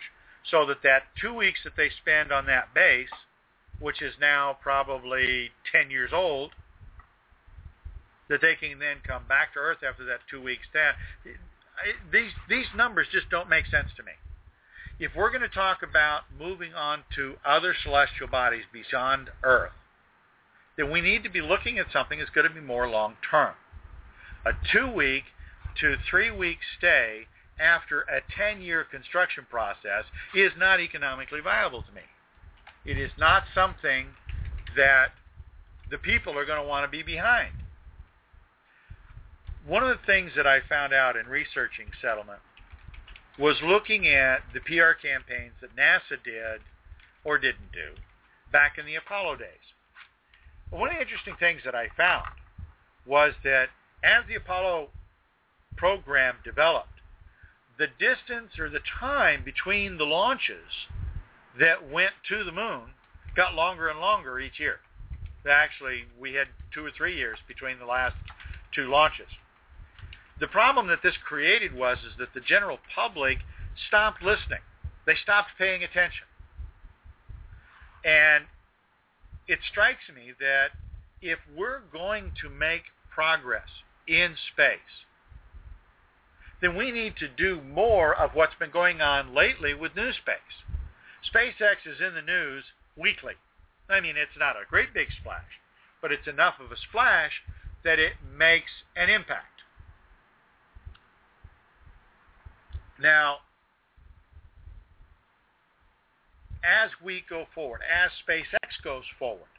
so 0.49 0.65
that 0.65 0.81
that 0.81 1.03
two 1.21 1.35
weeks 1.35 1.59
that 1.63 1.75
they 1.77 1.91
spend 2.01 2.31
on 2.31 2.47
that 2.47 2.73
base 2.73 3.09
which 3.83 4.01
is 4.01 4.13
now 4.19 4.57
probably 4.63 5.51
10 5.73 5.91
years 5.91 6.11
old, 6.13 6.51
that 8.29 8.39
they 8.41 8.55
can 8.55 8.79
then 8.79 8.97
come 9.05 9.23
back 9.27 9.53
to 9.53 9.59
Earth 9.59 9.79
after 9.87 10.05
that 10.05 10.19
two 10.31 10.41
weeks 10.41 10.63
stand. 10.69 10.95
These, 12.09 12.31
these 12.47 12.65
numbers 12.77 13.07
just 13.11 13.29
don't 13.29 13.49
make 13.49 13.65
sense 13.67 13.89
to 13.97 14.03
me. 14.03 14.13
If 14.99 15.11
we're 15.17 15.29
going 15.29 15.41
to 15.41 15.49
talk 15.49 15.79
about 15.83 16.21
moving 16.39 16.73
on 16.73 17.03
to 17.15 17.35
other 17.45 17.75
celestial 17.83 18.27
bodies 18.27 18.63
beyond 18.71 19.29
Earth, 19.43 19.73
then 20.77 20.89
we 20.89 21.01
need 21.01 21.23
to 21.23 21.29
be 21.29 21.41
looking 21.41 21.77
at 21.77 21.87
something 21.91 22.19
that's 22.19 22.31
going 22.31 22.47
to 22.47 22.53
be 22.53 22.61
more 22.61 22.87
long-term. 22.89 23.53
A 24.45 24.51
two-week 24.71 25.23
to 25.81 25.95
three-week 26.09 26.59
stay 26.77 27.27
after 27.59 28.01
a 28.01 28.21
10-year 28.39 28.85
construction 28.85 29.45
process 29.49 30.05
is 30.33 30.53
not 30.57 30.79
economically 30.79 31.41
viable 31.41 31.81
to 31.81 31.91
me. 31.91 32.01
It 32.85 32.97
is 32.97 33.11
not 33.17 33.43
something 33.55 34.07
that 34.75 35.11
the 35.89 35.97
people 35.97 36.37
are 36.37 36.45
going 36.45 36.61
to 36.61 36.67
want 36.67 36.85
to 36.85 36.91
be 36.91 37.03
behind. 37.03 37.53
One 39.65 39.83
of 39.83 39.89
the 39.89 40.05
things 40.05 40.31
that 40.35 40.45
I 40.45 40.59
found 40.67 40.93
out 40.93 41.15
in 41.15 41.27
researching 41.27 41.87
settlement 42.01 42.39
was 43.39 43.55
looking 43.63 44.07
at 44.07 44.41
the 44.53 44.59
PR 44.59 44.93
campaigns 45.01 45.53
that 45.61 45.75
NASA 45.75 46.21
did 46.23 46.61
or 47.23 47.37
didn't 47.37 47.71
do 47.71 47.95
back 48.51 48.77
in 48.77 48.85
the 48.85 48.95
Apollo 48.95 49.37
days. 49.37 49.47
One 50.69 50.89
of 50.89 50.95
the 50.95 51.01
interesting 51.01 51.35
things 51.39 51.61
that 51.65 51.75
I 51.75 51.87
found 51.95 52.27
was 53.05 53.33
that 53.43 53.69
as 54.03 54.23
the 54.27 54.35
Apollo 54.35 54.89
program 55.77 56.35
developed, 56.43 56.89
the 57.79 57.87
distance 57.99 58.59
or 58.59 58.69
the 58.69 58.79
time 58.99 59.43
between 59.43 59.97
the 59.97 60.03
launches 60.03 60.87
that 61.59 61.89
went 61.89 62.13
to 62.29 62.43
the 62.43 62.51
moon 62.51 62.81
got 63.35 63.55
longer 63.55 63.89
and 63.89 63.99
longer 63.99 64.39
each 64.39 64.59
year. 64.59 64.77
Actually, 65.49 66.05
we 66.19 66.33
had 66.33 66.47
two 66.73 66.85
or 66.85 66.91
three 66.95 67.15
years 67.17 67.37
between 67.47 67.79
the 67.79 67.85
last 67.85 68.15
two 68.73 68.89
launches. 68.89 69.27
The 70.39 70.47
problem 70.47 70.87
that 70.87 70.99
this 71.03 71.15
created 71.27 71.75
was 71.75 71.97
is 71.99 72.13
that 72.17 72.33
the 72.33 72.41
general 72.41 72.79
public 72.95 73.39
stopped 73.87 74.23
listening. 74.23 74.61
They 75.05 75.15
stopped 75.21 75.49
paying 75.57 75.83
attention. 75.83 76.25
And 78.05 78.45
it 79.47 79.59
strikes 79.69 80.03
me 80.13 80.33
that 80.39 80.69
if 81.21 81.39
we're 81.55 81.81
going 81.91 82.31
to 82.41 82.49
make 82.49 82.83
progress 83.13 83.67
in 84.07 84.35
space, 84.53 84.79
then 86.61 86.75
we 86.75 86.91
need 86.91 87.15
to 87.17 87.27
do 87.27 87.61
more 87.61 88.15
of 88.15 88.31
what's 88.33 88.55
been 88.55 88.71
going 88.71 89.01
on 89.01 89.33
lately 89.33 89.73
with 89.73 89.95
new 89.95 90.11
space. 90.13 90.72
SpaceX 91.31 91.85
is 91.85 92.01
in 92.01 92.15
the 92.15 92.21
news 92.21 92.63
weekly. 92.97 93.33
I 93.89 94.01
mean, 94.01 94.17
it's 94.17 94.37
not 94.39 94.55
a 94.55 94.69
great 94.69 94.93
big 94.93 95.07
splash, 95.19 95.59
but 96.01 96.11
it's 96.11 96.27
enough 96.27 96.55
of 96.63 96.71
a 96.71 96.77
splash 96.77 97.31
that 97.83 97.99
it 97.99 98.13
makes 98.37 98.71
an 98.95 99.09
impact. 99.09 99.61
Now, 103.01 103.37
as 106.63 106.91
we 107.03 107.23
go 107.29 107.45
forward, 107.53 107.81
as 107.83 108.11
SpaceX 108.27 108.83
goes 108.83 109.03
forward, 109.19 109.49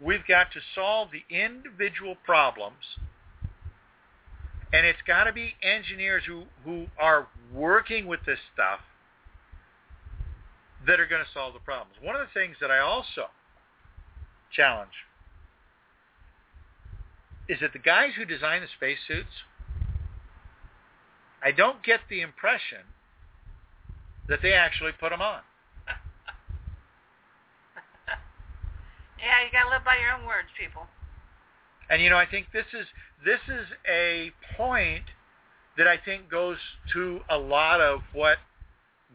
we've 0.00 0.26
got 0.26 0.52
to 0.52 0.60
solve 0.74 1.10
the 1.12 1.24
individual 1.34 2.16
problems 2.24 2.98
And 4.72 4.86
it's 4.86 5.02
got 5.06 5.24
to 5.24 5.32
be 5.32 5.54
engineers 5.62 6.24
who, 6.26 6.44
who 6.64 6.86
are 6.98 7.28
working 7.52 8.08
with 8.08 8.20
this 8.26 8.40
stuff 8.52 8.80
that 10.86 11.00
are 11.00 11.06
going 11.06 11.22
to 11.22 11.30
solve 11.32 11.54
the 11.54 11.60
problems. 11.60 11.94
One 12.02 12.14
of 12.14 12.20
the 12.20 12.32
things 12.38 12.56
that 12.60 12.70
I 12.70 12.78
also 12.78 13.30
challenge 14.52 14.92
is 17.48 17.58
that 17.60 17.72
the 17.72 17.78
guys 17.78 18.10
who 18.16 18.24
design 18.24 18.62
the 18.62 18.68
spacesuits, 18.76 19.44
I 21.42 21.50
don't 21.52 21.82
get 21.82 22.00
the 22.08 22.20
impression 22.20 22.78
that 24.28 24.40
they 24.42 24.52
actually 24.54 24.92
put 24.92 25.10
them 25.10 25.20
on. 25.20 25.40
yeah, 29.18 29.44
you 29.44 29.52
got 29.52 29.64
to 29.64 29.70
live 29.70 29.84
by 29.84 29.96
your 29.96 30.12
own 30.12 30.26
words, 30.26 30.48
people. 30.58 30.86
And 31.90 32.00
you 32.02 32.08
know, 32.08 32.16
I 32.16 32.26
think 32.26 32.46
this 32.52 32.64
is 32.72 32.86
this 33.24 33.40
is 33.48 33.66
a 33.86 34.32
point 34.56 35.04
that 35.76 35.86
I 35.86 35.98
think 36.02 36.30
goes 36.30 36.56
to 36.92 37.20
a 37.28 37.36
lot 37.36 37.80
of 37.80 38.00
what 38.12 38.38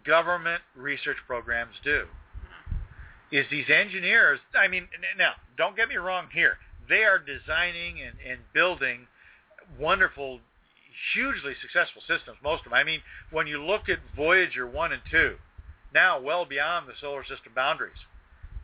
government 0.10 0.62
research 0.76 1.18
programs 1.28 1.76
do. 1.84 2.06
Mm-hmm. 2.10 3.36
Is 3.36 3.46
these 3.52 3.70
engineers, 3.70 4.40
I 4.60 4.68
mean, 4.68 4.88
now, 5.18 5.34
don't 5.56 5.76
get 5.76 5.88
me 5.88 5.98
wrong 5.98 6.26
here. 6.34 6.58
They 6.90 7.04
are 7.04 7.20
designing 7.20 8.02
and, 8.02 8.18
and 8.28 8.40
building 8.52 9.06
wonderful, 9.80 10.40
hugely 11.14 11.54
successful 11.62 12.02
systems, 12.08 12.38
most 12.44 12.66
of 12.66 12.72
them. 12.72 12.74
I 12.74 12.84
mean, 12.84 13.02
when 13.30 13.46
you 13.46 13.64
look 13.64 13.88
at 13.88 14.00
Voyager 14.16 14.68
1 14.68 14.92
and 14.92 15.02
2, 15.12 15.36
now 15.94 16.20
well 16.20 16.44
beyond 16.44 16.88
the 16.88 16.94
solar 17.00 17.22
system 17.22 17.54
boundaries, 17.54 18.02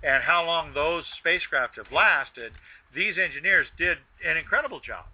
and 0.02 0.24
how 0.24 0.44
long 0.44 0.74
those 0.74 1.04
spacecraft 1.20 1.78
have 1.78 1.92
lasted, 1.92 2.54
these 2.96 3.18
engineers 3.24 3.68
did 3.78 4.00
an 4.28 4.38
incredible 4.38 4.80
job 4.80 5.06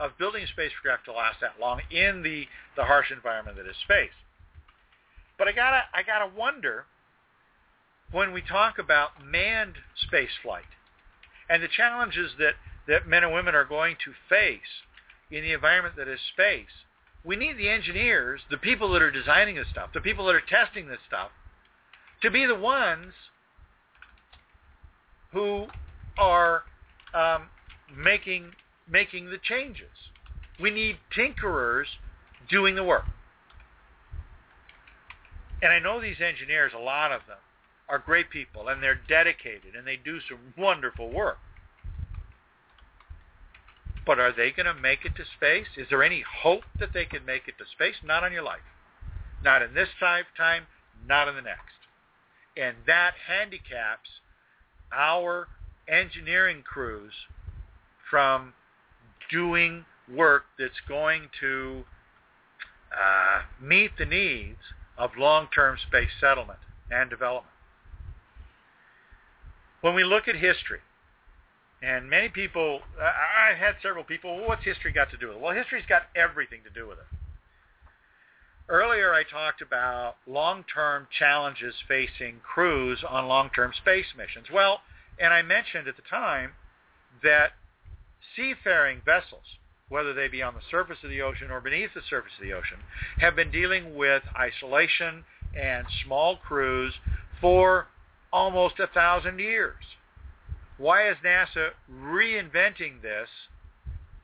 of 0.00 0.16
building 0.18 0.46
spacecraft 0.50 1.04
to 1.04 1.12
last 1.12 1.36
that 1.42 1.60
long 1.60 1.80
in 1.90 2.22
the, 2.22 2.46
the 2.76 2.84
harsh 2.84 3.10
environment 3.10 3.58
that 3.58 3.66
is 3.68 3.76
space. 3.84 4.16
But 5.38 5.48
I 5.48 5.52
gotta 5.52 5.82
I 5.92 6.02
gotta 6.02 6.30
wonder 6.34 6.84
when 8.12 8.32
we 8.32 8.42
talk 8.42 8.78
about 8.78 9.24
manned 9.24 9.74
space 10.06 10.30
flight 10.42 10.64
and 11.48 11.62
the 11.62 11.68
challenges 11.68 12.32
that, 12.38 12.54
that 12.88 13.06
men 13.06 13.24
and 13.24 13.32
women 13.32 13.54
are 13.54 13.64
going 13.64 13.96
to 14.04 14.12
face 14.28 14.60
in 15.30 15.42
the 15.42 15.52
environment 15.52 15.96
that 15.96 16.08
is 16.08 16.20
space, 16.32 16.84
we 17.24 17.36
need 17.36 17.56
the 17.58 17.68
engineers, 17.68 18.40
the 18.50 18.56
people 18.56 18.92
that 18.92 19.02
are 19.02 19.10
designing 19.10 19.56
this 19.56 19.66
stuff, 19.70 19.90
the 19.94 20.00
people 20.00 20.26
that 20.26 20.34
are 20.34 20.42
testing 20.48 20.88
this 20.88 20.98
stuff, 21.06 21.30
to 22.22 22.30
be 22.30 22.46
the 22.46 22.54
ones 22.54 23.12
who 25.32 25.66
are 26.18 26.62
um, 27.14 27.48
making 27.94 28.52
making 28.88 29.30
the 29.30 29.38
changes. 29.42 29.90
We 30.60 30.70
need 30.70 30.98
tinkerers 31.16 31.86
doing 32.50 32.74
the 32.74 32.84
work. 32.84 33.04
And 35.64 35.72
I 35.72 35.78
know 35.78 35.98
these 35.98 36.20
engineers, 36.20 36.72
a 36.76 36.78
lot 36.78 37.10
of 37.10 37.22
them, 37.26 37.38
are 37.88 37.98
great 37.98 38.28
people 38.28 38.68
and 38.68 38.82
they're 38.82 39.00
dedicated 39.08 39.74
and 39.74 39.86
they 39.86 39.96
do 39.96 40.18
some 40.28 40.52
wonderful 40.58 41.08
work. 41.10 41.38
But 44.04 44.18
are 44.20 44.30
they 44.30 44.50
going 44.50 44.66
to 44.66 44.74
make 44.74 45.06
it 45.06 45.16
to 45.16 45.24
space? 45.38 45.68
Is 45.78 45.86
there 45.88 46.02
any 46.02 46.22
hope 46.42 46.64
that 46.78 46.90
they 46.92 47.06
can 47.06 47.24
make 47.24 47.48
it 47.48 47.54
to 47.56 47.64
space? 47.72 47.94
Not 48.04 48.22
on 48.22 48.30
your 48.30 48.42
life. 48.42 48.60
Not 49.42 49.62
in 49.62 49.72
this 49.72 49.88
lifetime, 50.02 50.64
not 51.08 51.28
in 51.28 51.34
the 51.34 51.40
next. 51.40 51.80
And 52.58 52.76
that 52.86 53.14
handicaps 53.26 54.10
our 54.92 55.48
engineering 55.88 56.62
crews 56.62 57.14
from 58.10 58.52
doing 59.30 59.86
work 60.14 60.44
that's 60.58 60.82
going 60.86 61.30
to 61.40 61.84
uh, 62.92 63.44
meet 63.62 63.92
the 63.96 64.04
needs 64.04 64.58
of 64.96 65.10
long-term 65.18 65.78
space 65.86 66.10
settlement 66.20 66.58
and 66.90 67.10
development. 67.10 67.52
When 69.80 69.94
we 69.94 70.04
look 70.04 70.28
at 70.28 70.36
history, 70.36 70.80
and 71.82 72.08
many 72.08 72.28
people, 72.28 72.80
I've 72.98 73.58
had 73.58 73.74
several 73.82 74.04
people, 74.04 74.36
well, 74.36 74.48
what's 74.48 74.64
history 74.64 74.92
got 74.92 75.10
to 75.10 75.18
do 75.18 75.28
with 75.28 75.36
it? 75.36 75.42
Well, 75.42 75.54
history's 75.54 75.84
got 75.86 76.04
everything 76.16 76.60
to 76.64 76.70
do 76.70 76.88
with 76.88 76.98
it. 76.98 77.04
Earlier 78.68 79.12
I 79.12 79.24
talked 79.24 79.60
about 79.60 80.16
long-term 80.26 81.08
challenges 81.18 81.74
facing 81.86 82.40
crews 82.40 83.04
on 83.06 83.28
long-term 83.28 83.72
space 83.76 84.06
missions. 84.16 84.46
Well, 84.50 84.80
and 85.18 85.34
I 85.34 85.42
mentioned 85.42 85.86
at 85.86 85.96
the 85.96 86.02
time 86.08 86.52
that 87.22 87.52
seafaring 88.34 89.02
vessels, 89.04 89.58
whether 89.88 90.14
they 90.14 90.28
be 90.28 90.42
on 90.42 90.54
the 90.54 90.60
surface 90.70 90.98
of 91.02 91.10
the 91.10 91.22
ocean 91.22 91.50
or 91.50 91.60
beneath 91.60 91.90
the 91.94 92.00
surface 92.08 92.32
of 92.38 92.44
the 92.44 92.52
ocean, 92.52 92.78
have 93.18 93.36
been 93.36 93.50
dealing 93.50 93.94
with 93.94 94.22
isolation 94.36 95.24
and 95.56 95.86
small 96.04 96.36
crews 96.36 96.94
for 97.40 97.86
almost 98.32 98.80
a 98.80 98.86
thousand 98.88 99.38
years. 99.38 99.82
Why 100.78 101.08
is 101.08 101.16
NASA 101.24 101.70
reinventing 101.92 103.02
this 103.02 103.28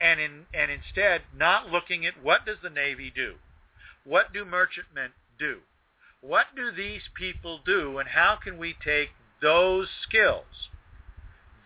and, 0.00 0.18
in, 0.18 0.46
and 0.52 0.70
instead 0.70 1.22
not 1.36 1.68
looking 1.68 2.06
at 2.06 2.22
what 2.22 2.44
does 2.44 2.56
the 2.62 2.70
Navy 2.70 3.12
do? 3.14 3.34
What 4.04 4.32
do 4.32 4.44
merchantmen 4.44 5.10
do? 5.38 5.58
What 6.22 6.46
do 6.56 6.72
these 6.72 7.02
people 7.14 7.60
do 7.64 7.98
and 7.98 8.08
how 8.08 8.36
can 8.42 8.58
we 8.58 8.74
take 8.84 9.10
those 9.40 9.88
skills, 10.02 10.68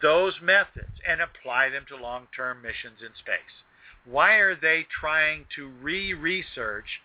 those 0.02 0.34
methods, 0.42 1.00
and 1.08 1.20
apply 1.20 1.70
them 1.70 1.86
to 1.88 1.96
long-term 1.96 2.60
missions 2.60 3.00
in 3.00 3.14
space? 3.18 3.62
Why 4.04 4.34
are 4.34 4.54
they 4.54 4.86
trying 5.00 5.46
to 5.56 5.68
re-research 5.82 7.00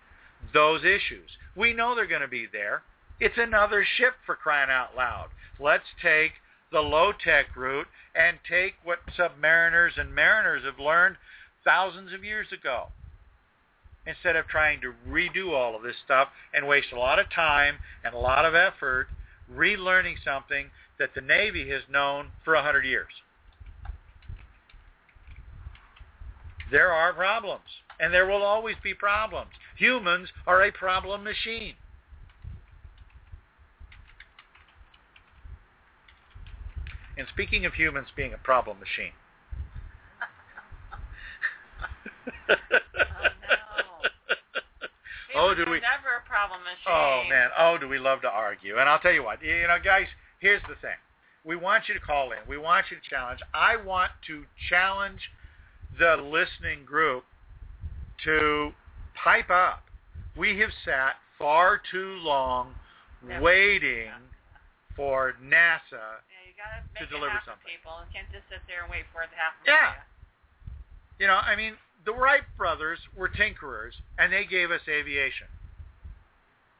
those 0.53 0.81
issues? 0.81 1.29
We 1.55 1.73
know 1.73 1.95
they're 1.95 2.07
going 2.07 2.21
to 2.21 2.27
be 2.27 2.47
there. 2.51 2.83
It's 3.19 3.37
another 3.37 3.85
ship 3.97 4.13
for 4.25 4.35
crying 4.35 4.69
out 4.69 4.95
loud. 4.95 5.27
Let's 5.59 5.83
take 6.01 6.31
the 6.71 6.81
low-tech 6.81 7.55
route 7.55 7.87
and 8.15 8.37
take 8.49 8.73
what 8.83 8.99
submariners 9.17 9.99
and 9.99 10.13
mariners 10.13 10.63
have 10.63 10.79
learned 10.79 11.17
thousands 11.63 12.13
of 12.13 12.23
years 12.23 12.47
ago 12.51 12.87
instead 14.05 14.35
of 14.35 14.47
trying 14.47 14.81
to 14.81 14.93
redo 15.07 15.51
all 15.51 15.75
of 15.75 15.83
this 15.83 15.95
stuff 16.03 16.29
and 16.53 16.67
waste 16.67 16.91
a 16.93 16.99
lot 16.99 17.19
of 17.19 17.29
time 17.29 17.75
and 18.03 18.13
a 18.13 18.17
lot 18.17 18.45
of 18.45 18.55
effort 18.55 19.07
relearning 19.53 20.15
something 20.23 20.69
that 20.97 21.13
the 21.15 21.21
Navy 21.21 21.69
has 21.69 21.81
known 21.89 22.27
for 22.43 22.55
a 22.55 22.63
hundred 22.63 22.85
years. 22.85 23.11
There 26.71 26.91
are 26.91 27.13
problems, 27.13 27.65
and 27.99 28.13
there 28.13 28.27
will 28.27 28.43
always 28.43 28.75
be 28.83 28.93
problems. 28.93 29.51
Humans 29.77 30.29
are 30.45 30.63
a 30.63 30.71
problem 30.71 31.23
machine. 31.23 31.73
And 37.17 37.27
speaking 37.33 37.65
of 37.65 37.73
humans 37.73 38.07
being 38.15 38.33
a 38.33 38.37
problem 38.37 38.77
machine. 38.79 39.11
oh, 42.49 42.55
no. 45.35 45.41
oh, 45.41 45.53
do 45.53 45.69
we? 45.69 45.81
Never 45.81 46.15
a 46.23 46.27
problem 46.27 46.61
machine. 46.63 46.87
Oh 46.87 47.23
man, 47.29 47.49
oh, 47.57 47.77
do 47.77 47.89
we 47.89 47.99
love 47.99 48.21
to 48.21 48.29
argue? 48.29 48.77
And 48.77 48.87
I'll 48.87 48.99
tell 48.99 49.11
you 49.11 49.23
what, 49.23 49.43
you 49.43 49.67
know, 49.67 49.77
guys, 49.83 50.05
here's 50.39 50.61
the 50.61 50.75
thing: 50.75 50.95
we 51.43 51.57
want 51.57 51.89
you 51.89 51.93
to 51.93 51.99
call 51.99 52.31
in. 52.31 52.37
We 52.47 52.57
want 52.57 52.85
you 52.89 52.95
to 52.95 53.09
challenge. 53.09 53.41
I 53.53 53.75
want 53.75 54.11
to 54.27 54.45
challenge 54.69 55.19
the 55.99 56.15
listening 56.23 56.85
group 56.85 57.23
to 58.23 58.71
pipe 59.21 59.49
up. 59.49 59.83
We 60.37 60.57
have 60.59 60.71
sat 60.85 61.15
far 61.37 61.81
too 61.91 62.15
long 62.23 62.73
Never. 63.25 63.41
waiting 63.41 64.11
for 64.95 65.33
NASA 65.43 65.91
Yeah, 65.91 66.79
gotta 66.95 67.07
deliver 67.07 67.39
something. 67.45 67.67
people. 67.67 67.91
You 68.07 68.11
can't 68.13 68.31
just 68.31 68.47
sit 68.49 68.59
there 68.67 68.83
and 68.83 68.91
wait 68.91 69.03
for 69.13 69.23
it 69.23 69.29
to 69.31 69.35
happen. 69.35 69.59
Yeah. 69.67 69.93
You 71.19 71.27
know, 71.27 71.35
I 71.35 71.55
mean, 71.55 71.73
the 72.05 72.13
Wright 72.13 72.43
brothers 72.57 72.99
were 73.15 73.27
tinkerers, 73.27 73.91
and 74.17 74.31
they 74.31 74.45
gave 74.45 74.71
us 74.71 74.81
aviation. 74.87 75.47
you. 75.51 75.59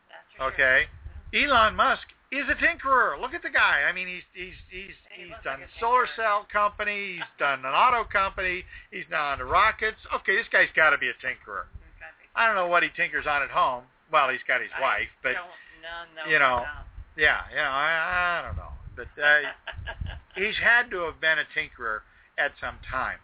That's 0.09 0.31
for 0.37 0.53
Okay, 0.53 0.87
Elon 1.33 1.75
Musk 1.75 2.07
is 2.31 2.45
a 2.49 2.55
tinkerer. 2.55 3.19
Look 3.19 3.33
at 3.33 3.41
the 3.41 3.49
guy. 3.49 3.89
I 3.89 3.93
mean, 3.93 4.07
he's 4.07 4.27
he's 4.33 4.53
he's 4.69 4.95
He 5.15 5.23
he's 5.25 5.39
done 5.43 5.61
like 5.61 5.69
solar 5.79 6.07
cell 6.15 6.45
company. 6.51 7.17
He's 7.17 7.31
done 7.39 7.65
an 7.65 7.73
auto 7.73 8.03
company. 8.05 8.63
He's 8.91 9.05
now 9.09 9.33
into 9.33 9.45
rockets. 9.45 9.97
Okay, 10.13 10.35
this 10.35 10.45
guy's 10.51 10.69
got 10.75 10.91
to 10.91 10.97
be 10.97 11.09
a 11.09 11.17
tinkerer. 11.17 11.65
Sure. 11.65 11.67
It's 11.89 11.97
gotta 11.99 12.17
be- 12.21 12.29
I 12.35 12.45
don't 12.45 12.55
know 12.55 12.67
what 12.67 12.83
he 12.83 12.89
tinkers 12.95 13.25
on 13.27 13.41
at 13.41 13.49
home. 13.49 13.83
Well, 14.11 14.29
he's 14.29 14.45
got 14.47 14.61
his 14.61 14.69
I 14.77 14.81
wife, 14.81 15.11
but 15.21 15.33
no, 15.33 16.23
no, 16.25 16.31
you 16.31 16.39
know, 16.39 16.65
no. 16.65 16.81
yeah, 17.17 17.41
you 17.51 17.57
know, 17.57 17.69
I, 17.69 18.41
I 18.41 18.45
don't 18.45 18.57
know, 18.57 18.73
but 18.95 19.09
uh, 19.21 20.17
he's 20.35 20.57
had 20.57 20.89
to 20.89 21.05
have 21.05 21.21
been 21.21 21.37
a 21.37 21.45
tinkerer 21.57 22.01
at 22.37 22.51
some 22.59 22.77
time. 22.89 23.17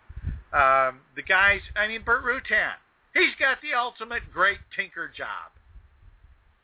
Um, 0.53 1.02
the 1.15 1.23
guys, 1.23 1.61
I 1.76 1.88
mean, 1.88 2.03
Burt 2.03 2.23
Rutan, 2.23 2.77
he's 3.14 3.34
got 3.40 3.57
the 3.61 3.73
ultimate 3.77 4.23
great 4.32 4.60
tinker 4.76 5.11
job. 5.15 5.52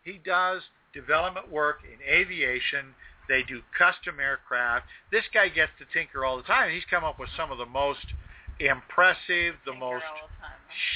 He 0.03 0.19
does 0.23 0.61
development 0.93 1.51
work 1.51 1.79
in 1.83 1.99
aviation. 2.07 2.95
They 3.29 3.43
do 3.43 3.61
custom 3.77 4.19
aircraft. 4.19 4.85
This 5.11 5.23
guy 5.33 5.49
gets 5.49 5.71
to 5.79 5.85
tinker 5.93 6.25
all 6.25 6.37
the 6.37 6.43
time. 6.43 6.71
He's 6.71 6.85
come 6.89 7.03
up 7.03 7.19
with 7.19 7.29
some 7.37 7.51
of 7.51 7.57
the 7.57 7.65
most 7.65 8.05
impressive, 8.59 9.55
the 9.65 9.71
Think 9.71 9.79
most 9.79 10.05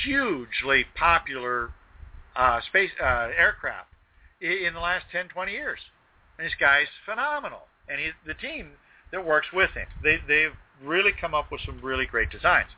hugely 0.04 0.86
popular 0.96 1.72
uh, 2.36 2.60
space 2.68 2.92
uh, 3.02 3.30
aircraft 3.38 3.90
in 4.42 4.74
the 4.74 4.80
last 4.80 5.06
10, 5.12 5.30
20 5.30 5.52
years. 5.52 5.80
And 6.38 6.46
this 6.46 6.54
guy's 6.60 6.88
phenomenal. 7.06 7.62
And 7.88 8.00
he, 8.00 8.10
the 8.28 8.34
team 8.34 8.72
that 9.12 9.26
works 9.26 9.48
with 9.54 9.72
him, 9.72 9.88
they, 10.04 10.18
they've 10.28 10.56
really 10.84 11.12
come 11.20 11.34
up 11.34 11.52
with 11.52 11.62
some 11.66 11.80
really 11.82 12.06
great 12.06 12.30
designs. 12.30 12.70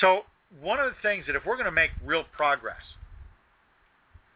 So 0.00 0.22
one 0.60 0.78
of 0.78 0.86
the 0.90 0.96
things 1.02 1.24
that 1.26 1.36
if 1.36 1.44
we're 1.46 1.56
going 1.56 1.66
to 1.66 1.72
make 1.72 1.90
real 2.04 2.24
progress, 2.36 2.82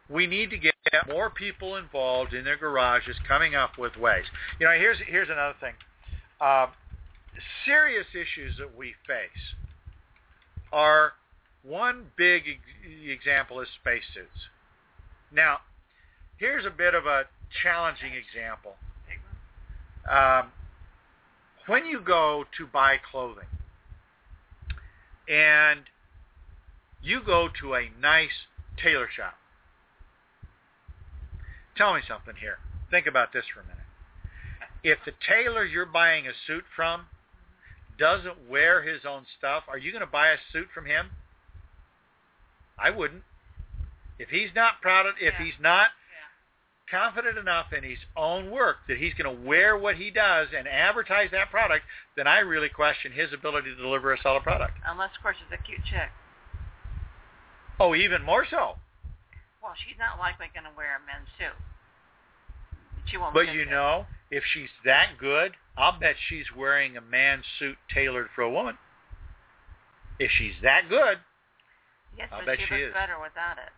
we 0.09 0.27
need 0.27 0.49
to 0.51 0.57
get 0.57 0.73
more 1.07 1.29
people 1.29 1.75
involved 1.77 2.33
in 2.33 2.43
their 2.43 2.57
garages 2.57 3.15
coming 3.27 3.55
up 3.55 3.77
with 3.77 3.95
ways. 3.97 4.25
You 4.59 4.67
know, 4.67 4.73
here's, 4.73 4.97
here's 5.07 5.29
another 5.29 5.55
thing. 5.59 5.73
Uh, 6.39 6.67
serious 7.65 8.05
issues 8.13 8.57
that 8.57 8.75
we 8.77 8.93
face 9.07 9.55
are 10.71 11.13
one 11.63 12.05
big 12.17 12.43
example 13.09 13.59
is 13.61 13.67
spacesuits. 13.81 14.49
Now, 15.31 15.59
here's 16.37 16.65
a 16.65 16.69
bit 16.69 16.93
of 16.93 17.05
a 17.05 17.23
challenging 17.63 18.13
example. 18.13 18.75
Um, 20.09 20.51
when 21.65 21.85
you 21.85 21.99
go 21.99 22.45
to 22.57 22.67
buy 22.67 22.97
clothing 23.11 23.47
and 25.27 25.81
you 27.01 27.21
go 27.25 27.49
to 27.61 27.73
a 27.73 27.89
nice 27.99 28.29
tailor 28.81 29.09
shop, 29.15 29.35
tell 31.75 31.93
me 31.93 32.01
something 32.07 32.35
here. 32.39 32.57
Think 32.91 33.07
about 33.07 33.33
this 33.33 33.45
for 33.53 33.61
a 33.61 33.63
minute. 33.63 33.79
If 34.83 34.99
the 35.05 35.13
tailor 35.27 35.65
you're 35.65 35.85
buying 35.85 36.27
a 36.27 36.31
suit 36.45 36.63
from 36.75 37.07
doesn't 37.97 38.49
wear 38.49 38.81
his 38.83 39.01
own 39.07 39.25
stuff, 39.37 39.63
are 39.67 39.77
you 39.77 39.91
going 39.91 40.01
to 40.01 40.07
buy 40.07 40.29
a 40.29 40.37
suit 40.51 40.67
from 40.73 40.85
him? 40.85 41.11
I 42.77 42.89
wouldn't. 42.89 43.23
If 44.19 44.29
he's 44.29 44.49
not 44.55 44.81
proud 44.81 45.05
of, 45.05 45.15
if 45.19 45.33
Yeah. 45.33 45.45
he's 45.45 45.59
not 45.59 45.91
Yeah. 46.11 46.27
confident 46.99 47.37
enough 47.37 47.73
in 47.73 47.83
his 47.83 47.99
own 48.15 48.51
work 48.51 48.85
that 48.87 48.97
he's 48.97 49.13
going 49.15 49.33
to 49.33 49.41
wear 49.43 49.75
what 49.77 49.95
he 49.95 50.11
does 50.11 50.53
and 50.53 50.67
advertise 50.67 51.31
that 51.31 51.49
product, 51.49 51.85
then 52.15 52.27
I 52.27 52.39
really 52.39 52.69
question 52.69 53.11
his 53.11 53.33
ability 53.33 53.73
to 53.75 53.81
deliver 53.81 54.13
a 54.13 54.17
solid 54.19 54.43
product. 54.43 54.77
Unless, 54.85 55.15
of 55.15 55.21
course, 55.21 55.37
it's 55.41 55.51
a 55.51 55.63
cute 55.63 55.83
chick. 55.85 56.11
Oh, 57.79 57.95
even 57.95 58.23
more 58.23 58.45
so. 58.45 58.77
Well, 59.65 59.73
she's 59.81 59.97
not 59.97 60.21
likely 60.21 60.45
going 60.53 60.69
to 60.69 60.75
wear 60.77 60.93
a 60.93 61.01
men's 61.09 61.25
suit. 61.41 61.57
She 63.09 63.17
won't. 63.17 63.33
But 63.33 63.49
you 63.49 63.65
know, 63.65 64.05
if 64.29 64.45
she's 64.53 64.69
that 64.85 65.17
good, 65.17 65.57
I'll 65.73 65.97
bet 65.97 66.13
she's 66.29 66.45
wearing 66.53 66.97
a 66.97 67.01
man's 67.01 67.49
suit 67.57 67.73
tailored 67.89 68.29
for 68.37 68.45
a 68.45 68.51
woman. 68.51 68.77
If 70.21 70.29
she's 70.37 70.53
that 70.61 70.85
good. 70.87 71.17
Yes, 72.13 72.29
I'll 72.29 72.45
bet 72.45 72.61
she, 72.61 72.69
she 72.69 72.77
looks 72.77 72.89
is. 72.89 72.93
better 72.93 73.17
without 73.17 73.57
it. 73.57 73.73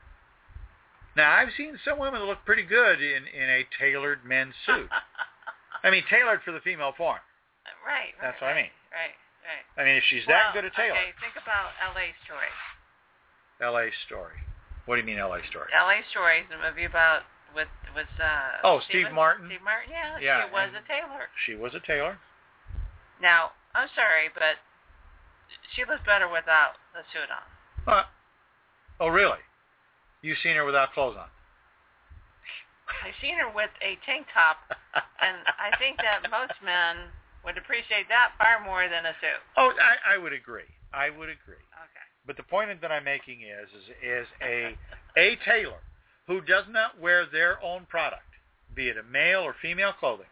Now, 1.15 1.31
I've 1.31 1.55
seen 1.55 1.79
some 1.87 1.97
women 1.97 2.19
that 2.19 2.27
look 2.27 2.43
pretty 2.45 2.67
good 2.67 2.99
in, 3.01 3.23
in 3.31 3.47
a 3.49 3.63
tailored 3.79 4.27
men's 4.27 4.53
suit. 4.67 4.91
I 5.83 5.89
mean, 5.89 6.03
tailored 6.11 6.43
for 6.43 6.51
the 6.51 6.59
female 6.67 6.91
form. 6.99 7.23
right, 7.87 8.11
right. 8.11 8.13
That's 8.21 8.41
what 8.43 8.51
I 8.51 8.59
mean. 8.59 8.75
Right, 8.91 9.15
right. 9.47 9.63
I 9.79 9.87
mean, 9.87 9.95
if 9.95 10.03
she's 10.11 10.27
well, 10.27 10.35
that 10.35 10.53
good 10.53 10.67
a 10.67 10.73
tailor. 10.75 10.99
Okay, 10.99 11.15
think 11.23 11.39
about 11.39 11.71
L.A. 11.95 12.11
Story. 12.27 12.51
L.A. 13.63 13.87
Story. 14.05 14.35
What 14.87 14.95
do 14.95 15.03
you 15.03 15.07
mean 15.07 15.19
L.A. 15.19 15.43
Story? 15.51 15.67
L.A. 15.75 15.99
Story 16.15 16.47
is 16.47 16.49
a 16.55 16.59
movie 16.63 16.87
about 16.87 17.27
with 17.51 17.67
was 17.91 18.07
uh. 18.23 18.63
Oh, 18.63 18.79
Steve 18.87 19.03
Stephen- 19.03 19.19
Martin? 19.19 19.51
Steve 19.51 19.61
Martin, 19.63 19.91
yeah. 19.91 20.15
Yeah, 20.15 20.47
She 20.47 20.53
was 20.55 20.71
a 20.71 20.83
tailor. 20.87 21.23
She 21.45 21.53
was 21.59 21.75
a 21.75 21.83
tailor. 21.83 22.15
Now, 23.19 23.51
I'm 23.75 23.91
sorry, 23.91 24.31
but 24.31 24.55
she 25.75 25.83
looks 25.83 26.01
better 26.07 26.31
without 26.31 26.79
the 26.95 27.03
suit 27.11 27.27
on. 27.27 27.43
Uh, 27.83 28.03
oh, 29.03 29.11
really? 29.11 29.43
You've 30.23 30.39
seen 30.39 30.55
her 30.55 30.63
without 30.63 30.95
clothes 30.95 31.19
on? 31.19 31.27
I've 33.03 33.17
seen 33.19 33.35
her 33.35 33.51
with 33.51 33.71
a 33.83 33.99
tank 34.07 34.27
top, 34.31 34.63
and 35.19 35.35
I 35.59 35.75
think 35.75 35.99
that 35.99 36.31
most 36.31 36.55
men 36.63 37.11
would 37.43 37.59
appreciate 37.59 38.07
that 38.07 38.31
far 38.39 38.63
more 38.63 38.87
than 38.87 39.03
a 39.03 39.13
suit. 39.19 39.41
Oh, 39.59 39.75
I, 39.75 40.15
I 40.15 40.17
would 40.17 40.31
agree. 40.31 40.67
I 40.95 41.11
would 41.11 41.27
agree. 41.27 41.59
Okay. 41.75 42.06
But 42.27 42.35
the 42.37 42.43
point 42.43 42.81
that 42.81 42.91
I'm 42.91 43.05
making 43.05 43.41
is, 43.41 43.69
is, 43.71 43.89
is 44.03 44.27
a 44.43 44.75
a 45.17 45.37
tailor 45.45 45.79
who 46.27 46.41
does 46.41 46.65
not 46.69 46.99
wear 46.99 47.25
their 47.25 47.63
own 47.63 47.85
product, 47.89 48.27
be 48.75 48.89
it 48.89 48.97
a 48.97 49.03
male 49.03 49.39
or 49.41 49.55
female 49.61 49.93
clothing. 49.93 50.27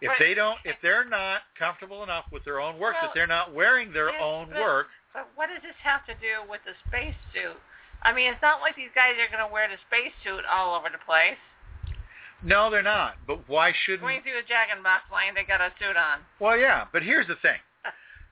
If 0.00 0.10
Right. 0.10 0.18
they 0.20 0.34
don't, 0.34 0.58
if 0.64 0.76
they're 0.82 1.04
not 1.04 1.42
comfortable 1.58 2.02
enough 2.02 2.26
with 2.30 2.44
their 2.44 2.60
own 2.60 2.78
work, 2.78 2.94
Well, 2.94 3.02
that 3.10 3.14
they're 3.14 3.26
not 3.26 3.52
wearing 3.52 3.92
their 3.92 4.10
yes, 4.10 4.20
own 4.22 4.50
but- 4.50 4.60
work, 4.62 4.88
But 5.12 5.28
what 5.34 5.48
does 5.48 5.62
this 5.62 5.76
have 5.82 6.04
to 6.06 6.14
do 6.14 6.42
with 6.48 6.62
the 6.64 6.74
space 6.88 7.14
suit? 7.32 7.56
I 8.02 8.12
mean, 8.12 8.32
it's 8.32 8.42
not 8.42 8.60
like 8.60 8.76
these 8.76 8.90
guys 8.94 9.14
are 9.18 9.28
going 9.28 9.38
to 9.46 9.52
wear 9.52 9.66
the 9.68 9.78
space 9.86 10.12
suit 10.22 10.44
all 10.44 10.74
over 10.76 10.90
the 10.90 10.98
place. 10.98 11.38
no, 12.42 12.68
they're 12.68 12.82
not. 12.82 13.16
But 13.26 13.48
why 13.48 13.70
Going 13.70 13.74
shouldn't? 13.86 14.22
through 14.24 14.38
a 14.38 14.42
Jack 14.42 14.68
and 14.70 14.82
Box 14.82 15.10
line, 15.10 15.34
they 15.34 15.44
got 15.44 15.60
a 15.62 15.72
suit 15.78 15.96
on. 15.96 16.20
Well, 16.38 16.56
yeah. 16.58 16.86
But 16.92 17.02
here's 17.02 17.26
the 17.26 17.36
thing: 17.36 17.58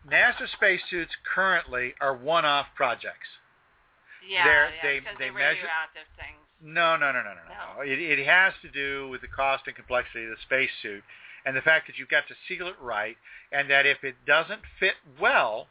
NASA 0.08 0.48
spacesuits 0.52 1.12
currently 1.34 1.94
are 2.00 2.14
one-off 2.14 2.66
projects. 2.74 3.28
Yeah, 4.26 4.44
They're- 4.44 4.72
yeah, 4.76 4.82
they- 4.82 4.98
because 5.00 5.18
they 5.18 5.24
they're 5.24 5.32
measure- 5.32 5.62
radioactive 5.62 6.06
things. 6.16 6.38
No, 6.60 6.96
no, 6.96 7.10
no, 7.10 7.22
no, 7.22 7.34
no, 7.34 7.42
no. 7.76 7.80
It, 7.82 7.98
it 7.98 8.24
has 8.26 8.54
to 8.62 8.68
do 8.68 9.08
with 9.08 9.20
the 9.20 9.28
cost 9.28 9.66
and 9.66 9.74
complexity 9.74 10.24
of 10.24 10.30
the 10.30 10.36
spacesuit 10.42 11.02
and 11.44 11.56
the 11.56 11.62
fact 11.62 11.88
that 11.88 11.98
you've 11.98 12.08
got 12.08 12.28
to 12.28 12.34
seal 12.46 12.68
it 12.68 12.78
right 12.78 13.16
and 13.50 13.68
that 13.68 13.84
if 13.84 14.04
it 14.04 14.24
doesn't 14.24 14.62
fit 14.78 14.94
well, 15.18 15.68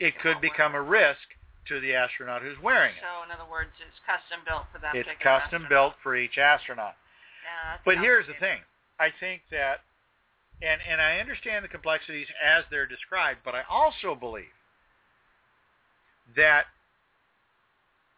it 0.00 0.06
It 0.14 0.18
could 0.18 0.40
become 0.40 0.74
a 0.74 0.82
risk 0.82 1.20
to 1.66 1.78
the 1.80 1.94
astronaut 1.94 2.42
who's 2.42 2.58
wearing 2.58 2.94
it. 2.96 3.00
So, 3.02 3.22
in 3.22 3.30
other 3.30 3.44
words, 3.44 3.70
it's 3.80 3.98
custom 4.00 4.40
built 4.44 4.66
for 4.72 4.78
that 4.78 4.90
particular 4.92 5.12
It's 5.14 5.22
custom 5.22 5.62
astronaut. 5.62 5.68
built 5.68 5.94
for 6.02 6.16
each 6.16 6.38
astronaut. 6.38 6.96
Yeah, 7.44 7.78
But 7.84 7.98
here's 7.98 8.26
the 8.26 8.34
thing. 8.34 8.64
I 8.98 9.10
think 9.10 9.42
that, 9.50 9.82
and, 10.62 10.80
and 10.88 11.00
I 11.00 11.18
understand 11.18 11.64
the 11.64 11.68
complexities 11.68 12.26
as 12.44 12.64
they're 12.70 12.86
described, 12.86 13.40
but 13.44 13.54
I 13.54 13.62
also 13.68 14.14
believe 14.14 14.54
that 16.36 16.64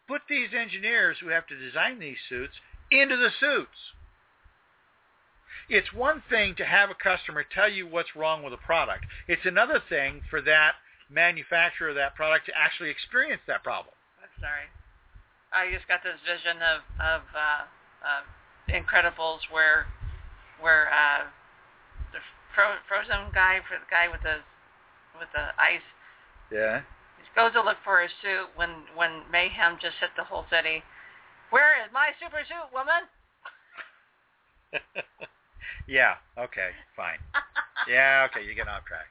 put 0.07 0.21
these 0.27 0.49
engineers 0.57 1.17
who 1.21 1.29
have 1.29 1.47
to 1.47 1.55
design 1.55 1.99
these 1.99 2.17
suits 2.27 2.53
into 2.91 3.15
the 3.15 3.29
suits. 3.39 3.93
It's 5.69 5.93
one 5.93 6.21
thing 6.29 6.55
to 6.55 6.65
have 6.65 6.89
a 6.89 6.95
customer 6.95 7.45
tell 7.47 7.71
you 7.71 7.87
what's 7.87 8.15
wrong 8.15 8.43
with 8.43 8.51
a 8.51 8.57
product. 8.57 9.05
It's 9.27 9.45
another 9.45 9.81
thing 9.87 10.21
for 10.29 10.41
that 10.41 10.73
manufacturer 11.09 11.89
of 11.89 11.95
that 11.95 12.15
product 12.15 12.47
to 12.47 12.51
actually 12.57 12.89
experience 12.89 13.41
that 13.47 13.63
problem. 13.63 13.95
I'm 14.21 14.35
sorry. 14.41 14.67
I 15.53 15.71
just 15.71 15.87
got 15.87 16.03
this 16.03 16.19
vision 16.27 16.59
of 16.63 16.79
of 16.99 17.21
uh, 17.35 17.63
uh, 18.03 18.23
Incredibles 18.71 19.39
where 19.51 19.87
where 20.59 20.87
uh, 20.91 21.27
fro- 22.55 22.81
frozen 22.87 23.31
guy 23.33 23.59
for 23.67 23.77
the 23.79 23.87
guy 23.89 24.07
with 24.07 24.21
the 24.23 24.39
with 25.19 25.29
the 25.33 25.51
ice 25.59 25.83
Yeah. 26.51 26.81
he 27.19 27.23
goes 27.35 27.51
to 27.53 27.61
look 27.61 27.77
for 27.83 28.01
his 28.01 28.11
suit 28.21 28.47
when 28.55 28.69
when 28.95 29.23
mayhem 29.31 29.77
just 29.81 29.97
hit 29.99 30.09
the 30.15 30.23
whole 30.23 30.45
city. 30.49 30.83
Where 31.49 31.75
is 31.83 31.91
my 31.91 32.11
super 32.19 32.39
suit, 32.47 32.71
woman? 32.71 33.03
yeah. 35.87 36.15
Okay. 36.37 36.69
Fine. 36.95 37.19
Yeah. 37.89 38.27
Okay. 38.31 38.45
You 38.45 38.55
get 38.55 38.67
off 38.67 38.85
track. 38.85 39.07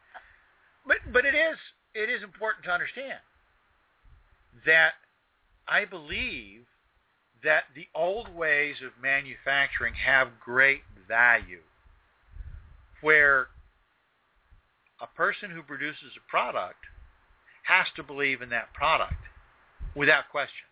But 0.87 0.99
but 1.13 1.25
it 1.25 1.35
is 1.35 1.57
it 1.95 2.09
is 2.09 2.23
important 2.23 2.65
to 2.65 2.71
understand 2.73 3.21
that 4.65 4.93
I 5.69 5.85
believe 5.85 6.65
that 7.45 7.65
the 7.75 7.87
old 7.95 8.35
ways 8.35 8.77
of 8.85 8.93
manufacturing 9.01 9.95
have 9.95 10.29
great 10.43 10.83
value. 11.09 11.61
Where 13.01 13.49
a 15.01 15.07
person 15.07 15.51
who 15.51 15.63
produces 15.63 16.13
a 16.17 16.31
product 16.31 16.85
has 17.65 17.87
to 17.97 18.03
believe 18.03 18.43
in 18.43 18.51
that 18.51 18.73
product 18.75 19.15
without 19.95 20.29
question. 20.31 20.67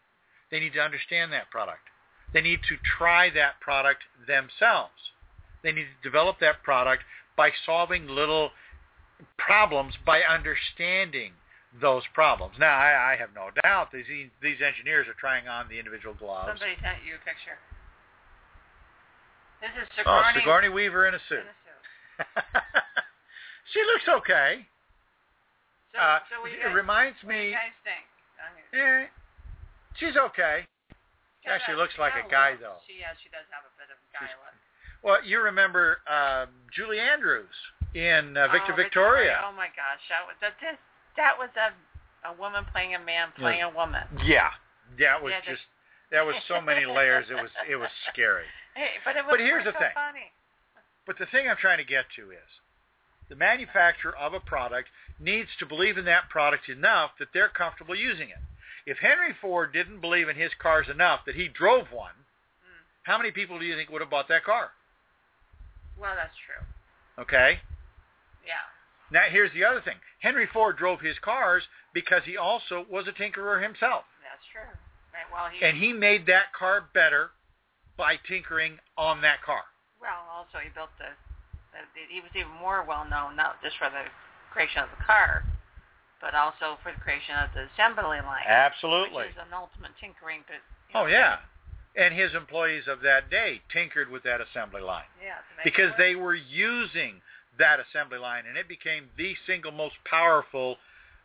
They 0.50 0.60
need 0.60 0.72
to 0.74 0.80
understand 0.80 1.32
that 1.32 1.50
product. 1.50 1.88
They 2.32 2.40
need 2.40 2.60
to 2.68 2.76
try 2.98 3.30
that 3.30 3.60
product 3.60 4.02
themselves. 4.26 4.92
They 5.62 5.72
need 5.72 5.86
to 5.88 6.08
develop 6.08 6.40
that 6.40 6.62
product 6.62 7.02
by 7.36 7.50
solving 7.64 8.06
little 8.06 8.50
problems 9.36 9.94
by 10.04 10.22
understanding 10.22 11.32
those 11.80 12.02
problems. 12.14 12.54
Now, 12.58 12.76
I, 12.76 13.12
I 13.12 13.16
have 13.16 13.30
no 13.34 13.48
doubt 13.62 13.92
these 13.92 14.06
these 14.42 14.60
engineers 14.64 15.06
are 15.08 15.18
trying 15.18 15.48
on 15.48 15.68
the 15.68 15.78
individual 15.78 16.14
gloves. 16.14 16.48
Somebody 16.48 16.76
sent 16.82 17.04
you 17.06 17.14
a 17.14 17.22
picture. 17.24 17.58
This 19.60 19.70
is 19.82 19.88
Oh, 20.06 20.22
Sigourney. 20.22 20.40
Sigourney 20.40 20.68
Weaver 20.68 21.08
in 21.08 21.14
a 21.14 21.16
in 21.16 21.20
a 21.20 21.28
suit. 21.28 21.44
she 23.72 23.80
looks 23.84 24.06
okay. 24.22 24.66
So, 25.92 25.98
Uh, 25.98 26.18
so 26.30 26.40
what 26.42 26.50
do 26.50 26.56
you 26.56 26.60
it 26.60 26.68
guys, 26.70 26.74
reminds 26.74 27.16
what 27.24 27.32
do 27.32 27.40
you 27.40 27.52
guys 27.54 27.76
think? 27.84 28.04
Eh, 28.74 29.06
she's 29.96 30.16
okay. 30.16 30.66
She 31.44 31.48
actually 31.48 31.76
looks 31.80 31.94
like 31.98 32.12
a 32.18 32.26
guy, 32.28 32.54
though. 32.60 32.76
She, 32.84 33.00
yeah, 33.00 33.16
she 33.22 33.30
does 33.32 33.46
have 33.48 33.64
a 33.64 33.72
bit 33.80 33.88
of 33.88 33.98
guy 34.12 34.26
She's- 34.26 34.36
look. 34.44 34.54
Well, 35.00 35.22
you 35.22 35.38
remember 35.40 36.02
um, 36.10 36.50
Julie 36.74 36.98
Andrews 36.98 37.54
in 37.94 38.34
uh, 38.36 38.50
Victor 38.50 38.74
oh, 38.74 38.76
Victoria. 38.76 39.38
Oh 39.46 39.54
my 39.54 39.70
gosh, 39.70 40.02
that 40.10 40.26
was 40.26 40.34
that 40.42 41.38
was 41.38 41.50
a 41.54 41.70
a 42.26 42.34
woman 42.34 42.66
playing 42.74 42.96
a 42.96 42.98
man 42.98 43.30
playing 43.38 43.62
a 43.62 43.70
woman. 43.70 44.02
Yeah, 44.26 44.50
that 44.98 45.22
was 45.22 45.30
Yeah, 45.38 45.52
just 45.54 45.62
that 46.10 46.26
was 46.26 46.34
so 46.48 46.60
many 46.60 46.84
layers. 46.84 47.30
It 47.30 47.34
was 47.38 47.50
it 47.70 47.76
was 47.76 47.90
scary. 48.12 48.44
Hey, 48.74 48.94
but 49.04 49.16
it 49.18 49.26
was 49.26 49.34
But 49.34 49.40
here's 49.40 49.64
so 49.66 49.72
the 49.74 49.78
thing. 49.78 49.90
funny. 49.94 50.30
But 51.08 51.16
the 51.16 51.24
thing 51.24 51.48
I'm 51.48 51.56
trying 51.56 51.78
to 51.78 51.88
get 51.88 52.04
to 52.16 52.30
is 52.30 52.60
the 53.30 53.34
manufacturer 53.34 54.14
of 54.14 54.34
a 54.34 54.40
product 54.40 54.90
needs 55.18 55.48
to 55.58 55.64
believe 55.64 55.96
in 55.96 56.04
that 56.04 56.28
product 56.28 56.68
enough 56.68 57.12
that 57.18 57.28
they're 57.32 57.48
comfortable 57.48 57.96
using 57.96 58.28
it. 58.28 58.36
If 58.84 58.98
Henry 58.98 59.32
Ford 59.40 59.72
didn't 59.72 60.02
believe 60.02 60.28
in 60.28 60.36
his 60.36 60.52
cars 60.60 60.86
enough 60.86 61.20
that 61.24 61.34
he 61.34 61.48
drove 61.48 61.90
one, 61.90 62.12
Mm. 62.62 62.84
how 63.04 63.16
many 63.16 63.30
people 63.30 63.58
do 63.58 63.64
you 63.64 63.74
think 63.74 63.88
would 63.88 64.02
have 64.02 64.10
bought 64.10 64.28
that 64.28 64.44
car? 64.44 64.72
Well, 65.96 66.14
that's 66.14 66.36
true. 66.36 66.66
Okay? 67.16 67.62
Yeah. 68.44 68.60
Now 69.10 69.30
here's 69.30 69.52
the 69.52 69.64
other 69.64 69.80
thing. 69.80 69.98
Henry 70.20 70.46
Ford 70.46 70.76
drove 70.76 71.00
his 71.00 71.18
cars 71.18 71.66
because 71.94 72.24
he 72.24 72.36
also 72.36 72.84
was 72.90 73.08
a 73.08 73.12
tinkerer 73.12 73.62
himself. 73.62 74.04
That's 74.22 74.44
true. 74.52 74.60
Right. 75.14 75.30
Well, 75.32 75.48
he 75.48 75.64
And 75.64 75.78
he 75.78 75.94
made 75.94 76.26
that 76.26 76.52
car 76.52 76.82
better 76.92 77.30
by 77.96 78.16
tinkering 78.16 78.78
on 78.98 79.22
that 79.22 79.40
car. 79.42 79.64
Well 80.00 80.22
also 80.30 80.58
he 80.62 80.70
built 80.74 80.90
the, 80.98 81.10
the, 81.74 81.80
the 81.94 82.02
he 82.08 82.20
was 82.20 82.30
even 82.34 82.52
more 82.58 82.84
well 82.86 83.04
known 83.04 83.36
not 83.36 83.60
just 83.62 83.76
for 83.78 83.90
the 83.90 84.06
creation 84.52 84.82
of 84.82 84.90
the 84.90 85.02
car, 85.04 85.44
but 86.20 86.34
also 86.34 86.78
for 86.82 86.90
the 86.92 87.00
creation 87.02 87.36
of 87.36 87.50
the 87.54 87.68
assembly 87.74 88.18
line. 88.22 88.46
Absolutely. 88.46 89.28
Which 89.28 89.36
is 89.36 89.42
an 89.42 89.52
ultimate 89.54 89.92
tinkering. 90.00 90.42
But 90.46 90.62
Oh 90.96 91.04
know, 91.04 91.12
yeah. 91.12 91.38
And 91.96 92.14
his 92.14 92.34
employees 92.34 92.84
of 92.86 93.00
that 93.02 93.28
day 93.30 93.60
tinkered 93.72 94.08
with 94.10 94.22
that 94.22 94.40
assembly 94.40 94.80
line 94.82 95.08
Yeah. 95.22 95.34
to 95.36 95.52
make 95.56 95.66
it 95.66 95.72
because 95.74 95.92
they 95.98 96.14
were 96.14 96.34
using 96.34 97.20
that 97.58 97.80
assembly 97.80 98.18
line 98.18 98.46
and 98.46 98.56
it 98.56 98.68
became 98.68 99.10
the 99.16 99.34
single 99.46 99.72
most 99.72 99.96
powerful 100.04 100.78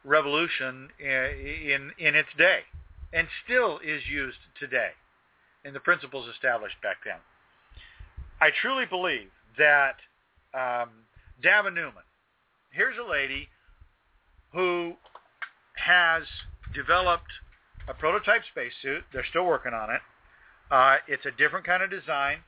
revolution 0.03 0.89
i- 0.99 1.03
in 1.03 1.93
in 1.97 2.15
its 2.15 2.29
day 2.37 2.65
and 3.13 3.27
still 3.45 3.79
is 3.79 4.01
used 4.09 4.39
today 4.59 4.91
in 5.63 5.73
the 5.73 5.79
principles 5.79 6.27
established 6.27 6.81
back 6.81 6.97
then. 7.05 7.19
I 8.43 8.49
truly 8.61 8.83
believe 8.85 9.29
that 9.57 9.95
um, 10.53 10.89
Dava 11.41 11.73
Newman, 11.73 12.03
here's 12.71 12.97
a 12.97 13.09
lady 13.09 13.47
who 14.51 14.95
has 15.75 16.23
developed 16.75 17.31
a 17.87 17.93
prototype 17.93 18.41
spacesuit. 18.51 19.05
They're 19.13 19.25
still 19.29 19.45
working 19.45 19.71
on 19.71 19.91
it. 19.91 20.01
Uh, 20.69 20.97
it's 21.07 21.25
a 21.25 21.31
different 21.31 21.65
kind 21.65 21.83
of 21.83 21.89
design. 21.89 22.39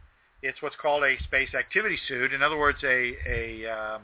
It's 0.41 0.61
what's 0.61 0.75
called 0.81 1.03
a 1.03 1.15
space 1.23 1.55
activity 1.57 1.97
suit. 2.09 2.33
In 2.33 2.41
other 2.41 2.57
words, 2.57 2.79
a, 2.83 3.15
a 3.25 3.65
um, 3.65 4.01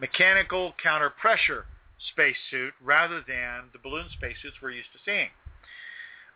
mechanical 0.00 0.72
counter 0.82 1.10
pressure 1.10 1.66
spacesuit 2.12 2.72
rather 2.82 3.22
than 3.28 3.68
the 3.74 3.78
balloon 3.82 4.06
spacesuits 4.16 4.56
we're 4.62 4.70
used 4.70 4.88
to 4.94 4.98
seeing. 5.04 5.28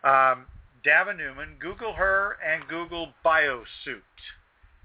Um, 0.05 0.45
Dava 0.85 1.17
Newman, 1.17 1.57
Google 1.59 1.95
her 1.95 2.37
and 2.47 2.69
Google 2.69 3.15
biosuit. 3.25 4.05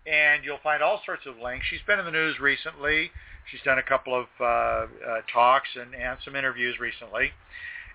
And 0.06 0.44
you'll 0.44 0.60
find 0.64 0.84
all 0.84 1.02
sorts 1.06 1.26
of 1.26 1.38
links. 1.42 1.66
She's 1.70 1.82
been 1.88 2.00
in 2.00 2.06
the 2.06 2.12
news 2.12 2.40
recently. 2.40 3.12
She's 3.52 3.62
done 3.64 3.80
a 3.80 3.84
couple 3.84 4.20
of 4.20 4.28
uh, 4.40 4.44
uh, 4.44 4.88
talks 5.32 5.70
and, 5.80 5.96
and 5.96 6.18
some 6.24 6.36
interviews 6.36 6.80
recently 6.80 7.32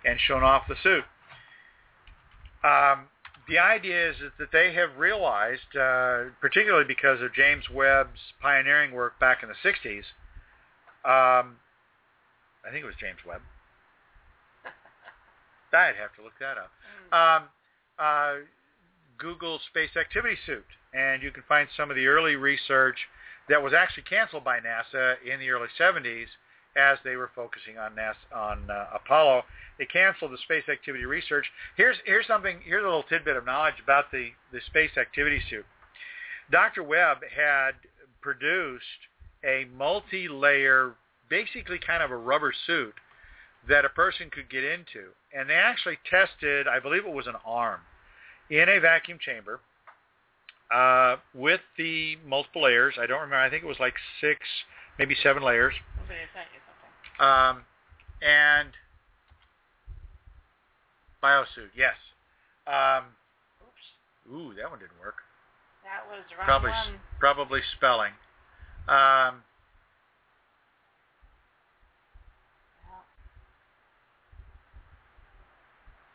and 0.05 0.19
shown 0.27 0.43
off 0.43 0.63
the 0.69 0.77
suit. 0.83 1.05
Um, 2.65 3.07
the 3.49 3.59
idea 3.59 4.11
is, 4.11 4.17
is 4.17 4.33
that 4.39 4.53
they 4.53 4.73
have 4.75 4.97
realized, 4.99 5.75
uh, 5.75 6.31
particularly 6.41 6.85
because 6.87 7.21
of 7.21 7.35
James 7.35 7.65
Webb's 7.73 8.21
pioneering 8.41 8.93
work 8.93 9.19
back 9.19 9.43
in 9.43 9.49
the 9.49 9.55
60s, 9.69 10.05
um, 11.05 11.57
I 12.65 12.71
think 12.71 12.85
it 12.85 12.87
was 12.87 12.95
James 13.01 13.19
Webb. 13.27 13.41
I'd 15.73 15.97
have 15.97 16.15
to 16.17 16.23
look 16.23 16.39
that 16.39 16.57
up. 16.59 16.71
Um, 17.13 17.49
uh, 17.99 18.45
Google 19.19 19.59
Space 19.71 19.97
Activity 19.99 20.37
Suit, 20.47 20.67
and 20.93 21.23
you 21.23 21.31
can 21.31 21.43
find 21.49 21.69
some 21.77 21.91
of 21.91 21.97
the 21.97 22.07
early 22.07 22.37
research 22.37 22.97
that 23.49 23.63
was 23.63 23.73
actually 23.73 24.05
canceled 24.05 24.45
by 24.45 24.59
NASA 24.61 25.17
in 25.25 25.41
the 25.41 25.51
early 25.51 25.69
70s 25.79 26.27
as 26.77 26.99
they 27.05 27.17
were 27.17 27.31
focusing 27.35 27.79
on 27.79 27.93
NASA, 27.93 28.15
on 28.35 28.71
uh, 28.71 28.87
Apollo. 28.95 29.43
They 29.79 29.87
canceled 29.87 30.33
the 30.33 30.39
space 30.39 30.69
activity 30.71 31.05
research. 31.05 31.47
Here's 31.77 31.97
here's 32.05 32.27
something. 32.27 32.59
Here's 32.65 32.83
a 32.83 32.87
little 32.87 33.03
tidbit 33.05 33.37
of 33.37 33.45
knowledge 33.45 33.75
about 33.83 34.11
the 34.13 34.31
the 34.53 34.61
space 34.67 34.91
activity 34.97 35.41
suit. 35.51 35.65
Dr. 36.53 36.83
Webb 36.83 37.19
had 37.35 37.73
produced 38.21 38.85
a 39.45 39.67
multi-layer, 39.77 40.95
basically 41.29 41.79
kind 41.79 42.03
of 42.03 42.11
a 42.11 42.17
rubber 42.17 42.53
suit 42.67 42.95
that 43.69 43.85
a 43.85 43.89
person 43.89 44.31
could 44.31 44.51
get 44.51 44.65
into, 44.65 45.09
and 45.35 45.49
they 45.49 45.55
actually 45.55 45.99
tested. 46.09 46.69
I 46.69 46.79
believe 46.79 47.05
it 47.05 47.13
was 47.13 47.27
an 47.27 47.37
arm 47.45 47.81
in 48.49 48.69
a 48.69 48.79
vacuum 48.79 49.19
chamber 49.21 49.61
uh, 50.71 51.17
with 51.35 51.61
the 51.77 52.17
multiple 52.27 52.63
layers. 52.63 52.95
I 53.01 53.07
don't 53.07 53.21
remember. 53.21 53.37
I 53.43 53.51
think 53.51 53.65
it 53.65 53.67
was 53.67 53.81
like 53.81 53.95
six, 54.21 54.39
maybe 54.99 55.17
seven 55.23 55.43
layers. 55.43 55.75
Somebody 55.99 56.21
sent 56.35 56.47
you 56.55 56.61
something. 56.67 57.27
Um, 57.27 57.65
and 58.23 58.71
biosuit, 61.23 61.71
yes. 61.77 61.95
Um, 62.67 63.05
Oops. 63.63 64.33
ooh, 64.33 64.55
that 64.55 64.71
one 64.71 64.79
didn't 64.79 64.99
work. 65.01 65.17
That 65.83 66.07
was 66.09 66.25
wrong 66.39 66.47
Probably, 66.47 66.71
one. 66.71 67.01
probably 67.19 67.61
spelling. 67.77 68.13
Um, 68.87 69.43
Well, 72.87 73.03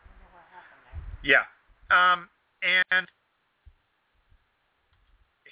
I 0.08 0.26
what 0.32 0.44
happened 0.52 0.82
there. 0.86 1.00
yeah. 1.22 1.44
Um, 1.90 2.28
and 2.62 3.06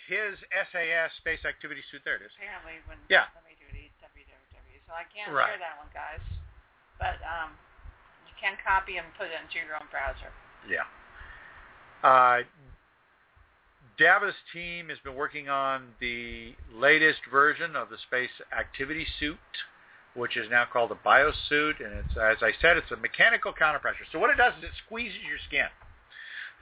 his 0.07 0.39
SAS 0.71 1.11
space 1.19 1.45
activity 1.45 1.83
suit. 1.91 2.03
There 2.05 2.17
it 2.17 2.23
is. 2.23 2.33
Apparently, 2.37 2.81
when 2.87 2.99
Yeah. 3.09 3.27
let 3.35 3.45
me 3.45 3.57
do 3.59 3.67
it, 3.67 3.91
www. 4.03 4.81
So 4.87 4.93
I 4.93 5.05
can't 5.05 5.33
Right. 5.33 5.49
share 5.49 5.59
that 5.59 5.79
one, 5.79 5.89
guys. 5.93 6.21
But 6.99 7.19
um, 7.25 7.57
you 8.29 8.35
can 8.41 8.57
copy 8.65 8.99
and 8.99 9.07
put 9.15 9.29
it 9.29 9.41
into 9.41 9.59
your 9.59 9.77
own 9.77 9.87
browser. 9.91 10.31
Yeah. 10.69 10.85
Uh, 12.03 12.43
Dava's 13.97 14.35
team 14.53 14.89
has 14.89 14.99
been 15.01 15.15
working 15.15 15.49
on 15.49 15.95
the 16.01 16.55
latest 16.73 17.25
version 17.31 17.77
of 17.77 17.89
the 17.91 17.99
space 17.99 18.31
activity 18.53 19.07
suit, 19.19 19.39
which 20.15 20.37
is 20.37 20.51
now 20.51 20.65
called 20.65 20.91
the 20.91 20.97
biosuit, 20.97 21.81
and 21.85 21.93
it's 22.05 22.17
as 22.17 22.43
I 22.43 22.53
said, 22.61 22.77
it's 22.77 22.91
a 22.91 22.97
mechanical 22.97 23.53
counterpressure. 23.53 24.05
So 24.13 24.19
what 24.19 24.31
it 24.31 24.37
does 24.37 24.53
is 24.59 24.65
it 24.65 24.71
squeezes 24.87 25.23
your 25.23 25.39
skin. 25.47 25.69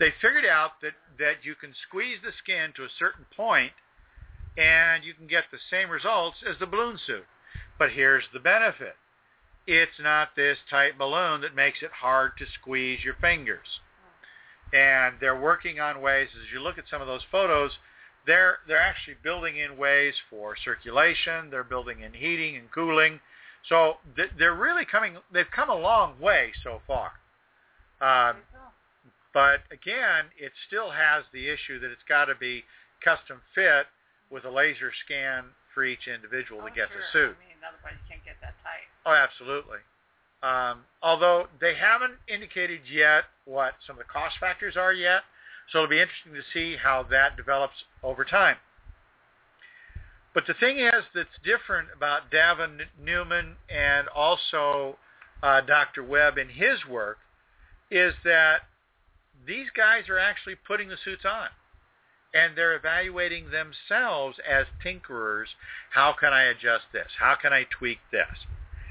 They 0.02 0.10
figured 0.20 0.44
out 0.44 0.80
that 0.82 0.94
that 1.20 1.44
you 1.44 1.54
can 1.54 1.72
squeeze 1.86 2.18
the 2.24 2.32
skin 2.42 2.72
to 2.74 2.82
a 2.82 2.98
certain 2.98 3.24
point, 3.36 3.70
and 4.58 5.04
you 5.04 5.14
can 5.14 5.28
get 5.28 5.44
the 5.52 5.62
same 5.70 5.90
results 5.90 6.38
as 6.42 6.56
the 6.58 6.66
balloon 6.66 6.98
suit. 7.06 7.24
But 7.78 7.92
here's 7.92 8.24
the 8.32 8.40
benefit: 8.40 8.96
it's 9.64 10.00
not 10.00 10.34
this 10.34 10.58
tight 10.68 10.98
balloon 10.98 11.40
that 11.42 11.54
makes 11.54 11.82
it 11.82 11.92
hard 11.92 12.32
to 12.38 12.46
squeeze 12.60 13.04
your 13.04 13.14
fingers. 13.20 13.78
And 14.72 15.14
they're 15.20 15.40
working 15.40 15.78
on 15.78 16.02
ways 16.02 16.30
as 16.34 16.50
you 16.52 16.58
look 16.58 16.78
at 16.78 16.88
some 16.90 17.00
of 17.00 17.06
those 17.06 17.22
photos 17.30 17.70
they're 18.26 18.58
they're 18.66 18.82
actually 18.82 19.18
building 19.22 19.58
in 19.58 19.76
ways 19.76 20.14
for 20.28 20.56
circulation. 20.64 21.48
They're 21.48 21.62
building 21.62 22.00
in 22.00 22.12
heating 22.12 22.56
and 22.56 22.68
cooling. 22.72 23.20
So 23.68 23.98
they're 24.16 24.54
really 24.54 24.84
coming 24.84 25.18
they've 25.32 25.46
come 25.54 25.70
a 25.70 25.78
long 25.78 26.18
way 26.18 26.50
so 26.64 26.80
far. 26.88 27.12
Um. 28.00 28.38
But 29.34 29.60
again 29.70 30.30
it 30.38 30.52
still 30.66 30.90
has 30.90 31.24
the 31.32 31.48
issue 31.48 31.80
that 31.80 31.90
it's 31.90 32.04
got 32.08 32.26
to 32.26 32.34
be 32.34 32.64
custom 33.04 33.40
fit 33.54 33.86
with 34.30 34.44
a 34.44 34.50
laser 34.50 34.92
scan 35.04 35.44
for 35.74 35.84
each 35.84 36.06
individual 36.06 36.60
Oh, 36.62 36.68
to 36.68 36.74
get 36.74 36.88
sure. 36.88 37.00
the 37.00 37.06
suit 37.12 37.36
I 37.36 37.46
mean, 37.48 37.56
otherwise 37.66 37.94
you 38.02 38.08
can't 38.08 38.24
get 38.24 38.36
that 38.42 38.54
tight. 38.62 38.86
Oh, 39.06 39.12
absolutely. 39.14 39.78
Um, 40.42 40.84
although 41.02 41.46
they 41.60 41.74
haven't 41.74 42.14
indicated 42.28 42.80
yet 42.90 43.24
what 43.44 43.74
some 43.86 43.94
of 43.94 43.98
the 43.98 44.12
cost 44.12 44.36
factors 44.40 44.76
are 44.76 44.92
yet, 44.92 45.22
so 45.70 45.78
it'll 45.78 45.90
be 45.90 46.00
interesting 46.00 46.34
to 46.34 46.42
see 46.52 46.76
how 46.76 47.04
that 47.10 47.36
develops 47.36 47.84
over 48.02 48.24
time. 48.24 48.56
But 50.34 50.46
the 50.46 50.54
thing 50.54 50.78
is 50.78 51.04
that's 51.14 51.28
different 51.44 51.88
about 51.94 52.30
Dava 52.30 52.66
Newman 53.00 53.56
and 53.70 54.08
also 54.08 54.96
uh, 55.42 55.60
Dr. 55.60 56.02
Webb 56.02 56.38
in 56.38 56.48
his 56.48 56.84
work 56.88 57.18
is 57.90 58.14
that 58.24 58.62
these 59.46 59.68
guys 59.76 60.08
are 60.08 60.18
actually 60.18 60.54
putting 60.54 60.88
the 60.88 60.96
suits 61.02 61.24
on 61.24 61.48
and 62.34 62.56
they're 62.56 62.74
evaluating 62.74 63.50
themselves 63.50 64.38
as 64.48 64.66
tinkerers. 64.84 65.48
How 65.90 66.14
can 66.18 66.32
I 66.32 66.44
adjust 66.44 66.84
this? 66.92 67.08
How 67.18 67.36
can 67.40 67.52
I 67.52 67.64
tweak 67.64 67.98
this? 68.10 68.46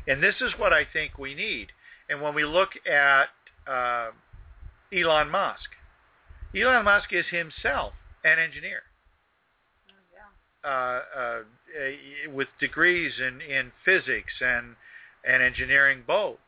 And 0.07 0.21
this 0.21 0.35
is 0.41 0.53
what 0.57 0.73
I 0.73 0.85
think 0.85 1.17
we 1.17 1.33
need. 1.33 1.67
And 2.09 2.21
when 2.21 2.35
we 2.35 2.43
look 2.43 2.69
at 2.85 3.29
uh, 3.67 4.11
Elon 4.93 5.29
Musk, 5.29 5.69
Elon 6.55 6.85
Musk 6.85 7.13
is 7.13 7.25
himself 7.31 7.93
an 8.23 8.37
engineer. 8.37 8.83
Oh, 10.63 10.63
yeah. 10.63 10.69
uh, 10.69 11.19
uh, 11.19 12.31
with 12.31 12.49
degrees 12.59 13.13
in, 13.19 13.41
in 13.41 13.71
physics 13.85 14.33
and 14.41 14.75
and 15.23 15.43
engineering 15.43 16.03
both. 16.05 16.39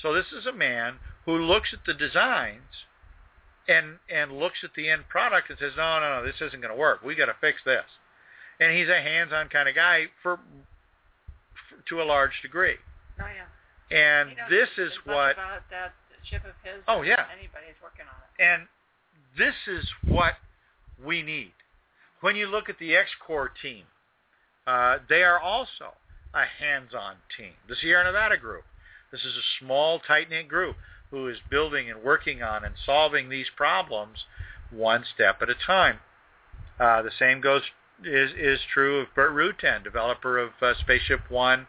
So 0.00 0.12
this 0.12 0.26
is 0.38 0.44
a 0.44 0.52
man 0.52 0.96
who 1.24 1.38
looks 1.38 1.70
at 1.72 1.86
the 1.86 1.94
designs 1.94 2.84
and 3.68 3.98
and 4.08 4.32
looks 4.38 4.58
at 4.62 4.70
the 4.76 4.88
end 4.88 5.08
product 5.08 5.50
and 5.50 5.58
says, 5.58 5.72
no, 5.76 6.00
no, 6.00 6.20
no, 6.20 6.24
this 6.24 6.36
isn't 6.40 6.60
going 6.60 6.72
to 6.72 6.78
work. 6.78 7.02
We 7.02 7.14
got 7.14 7.26
to 7.26 7.36
fix 7.40 7.58
this. 7.64 7.84
And 8.60 8.76
he's 8.76 8.88
a 8.88 9.00
hands-on 9.00 9.48
kind 9.48 9.68
of 9.68 9.74
guy 9.74 10.06
for, 10.22 10.36
for 10.36 11.82
to 11.88 12.02
a 12.02 12.04
large 12.04 12.40
degree. 12.42 12.76
Oh 13.20 13.24
yeah. 13.26 13.46
And 13.96 14.30
this 14.50 14.68
is 14.78 14.92
what 15.04 15.32
about 15.32 15.62
that 15.70 15.92
ship 16.28 16.42
of 16.44 16.54
his. 16.64 16.82
Oh, 16.88 17.02
yeah. 17.02 17.24
Anybody's 17.32 17.78
working 17.82 18.06
on 18.06 18.18
it. 18.18 18.42
and 18.42 18.68
this 19.38 19.54
is 19.66 19.86
what 20.08 20.34
we 21.04 21.22
need. 21.22 21.52
When 22.20 22.36
you 22.36 22.46
look 22.46 22.68
at 22.68 22.78
the 22.78 22.92
XCOR 22.92 23.48
team, 23.62 23.84
uh, 24.66 24.98
they 25.08 25.22
are 25.22 25.38
also 25.38 25.94
a 26.34 26.44
hands-on 26.44 27.16
team. 27.36 27.52
The 27.68 27.76
Sierra 27.76 28.04
Nevada 28.04 28.36
group. 28.36 28.64
This 29.12 29.20
is 29.20 29.34
a 29.36 29.64
small, 29.64 30.00
tight-knit 30.00 30.48
group 30.48 30.76
who 31.10 31.28
is 31.28 31.38
building 31.50 31.90
and 31.90 32.02
working 32.02 32.42
on 32.42 32.64
and 32.64 32.74
solving 32.84 33.28
these 33.28 33.46
problems 33.56 34.24
one 34.70 35.04
step 35.14 35.40
at 35.42 35.48
a 35.48 35.54
time. 35.54 35.98
Uh, 36.78 37.02
the 37.02 37.10
same 37.18 37.40
goes 37.40 37.62
is 38.04 38.30
is 38.38 38.60
true 38.72 39.00
of 39.00 39.08
Burt 39.14 39.32
Rutan, 39.32 39.82
developer 39.82 40.38
of 40.38 40.50
uh, 40.60 40.74
Spaceship 40.80 41.30
One 41.30 41.66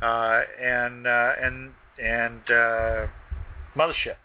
uh, 0.00 0.40
and 0.62 1.06
uh, 1.06 1.32
and 1.42 1.72
and 2.02 2.40
uh, 2.50 3.06
Mothership. 3.76 4.16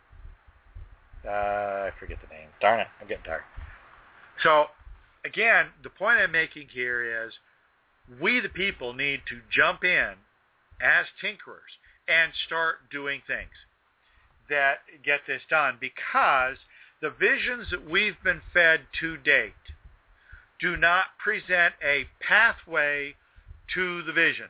Uh, 1.25 1.29
I 1.29 1.91
forget 1.99 2.17
the 2.21 2.33
name. 2.33 2.47
Darn 2.61 2.79
it, 2.79 2.87
I'm 2.99 3.07
getting 3.07 3.23
tired. 3.23 3.43
So, 4.43 4.65
again, 5.23 5.67
the 5.83 5.89
point 5.89 6.17
I'm 6.17 6.31
making 6.31 6.67
here 6.73 7.25
is 7.25 7.33
we, 8.19 8.39
the 8.39 8.49
people, 8.49 8.93
need 8.93 9.21
to 9.29 9.39
jump 9.51 9.83
in 9.83 10.13
as 10.81 11.05
tinkerers 11.23 11.77
and 12.07 12.31
start 12.47 12.89
doing 12.89 13.21
things 13.27 13.51
that 14.51 14.79
get 15.03 15.21
this 15.25 15.41
done 15.49 15.77
because 15.81 16.57
the 17.01 17.09
visions 17.09 17.67
that 17.71 17.89
we've 17.89 18.21
been 18.23 18.41
fed 18.53 18.81
to 18.99 19.17
date 19.17 19.53
do 20.59 20.77
not 20.77 21.05
present 21.17 21.73
a 21.83 22.05
pathway 22.19 23.15
to 23.73 24.03
the 24.03 24.13
vision. 24.13 24.47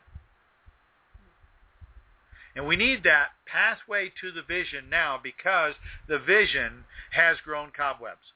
And 2.53 2.68
we 2.68 2.76
need 2.76 3.03
that 3.03 3.30
pathway 3.45 4.11
to 4.19 4.32
the 4.32 4.41
vision 4.41 4.90
now 4.90 5.18
because 5.22 5.76
the 6.10 6.19
vision 6.19 6.84
has 7.11 7.38
grown 7.45 7.72
cobwebs. 7.76 8.34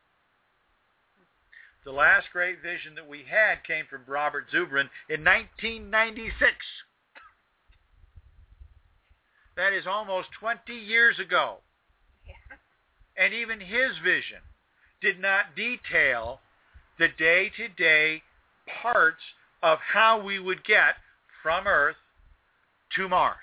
The 1.84 1.92
last 1.92 2.28
great 2.32 2.62
vision 2.62 2.96
that 2.96 3.08
we 3.08 3.26
had 3.30 3.64
came 3.64 3.86
from 3.90 4.02
Robert 4.08 4.46
Zubrin 4.52 4.90
in 5.10 5.24
1996. 5.24 6.56
That 9.58 9.74
is 9.74 9.86
almost 9.88 10.30
20 10.40 10.74
years 10.74 11.20
ago. 11.20 11.58
Yeah. 12.26 12.58
And 13.24 13.34
even 13.34 13.60
his 13.60 13.98
vision 14.04 14.40
did 15.02 15.20
not 15.20 15.56
detail 15.56 16.40
the 17.00 17.08
day-to-day 17.18 18.22
parts 18.82 19.22
of 19.62 19.80
how 19.94 20.22
we 20.22 20.40
would 20.40 20.64
get 20.66 20.96
from 21.42 21.68
Earth 21.68 21.96
to 22.96 23.08
Mars. 23.08 23.38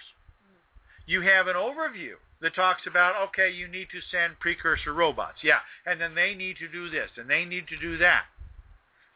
Mm. 0.44 0.58
You 1.06 1.20
have 1.22 1.46
an 1.46 1.56
overview 1.56 2.14
that 2.40 2.54
talks 2.54 2.82
about, 2.86 3.28
okay, 3.28 3.50
you 3.50 3.68
need 3.68 3.88
to 3.92 4.00
send 4.10 4.40
precursor 4.40 4.92
robots. 4.92 5.38
Yeah, 5.42 5.60
and 5.86 6.00
then 6.00 6.14
they 6.14 6.34
need 6.34 6.56
to 6.58 6.68
do 6.68 6.90
this, 6.90 7.10
and 7.16 7.28
they 7.30 7.44
need 7.44 7.68
to 7.68 7.78
do 7.78 7.96
that. 7.98 8.24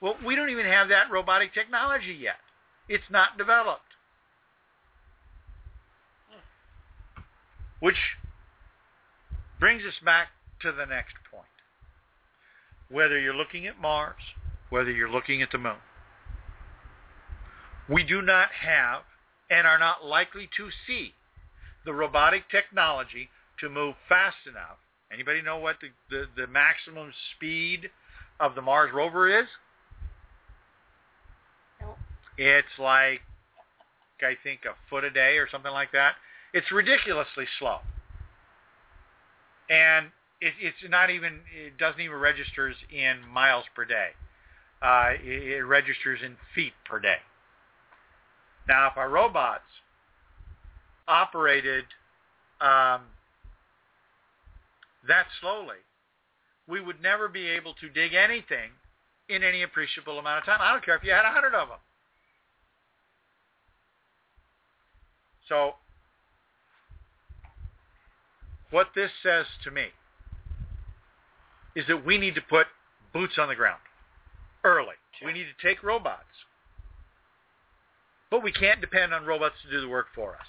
Well, 0.00 0.16
we 0.24 0.36
don't 0.36 0.50
even 0.50 0.66
have 0.66 0.88
that 0.88 1.10
robotic 1.10 1.52
technology 1.52 2.16
yet. 2.18 2.36
It's 2.88 3.10
not 3.10 3.36
developed. 3.38 3.82
Which 7.80 7.96
brings 9.60 9.82
us 9.84 9.94
back 10.04 10.28
to 10.62 10.72
the 10.72 10.86
next 10.86 11.14
point. 11.30 11.44
Whether 12.90 13.18
you're 13.18 13.34
looking 13.34 13.66
at 13.66 13.80
Mars, 13.80 14.16
whether 14.70 14.90
you're 14.90 15.10
looking 15.10 15.42
at 15.42 15.50
the 15.50 15.58
moon, 15.58 15.76
we 17.88 18.02
do 18.02 18.22
not 18.22 18.48
have 18.62 19.02
and 19.50 19.66
are 19.66 19.78
not 19.78 20.04
likely 20.04 20.48
to 20.56 20.68
see 20.86 21.14
the 21.84 21.92
robotic 21.92 22.48
technology 22.50 23.28
to 23.60 23.68
move 23.68 23.94
fast 24.08 24.36
enough. 24.48 24.78
Anybody 25.12 25.40
know 25.40 25.58
what 25.58 25.76
the, 25.80 25.88
the, 26.10 26.26
the 26.36 26.46
maximum 26.46 27.12
speed 27.36 27.90
of 28.40 28.54
the 28.54 28.62
Mars 28.62 28.90
rover 28.92 29.40
is? 29.40 29.46
Nope. 31.80 31.96
It's 32.36 32.78
like, 32.78 33.20
I 34.20 34.34
think, 34.42 34.60
a 34.64 34.74
foot 34.90 35.04
a 35.04 35.10
day 35.10 35.38
or 35.38 35.48
something 35.50 35.72
like 35.72 35.92
that. 35.92 36.14
It's 36.52 36.70
ridiculously 36.72 37.46
slow. 37.58 37.78
And 39.68 40.06
it, 40.40 40.54
it's 40.60 40.76
not 40.88 41.10
even, 41.10 41.40
it 41.54 41.76
doesn't 41.78 42.00
even 42.00 42.16
registers 42.16 42.76
in 42.90 43.16
miles 43.32 43.64
per 43.74 43.84
day. 43.84 44.10
Uh, 44.82 45.10
it, 45.22 45.58
it 45.58 45.62
registers 45.64 46.20
in 46.24 46.36
feet 46.54 46.72
per 46.84 47.00
day. 47.00 47.16
Now, 48.68 48.88
if 48.88 48.96
our 48.96 49.08
robots 49.08 49.62
operated 51.08 51.84
um, 52.60 53.02
that 55.06 55.26
slowly, 55.40 55.76
we 56.68 56.80
would 56.80 57.00
never 57.00 57.28
be 57.28 57.46
able 57.46 57.74
to 57.74 57.88
dig 57.88 58.12
anything 58.14 58.70
in 59.28 59.42
any 59.42 59.62
appreciable 59.62 60.18
amount 60.18 60.38
of 60.38 60.44
time. 60.44 60.58
I 60.60 60.72
don't 60.72 60.84
care 60.84 60.96
if 60.96 61.04
you 61.04 61.12
had 61.12 61.24
a 61.24 61.32
hundred 61.32 61.54
of 61.54 61.68
them. 61.68 61.78
So, 65.48 65.74
what 68.70 68.88
this 68.94 69.10
says 69.22 69.46
to 69.64 69.70
me 69.70 69.86
is 71.74 71.84
that 71.88 72.04
we 72.04 72.18
need 72.18 72.34
to 72.34 72.40
put 72.40 72.66
boots 73.12 73.34
on 73.38 73.48
the 73.48 73.54
ground 73.54 73.80
early. 74.64 74.94
We 75.24 75.32
need 75.32 75.44
to 75.44 75.66
take 75.66 75.82
robots. 75.82 76.24
But 78.30 78.42
we 78.42 78.52
can't 78.52 78.80
depend 78.80 79.14
on 79.14 79.24
robots 79.24 79.54
to 79.64 79.70
do 79.70 79.80
the 79.80 79.88
work 79.88 80.06
for 80.14 80.34
us. 80.34 80.46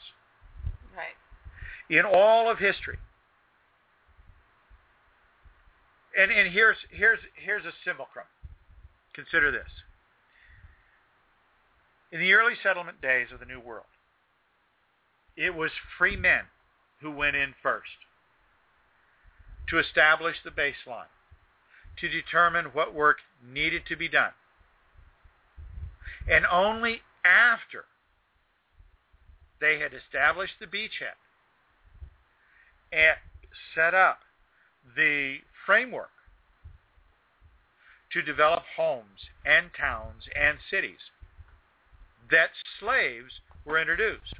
Right. 0.96 1.96
In 1.96 2.06
all 2.06 2.50
of 2.50 2.58
history, 2.58 2.98
and, 6.18 6.32
and 6.32 6.52
here's, 6.52 6.78
here's, 6.90 7.20
here's 7.36 7.64
a 7.66 7.72
simulacrum. 7.86 8.26
Consider 9.14 9.52
this. 9.52 9.70
In 12.12 12.20
the 12.20 12.34
early 12.34 12.54
settlement 12.64 13.02
days 13.02 13.28
of 13.32 13.40
the 13.40 13.46
New 13.46 13.60
World, 13.60 13.86
it 15.36 15.54
was 15.54 15.72
free 15.98 16.16
men 16.16 16.42
who 17.02 17.12
went 17.12 17.36
in 17.36 17.54
first 17.62 17.90
to 19.70 19.80
establish 19.80 20.38
the 20.44 20.52
baseline, 20.52 21.12
to 22.00 22.08
determine 22.08 22.66
what 22.66 22.94
work 22.94 23.18
needed 23.46 23.84
to 23.88 23.96
be 23.96 24.08
done. 24.08 24.32
And 26.30 26.46
only 26.52 27.02
after 27.26 27.86
they 29.60 29.80
had 29.80 29.92
established 29.94 30.54
the 30.60 30.68
beachhead 30.68 31.18
and 32.92 33.18
set 33.76 33.94
up 33.94 34.20
the 34.96 35.38
framework 35.66 36.10
to 38.14 38.22
develop 38.22 38.64
homes 38.76 39.30
and 39.46 39.70
towns 39.78 40.24
and 40.36 40.58
cities 40.72 41.12
that 42.32 42.50
slaves 42.80 43.42
were 43.66 43.80
introduced. 43.80 44.34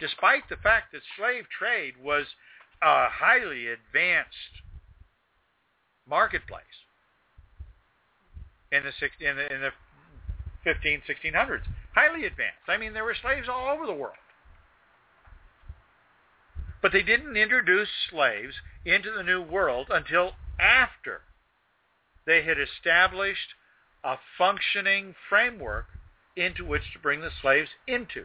Despite 0.00 0.48
the 0.48 0.56
fact 0.56 0.92
that 0.92 1.02
slave 1.16 1.44
trade 1.56 1.94
was 2.02 2.26
a 2.82 3.08
highly 3.08 3.68
advanced 3.68 4.62
marketplace 6.08 6.64
in 8.72 8.82
the, 8.82 9.28
in 9.28 9.36
the, 9.36 9.54
in 9.54 9.60
the 9.60 9.70
15, 10.64 11.02
1600s. 11.08 11.62
Highly 11.94 12.24
advanced. 12.24 12.68
I 12.68 12.76
mean, 12.76 12.92
there 12.92 13.04
were 13.04 13.16
slaves 13.20 13.48
all 13.48 13.68
over 13.68 13.86
the 13.86 13.92
world. 13.92 14.16
But 16.82 16.92
they 16.92 17.02
didn't 17.02 17.36
introduce 17.36 17.88
slaves 18.10 18.54
into 18.84 19.10
the 19.10 19.22
New 19.22 19.42
World 19.42 19.88
until 19.90 20.32
after 20.58 21.22
they 22.26 22.42
had 22.42 22.56
established 22.58 23.54
a 24.02 24.16
functioning 24.38 25.14
framework 25.28 25.86
into 26.36 26.64
which 26.64 26.92
to 26.92 26.98
bring 26.98 27.20
the 27.20 27.30
slaves 27.42 27.68
into. 27.86 28.24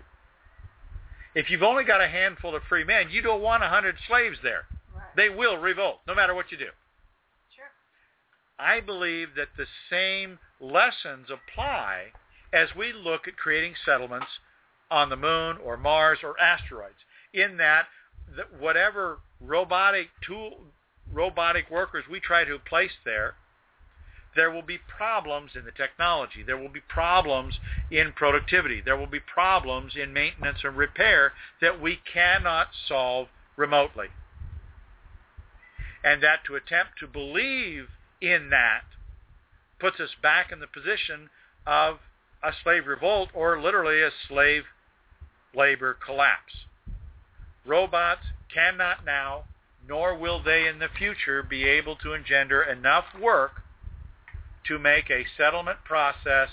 If 1.36 1.50
you've 1.50 1.64
only 1.64 1.84
got 1.84 2.02
a 2.02 2.08
handful 2.08 2.56
of 2.56 2.64
free 2.64 2.86
men, 2.86 3.10
you 3.12 3.22
don't 3.22 3.42
want 3.42 3.64
a 3.64 3.68
hundred 3.68 3.98
slaves 4.08 4.38
there. 4.42 4.66
Right. 4.96 5.04
They 5.18 5.30
will 5.30 5.58
revolt, 5.58 6.00
no 6.08 6.16
matter 6.16 6.34
what 6.34 6.50
you 6.50 6.58
do. 6.58 6.70
Sure. 7.54 7.66
I 8.58 8.80
believe 8.80 9.30
that 9.36 9.50
the 9.58 9.68
same 9.90 10.40
lessons 10.62 11.28
apply 11.30 12.14
as 12.54 12.70
we 12.76 12.94
look 12.94 13.28
at 13.28 13.36
creating 13.36 13.74
settlements 13.86 14.28
on 14.90 15.10
the 15.10 15.18
moon 15.18 15.58
or 15.64 15.76
Mars 15.76 16.20
or 16.24 16.40
asteroids, 16.40 16.96
in 17.34 17.58
that 17.58 17.88
that 18.38 18.60
whatever 18.60 19.20
robotic 19.42 20.08
tool, 20.26 20.62
robotic 21.12 21.70
workers 21.70 22.06
we 22.10 22.20
try 22.20 22.44
to 22.46 22.58
place 22.58 22.96
there, 23.04 23.36
there 24.36 24.52
will 24.52 24.62
be 24.62 24.78
problems 24.78 25.52
in 25.56 25.66
the 25.66 25.72
technology. 25.72 26.44
There 26.46 26.58
will 26.58 26.70
be 26.70 26.82
problems 26.82 27.60
in 27.90 28.12
productivity. 28.14 28.82
There 28.84 28.98
will 28.98 29.08
be 29.08 29.20
problems 29.20 29.94
in 29.96 30.14
maintenance 30.14 30.60
and 30.64 30.76
repair 30.76 31.34
that 31.62 31.82
we 31.82 32.00
cannot 32.12 32.68
solve 32.88 33.28
remotely. 33.56 34.08
And 36.04 36.22
that 36.22 36.44
to 36.46 36.56
attempt 36.56 37.00
to 37.00 37.08
believe 37.08 37.88
in 38.22 38.50
that 38.50 38.84
puts 39.80 40.00
us 40.00 40.12
back 40.22 40.52
in 40.52 40.60
the 40.60 40.68
position 40.68 41.30
of 41.66 42.00
a 42.44 42.52
slave 42.64 42.86
revolt 42.86 43.30
or 43.34 43.60
literally 43.60 44.02
a 44.02 44.12
slave 44.28 44.64
labor 45.56 45.98
collapse. 46.06 46.66
Robots 47.66 48.22
cannot 48.54 49.06
now, 49.06 49.46
nor 49.88 50.16
will 50.16 50.44
they 50.44 50.68
in 50.68 50.80
the 50.80 50.90
future, 50.96 51.42
be 51.42 51.64
able 51.64 51.96
to 51.96 52.14
engender 52.14 52.62
enough 52.62 53.06
work 53.20 53.64
to 54.68 54.80
make 54.80 55.10
a 55.10 55.26
settlement 55.38 55.80
process 55.86 56.50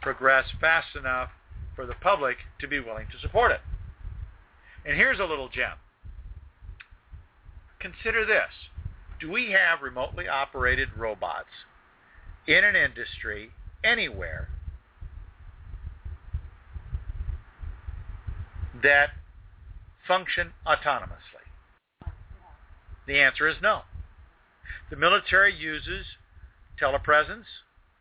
progress 0.00 0.46
fast 0.60 0.96
enough 0.96 1.30
for 1.76 1.86
the 1.86 1.94
public 1.94 2.38
to 2.60 2.68
be 2.68 2.80
willing 2.80 3.06
to 3.12 3.18
support 3.18 3.52
it. 3.52 3.60
And 4.84 4.96
here's 4.96 5.20
a 5.20 5.24
little 5.24 5.48
gem. 5.48 5.76
Consider 7.78 8.24
this. 8.24 8.50
Do 9.20 9.30
we 9.30 9.52
have 9.52 9.82
remotely 9.82 10.28
operated 10.28 10.88
robots 10.96 11.48
in 12.46 12.64
an 12.64 12.74
industry 12.76 13.50
anywhere 13.84 14.48
that 18.82 19.10
function 20.06 20.52
autonomously? 20.66 21.18
The 23.06 23.18
answer 23.18 23.48
is 23.48 23.56
no. 23.62 23.82
The 24.90 24.96
military 24.96 25.54
uses 25.54 26.06
telepresence 26.80 27.44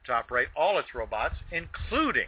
to 0.06 0.14
operate 0.14 0.48
all 0.56 0.80
its 0.80 0.94
robots, 0.96 1.36
including 1.52 2.28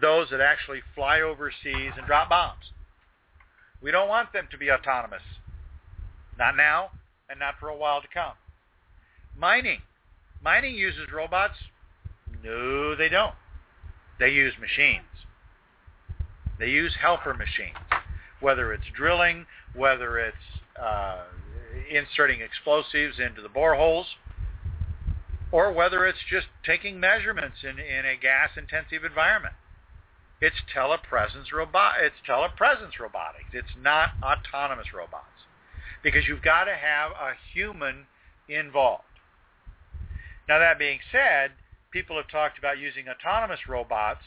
those 0.00 0.28
that 0.30 0.40
actually 0.40 0.80
fly 0.94 1.20
overseas 1.20 1.92
and 1.96 2.06
drop 2.06 2.28
bombs. 2.28 2.72
We 3.82 3.90
don't 3.90 4.08
want 4.08 4.32
them 4.32 4.48
to 4.50 4.58
be 4.58 4.70
autonomous. 4.70 5.22
Not 6.38 6.56
now, 6.56 6.90
and 7.28 7.38
not 7.38 7.54
for 7.58 7.68
a 7.68 7.76
while 7.76 8.00
to 8.00 8.08
come. 8.12 8.34
Mining. 9.36 9.80
Mining 10.42 10.74
uses 10.74 11.12
robots? 11.12 11.54
No, 12.42 12.94
they 12.94 13.08
don't. 13.08 13.34
They 14.18 14.30
use 14.30 14.54
machines. 14.60 15.04
They 16.58 16.68
use 16.68 16.94
helper 17.00 17.34
machines, 17.34 17.76
whether 18.40 18.72
it's 18.72 18.84
drilling, 18.94 19.46
whether 19.74 20.18
it's 20.18 20.36
uh, 20.80 21.24
inserting 21.90 22.40
explosives 22.40 23.18
into 23.18 23.42
the 23.42 23.48
boreholes, 23.48 24.04
or 25.52 25.70
whether 25.70 26.06
it's 26.06 26.24
just 26.28 26.46
taking 26.64 26.98
measurements 26.98 27.58
in, 27.62 27.78
in 27.78 28.06
a 28.06 28.16
gas-intensive 28.20 29.04
environment. 29.04 29.54
It's 30.40 30.56
telepresence 30.74 31.52
robot. 31.54 31.94
It's 32.00 32.16
telepresence 32.26 32.98
robotics. 32.98 33.50
It's 33.52 33.76
not 33.80 34.08
autonomous 34.22 34.88
robots 34.92 35.46
because 36.02 36.26
you've 36.26 36.42
got 36.42 36.64
to 36.64 36.74
have 36.74 37.12
a 37.12 37.34
human 37.54 38.06
involved. 38.48 39.04
Now 40.48 40.58
that 40.58 40.78
being 40.78 40.98
said, 41.12 41.52
people 41.92 42.16
have 42.16 42.28
talked 42.28 42.58
about 42.58 42.78
using 42.78 43.04
autonomous 43.08 43.60
robots 43.68 44.24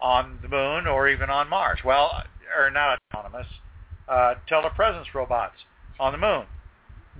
on 0.00 0.38
the 0.42 0.48
moon 0.48 0.88
or 0.88 1.08
even 1.08 1.30
on 1.30 1.48
Mars. 1.48 1.78
Well, 1.84 2.24
or 2.58 2.70
not 2.70 2.98
autonomous, 3.14 3.46
uh, 4.08 4.34
telepresence 4.50 5.14
robots 5.14 5.54
on 6.00 6.12
the 6.12 6.18
moon. 6.18 6.46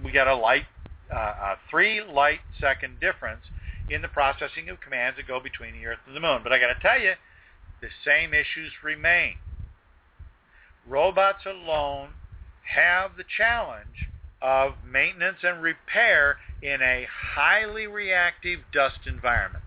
We 0.04 0.10
got 0.10 0.26
a 0.26 0.34
light 0.34 0.64
a 1.16 1.56
three 1.70 2.00
light 2.02 2.40
second 2.60 3.00
difference 3.00 3.42
in 3.90 4.02
the 4.02 4.08
processing 4.08 4.68
of 4.68 4.80
commands 4.80 5.16
that 5.16 5.26
go 5.26 5.40
between 5.40 5.74
the 5.74 5.86
Earth 5.86 5.98
and 6.06 6.16
the 6.16 6.20
Moon. 6.20 6.40
But 6.42 6.52
I 6.52 6.58
got 6.58 6.68
to 6.68 6.80
tell 6.80 7.00
you, 7.00 7.12
the 7.80 7.88
same 8.04 8.32
issues 8.32 8.72
remain. 8.82 9.34
Robots 10.86 11.44
alone 11.46 12.10
have 12.74 13.16
the 13.16 13.24
challenge 13.36 14.08
of 14.40 14.72
maintenance 14.88 15.38
and 15.42 15.62
repair 15.62 16.38
in 16.62 16.80
a 16.82 17.06
highly 17.34 17.86
reactive 17.86 18.60
dust 18.72 18.98
environment. 19.06 19.64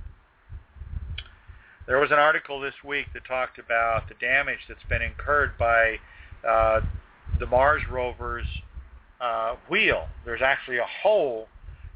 There 1.88 2.00
was 2.00 2.12
an 2.12 2.20
article 2.20 2.60
this 2.60 2.74
week 2.84 3.08
that 3.14 3.26
talked 3.26 3.60
about 3.60 4.10
the 4.10 4.16
damage 4.16 4.60
that's 4.68 4.84
been 4.90 5.02
incurred 5.02 5.58
by 5.58 5.98
uh, 6.48 6.82
the 7.40 7.46
Mars 7.46 7.84
rover's 7.90 8.48
uh, 9.22 9.56
wheel. 9.70 10.06
There's 10.26 10.42
actually 10.42 10.78
a 10.78 10.88
hole 11.04 11.48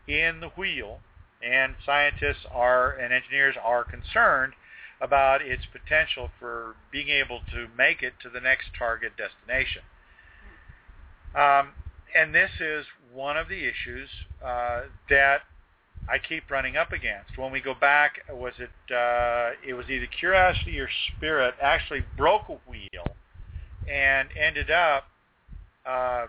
in 0.07 0.39
the 0.39 0.49
wheel, 0.49 0.99
and 1.43 1.75
scientists 1.85 2.45
are 2.51 2.93
and 2.93 3.13
engineers 3.13 3.55
are 3.63 3.83
concerned 3.83 4.53
about 5.01 5.41
its 5.41 5.63
potential 5.71 6.29
for 6.39 6.75
being 6.91 7.09
able 7.09 7.41
to 7.51 7.67
make 7.77 8.03
it 8.03 8.13
to 8.21 8.29
the 8.29 8.39
next 8.41 8.67
target 8.77 9.13
destination. 9.17 9.81
Um, 11.35 11.69
and 12.15 12.33
this 12.33 12.49
is 12.59 12.85
one 13.13 13.37
of 13.37 13.47
the 13.47 13.57
issues 13.57 14.09
uh, 14.43 14.81
that 15.09 15.41
I 16.09 16.17
keep 16.17 16.49
running 16.49 16.75
up 16.75 16.91
against. 16.91 17.37
When 17.37 17.51
we 17.51 17.61
go 17.61 17.73
back, 17.73 18.19
was 18.31 18.53
it 18.57 18.93
uh, 18.93 19.51
it 19.65 19.73
was 19.73 19.89
either 19.89 20.07
Curiosity 20.07 20.79
or 20.79 20.89
Spirit 21.15 21.53
actually 21.61 22.03
broke 22.17 22.49
a 22.49 22.57
wheel 22.69 23.15
and 23.87 24.29
ended 24.37 24.71
up 24.71 25.05
uh, 25.85 26.25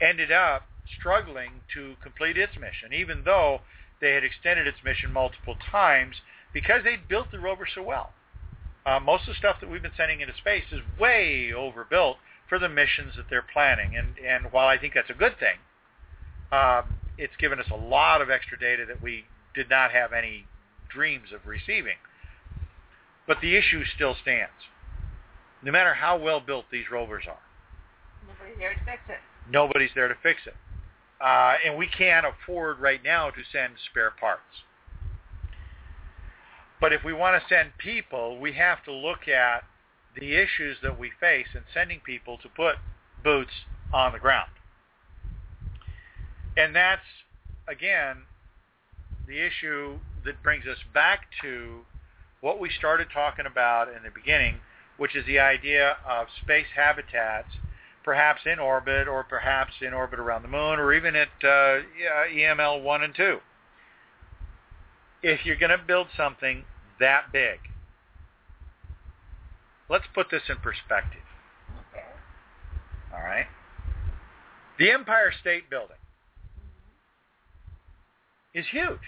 ended 0.00 0.32
up 0.32 0.62
struggling 0.98 1.60
to 1.74 1.94
complete 2.02 2.36
its 2.36 2.54
mission, 2.56 2.92
even 2.92 3.22
though 3.24 3.60
they 4.00 4.12
had 4.12 4.24
extended 4.24 4.66
its 4.66 4.78
mission 4.84 5.12
multiple 5.12 5.56
times 5.70 6.16
because 6.52 6.82
they'd 6.84 7.08
built 7.08 7.30
the 7.30 7.38
rover 7.38 7.66
so 7.72 7.82
well. 7.82 8.10
Uh, 8.86 8.98
most 8.98 9.22
of 9.22 9.28
the 9.28 9.34
stuff 9.34 9.56
that 9.60 9.70
we've 9.70 9.82
been 9.82 9.92
sending 9.96 10.20
into 10.20 10.34
space 10.36 10.64
is 10.72 10.80
way 10.98 11.52
overbuilt 11.52 12.16
for 12.48 12.58
the 12.58 12.68
missions 12.68 13.14
that 13.16 13.26
they're 13.28 13.44
planning. 13.52 13.94
And, 13.96 14.14
and 14.18 14.52
while 14.52 14.66
I 14.66 14.78
think 14.78 14.94
that's 14.94 15.10
a 15.10 15.14
good 15.14 15.38
thing, 15.38 15.58
um, 16.50 16.94
it's 17.18 17.36
given 17.38 17.60
us 17.60 17.66
a 17.70 17.76
lot 17.76 18.22
of 18.22 18.30
extra 18.30 18.58
data 18.58 18.84
that 18.86 19.02
we 19.02 19.24
did 19.54 19.68
not 19.68 19.92
have 19.92 20.12
any 20.12 20.46
dreams 20.88 21.28
of 21.32 21.46
receiving. 21.46 21.98
But 23.26 23.40
the 23.42 23.54
issue 23.54 23.84
still 23.94 24.16
stands. 24.20 24.50
No 25.62 25.70
matter 25.70 25.94
how 25.94 26.18
well 26.18 26.40
built 26.40 26.64
these 26.72 26.90
rovers 26.90 27.24
are. 27.28 27.38
There 28.58 28.72
to 28.72 28.80
fix 28.84 28.98
it 29.08 29.20
nobody's 29.50 29.90
there 29.94 30.08
to 30.08 30.16
fix 30.22 30.40
it. 30.46 30.54
Uh, 31.20 31.54
and 31.64 31.76
we 31.76 31.86
can't 31.86 32.24
afford 32.26 32.80
right 32.80 33.02
now 33.04 33.30
to 33.30 33.40
send 33.52 33.74
spare 33.90 34.10
parts. 34.10 34.64
But 36.80 36.94
if 36.94 37.04
we 37.04 37.12
want 37.12 37.40
to 37.40 37.48
send 37.54 37.76
people, 37.76 38.40
we 38.40 38.52
have 38.54 38.82
to 38.84 38.92
look 38.92 39.28
at 39.28 39.64
the 40.18 40.34
issues 40.34 40.78
that 40.82 40.98
we 40.98 41.10
face 41.20 41.46
in 41.54 41.60
sending 41.74 42.00
people 42.00 42.38
to 42.38 42.48
put 42.48 42.76
boots 43.22 43.52
on 43.92 44.12
the 44.12 44.18
ground. 44.18 44.50
And 46.56 46.74
that's, 46.74 47.02
again, 47.68 48.16
the 49.28 49.38
issue 49.38 49.98
that 50.24 50.42
brings 50.42 50.66
us 50.66 50.78
back 50.92 51.26
to 51.42 51.80
what 52.40 52.58
we 52.58 52.70
started 52.70 53.08
talking 53.12 53.46
about 53.46 53.88
in 53.88 54.02
the 54.02 54.10
beginning, 54.10 54.56
which 54.96 55.14
is 55.14 55.24
the 55.26 55.38
idea 55.38 55.96
of 56.08 56.26
space 56.42 56.66
habitats 56.74 57.48
perhaps 58.04 58.42
in 58.46 58.58
orbit 58.58 59.08
or 59.08 59.24
perhaps 59.24 59.72
in 59.80 59.92
orbit 59.92 60.18
around 60.18 60.42
the 60.42 60.48
moon 60.48 60.78
or 60.78 60.92
even 60.92 61.16
at 61.16 61.28
uh, 61.42 61.80
EML 62.32 62.82
1 62.82 63.02
and 63.02 63.14
2. 63.14 63.38
If 65.22 65.44
you're 65.44 65.56
going 65.56 65.70
to 65.70 65.84
build 65.86 66.06
something 66.16 66.64
that 66.98 67.32
big, 67.32 67.58
let's 69.88 70.06
put 70.14 70.28
this 70.30 70.42
in 70.48 70.56
perspective. 70.56 71.20
Okay. 71.92 72.06
All 73.12 73.22
right? 73.22 73.46
The 74.78 74.90
Empire 74.90 75.32
State 75.38 75.68
Building 75.68 75.96
is 78.54 78.64
huge. 78.70 78.98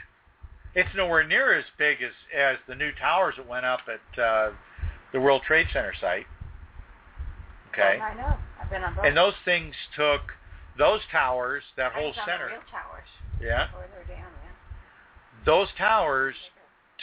It's 0.75 0.89
nowhere 0.97 1.27
near 1.27 1.59
as 1.59 1.65
big 1.79 1.99
as, 2.03 2.13
as 2.37 2.57
the 2.69 2.75
new 2.75 2.93
towers 2.93 3.35
that 3.37 3.49
went 3.49 3.67
up 3.67 3.81
at 3.89 4.23
uh, 4.23 4.51
the 5.13 5.21
World 5.21 5.43
Trade 5.47 5.67
Center 5.73 5.93
site. 5.99 6.27
Okay. 7.73 7.99
I 8.01 8.15
know. 8.15 8.37
I've 8.73 8.81
been 8.81 8.89
on 8.89 8.95
both. 8.95 9.05
And 9.05 9.17
those 9.17 9.35
things 9.45 9.75
took 9.97 10.21
those 10.79 11.01
towers, 11.11 11.63
that 11.77 11.93
whole 11.93 12.15
center. 12.27 12.47
The 12.47 12.55
real 12.55 12.63
towers. 12.71 13.09
Yeah. 13.41 13.69
Down, 14.09 14.09
yeah. 14.09 14.25
Those 15.45 15.69
towers 15.77 16.35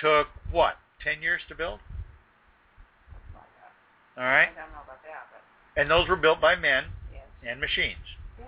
took 0.01 0.27
what? 0.51 0.75
Ten 1.03 1.21
years 1.21 1.41
to 1.49 1.55
build. 1.55 1.79
Like. 3.33 3.43
All 4.17 4.23
right. 4.23 4.49
I 4.49 4.59
don't 4.59 4.71
know 4.71 4.83
about 4.83 5.03
that, 5.03 5.27
but 5.31 5.81
And 5.81 5.89
those 5.89 6.07
were 6.07 6.15
built 6.15 6.41
by 6.41 6.55
men 6.55 6.85
yes. 7.13 7.23
and 7.47 7.59
machines. 7.59 8.17
Yes. 8.39 8.47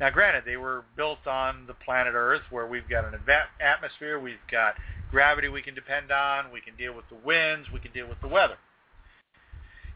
Now, 0.00 0.10
granted, 0.10 0.44
they 0.46 0.56
were 0.56 0.84
built 0.96 1.26
on 1.26 1.66
the 1.66 1.74
planet 1.74 2.14
Earth, 2.14 2.42
where 2.50 2.66
we've 2.66 2.88
got 2.88 3.04
an 3.04 3.18
atmosphere, 3.60 4.20
we've 4.20 4.36
got 4.50 4.74
gravity 5.10 5.48
we 5.48 5.62
can 5.62 5.74
depend 5.74 6.10
on, 6.10 6.50
we 6.52 6.60
can 6.60 6.76
deal 6.76 6.94
with 6.94 7.08
the 7.08 7.16
winds, 7.26 7.68
we 7.72 7.80
can 7.80 7.92
deal 7.92 8.08
with 8.08 8.20
the 8.20 8.28
weather. 8.28 8.56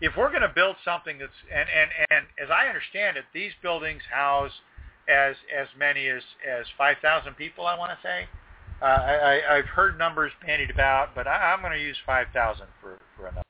If 0.01 0.17
we're 0.17 0.29
going 0.29 0.43
to 0.43 0.53
build 0.55 0.77
something 0.85 1.19
that's, 1.19 1.33
and, 1.53 1.69
and, 1.69 1.91
and 2.11 2.27
as 2.43 2.51
I 2.51 2.69
understand 2.69 3.17
it, 3.17 3.25
these 3.33 3.53
buildings 3.63 4.03
house 4.13 4.53
as 5.09 5.37
as 5.57 5.69
many 5.79 6.09
as 6.09 6.23
as 6.47 6.67
5,000 6.77 7.35
people. 7.35 7.67
I 7.67 7.79
want 7.79 7.93
to 7.93 7.99
say. 8.03 8.27
Uh, 8.83 8.85
I, 8.85 9.57
I've 9.57 9.67
heard 9.67 9.97
numbers 9.97 10.33
bandied 10.45 10.71
about, 10.71 11.15
but 11.15 11.27
I, 11.27 11.55
I'm 11.55 11.61
going 11.61 11.73
to 11.73 11.83
use 11.83 11.97
5,000 12.05 12.67
for 12.81 12.99
for 13.17 13.27
a 13.27 13.31
number. 13.31 13.43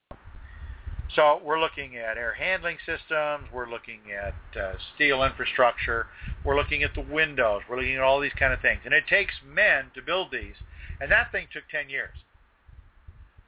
So 1.14 1.40
we're 1.44 1.60
looking 1.60 1.97
at 1.97 2.18
air 2.18 2.35
handling 2.35 2.77
systems. 2.85 3.48
We're 3.52 3.70
looking 3.70 4.01
at 4.12 4.60
uh, 4.60 4.74
steel 4.94 5.24
infrastructure. 5.24 6.06
We're 6.44 6.56
looking 6.56 6.82
at 6.82 6.94
the 6.94 7.01
windows. 7.01 7.62
We're 7.68 7.77
looking 7.77 7.97
at 7.97 8.02
all 8.02 8.20
these 8.20 8.36
kind 8.39 8.52
of 8.52 8.60
things. 8.60 8.81
And 8.85 8.93
it 8.93 9.05
takes 9.09 9.32
men 9.47 9.86
to 9.94 10.02
build 10.02 10.31
these. 10.31 10.55
And 11.01 11.10
that 11.10 11.32
thing 11.32 11.47
took 11.52 11.62
10 11.70 11.89
years. 11.89 12.14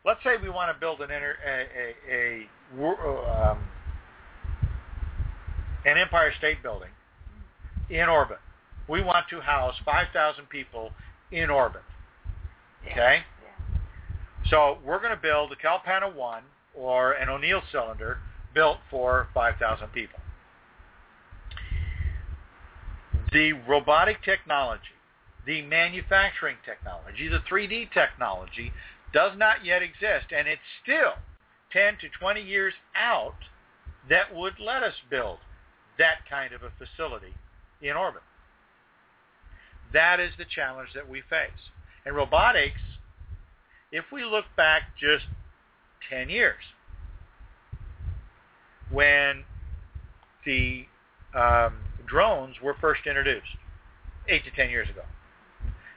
Let's 0.04 0.22
say 0.22 0.36
we 0.40 0.48
want 0.48 0.74
to 0.74 0.80
build 0.80 1.00
an 1.00 1.10
inter, 1.10 1.36
a, 1.44 2.12
a 2.12 2.46
um, 2.76 3.58
an 5.84 5.98
Empire 5.98 6.32
State 6.36 6.62
Building 6.62 6.90
in 7.90 8.08
orbit. 8.08 8.38
We 8.88 9.02
want 9.02 9.28
to 9.30 9.40
house 9.40 9.74
5,000 9.84 10.48
people 10.48 10.90
in 11.30 11.50
orbit. 11.50 11.82
Okay? 12.84 13.18
Yeah. 13.20 13.78
So 14.50 14.78
we're 14.84 14.98
going 14.98 15.14
to 15.14 15.20
build 15.20 15.52
a 15.52 15.56
Kalpana 15.56 16.14
1 16.14 16.42
or 16.74 17.12
an 17.12 17.28
O'Neill 17.28 17.62
cylinder 17.70 18.18
built 18.54 18.78
for 18.90 19.28
5,000 19.34 19.88
people. 19.88 20.20
The 23.32 23.52
robotic 23.52 24.22
technology, 24.24 24.96
the 25.44 25.60
manufacturing 25.62 26.56
technology, 26.64 27.28
the 27.28 27.40
3D 27.50 27.92
technology 27.92 28.72
does 29.12 29.32
not 29.36 29.64
yet 29.64 29.82
exist, 29.82 30.32
and 30.34 30.48
it's 30.48 30.62
still 30.82 31.12
10 31.72 31.94
to 32.00 32.08
20 32.18 32.40
years 32.40 32.74
out 32.94 33.34
that 34.08 34.34
would 34.34 34.54
let 34.58 34.82
us 34.82 34.94
build 35.10 35.38
that 35.98 36.18
kind 36.28 36.52
of 36.52 36.62
a 36.62 36.70
facility 36.78 37.34
in 37.82 37.96
orbit. 37.96 38.22
That 39.92 40.20
is 40.20 40.30
the 40.38 40.44
challenge 40.44 40.90
that 40.94 41.08
we 41.08 41.22
face. 41.28 41.70
And 42.04 42.14
robotics, 42.14 42.80
if 43.92 44.04
we 44.12 44.24
look 44.24 44.44
back 44.56 44.82
just 44.98 45.24
10 46.10 46.30
years, 46.30 46.62
when 48.90 49.44
the 50.46 50.86
um, 51.34 51.74
drones 52.06 52.56
were 52.62 52.74
first 52.80 53.02
introduced, 53.06 53.46
8 54.28 54.44
to 54.44 54.50
10 54.50 54.70
years 54.70 54.88
ago. 54.88 55.02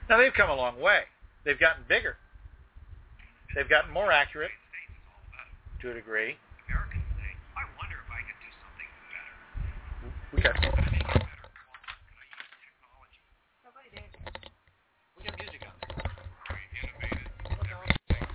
Now 0.08 0.18
they've 0.18 0.32
come 0.32 0.50
a 0.50 0.54
long 0.54 0.80
way. 0.80 1.02
They've 1.44 1.58
gotten 1.58 1.84
bigger. 1.88 2.16
They've 3.54 3.68
gotten 3.68 3.92
more 3.92 4.12
accurate 4.12 4.50
to 5.82 5.90
a 5.90 5.98
degree. 5.98 6.38
Americans 6.70 7.02
say, 7.18 7.26
I 7.58 7.66
wonder 7.74 7.98
if 7.98 8.06
I 8.06 8.22
could 8.22 8.38
do 8.38 8.46
something 8.62 8.86
better. 9.10 9.34
We 10.30 10.38
got 10.38 10.54
Can 10.62 10.70
I 10.70 10.78
make 10.94 11.02
it 11.02 11.10
better? 11.10 11.26
Can 11.26 12.22
I 12.22 12.24
use 12.30 12.54
technology? 12.62 13.18
Nobody 13.66 13.90
did. 13.90 14.06
We 15.18 15.26
got 15.26 15.34
music 15.42 15.66
on 15.66 15.74
there. 15.82 16.06
Very 16.46 16.62
innovative. 16.86 17.26
Everything. 17.66 18.06
We 18.06 18.14
have 18.14 18.30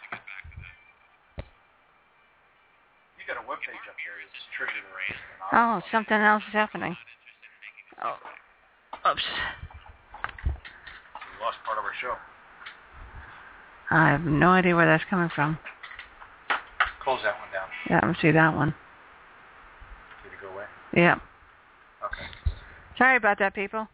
to 0.00 0.08
get 0.08 0.24
back 0.24 0.48
to 0.48 0.56
that. 0.56 1.44
You 3.20 3.28
got 3.28 3.36
a 3.36 3.44
web 3.44 3.60
up 3.60 3.98
here. 4.00 4.16
It's 4.24 4.32
distributed 4.48 4.88
Oh, 5.52 5.84
something 5.92 6.16
else 6.16 6.48
is 6.48 6.56
happening. 6.56 6.96
Oh. 8.00 8.16
Oops. 9.04 9.20
We 10.48 11.36
lost 11.44 11.60
part 11.68 11.76
of 11.76 11.84
our 11.84 11.92
show. 12.00 12.16
I 13.90 14.10
have 14.10 14.22
no 14.22 14.48
idea 14.50 14.76
where 14.76 14.86
that's 14.86 15.04
coming 15.08 15.30
from. 15.34 15.58
Close 17.02 17.20
that 17.24 17.34
one 17.38 17.52
down. 17.52 17.68
Yeah, 17.88 18.06
me 18.06 18.14
see 18.20 18.30
that 18.32 18.54
one. 18.54 18.74
Did 20.22 20.32
it 20.32 20.40
go 20.42 20.52
away? 20.52 20.64
Yeah. 20.94 21.14
Okay. 22.04 22.26
Sorry 22.98 23.16
about 23.16 23.38
that, 23.38 23.54
people. 23.54 23.88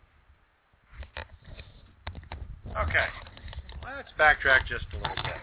Okay. 2.76 3.06
Let's 3.84 4.08
backtrack 4.18 4.66
just 4.66 4.86
a 4.92 4.96
little 4.96 5.22
bit. 5.22 5.34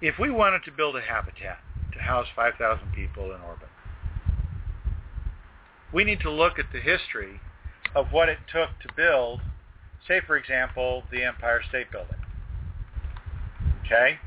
If 0.00 0.18
we 0.18 0.30
wanted 0.30 0.64
to 0.64 0.72
build 0.72 0.96
a 0.96 1.00
habitat 1.00 1.58
to 1.92 1.98
house 1.98 2.26
5,000 2.36 2.92
people 2.92 3.24
in 3.34 3.40
orbit, 3.40 3.68
we 5.92 6.04
need 6.04 6.20
to 6.20 6.30
look 6.30 6.58
at 6.58 6.66
the 6.72 6.80
history 6.80 7.40
of 7.94 8.12
what 8.12 8.28
it 8.28 8.38
took 8.52 8.70
to 8.86 8.94
build, 8.96 9.40
say, 10.06 10.20
for 10.26 10.36
example, 10.36 11.04
the 11.10 11.22
Empire 11.22 11.60
State 11.68 11.90
Building. 11.90 12.18
Okay? 13.84 14.18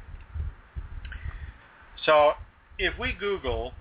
So 2.05 2.33
if 2.77 2.97
we 2.99 3.13
Google 3.13 3.73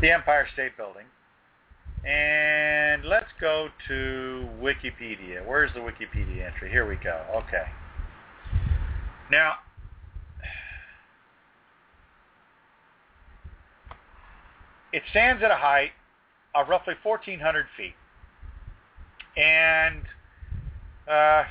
the 0.00 0.10
Empire 0.10 0.46
State 0.52 0.76
Building, 0.76 1.04
and 2.04 3.04
let's 3.04 3.26
go 3.40 3.68
to 3.88 4.48
Wikipedia. 4.60 5.46
Where's 5.46 5.70
the 5.74 5.80
Wikipedia 5.80 6.46
entry? 6.46 6.70
Here 6.70 6.88
we 6.88 6.96
go. 6.96 7.22
Okay. 7.34 7.64
Now, 9.30 9.52
it 14.92 15.02
stands 15.10 15.42
at 15.42 15.50
a 15.50 15.56
height 15.56 15.90
of 16.54 16.68
roughly 16.68 16.94
1,400 17.02 17.66
feet. 17.76 17.94
And 19.36 20.02
uh, 21.08 21.44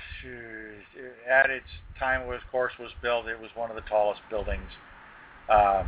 at 1.30 1.50
its 1.50 1.66
time, 1.98 2.30
of 2.30 2.42
course, 2.52 2.74
was 2.80 2.92
built, 3.02 3.28
it 3.28 3.40
was 3.40 3.50
one 3.56 3.70
of 3.70 3.76
the 3.76 3.84
tallest 3.84 4.22
buildings. 4.30 4.70
Um, 5.50 5.88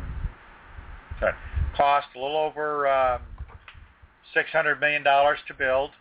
cost 1.75 2.07
a 2.15 2.19
little 2.19 2.37
over 2.37 2.87
um, 2.87 3.21
$600 4.35 4.79
million 4.79 5.03
to 5.03 5.53
build. 5.57 5.91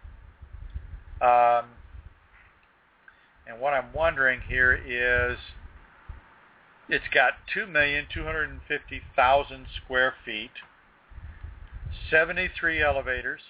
Um, 1.20 1.66
and 3.46 3.60
what 3.60 3.74
I'm 3.74 3.92
wondering 3.92 4.40
here 4.48 4.72
is 4.74 5.36
it's 6.88 7.04
got 7.12 7.34
2,250,000 7.54 9.66
square 9.84 10.14
feet, 10.24 10.50
73 12.10 12.82
elevators. 12.82 13.40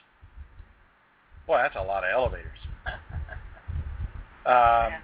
Boy, 1.46 1.58
that's 1.58 1.76
a 1.76 1.82
lot 1.82 2.04
of 2.04 2.10
elevators. 2.12 2.58
Um, 4.46 4.94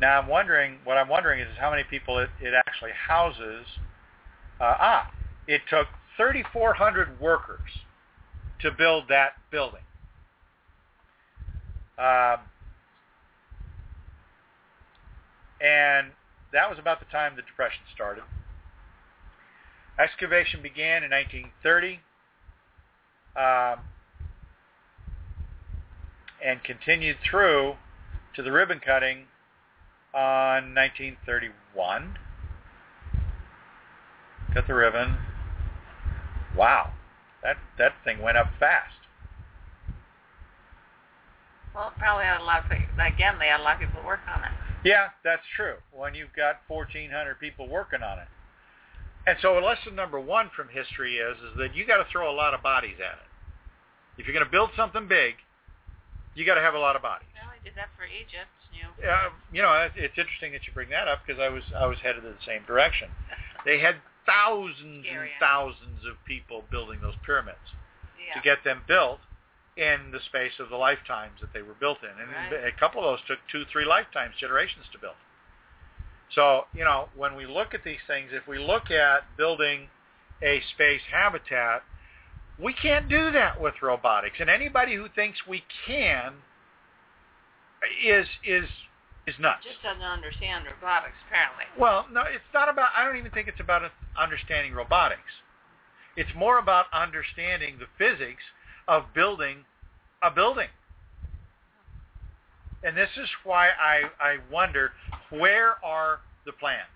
now 0.00 0.20
I'm 0.20 0.26
wondering, 0.26 0.78
what 0.82 0.98
I'm 0.98 1.08
wondering 1.08 1.40
is 1.40 1.46
how 1.58 1.70
many 1.70 1.84
people 1.84 2.18
it, 2.18 2.28
it 2.40 2.52
actually 2.52 2.90
houses. 2.90 3.64
Uh, 4.60 4.74
ah, 4.78 5.10
it 5.46 5.62
took 5.70 5.86
3,400 6.16 7.20
workers 7.20 7.60
to 8.60 8.72
build 8.72 9.04
that 9.08 9.34
building. 9.52 9.82
Um, 11.98 12.40
and 15.60 16.08
that 16.52 16.68
was 16.68 16.78
about 16.78 16.98
the 16.98 17.06
time 17.06 17.36
the 17.36 17.42
Depression 17.42 17.82
started. 17.94 18.24
Excavation 19.98 20.62
began 20.62 21.02
in 21.04 21.10
1930 21.10 22.00
um, 23.36 23.84
and 26.44 26.62
continued 26.64 27.16
through 27.28 27.74
to 28.34 28.42
the 28.42 28.50
ribbon 28.50 28.80
cutting 28.84 29.26
on 30.14 30.74
1931. 30.74 32.18
Cut 34.54 34.66
the 34.66 34.74
ribbon. 34.74 35.16
Wow, 36.56 36.92
that 37.42 37.56
that 37.78 37.92
thing 38.04 38.20
went 38.20 38.36
up 38.36 38.48
fast. 38.60 38.92
Well, 41.74 41.92
probably 41.98 42.24
had 42.24 42.40
a 42.40 42.44
lot 42.44 42.64
of 42.64 42.70
people, 42.70 42.84
again, 43.00 43.36
they 43.38 43.46
had 43.46 43.60
a 43.60 43.62
lot 43.62 43.82
of 43.82 43.88
people 43.88 44.04
work 44.04 44.20
on 44.28 44.44
it. 44.44 44.50
Yeah, 44.84 45.08
that's 45.24 45.42
true. 45.56 45.76
When 45.90 46.14
you've 46.14 46.34
got 46.36 46.60
1,400 46.68 47.40
people 47.40 47.66
working 47.66 48.02
on 48.02 48.18
it. 48.18 48.28
And 49.26 49.36
so 49.40 49.54
lesson 49.58 49.94
number 49.94 50.18
one 50.18 50.50
from 50.54 50.68
history 50.68 51.18
is, 51.18 51.36
is 51.38 51.56
that 51.58 51.74
you 51.76 51.86
got 51.86 51.98
to 51.98 52.06
throw 52.10 52.30
a 52.30 52.34
lot 52.34 52.54
of 52.54 52.62
bodies 52.62 52.96
at 52.98 53.18
it. 53.18 53.28
If 54.18 54.26
you're 54.26 54.34
going 54.34 54.44
to 54.44 54.50
build 54.50 54.70
something 54.76 55.06
big, 55.08 55.34
you 56.34 56.44
got 56.44 56.56
to 56.56 56.60
have 56.60 56.74
a 56.74 56.78
lot 56.78 56.96
of 56.96 57.02
bodies. 57.02 57.28
Well, 57.34 57.52
they 57.54 57.70
did 57.70 57.76
that 57.78 57.88
for 57.96 58.04
Egypt. 58.04 58.50
You 58.74 58.88
know. 58.88 59.12
Uh, 59.12 59.30
you 59.52 59.62
know, 59.62 59.72
it's- 59.84 59.96
it's 59.96 60.18
interesting 60.18 60.52
that 60.52 60.66
you 60.66 60.72
bring 60.72 60.88
that 60.90 61.06
up 61.08 61.24
because 61.24 61.38
I 61.40 61.48
was 61.48 61.62
I 61.76 61.86
was 61.86 61.98
headed 62.00 62.24
in 62.24 62.32
the 62.32 62.42
same 62.46 62.62
direction. 62.64 63.08
They 63.64 63.78
had 63.78 63.94
thousands 64.26 65.06
Scary, 65.06 65.30
and 65.30 65.38
thousands 65.38 66.04
of 66.04 66.18
people 66.24 66.64
building 66.72 66.98
those 67.00 67.14
pyramids 67.24 67.62
yeah. 68.18 68.34
to 68.34 68.40
get 68.42 68.64
them 68.64 68.82
built 68.88 69.20
in 69.76 70.10
the 70.10 70.18
space 70.18 70.58
of 70.58 70.68
the 70.68 70.76
lifetimes 70.76 71.38
that 71.40 71.52
they 71.54 71.62
were 71.62 71.74
built 71.78 72.02
in, 72.02 72.10
and 72.10 72.28
Right. 72.52 72.66
a 72.66 72.72
couple 72.72 73.00
of 73.06 73.06
those 73.06 73.26
took 73.28 73.38
two, 73.52 73.64
three 73.70 73.84
lifetimes, 73.84 74.34
generations 74.36 74.84
to 74.90 74.98
build. 74.98 75.14
So, 76.34 76.62
you 76.74 76.84
know, 76.84 77.08
when 77.16 77.36
we 77.36 77.46
look 77.46 77.74
at 77.74 77.84
these 77.84 78.00
things, 78.06 78.30
if 78.32 78.46
we 78.46 78.58
look 78.58 78.90
at 78.90 79.24
building 79.36 79.88
a 80.42 80.60
space 80.74 81.02
habitat, 81.12 81.82
we 82.62 82.72
can't 82.72 83.08
do 83.08 83.30
that 83.32 83.60
with 83.60 83.74
robotics. 83.82 84.36
And 84.40 84.48
anybody 84.48 84.94
who 84.94 85.08
thinks 85.14 85.38
we 85.48 85.62
can 85.86 86.34
is 88.04 88.26
is 88.46 88.64
is 89.26 89.34
nuts. 89.38 89.64
Just 89.64 89.82
doesn't 89.82 90.02
understand 90.02 90.64
robotics, 90.64 91.14
apparently. 91.28 91.64
Well, 91.78 92.06
no, 92.12 92.22
it's 92.22 92.44
not 92.54 92.68
about. 92.68 92.88
I 92.96 93.04
don't 93.04 93.16
even 93.16 93.30
think 93.30 93.48
it's 93.48 93.60
about 93.60 93.82
understanding 94.18 94.72
robotics. 94.72 95.20
It's 96.16 96.30
more 96.36 96.58
about 96.58 96.86
understanding 96.92 97.76
the 97.78 97.86
physics 97.98 98.42
of 98.88 99.04
building 99.14 99.64
a 100.22 100.30
building. 100.30 100.68
And 102.84 102.96
this 102.96 103.08
is 103.16 103.28
why 103.44 103.68
I, 103.68 104.10
I 104.20 104.38
wonder 104.50 104.92
where 105.32 105.82
are 105.84 106.20
the 106.44 106.52
plans? 106.52 106.88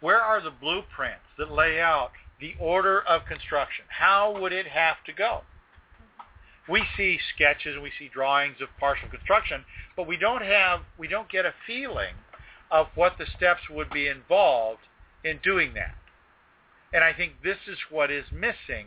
Where 0.00 0.20
are 0.20 0.40
the 0.40 0.50
blueprints 0.50 1.24
that 1.38 1.50
lay 1.50 1.80
out 1.80 2.10
the 2.40 2.54
order 2.60 3.00
of 3.00 3.26
construction? 3.26 3.84
How 3.88 4.38
would 4.40 4.52
it 4.52 4.66
have 4.66 4.96
to 5.06 5.12
go? 5.12 5.42
We 6.68 6.84
see 6.96 7.18
sketches 7.34 7.74
and 7.74 7.82
we 7.82 7.92
see 7.98 8.08
drawings 8.12 8.56
of 8.60 8.68
partial 8.78 9.08
construction, 9.08 9.64
but 9.96 10.06
we 10.06 10.16
don't 10.16 10.42
have 10.42 10.80
we 10.98 11.08
don't 11.08 11.30
get 11.30 11.46
a 11.46 11.54
feeling 11.66 12.14
of 12.70 12.88
what 12.94 13.18
the 13.18 13.26
steps 13.36 13.62
would 13.70 13.90
be 13.90 14.08
involved 14.08 14.80
in 15.24 15.38
doing 15.42 15.74
that. 15.74 15.94
And 16.92 17.04
I 17.04 17.12
think 17.12 17.42
this 17.42 17.58
is 17.68 17.78
what 17.90 18.10
is 18.10 18.24
missing 18.32 18.86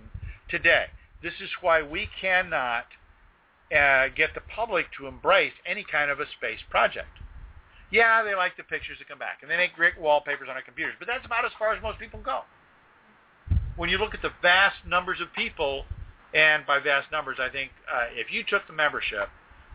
today. 0.50 0.86
This 1.24 1.34
is 1.42 1.50
why 1.62 1.82
we 1.82 2.10
cannot 2.20 2.86
uh, 3.76 4.08
get 4.16 4.34
the 4.34 4.42
public 4.42 4.88
to 4.98 5.08
embrace 5.08 5.54
any 5.66 5.86
kind 5.90 6.12
of 6.12 6.20
a 6.20 6.26
space 6.26 6.60
project. 6.70 7.19
Yeah, 7.92 8.24
they 8.24 8.36
like 8.36 8.56
the 8.56 8.64
pictures 8.64 8.98
that 9.00 9.08
come 9.08 9.18
back, 9.18 9.40
and 9.42 9.50
they 9.50 9.58
make 9.58 9.74
great 9.74 10.00
wallpapers 10.00 10.48
on 10.48 10.56
their 10.56 10.64
computers, 10.64 10.94
but 11.00 11.08
that's 11.08 11.26
about 11.26 11.46
as 11.46 11.52
far 11.58 11.74
as 11.74 11.82
most 11.82 12.00
people 12.00 12.20
go. 12.20 12.42
When 13.78 13.90
you 13.90 13.98
look 13.98 14.14
at 14.14 14.22
the 14.22 14.32
vast 14.42 14.78
numbers 14.86 15.20
of 15.22 15.34
people, 15.34 15.86
and 16.34 16.66
by 16.66 16.80
vast 16.80 17.12
numbers, 17.12 17.38
I 17.40 17.50
think 17.50 17.72
uh, 17.92 18.06
if 18.12 18.32
you 18.32 18.44
took 18.48 18.68
the 18.68 18.74
membership 18.74 19.30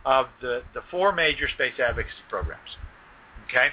of 0.05 0.27
the, 0.41 0.63
the 0.73 0.81
four 0.91 1.11
major 1.11 1.49
space 1.49 1.73
advocacy 1.79 2.23
programs, 2.29 2.77
okay, 3.49 3.69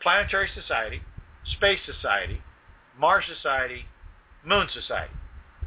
Planetary 0.00 0.48
Society, 0.54 1.00
Space 1.56 1.80
Society, 1.84 2.40
Mars 2.98 3.24
Society, 3.34 3.86
Moon 4.44 4.68
Society. 4.72 5.12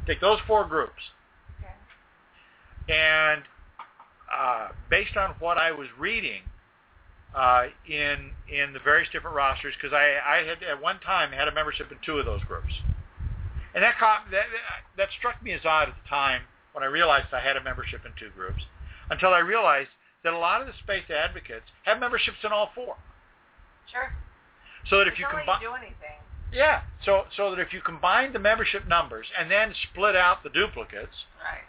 Take 0.06 0.20
those 0.20 0.38
four 0.46 0.64
groups. 0.64 1.02
Okay. 1.60 2.94
And 2.94 3.42
uh, 4.34 4.68
based 4.88 5.16
on 5.16 5.34
what 5.40 5.58
I 5.58 5.72
was 5.72 5.88
reading 5.98 6.42
uh, 7.34 7.66
in 7.88 8.30
in 8.48 8.72
the 8.72 8.80
various 8.80 9.08
different 9.12 9.36
rosters, 9.36 9.74
because 9.80 9.92
I, 9.94 10.18
I 10.24 10.36
had 10.44 10.62
at 10.62 10.80
one 10.82 10.98
time 11.00 11.32
had 11.32 11.48
a 11.48 11.52
membership 11.54 11.90
in 11.92 11.98
two 12.04 12.18
of 12.18 12.26
those 12.26 12.42
groups, 12.44 12.72
and 13.74 13.82
that, 13.84 13.98
caught, 13.98 14.30
that 14.30 14.44
that 14.96 15.08
struck 15.18 15.42
me 15.42 15.52
as 15.52 15.60
odd 15.64 15.88
at 15.88 15.94
the 16.02 16.08
time 16.08 16.42
when 16.72 16.82
I 16.82 16.88
realized 16.88 17.26
I 17.32 17.40
had 17.40 17.56
a 17.56 17.62
membership 17.62 18.00
in 18.04 18.12
two 18.18 18.30
groups, 18.34 18.62
until 19.10 19.30
I 19.30 19.38
realized 19.38 19.90
that 20.24 20.32
a 20.32 20.38
lot 20.38 20.60
of 20.60 20.66
the 20.66 20.74
space 20.82 21.08
advocates 21.10 21.66
have 21.84 21.98
memberships 21.98 22.38
in 22.44 22.52
all 22.52 22.70
four. 22.74 22.96
Sure. 23.90 24.12
So 24.88 24.98
that 24.98 25.08
if 25.08 25.18
you 25.18 25.26
combine, 25.30 25.60
do 25.60 25.72
anything. 25.72 26.18
yeah, 26.52 26.82
so 27.04 27.24
so 27.36 27.50
that 27.50 27.60
if 27.60 27.72
you 27.72 27.80
combine 27.80 28.32
the 28.32 28.38
membership 28.38 28.86
numbers 28.88 29.26
and 29.38 29.50
then 29.50 29.72
split 29.90 30.16
out 30.16 30.42
the 30.42 30.50
duplicates, 30.50 31.24
Right. 31.42 31.62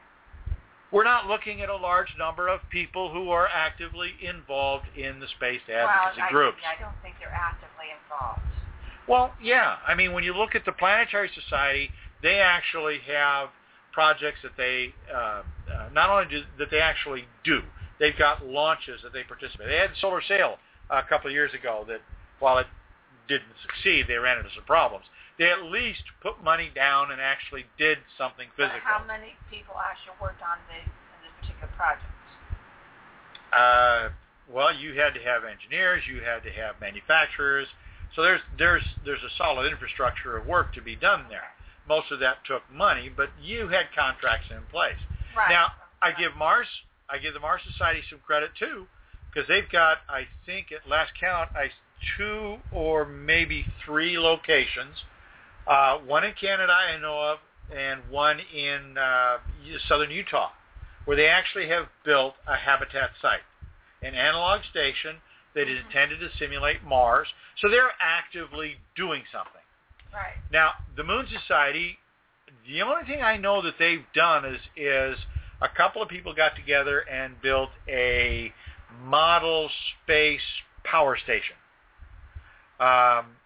We're 0.91 1.03
not 1.03 1.27
looking 1.27 1.61
at 1.61 1.69
a 1.69 1.75
large 1.75 2.09
number 2.17 2.47
of 2.47 2.59
people 2.69 3.11
who 3.11 3.29
are 3.29 3.47
actively 3.47 4.11
involved 4.21 4.85
in 4.95 5.19
the 5.19 5.27
space 5.27 5.61
advocacy 5.69 6.19
well, 6.19 6.27
I, 6.27 6.31
groups. 6.31 6.57
I 6.67 6.81
don't 6.81 6.95
think 7.01 7.15
they're 7.19 7.29
actively 7.29 7.85
involved. 8.03 8.41
Well, 9.07 9.33
yeah. 9.41 9.77
I 9.87 9.95
mean, 9.95 10.13
when 10.13 10.23
you 10.23 10.33
look 10.33 10.55
at 10.55 10.65
the 10.65 10.71
Planetary 10.71 11.29
Society, 11.33 11.89
they 12.21 12.39
actually 12.39 12.99
have 13.07 13.49
projects 13.93 14.39
that 14.43 14.51
they 14.57 14.93
uh, 15.13 15.17
uh, 15.17 15.43
not 15.93 16.09
only 16.09 16.29
do 16.29 16.43
that 16.59 16.69
they 16.71 16.79
actually 16.79 17.25
do. 17.43 17.61
They've 17.99 18.17
got 18.17 18.45
launches 18.45 19.01
that 19.03 19.13
they 19.13 19.23
participate. 19.23 19.67
They 19.67 19.77
had 19.77 19.91
Solar 19.99 20.21
Sail 20.27 20.55
a 20.89 21.03
couple 21.03 21.27
of 21.29 21.33
years 21.33 21.53
ago 21.53 21.85
that, 21.87 22.01
while 22.39 22.57
it 22.57 22.67
didn't 23.27 23.53
succeed, 23.61 24.05
they 24.07 24.15
ran 24.15 24.37
into 24.37 24.49
some 24.55 24.63
problems. 24.65 25.05
They 25.41 25.49
at 25.49 25.63
least 25.63 26.03
put 26.21 26.43
money 26.43 26.69
down 26.75 27.11
and 27.11 27.19
actually 27.19 27.65
did 27.79 27.97
something 28.15 28.45
But 28.55 28.69
physical. 28.69 28.85
how 28.85 29.03
many 29.07 29.33
people 29.49 29.73
actually 29.73 30.13
worked 30.21 30.43
on 30.45 30.61
the, 30.69 30.77
in 30.85 31.19
this 31.25 31.33
particular 31.41 31.73
project? 31.73 32.05
Uh, 33.49 34.09
well, 34.53 34.69
you 34.69 34.93
had 34.93 35.15
to 35.17 35.19
have 35.25 35.41
engineers, 35.43 36.03
you 36.05 36.21
had 36.21 36.43
to 36.43 36.51
have 36.51 36.79
manufacturers. 36.79 37.65
So 38.15 38.21
there's 38.21 38.41
there's 38.59 38.83
there's 39.03 39.23
a 39.23 39.33
solid 39.35 39.65
infrastructure 39.71 40.37
of 40.37 40.45
work 40.45 40.75
to 40.75 40.81
be 40.81 40.95
done 40.95 41.25
there. 41.27 41.49
Most 41.89 42.11
of 42.11 42.19
that 42.19 42.45
took 42.45 42.61
money, 42.71 43.09
but 43.09 43.29
you 43.41 43.67
had 43.67 43.85
contracts 43.97 44.45
in 44.51 44.61
place. 44.69 45.01
Right. 45.35 45.49
Now, 45.49 45.71
I 46.03 46.11
give 46.11 46.35
Mars 46.37 46.67
I 47.09 47.17
give 47.17 47.33
the 47.33 47.39
Mars 47.39 47.61
Society 47.65 48.03
some 48.11 48.19
credit 48.19 48.51
too, 48.59 48.85
because 49.33 49.47
they've 49.47 49.69
got 49.71 50.05
I 50.07 50.27
think 50.45 50.67
at 50.71 50.87
last 50.87 51.13
count 51.19 51.49
I 51.55 51.71
two 52.15 52.57
or 52.71 53.05
maybe 53.05 53.65
three 53.85 54.19
locations, 54.19 55.01
uh, 55.67 55.97
one 55.99 56.23
in 56.23 56.33
Canada 56.33 56.73
I 56.73 56.97
know 56.99 57.19
of, 57.19 57.39
and 57.75 58.01
one 58.09 58.39
in 58.53 58.97
uh, 58.97 59.37
southern 59.87 60.11
Utah, 60.11 60.51
where 61.05 61.15
they 61.15 61.27
actually 61.27 61.67
have 61.67 61.87
built 62.03 62.35
a 62.47 62.55
habitat 62.55 63.11
site, 63.21 63.43
an 64.01 64.13
analog 64.13 64.61
station 64.69 65.21
that 65.53 65.67
is 65.67 65.79
Mhm. 65.79 65.85
intended 65.85 66.19
to 66.19 66.29
simulate 66.37 66.83
Mars. 66.83 67.33
So 67.57 67.69
they're 67.69 67.93
actively 67.99 68.79
doing 68.95 69.25
something. 69.31 69.61
Right. 70.13 70.37
Now, 70.49 70.75
the 70.95 71.03
Moon 71.03 71.27
Society, 71.27 71.99
the 72.65 72.81
only 72.81 73.05
thing 73.05 73.21
I 73.21 73.37
know 73.37 73.61
that 73.61 73.77
they've 73.77 74.05
done 74.13 74.45
is 74.45 74.61
is 74.75 75.25
a 75.61 75.69
couple 75.69 76.01
of 76.01 76.09
people 76.09 76.33
got 76.33 76.55
together 76.55 76.99
and 77.01 77.39
built 77.41 77.71
a 77.87 78.53
model 79.03 79.69
space 80.03 80.41
power 80.83 81.15
station. 81.17 81.55
Um, 82.79 83.37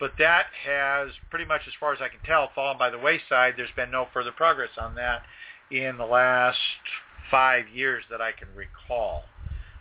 but 0.00 0.12
that 0.18 0.46
has 0.66 1.10
pretty 1.28 1.44
much, 1.44 1.60
as 1.66 1.74
far 1.78 1.92
as 1.92 2.00
I 2.00 2.08
can 2.08 2.20
tell, 2.24 2.50
fallen 2.54 2.78
by 2.78 2.88
the 2.88 2.98
wayside. 2.98 3.54
There's 3.56 3.68
been 3.76 3.90
no 3.90 4.08
further 4.12 4.32
progress 4.32 4.70
on 4.80 4.94
that 4.94 5.22
in 5.70 5.98
the 5.98 6.06
last 6.06 6.58
five 7.30 7.68
years 7.68 8.02
that 8.10 8.20
I 8.20 8.32
can 8.32 8.48
recall. 8.56 9.24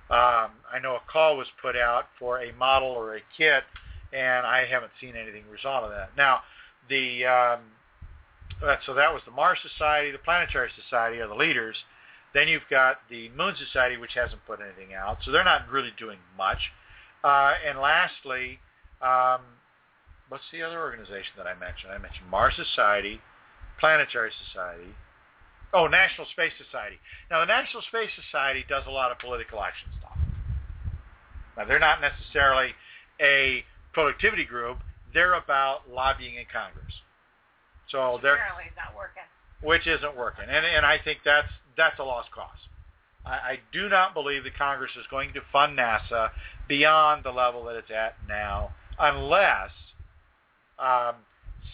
Um, 0.10 0.52
I 0.72 0.80
know 0.82 0.96
a 0.96 1.12
call 1.12 1.38
was 1.38 1.48
put 1.62 1.76
out 1.76 2.06
for 2.20 2.42
a 2.42 2.52
model 2.54 2.90
or 2.90 3.16
a 3.16 3.22
kit, 3.38 3.64
and 4.12 4.46
I 4.46 4.66
haven't 4.70 4.92
seen 5.00 5.16
anything 5.16 5.44
result 5.50 5.84
of 5.84 5.92
that. 5.92 6.10
Now, 6.18 6.42
the 6.90 7.26
um, 7.26 7.60
so 8.86 8.94
that 8.96 9.14
was 9.14 9.22
the 9.26 9.32
Mars 9.32 9.60
Society, 9.62 10.12
the 10.12 10.18
Planetary 10.18 10.70
Society 10.84 11.20
are 11.20 11.28
the 11.28 11.36
leaders. 11.36 11.78
Then 12.34 12.48
you've 12.48 12.68
got 12.70 12.98
the 13.10 13.30
Moon 13.30 13.56
Society, 13.58 13.98
which 13.98 14.14
hasn't 14.16 14.46
put 14.46 14.60
anything 14.62 14.94
out, 14.94 15.20
so 15.24 15.32
they're 15.32 15.44
not 15.44 15.70
really 15.70 15.94
doing 15.98 16.20
much. 16.38 16.60
Uh, 17.24 17.54
and 17.68 17.80
lastly, 17.80 18.60
um, 19.02 19.42
what's 20.30 20.44
the 20.52 20.62
other 20.62 20.80
organization 20.80 21.34
that 21.38 21.48
I 21.48 21.54
mentioned? 21.56 21.92
I 21.92 21.98
mentioned 21.98 22.30
Mars 22.30 22.54
Society, 22.56 23.20
Planetary 23.80 24.32
Society. 24.48 24.96
Oh, 25.74 25.86
National 25.88 26.26
Space 26.32 26.54
Society. 26.58 26.98
Now, 27.30 27.42
the 27.42 27.46
National 27.46 27.84
Space 27.84 28.10
Society 28.26 28.66
does 28.68 28.84
a 28.88 28.92
lot 28.92 29.12
of 29.12 29.20
political 29.20 29.62
action 29.62 29.90
stuff. 30.00 30.18
Now, 31.58 31.66
they're 31.66 31.78
not 31.80 32.02
necessarily 32.02 32.74
a 33.22 33.64
productivity 33.94 34.46
group. 34.46 34.80
They're 35.14 35.36
about 35.36 35.90
lobbying 35.90 36.36
in 36.36 36.46
Congress. 36.52 36.94
So 37.92 38.20
they're 38.22 38.36
Apparently 38.36 38.72
not 38.78 38.96
working. 38.96 39.24
which 39.62 39.86
isn't 39.88 40.16
working, 40.16 40.46
and 40.48 40.66
and 40.66 40.86
I 40.86 41.00
think 41.04 41.20
that's 41.26 41.48
that's 41.76 41.98
a 42.00 42.04
lost 42.04 42.30
cause. 42.32 42.70
I, 43.26 43.32
I 43.32 43.60
do 43.74 43.90
not 43.90 44.14
believe 44.14 44.44
that 44.44 44.56
Congress 44.58 44.92
is 45.00 45.06
going 45.10 45.34
to 45.34 45.42
fund 45.52 45.78
NASA 45.78 46.30
beyond 46.68 47.24
the 47.24 47.32
level 47.32 47.64
that 47.66 47.76
it's 47.76 47.90
at 47.90 48.16
now, 48.28 48.72
unless 49.00 49.72
um, 50.80 51.16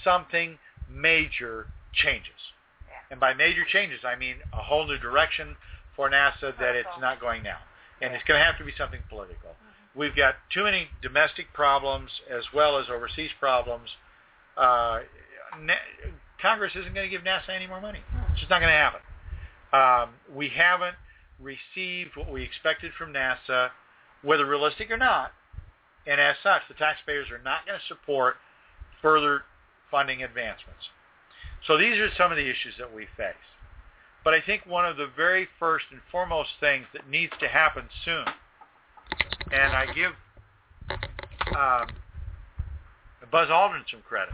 something 0.03 0.57
major 0.89 1.67
changes. 1.93 2.53
Yeah. 2.87 3.11
And 3.11 3.19
by 3.19 3.33
major 3.33 3.63
changes, 3.65 3.99
I 4.05 4.15
mean 4.15 4.37
a 4.53 4.61
whole 4.61 4.87
new 4.87 4.97
direction 4.97 5.55
for 5.95 6.09
NASA 6.09 6.57
that 6.59 6.75
it's 6.75 6.97
not 6.99 7.21
going 7.21 7.43
now, 7.43 7.57
and 8.01 8.13
it's 8.13 8.23
going 8.25 8.39
to 8.39 8.45
have 8.45 8.57
to 8.57 8.65
be 8.65 8.73
something 8.77 9.01
political. 9.09 9.51
Mm-hmm. 9.51 9.99
We've 9.99 10.15
got 10.15 10.35
too 10.53 10.63
many 10.63 10.87
domestic 11.01 11.53
problems 11.53 12.09
as 12.29 12.43
well 12.53 12.77
as 12.77 12.87
overseas 12.89 13.31
problems. 13.39 13.89
Uh, 14.57 14.99
Na- 15.61 15.73
Congress 16.41 16.73
isn't 16.75 16.93
going 16.93 17.09
to 17.09 17.15
give 17.15 17.25
NASA 17.25 17.49
any 17.55 17.65
more 17.65 17.79
money. 17.79 17.99
It's 18.31 18.39
just 18.39 18.49
not 18.49 18.59
going 18.59 18.71
to 18.71 18.77
happen. 18.77 18.99
Um, 19.71 20.15
we 20.35 20.49
haven't 20.49 20.95
received 21.39 22.15
what 22.15 22.31
we 22.31 22.43
expected 22.43 22.91
from 22.97 23.13
NASA, 23.13 23.69
whether 24.21 24.45
realistic 24.45 24.91
or 24.91 24.97
not, 24.97 25.31
and 26.07 26.21
as 26.21 26.35
such, 26.43 26.61
the 26.67 26.75
taxpayers 26.75 27.31
are 27.31 27.41
not 27.43 27.65
going 27.65 27.79
to 27.79 27.85
support 27.87 28.35
further 29.05 29.43
funding 29.91 30.23
advancements. 30.23 30.89
So 31.67 31.77
these 31.77 31.99
are 31.99 32.09
some 32.17 32.31
of 32.31 32.37
the 32.37 32.43
issues 32.43 32.73
that 32.79 32.91
we 32.91 33.03
face. 33.15 33.35
But 34.23 34.33
I 34.33 34.41
think 34.41 34.65
one 34.65 34.83
of 34.83 34.97
the 34.97 35.05
very 35.15 35.47
first 35.59 35.85
and 35.91 36.01
foremost 36.11 36.49
things 36.59 36.87
that 36.93 37.07
needs 37.07 37.31
to 37.39 37.47
happen 37.47 37.83
soon, 38.03 38.25
and 39.51 39.73
I 39.73 39.85
give 39.93 40.11
um, 41.55 41.87
Buzz 43.31 43.49
Aldrin 43.49 43.83
some 43.91 44.01
credit. 44.01 44.33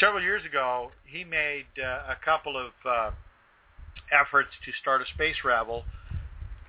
Several 0.00 0.22
years 0.22 0.42
ago, 0.46 0.90
he 1.04 1.22
made 1.22 1.66
uh, 1.78 2.14
a 2.14 2.16
couple 2.24 2.56
of 2.56 2.72
uh, 2.88 3.10
efforts 4.10 4.48
to 4.64 4.72
start 4.80 5.02
a 5.02 5.04
space 5.12 5.36
travel 5.42 5.84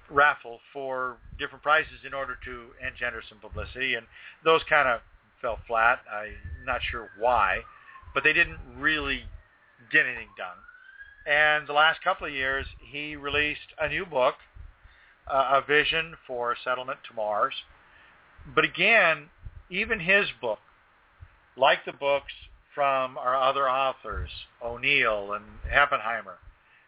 raffle 0.10 0.60
for 0.74 1.16
different 1.40 1.64
prizes 1.64 2.04
in 2.06 2.14
order 2.14 2.38
to 2.44 2.66
engender 2.86 3.22
some 3.30 3.38
publicity, 3.40 3.96
and 3.96 4.06
those 4.44 4.60
kind 4.70 4.90
of 4.90 5.00
fell 5.42 5.60
flat. 5.68 6.00
I'm 6.12 6.66
not 6.66 6.82
sure 6.90 7.10
why, 7.20 7.60
but 8.14 8.24
they 8.24 8.34
didn't 8.34 8.60
really 8.78 9.24
get 9.92 10.06
anything 10.06 10.30
done. 10.38 10.58
And 11.26 11.68
the 11.68 11.74
last 11.74 12.04
couple 12.04 12.28
of 12.28 12.34
years, 12.34 12.66
he 12.80 13.16
released 13.16 13.60
a 13.80 13.88
new 13.88 14.06
book, 14.06 14.36
uh, 15.32 15.62
A 15.62 15.66
Vision 15.66 16.16
for 16.26 16.56
Settlement 16.64 17.00
to 17.10 17.16
Mars. 17.16 17.54
But 18.56 18.66
again, 18.66 19.30
even 19.70 20.00
his 20.00 20.26
book, 20.42 20.60
like 21.56 21.86
the 21.86 21.94
books 21.94 22.34
from 22.74 23.18
our 23.18 23.36
other 23.36 23.70
authors, 23.70 24.30
O'Neill 24.64 25.34
and 25.34 25.46
Heppenheimer, 25.72 26.38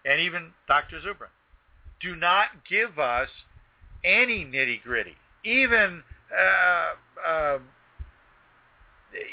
and 0.06 0.20
even 0.20 0.52
Dr. 0.68 1.00
Zubrin, 1.00 1.30
do 2.02 2.16
not 2.16 2.48
give 2.70 2.98
us 3.00 3.30
any 4.04 4.46
nitty-gritty, 4.46 5.16
even 5.46 6.04
uh, 6.34 7.30
uh, 7.30 7.60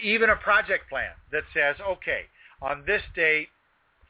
even 0.02 0.30
a 0.30 0.36
project 0.36 0.88
plan 0.88 1.12
that 1.32 1.44
says, 1.54 1.76
okay, 1.80 2.22
on 2.62 2.84
this 2.86 3.02
date, 3.14 3.48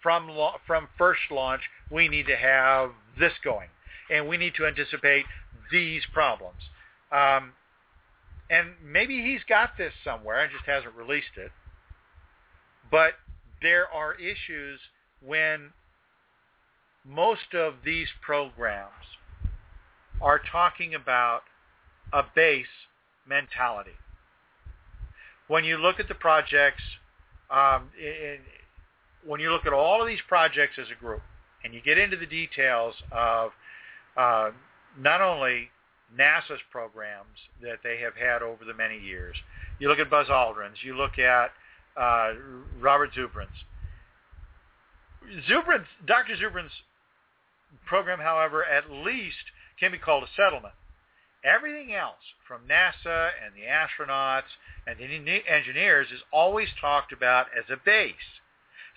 from 0.02 0.28
lo- 0.28 0.56
from 0.66 0.88
first 0.97 1.20
launch, 1.30 1.62
we 1.90 2.09
need 2.09 2.26
to 2.26 2.36
have 2.36 2.90
this 3.18 3.32
going, 3.44 3.68
and 4.10 4.26
we 4.26 4.36
need 4.36 4.55
to 4.56 4.66
anticipate 4.66 5.26
these 5.70 6.02
problems. 6.12 6.60
Um, 7.12 7.52
and 8.48 8.70
maybe 8.84 9.22
he's 9.22 9.42
got 9.48 9.76
this 9.78 9.92
somewhere 10.02 10.42
and 10.42 10.52
just 10.52 10.64
hasn't 10.64 10.94
released 10.94 11.36
it. 11.36 11.52
But 12.90 13.14
there 13.62 13.86
are 13.88 14.14
issues 14.14 14.80
when 15.24 15.72
most 17.05 17.55
of 17.55 17.74
these 17.84 18.09
programs 18.20 18.90
are 20.20 20.40
talking 20.51 20.94
about 20.94 21.42
a 22.12 22.22
base 22.34 22.66
mentality. 23.26 23.92
When 25.51 25.64
you 25.64 25.78
look 25.78 25.98
at 25.98 26.06
the 26.06 26.14
projects, 26.14 26.85
um, 27.51 27.90
in, 27.98 28.36
when 29.27 29.40
you 29.40 29.51
look 29.51 29.66
at 29.66 29.72
all 29.72 30.01
of 30.01 30.06
these 30.06 30.20
projects 30.28 30.74
as 30.81 30.86
a 30.97 31.01
group, 31.01 31.22
and 31.64 31.74
you 31.74 31.81
get 31.81 31.98
into 31.98 32.16
the 32.16 32.24
details 32.24 32.94
of 33.10 33.51
uh, 34.16 34.51
not 34.97 35.20
only 35.20 35.70
NASA's 36.16 36.60
programs 36.70 37.36
that 37.62 37.78
they 37.82 37.98
have 37.98 38.14
had 38.14 38.43
over 38.43 38.64
the 38.64 38.74
many 38.74 38.97
years, 38.97 39.35
you 39.81 39.89
look 39.89 39.98
at 39.98 40.09
Buzz 40.09 40.28
Aldrin's, 40.28 40.85
you 40.85 40.97
look 40.97 41.18
at 41.18 41.51
uh, 41.97 42.35
Robert 42.78 43.10
Zubrin's. 43.12 43.64
Zubrin's, 45.51 45.89
Dr. 46.06 46.36
Zubrin's 46.36 46.70
program, 47.86 48.20
however, 48.20 48.64
at 48.64 48.89
least 48.89 49.51
can 49.81 49.90
be 49.90 49.98
called 49.98 50.22
a 50.22 50.28
settlement. 50.36 50.74
Everything 51.42 51.94
else, 51.94 52.20
from 52.46 52.68
NASA 52.68 53.30
and 53.42 53.54
the 53.54 53.66
astronauts 53.66 54.50
and 54.86 54.98
the 54.98 55.42
engineers, 55.48 56.08
is 56.12 56.20
always 56.32 56.68
talked 56.80 57.12
about 57.12 57.46
as 57.56 57.64
a 57.70 57.76
base, 57.82 58.14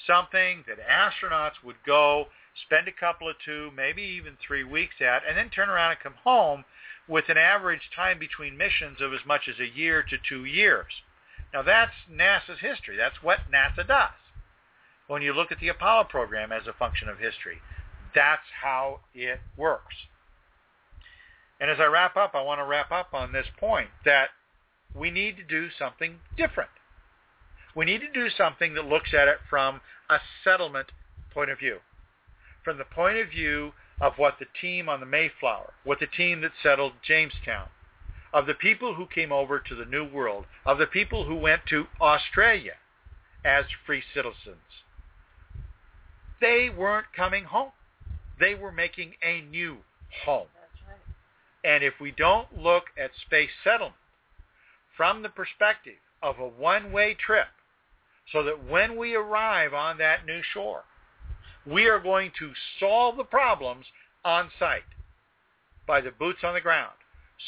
something 0.05 0.65
that 0.67 0.77
astronauts 0.85 1.63
would 1.63 1.77
go, 1.85 2.27
spend 2.65 2.87
a 2.87 2.91
couple 2.91 3.29
of 3.29 3.35
two, 3.45 3.71
maybe 3.75 4.01
even 4.01 4.37
three 4.45 4.63
weeks 4.63 4.95
at, 4.99 5.23
and 5.27 5.37
then 5.37 5.49
turn 5.49 5.69
around 5.69 5.91
and 5.91 5.99
come 6.01 6.15
home 6.23 6.65
with 7.07 7.29
an 7.29 7.37
average 7.37 7.89
time 7.95 8.19
between 8.19 8.57
missions 8.57 8.99
of 9.01 9.13
as 9.13 9.25
much 9.25 9.47
as 9.47 9.59
a 9.59 9.77
year 9.77 10.03
to 10.03 10.17
two 10.27 10.45
years. 10.45 10.91
Now 11.53 11.61
that's 11.61 11.93
NASA's 12.11 12.59
history. 12.59 12.97
That's 12.97 13.21
what 13.21 13.39
NASA 13.53 13.87
does. 13.87 14.09
When 15.07 15.21
you 15.21 15.33
look 15.33 15.51
at 15.51 15.59
the 15.59 15.69
Apollo 15.69 16.05
program 16.05 16.51
as 16.51 16.67
a 16.67 16.73
function 16.73 17.07
of 17.07 17.19
history, 17.19 17.59
that's 18.15 18.47
how 18.61 19.01
it 19.13 19.39
works. 19.57 19.95
And 21.63 21.71
as 21.71 21.79
I 21.79 21.85
wrap 21.85 22.17
up, 22.17 22.31
I 22.35 22.41
want 22.41 22.59
to 22.59 22.65
wrap 22.65 22.91
up 22.91 23.13
on 23.13 23.31
this 23.31 23.45
point 23.57 23.87
that 24.03 24.31
we 24.93 25.09
need 25.09 25.37
to 25.37 25.43
do 25.45 25.69
something 25.79 26.19
different. 26.35 26.69
We 27.73 27.85
need 27.85 28.01
to 28.01 28.11
do 28.11 28.27
something 28.37 28.73
that 28.73 28.83
looks 28.83 29.13
at 29.13 29.29
it 29.29 29.37
from 29.49 29.79
a 30.09 30.17
settlement 30.43 30.91
point 31.33 31.51
of 31.51 31.59
view, 31.59 31.77
from 32.65 32.77
the 32.77 32.83
point 32.83 33.17
of 33.17 33.29
view 33.29 33.71
of 34.01 34.15
what 34.17 34.39
the 34.39 34.45
team 34.59 34.89
on 34.89 34.99
the 34.99 35.05
Mayflower, 35.05 35.71
what 35.85 36.01
the 36.01 36.07
team 36.07 36.41
that 36.41 36.51
settled 36.61 36.95
Jamestown, 37.01 37.69
of 38.33 38.45
the 38.45 38.55
people 38.55 38.95
who 38.95 39.05
came 39.07 39.31
over 39.31 39.57
to 39.57 39.73
the 39.73 39.85
New 39.85 40.03
World, 40.03 40.43
of 40.65 40.79
the 40.79 40.85
people 40.85 41.23
who 41.23 41.35
went 41.35 41.61
to 41.69 41.85
Australia 42.01 42.73
as 43.45 43.63
free 43.85 44.03
citizens. 44.13 44.83
They 46.41 46.69
weren't 46.69 47.07
coming 47.15 47.45
home. 47.45 47.71
They 48.37 48.53
were 48.53 48.73
making 48.73 49.13
a 49.23 49.39
new 49.39 49.77
home. 50.25 50.47
And 51.63 51.83
if 51.83 51.93
we 51.99 52.11
don't 52.11 52.57
look 52.57 52.85
at 52.97 53.11
space 53.25 53.49
settlement 53.63 53.95
from 54.97 55.23
the 55.23 55.29
perspective 55.29 55.99
of 56.21 56.39
a 56.39 56.47
one-way 56.47 57.15
trip, 57.15 57.47
so 58.31 58.43
that 58.43 58.69
when 58.69 58.97
we 58.97 59.15
arrive 59.15 59.73
on 59.73 59.97
that 59.97 60.25
new 60.25 60.41
shore, 60.53 60.83
we 61.65 61.87
are 61.87 61.99
going 61.99 62.31
to 62.39 62.51
solve 62.79 63.17
the 63.17 63.23
problems 63.23 63.85
on 64.23 64.49
site 64.59 64.83
by 65.87 66.01
the 66.01 66.11
boots 66.11 66.39
on 66.43 66.53
the 66.53 66.61
ground 66.61 66.93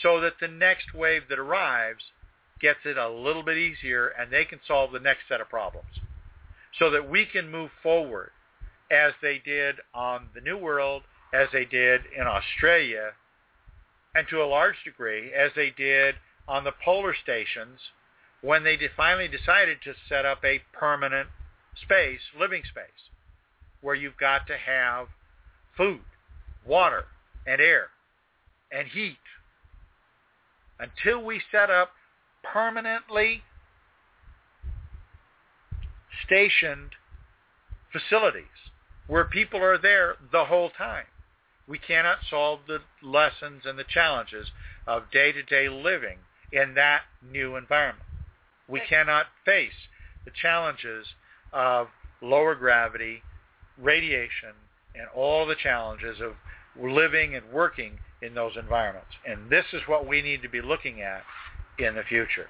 so 0.01 0.19
that 0.21 0.33
the 0.39 0.47
next 0.47 0.93
wave 0.93 1.23
that 1.29 1.39
arrives 1.39 2.03
gets 2.59 2.79
it 2.85 2.97
a 2.97 3.09
little 3.09 3.43
bit 3.43 3.57
easier 3.57 4.07
and 4.07 4.31
they 4.31 4.45
can 4.45 4.59
solve 4.67 4.91
the 4.91 4.99
next 4.99 5.21
set 5.29 5.41
of 5.41 5.49
problems. 5.49 5.99
So 6.79 6.89
that 6.91 7.09
we 7.09 7.25
can 7.25 7.49
move 7.49 7.71
forward 7.81 8.31
as 8.91 9.13
they 9.21 9.41
did 9.43 9.75
on 9.93 10.27
the 10.35 10.41
New 10.41 10.57
World, 10.57 11.03
as 11.33 11.47
they 11.53 11.65
did 11.65 12.01
in 12.17 12.27
Australia, 12.27 13.11
and 14.15 14.25
to 14.29 14.41
a 14.41 14.47
large 14.47 14.77
degree 14.85 15.31
as 15.33 15.51
they 15.55 15.71
did 15.71 16.15
on 16.47 16.63
the 16.63 16.71
polar 16.83 17.13
stations 17.21 17.79
when 18.41 18.63
they 18.63 18.77
finally 18.95 19.27
decided 19.27 19.77
to 19.83 19.93
set 20.07 20.25
up 20.25 20.43
a 20.43 20.61
permanent 20.71 21.27
space, 21.83 22.21
living 22.39 22.63
space, 22.69 23.09
where 23.81 23.95
you've 23.95 24.17
got 24.17 24.47
to 24.47 24.55
have 24.57 25.07
food, 25.75 26.01
water, 26.65 27.05
and 27.45 27.59
air, 27.59 27.87
and 28.71 28.87
heat. 28.87 29.17
Until 30.79 31.23
we 31.23 31.41
set 31.51 31.69
up 31.69 31.91
permanently 32.43 33.41
stationed 36.25 36.91
facilities 37.91 38.43
where 39.07 39.25
people 39.25 39.61
are 39.61 39.77
there 39.77 40.15
the 40.31 40.45
whole 40.45 40.69
time. 40.69 41.05
We 41.67 41.79
cannot 41.79 42.19
solve 42.29 42.61
the 42.67 42.79
lessons 43.01 43.63
and 43.65 43.77
the 43.77 43.83
challenges 43.83 44.47
of 44.85 45.09
day-to-day 45.11 45.69
living 45.69 46.17
in 46.51 46.75
that 46.75 47.01
new 47.31 47.55
environment. 47.55 48.07
We 48.67 48.81
cannot 48.87 49.27
face 49.43 49.87
the 50.25 50.31
challenges 50.31 51.07
of 51.53 51.87
lower 52.21 52.55
gravity, 52.55 53.21
radiation, 53.77 54.53
and 54.95 55.07
all 55.15 55.45
the 55.45 55.55
challenges 55.55 56.21
of 56.21 56.33
living 56.81 57.35
and 57.35 57.51
working 57.51 57.99
in 58.21 58.33
those 58.33 58.53
environments. 58.57 59.11
And 59.27 59.49
this 59.49 59.65
is 59.73 59.81
what 59.87 60.07
we 60.07 60.21
need 60.21 60.41
to 60.41 60.49
be 60.49 60.61
looking 60.61 61.01
at 61.01 61.23
in 61.77 61.95
the 61.95 62.03
future. 62.03 62.47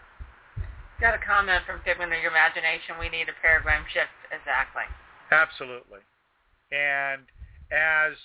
Got 1.02 1.16
a 1.16 1.20
comment 1.20 1.64
from 1.66 1.82
Figment 1.84 2.14
of 2.14 2.22
Your 2.22 2.32
Imagination. 2.32 2.96
We 3.00 3.10
need 3.10 3.28
a 3.28 3.36
paradigm 3.42 3.84
shift. 3.92 4.12
Exactly. 4.32 4.84
Absolutely. 5.32 6.00
And 6.72 7.24
as 7.72 8.16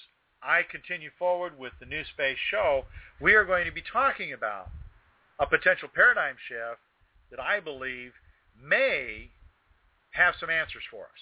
I 0.43 0.63
continue 0.71 1.11
forward 1.19 1.59
with 1.59 1.73
the 1.81 1.87
New 1.87 2.03
Space 2.15 2.39
Show, 2.51 2.85
we 3.21 3.35
are 3.35 3.45
going 3.45 3.67
to 3.67 3.73
be 3.73 3.83
talking 3.93 4.33
about 4.33 4.69
a 5.39 5.47
potential 5.47 5.89
paradigm 5.95 6.37
shift 6.49 6.81
that 7.31 7.41
I 7.41 7.61
believe 7.61 8.13
may 8.63 9.31
have 10.13 10.35
some 10.41 10.51
answers 10.51 10.83
for 10.91 11.05
us. 11.05 11.21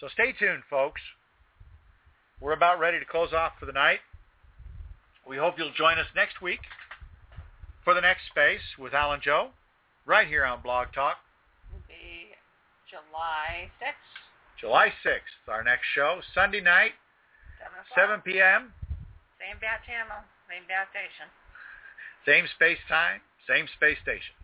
So 0.00 0.08
stay 0.08 0.32
tuned, 0.32 0.62
folks. 0.70 1.00
We're 2.40 2.52
about 2.52 2.78
ready 2.78 2.98
to 2.98 3.04
close 3.04 3.32
off 3.32 3.52
for 3.58 3.66
the 3.66 3.72
night. 3.72 4.00
We 5.28 5.36
hope 5.36 5.54
you'll 5.58 5.72
join 5.76 5.98
us 5.98 6.06
next 6.14 6.40
week 6.40 6.60
for 7.84 7.94
the 7.94 8.00
next 8.00 8.22
space 8.30 8.62
with 8.78 8.94
Al 8.94 9.12
and 9.12 9.22
Jo, 9.22 9.48
right 10.06 10.26
here 10.26 10.44
on 10.44 10.62
Blog 10.62 10.88
Talk. 10.94 11.16
It'll 11.70 11.82
be 11.88 12.32
July 12.88 13.70
6th. 13.82 14.60
July 14.60 14.92
6th, 15.04 15.52
our 15.52 15.62
next 15.62 15.84
show, 15.94 16.20
Sunday 16.34 16.60
night, 16.60 16.92
7 17.94 18.22
7 18.22 18.22
p.m., 18.22 18.72
Same 19.38 19.58
bat 19.60 19.80
channel, 19.86 20.20
same 20.48 20.64
bat 20.68 20.88
station. 20.90 21.28
same 22.26 22.46
space 22.56 22.78
time, 22.88 23.20
same 23.46 23.66
space 23.76 23.98
station. 24.02 24.34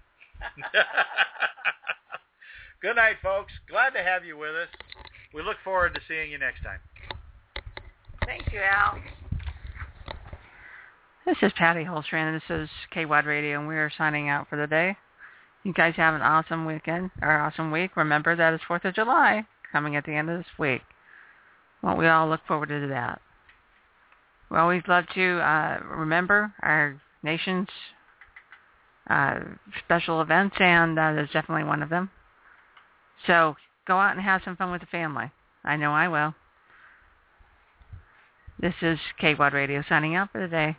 Good 2.83 2.97
night, 2.97 3.17
folks. 3.23 3.53
Glad 3.69 3.91
to 3.91 4.03
have 4.03 4.25
you 4.25 4.37
with 4.37 4.55
us. 4.55 4.69
We 5.33 5.43
look 5.43 5.57
forward 5.65 5.95
to 5.95 6.01
seeing 6.07 6.31
you 6.31 6.39
next 6.39 6.63
time. 6.63 6.81
Thank 8.27 8.53
you, 8.53 8.61
Al. 8.61 8.99
This 11.27 11.37
is 11.43 11.53
Patty 11.57 11.85
Hultstrand, 11.85 12.35
and 12.35 12.37
this 12.37 12.51
is 12.51 12.69
KWAD 12.95 13.25
Radio, 13.25 13.59
and 13.59 13.67
we 13.69 13.77
are 13.77 13.91
signing 13.97 14.29
out 14.29 14.49
for 14.49 14.57
the 14.57 14.67
day. 14.67 14.97
You 15.63 15.73
guys 15.73 15.95
have 15.97 16.15
an 16.15 16.21
awesome 16.21 16.67
weekend, 16.67 17.11
or 17.23 17.31
awesome 17.33 17.71
week. 17.71 17.97
Remember 17.97 18.37
that 18.37 18.53
it's 18.53 18.65
4th 18.65 18.85
of 18.85 18.95
July 18.95 19.45
coming 19.73 19.97
at 19.97 20.05
the 20.05 20.13
end 20.13 20.29
of 20.29 20.39
this 20.39 20.59
week. 20.59 20.83
Well, 21.85 21.99
we 21.99 22.09
all 22.09 22.29
look 22.31 22.41
forward 22.49 22.71
to 22.71 22.87
that. 22.89 23.21
We 24.51 24.57
always 24.57 24.83
love 24.89 25.05
to 25.15 25.39
uh, 25.41 25.81
remember 25.99 26.55
our 26.63 26.99
nation's 27.23 27.69
uh, 29.11 29.41
special 29.85 30.23
events, 30.23 30.57
and 30.59 30.99
uh, 30.99 31.13
that 31.13 31.25
is 31.25 31.31
definitely 31.31 31.65
one 31.65 31.83
of 31.83 31.91
them. 31.91 32.11
So 33.27 33.57
go 33.87 33.99
out 33.99 34.17
and 34.17 34.25
have 34.25 34.41
some 34.45 34.57
fun 34.57 34.73
with 34.73 34.81
the 34.81 34.87
family. 34.87 35.31
I 35.63 35.77
know 35.77 35.93
I 35.93 36.09
will. 36.09 36.35
This 38.59 38.75
is 38.81 38.99
KWAD 39.21 39.53
Radio 39.53 39.85
signing 39.87 40.15
out 40.15 40.33
for 40.33 40.41
the 40.41 40.49
day. 40.49 40.79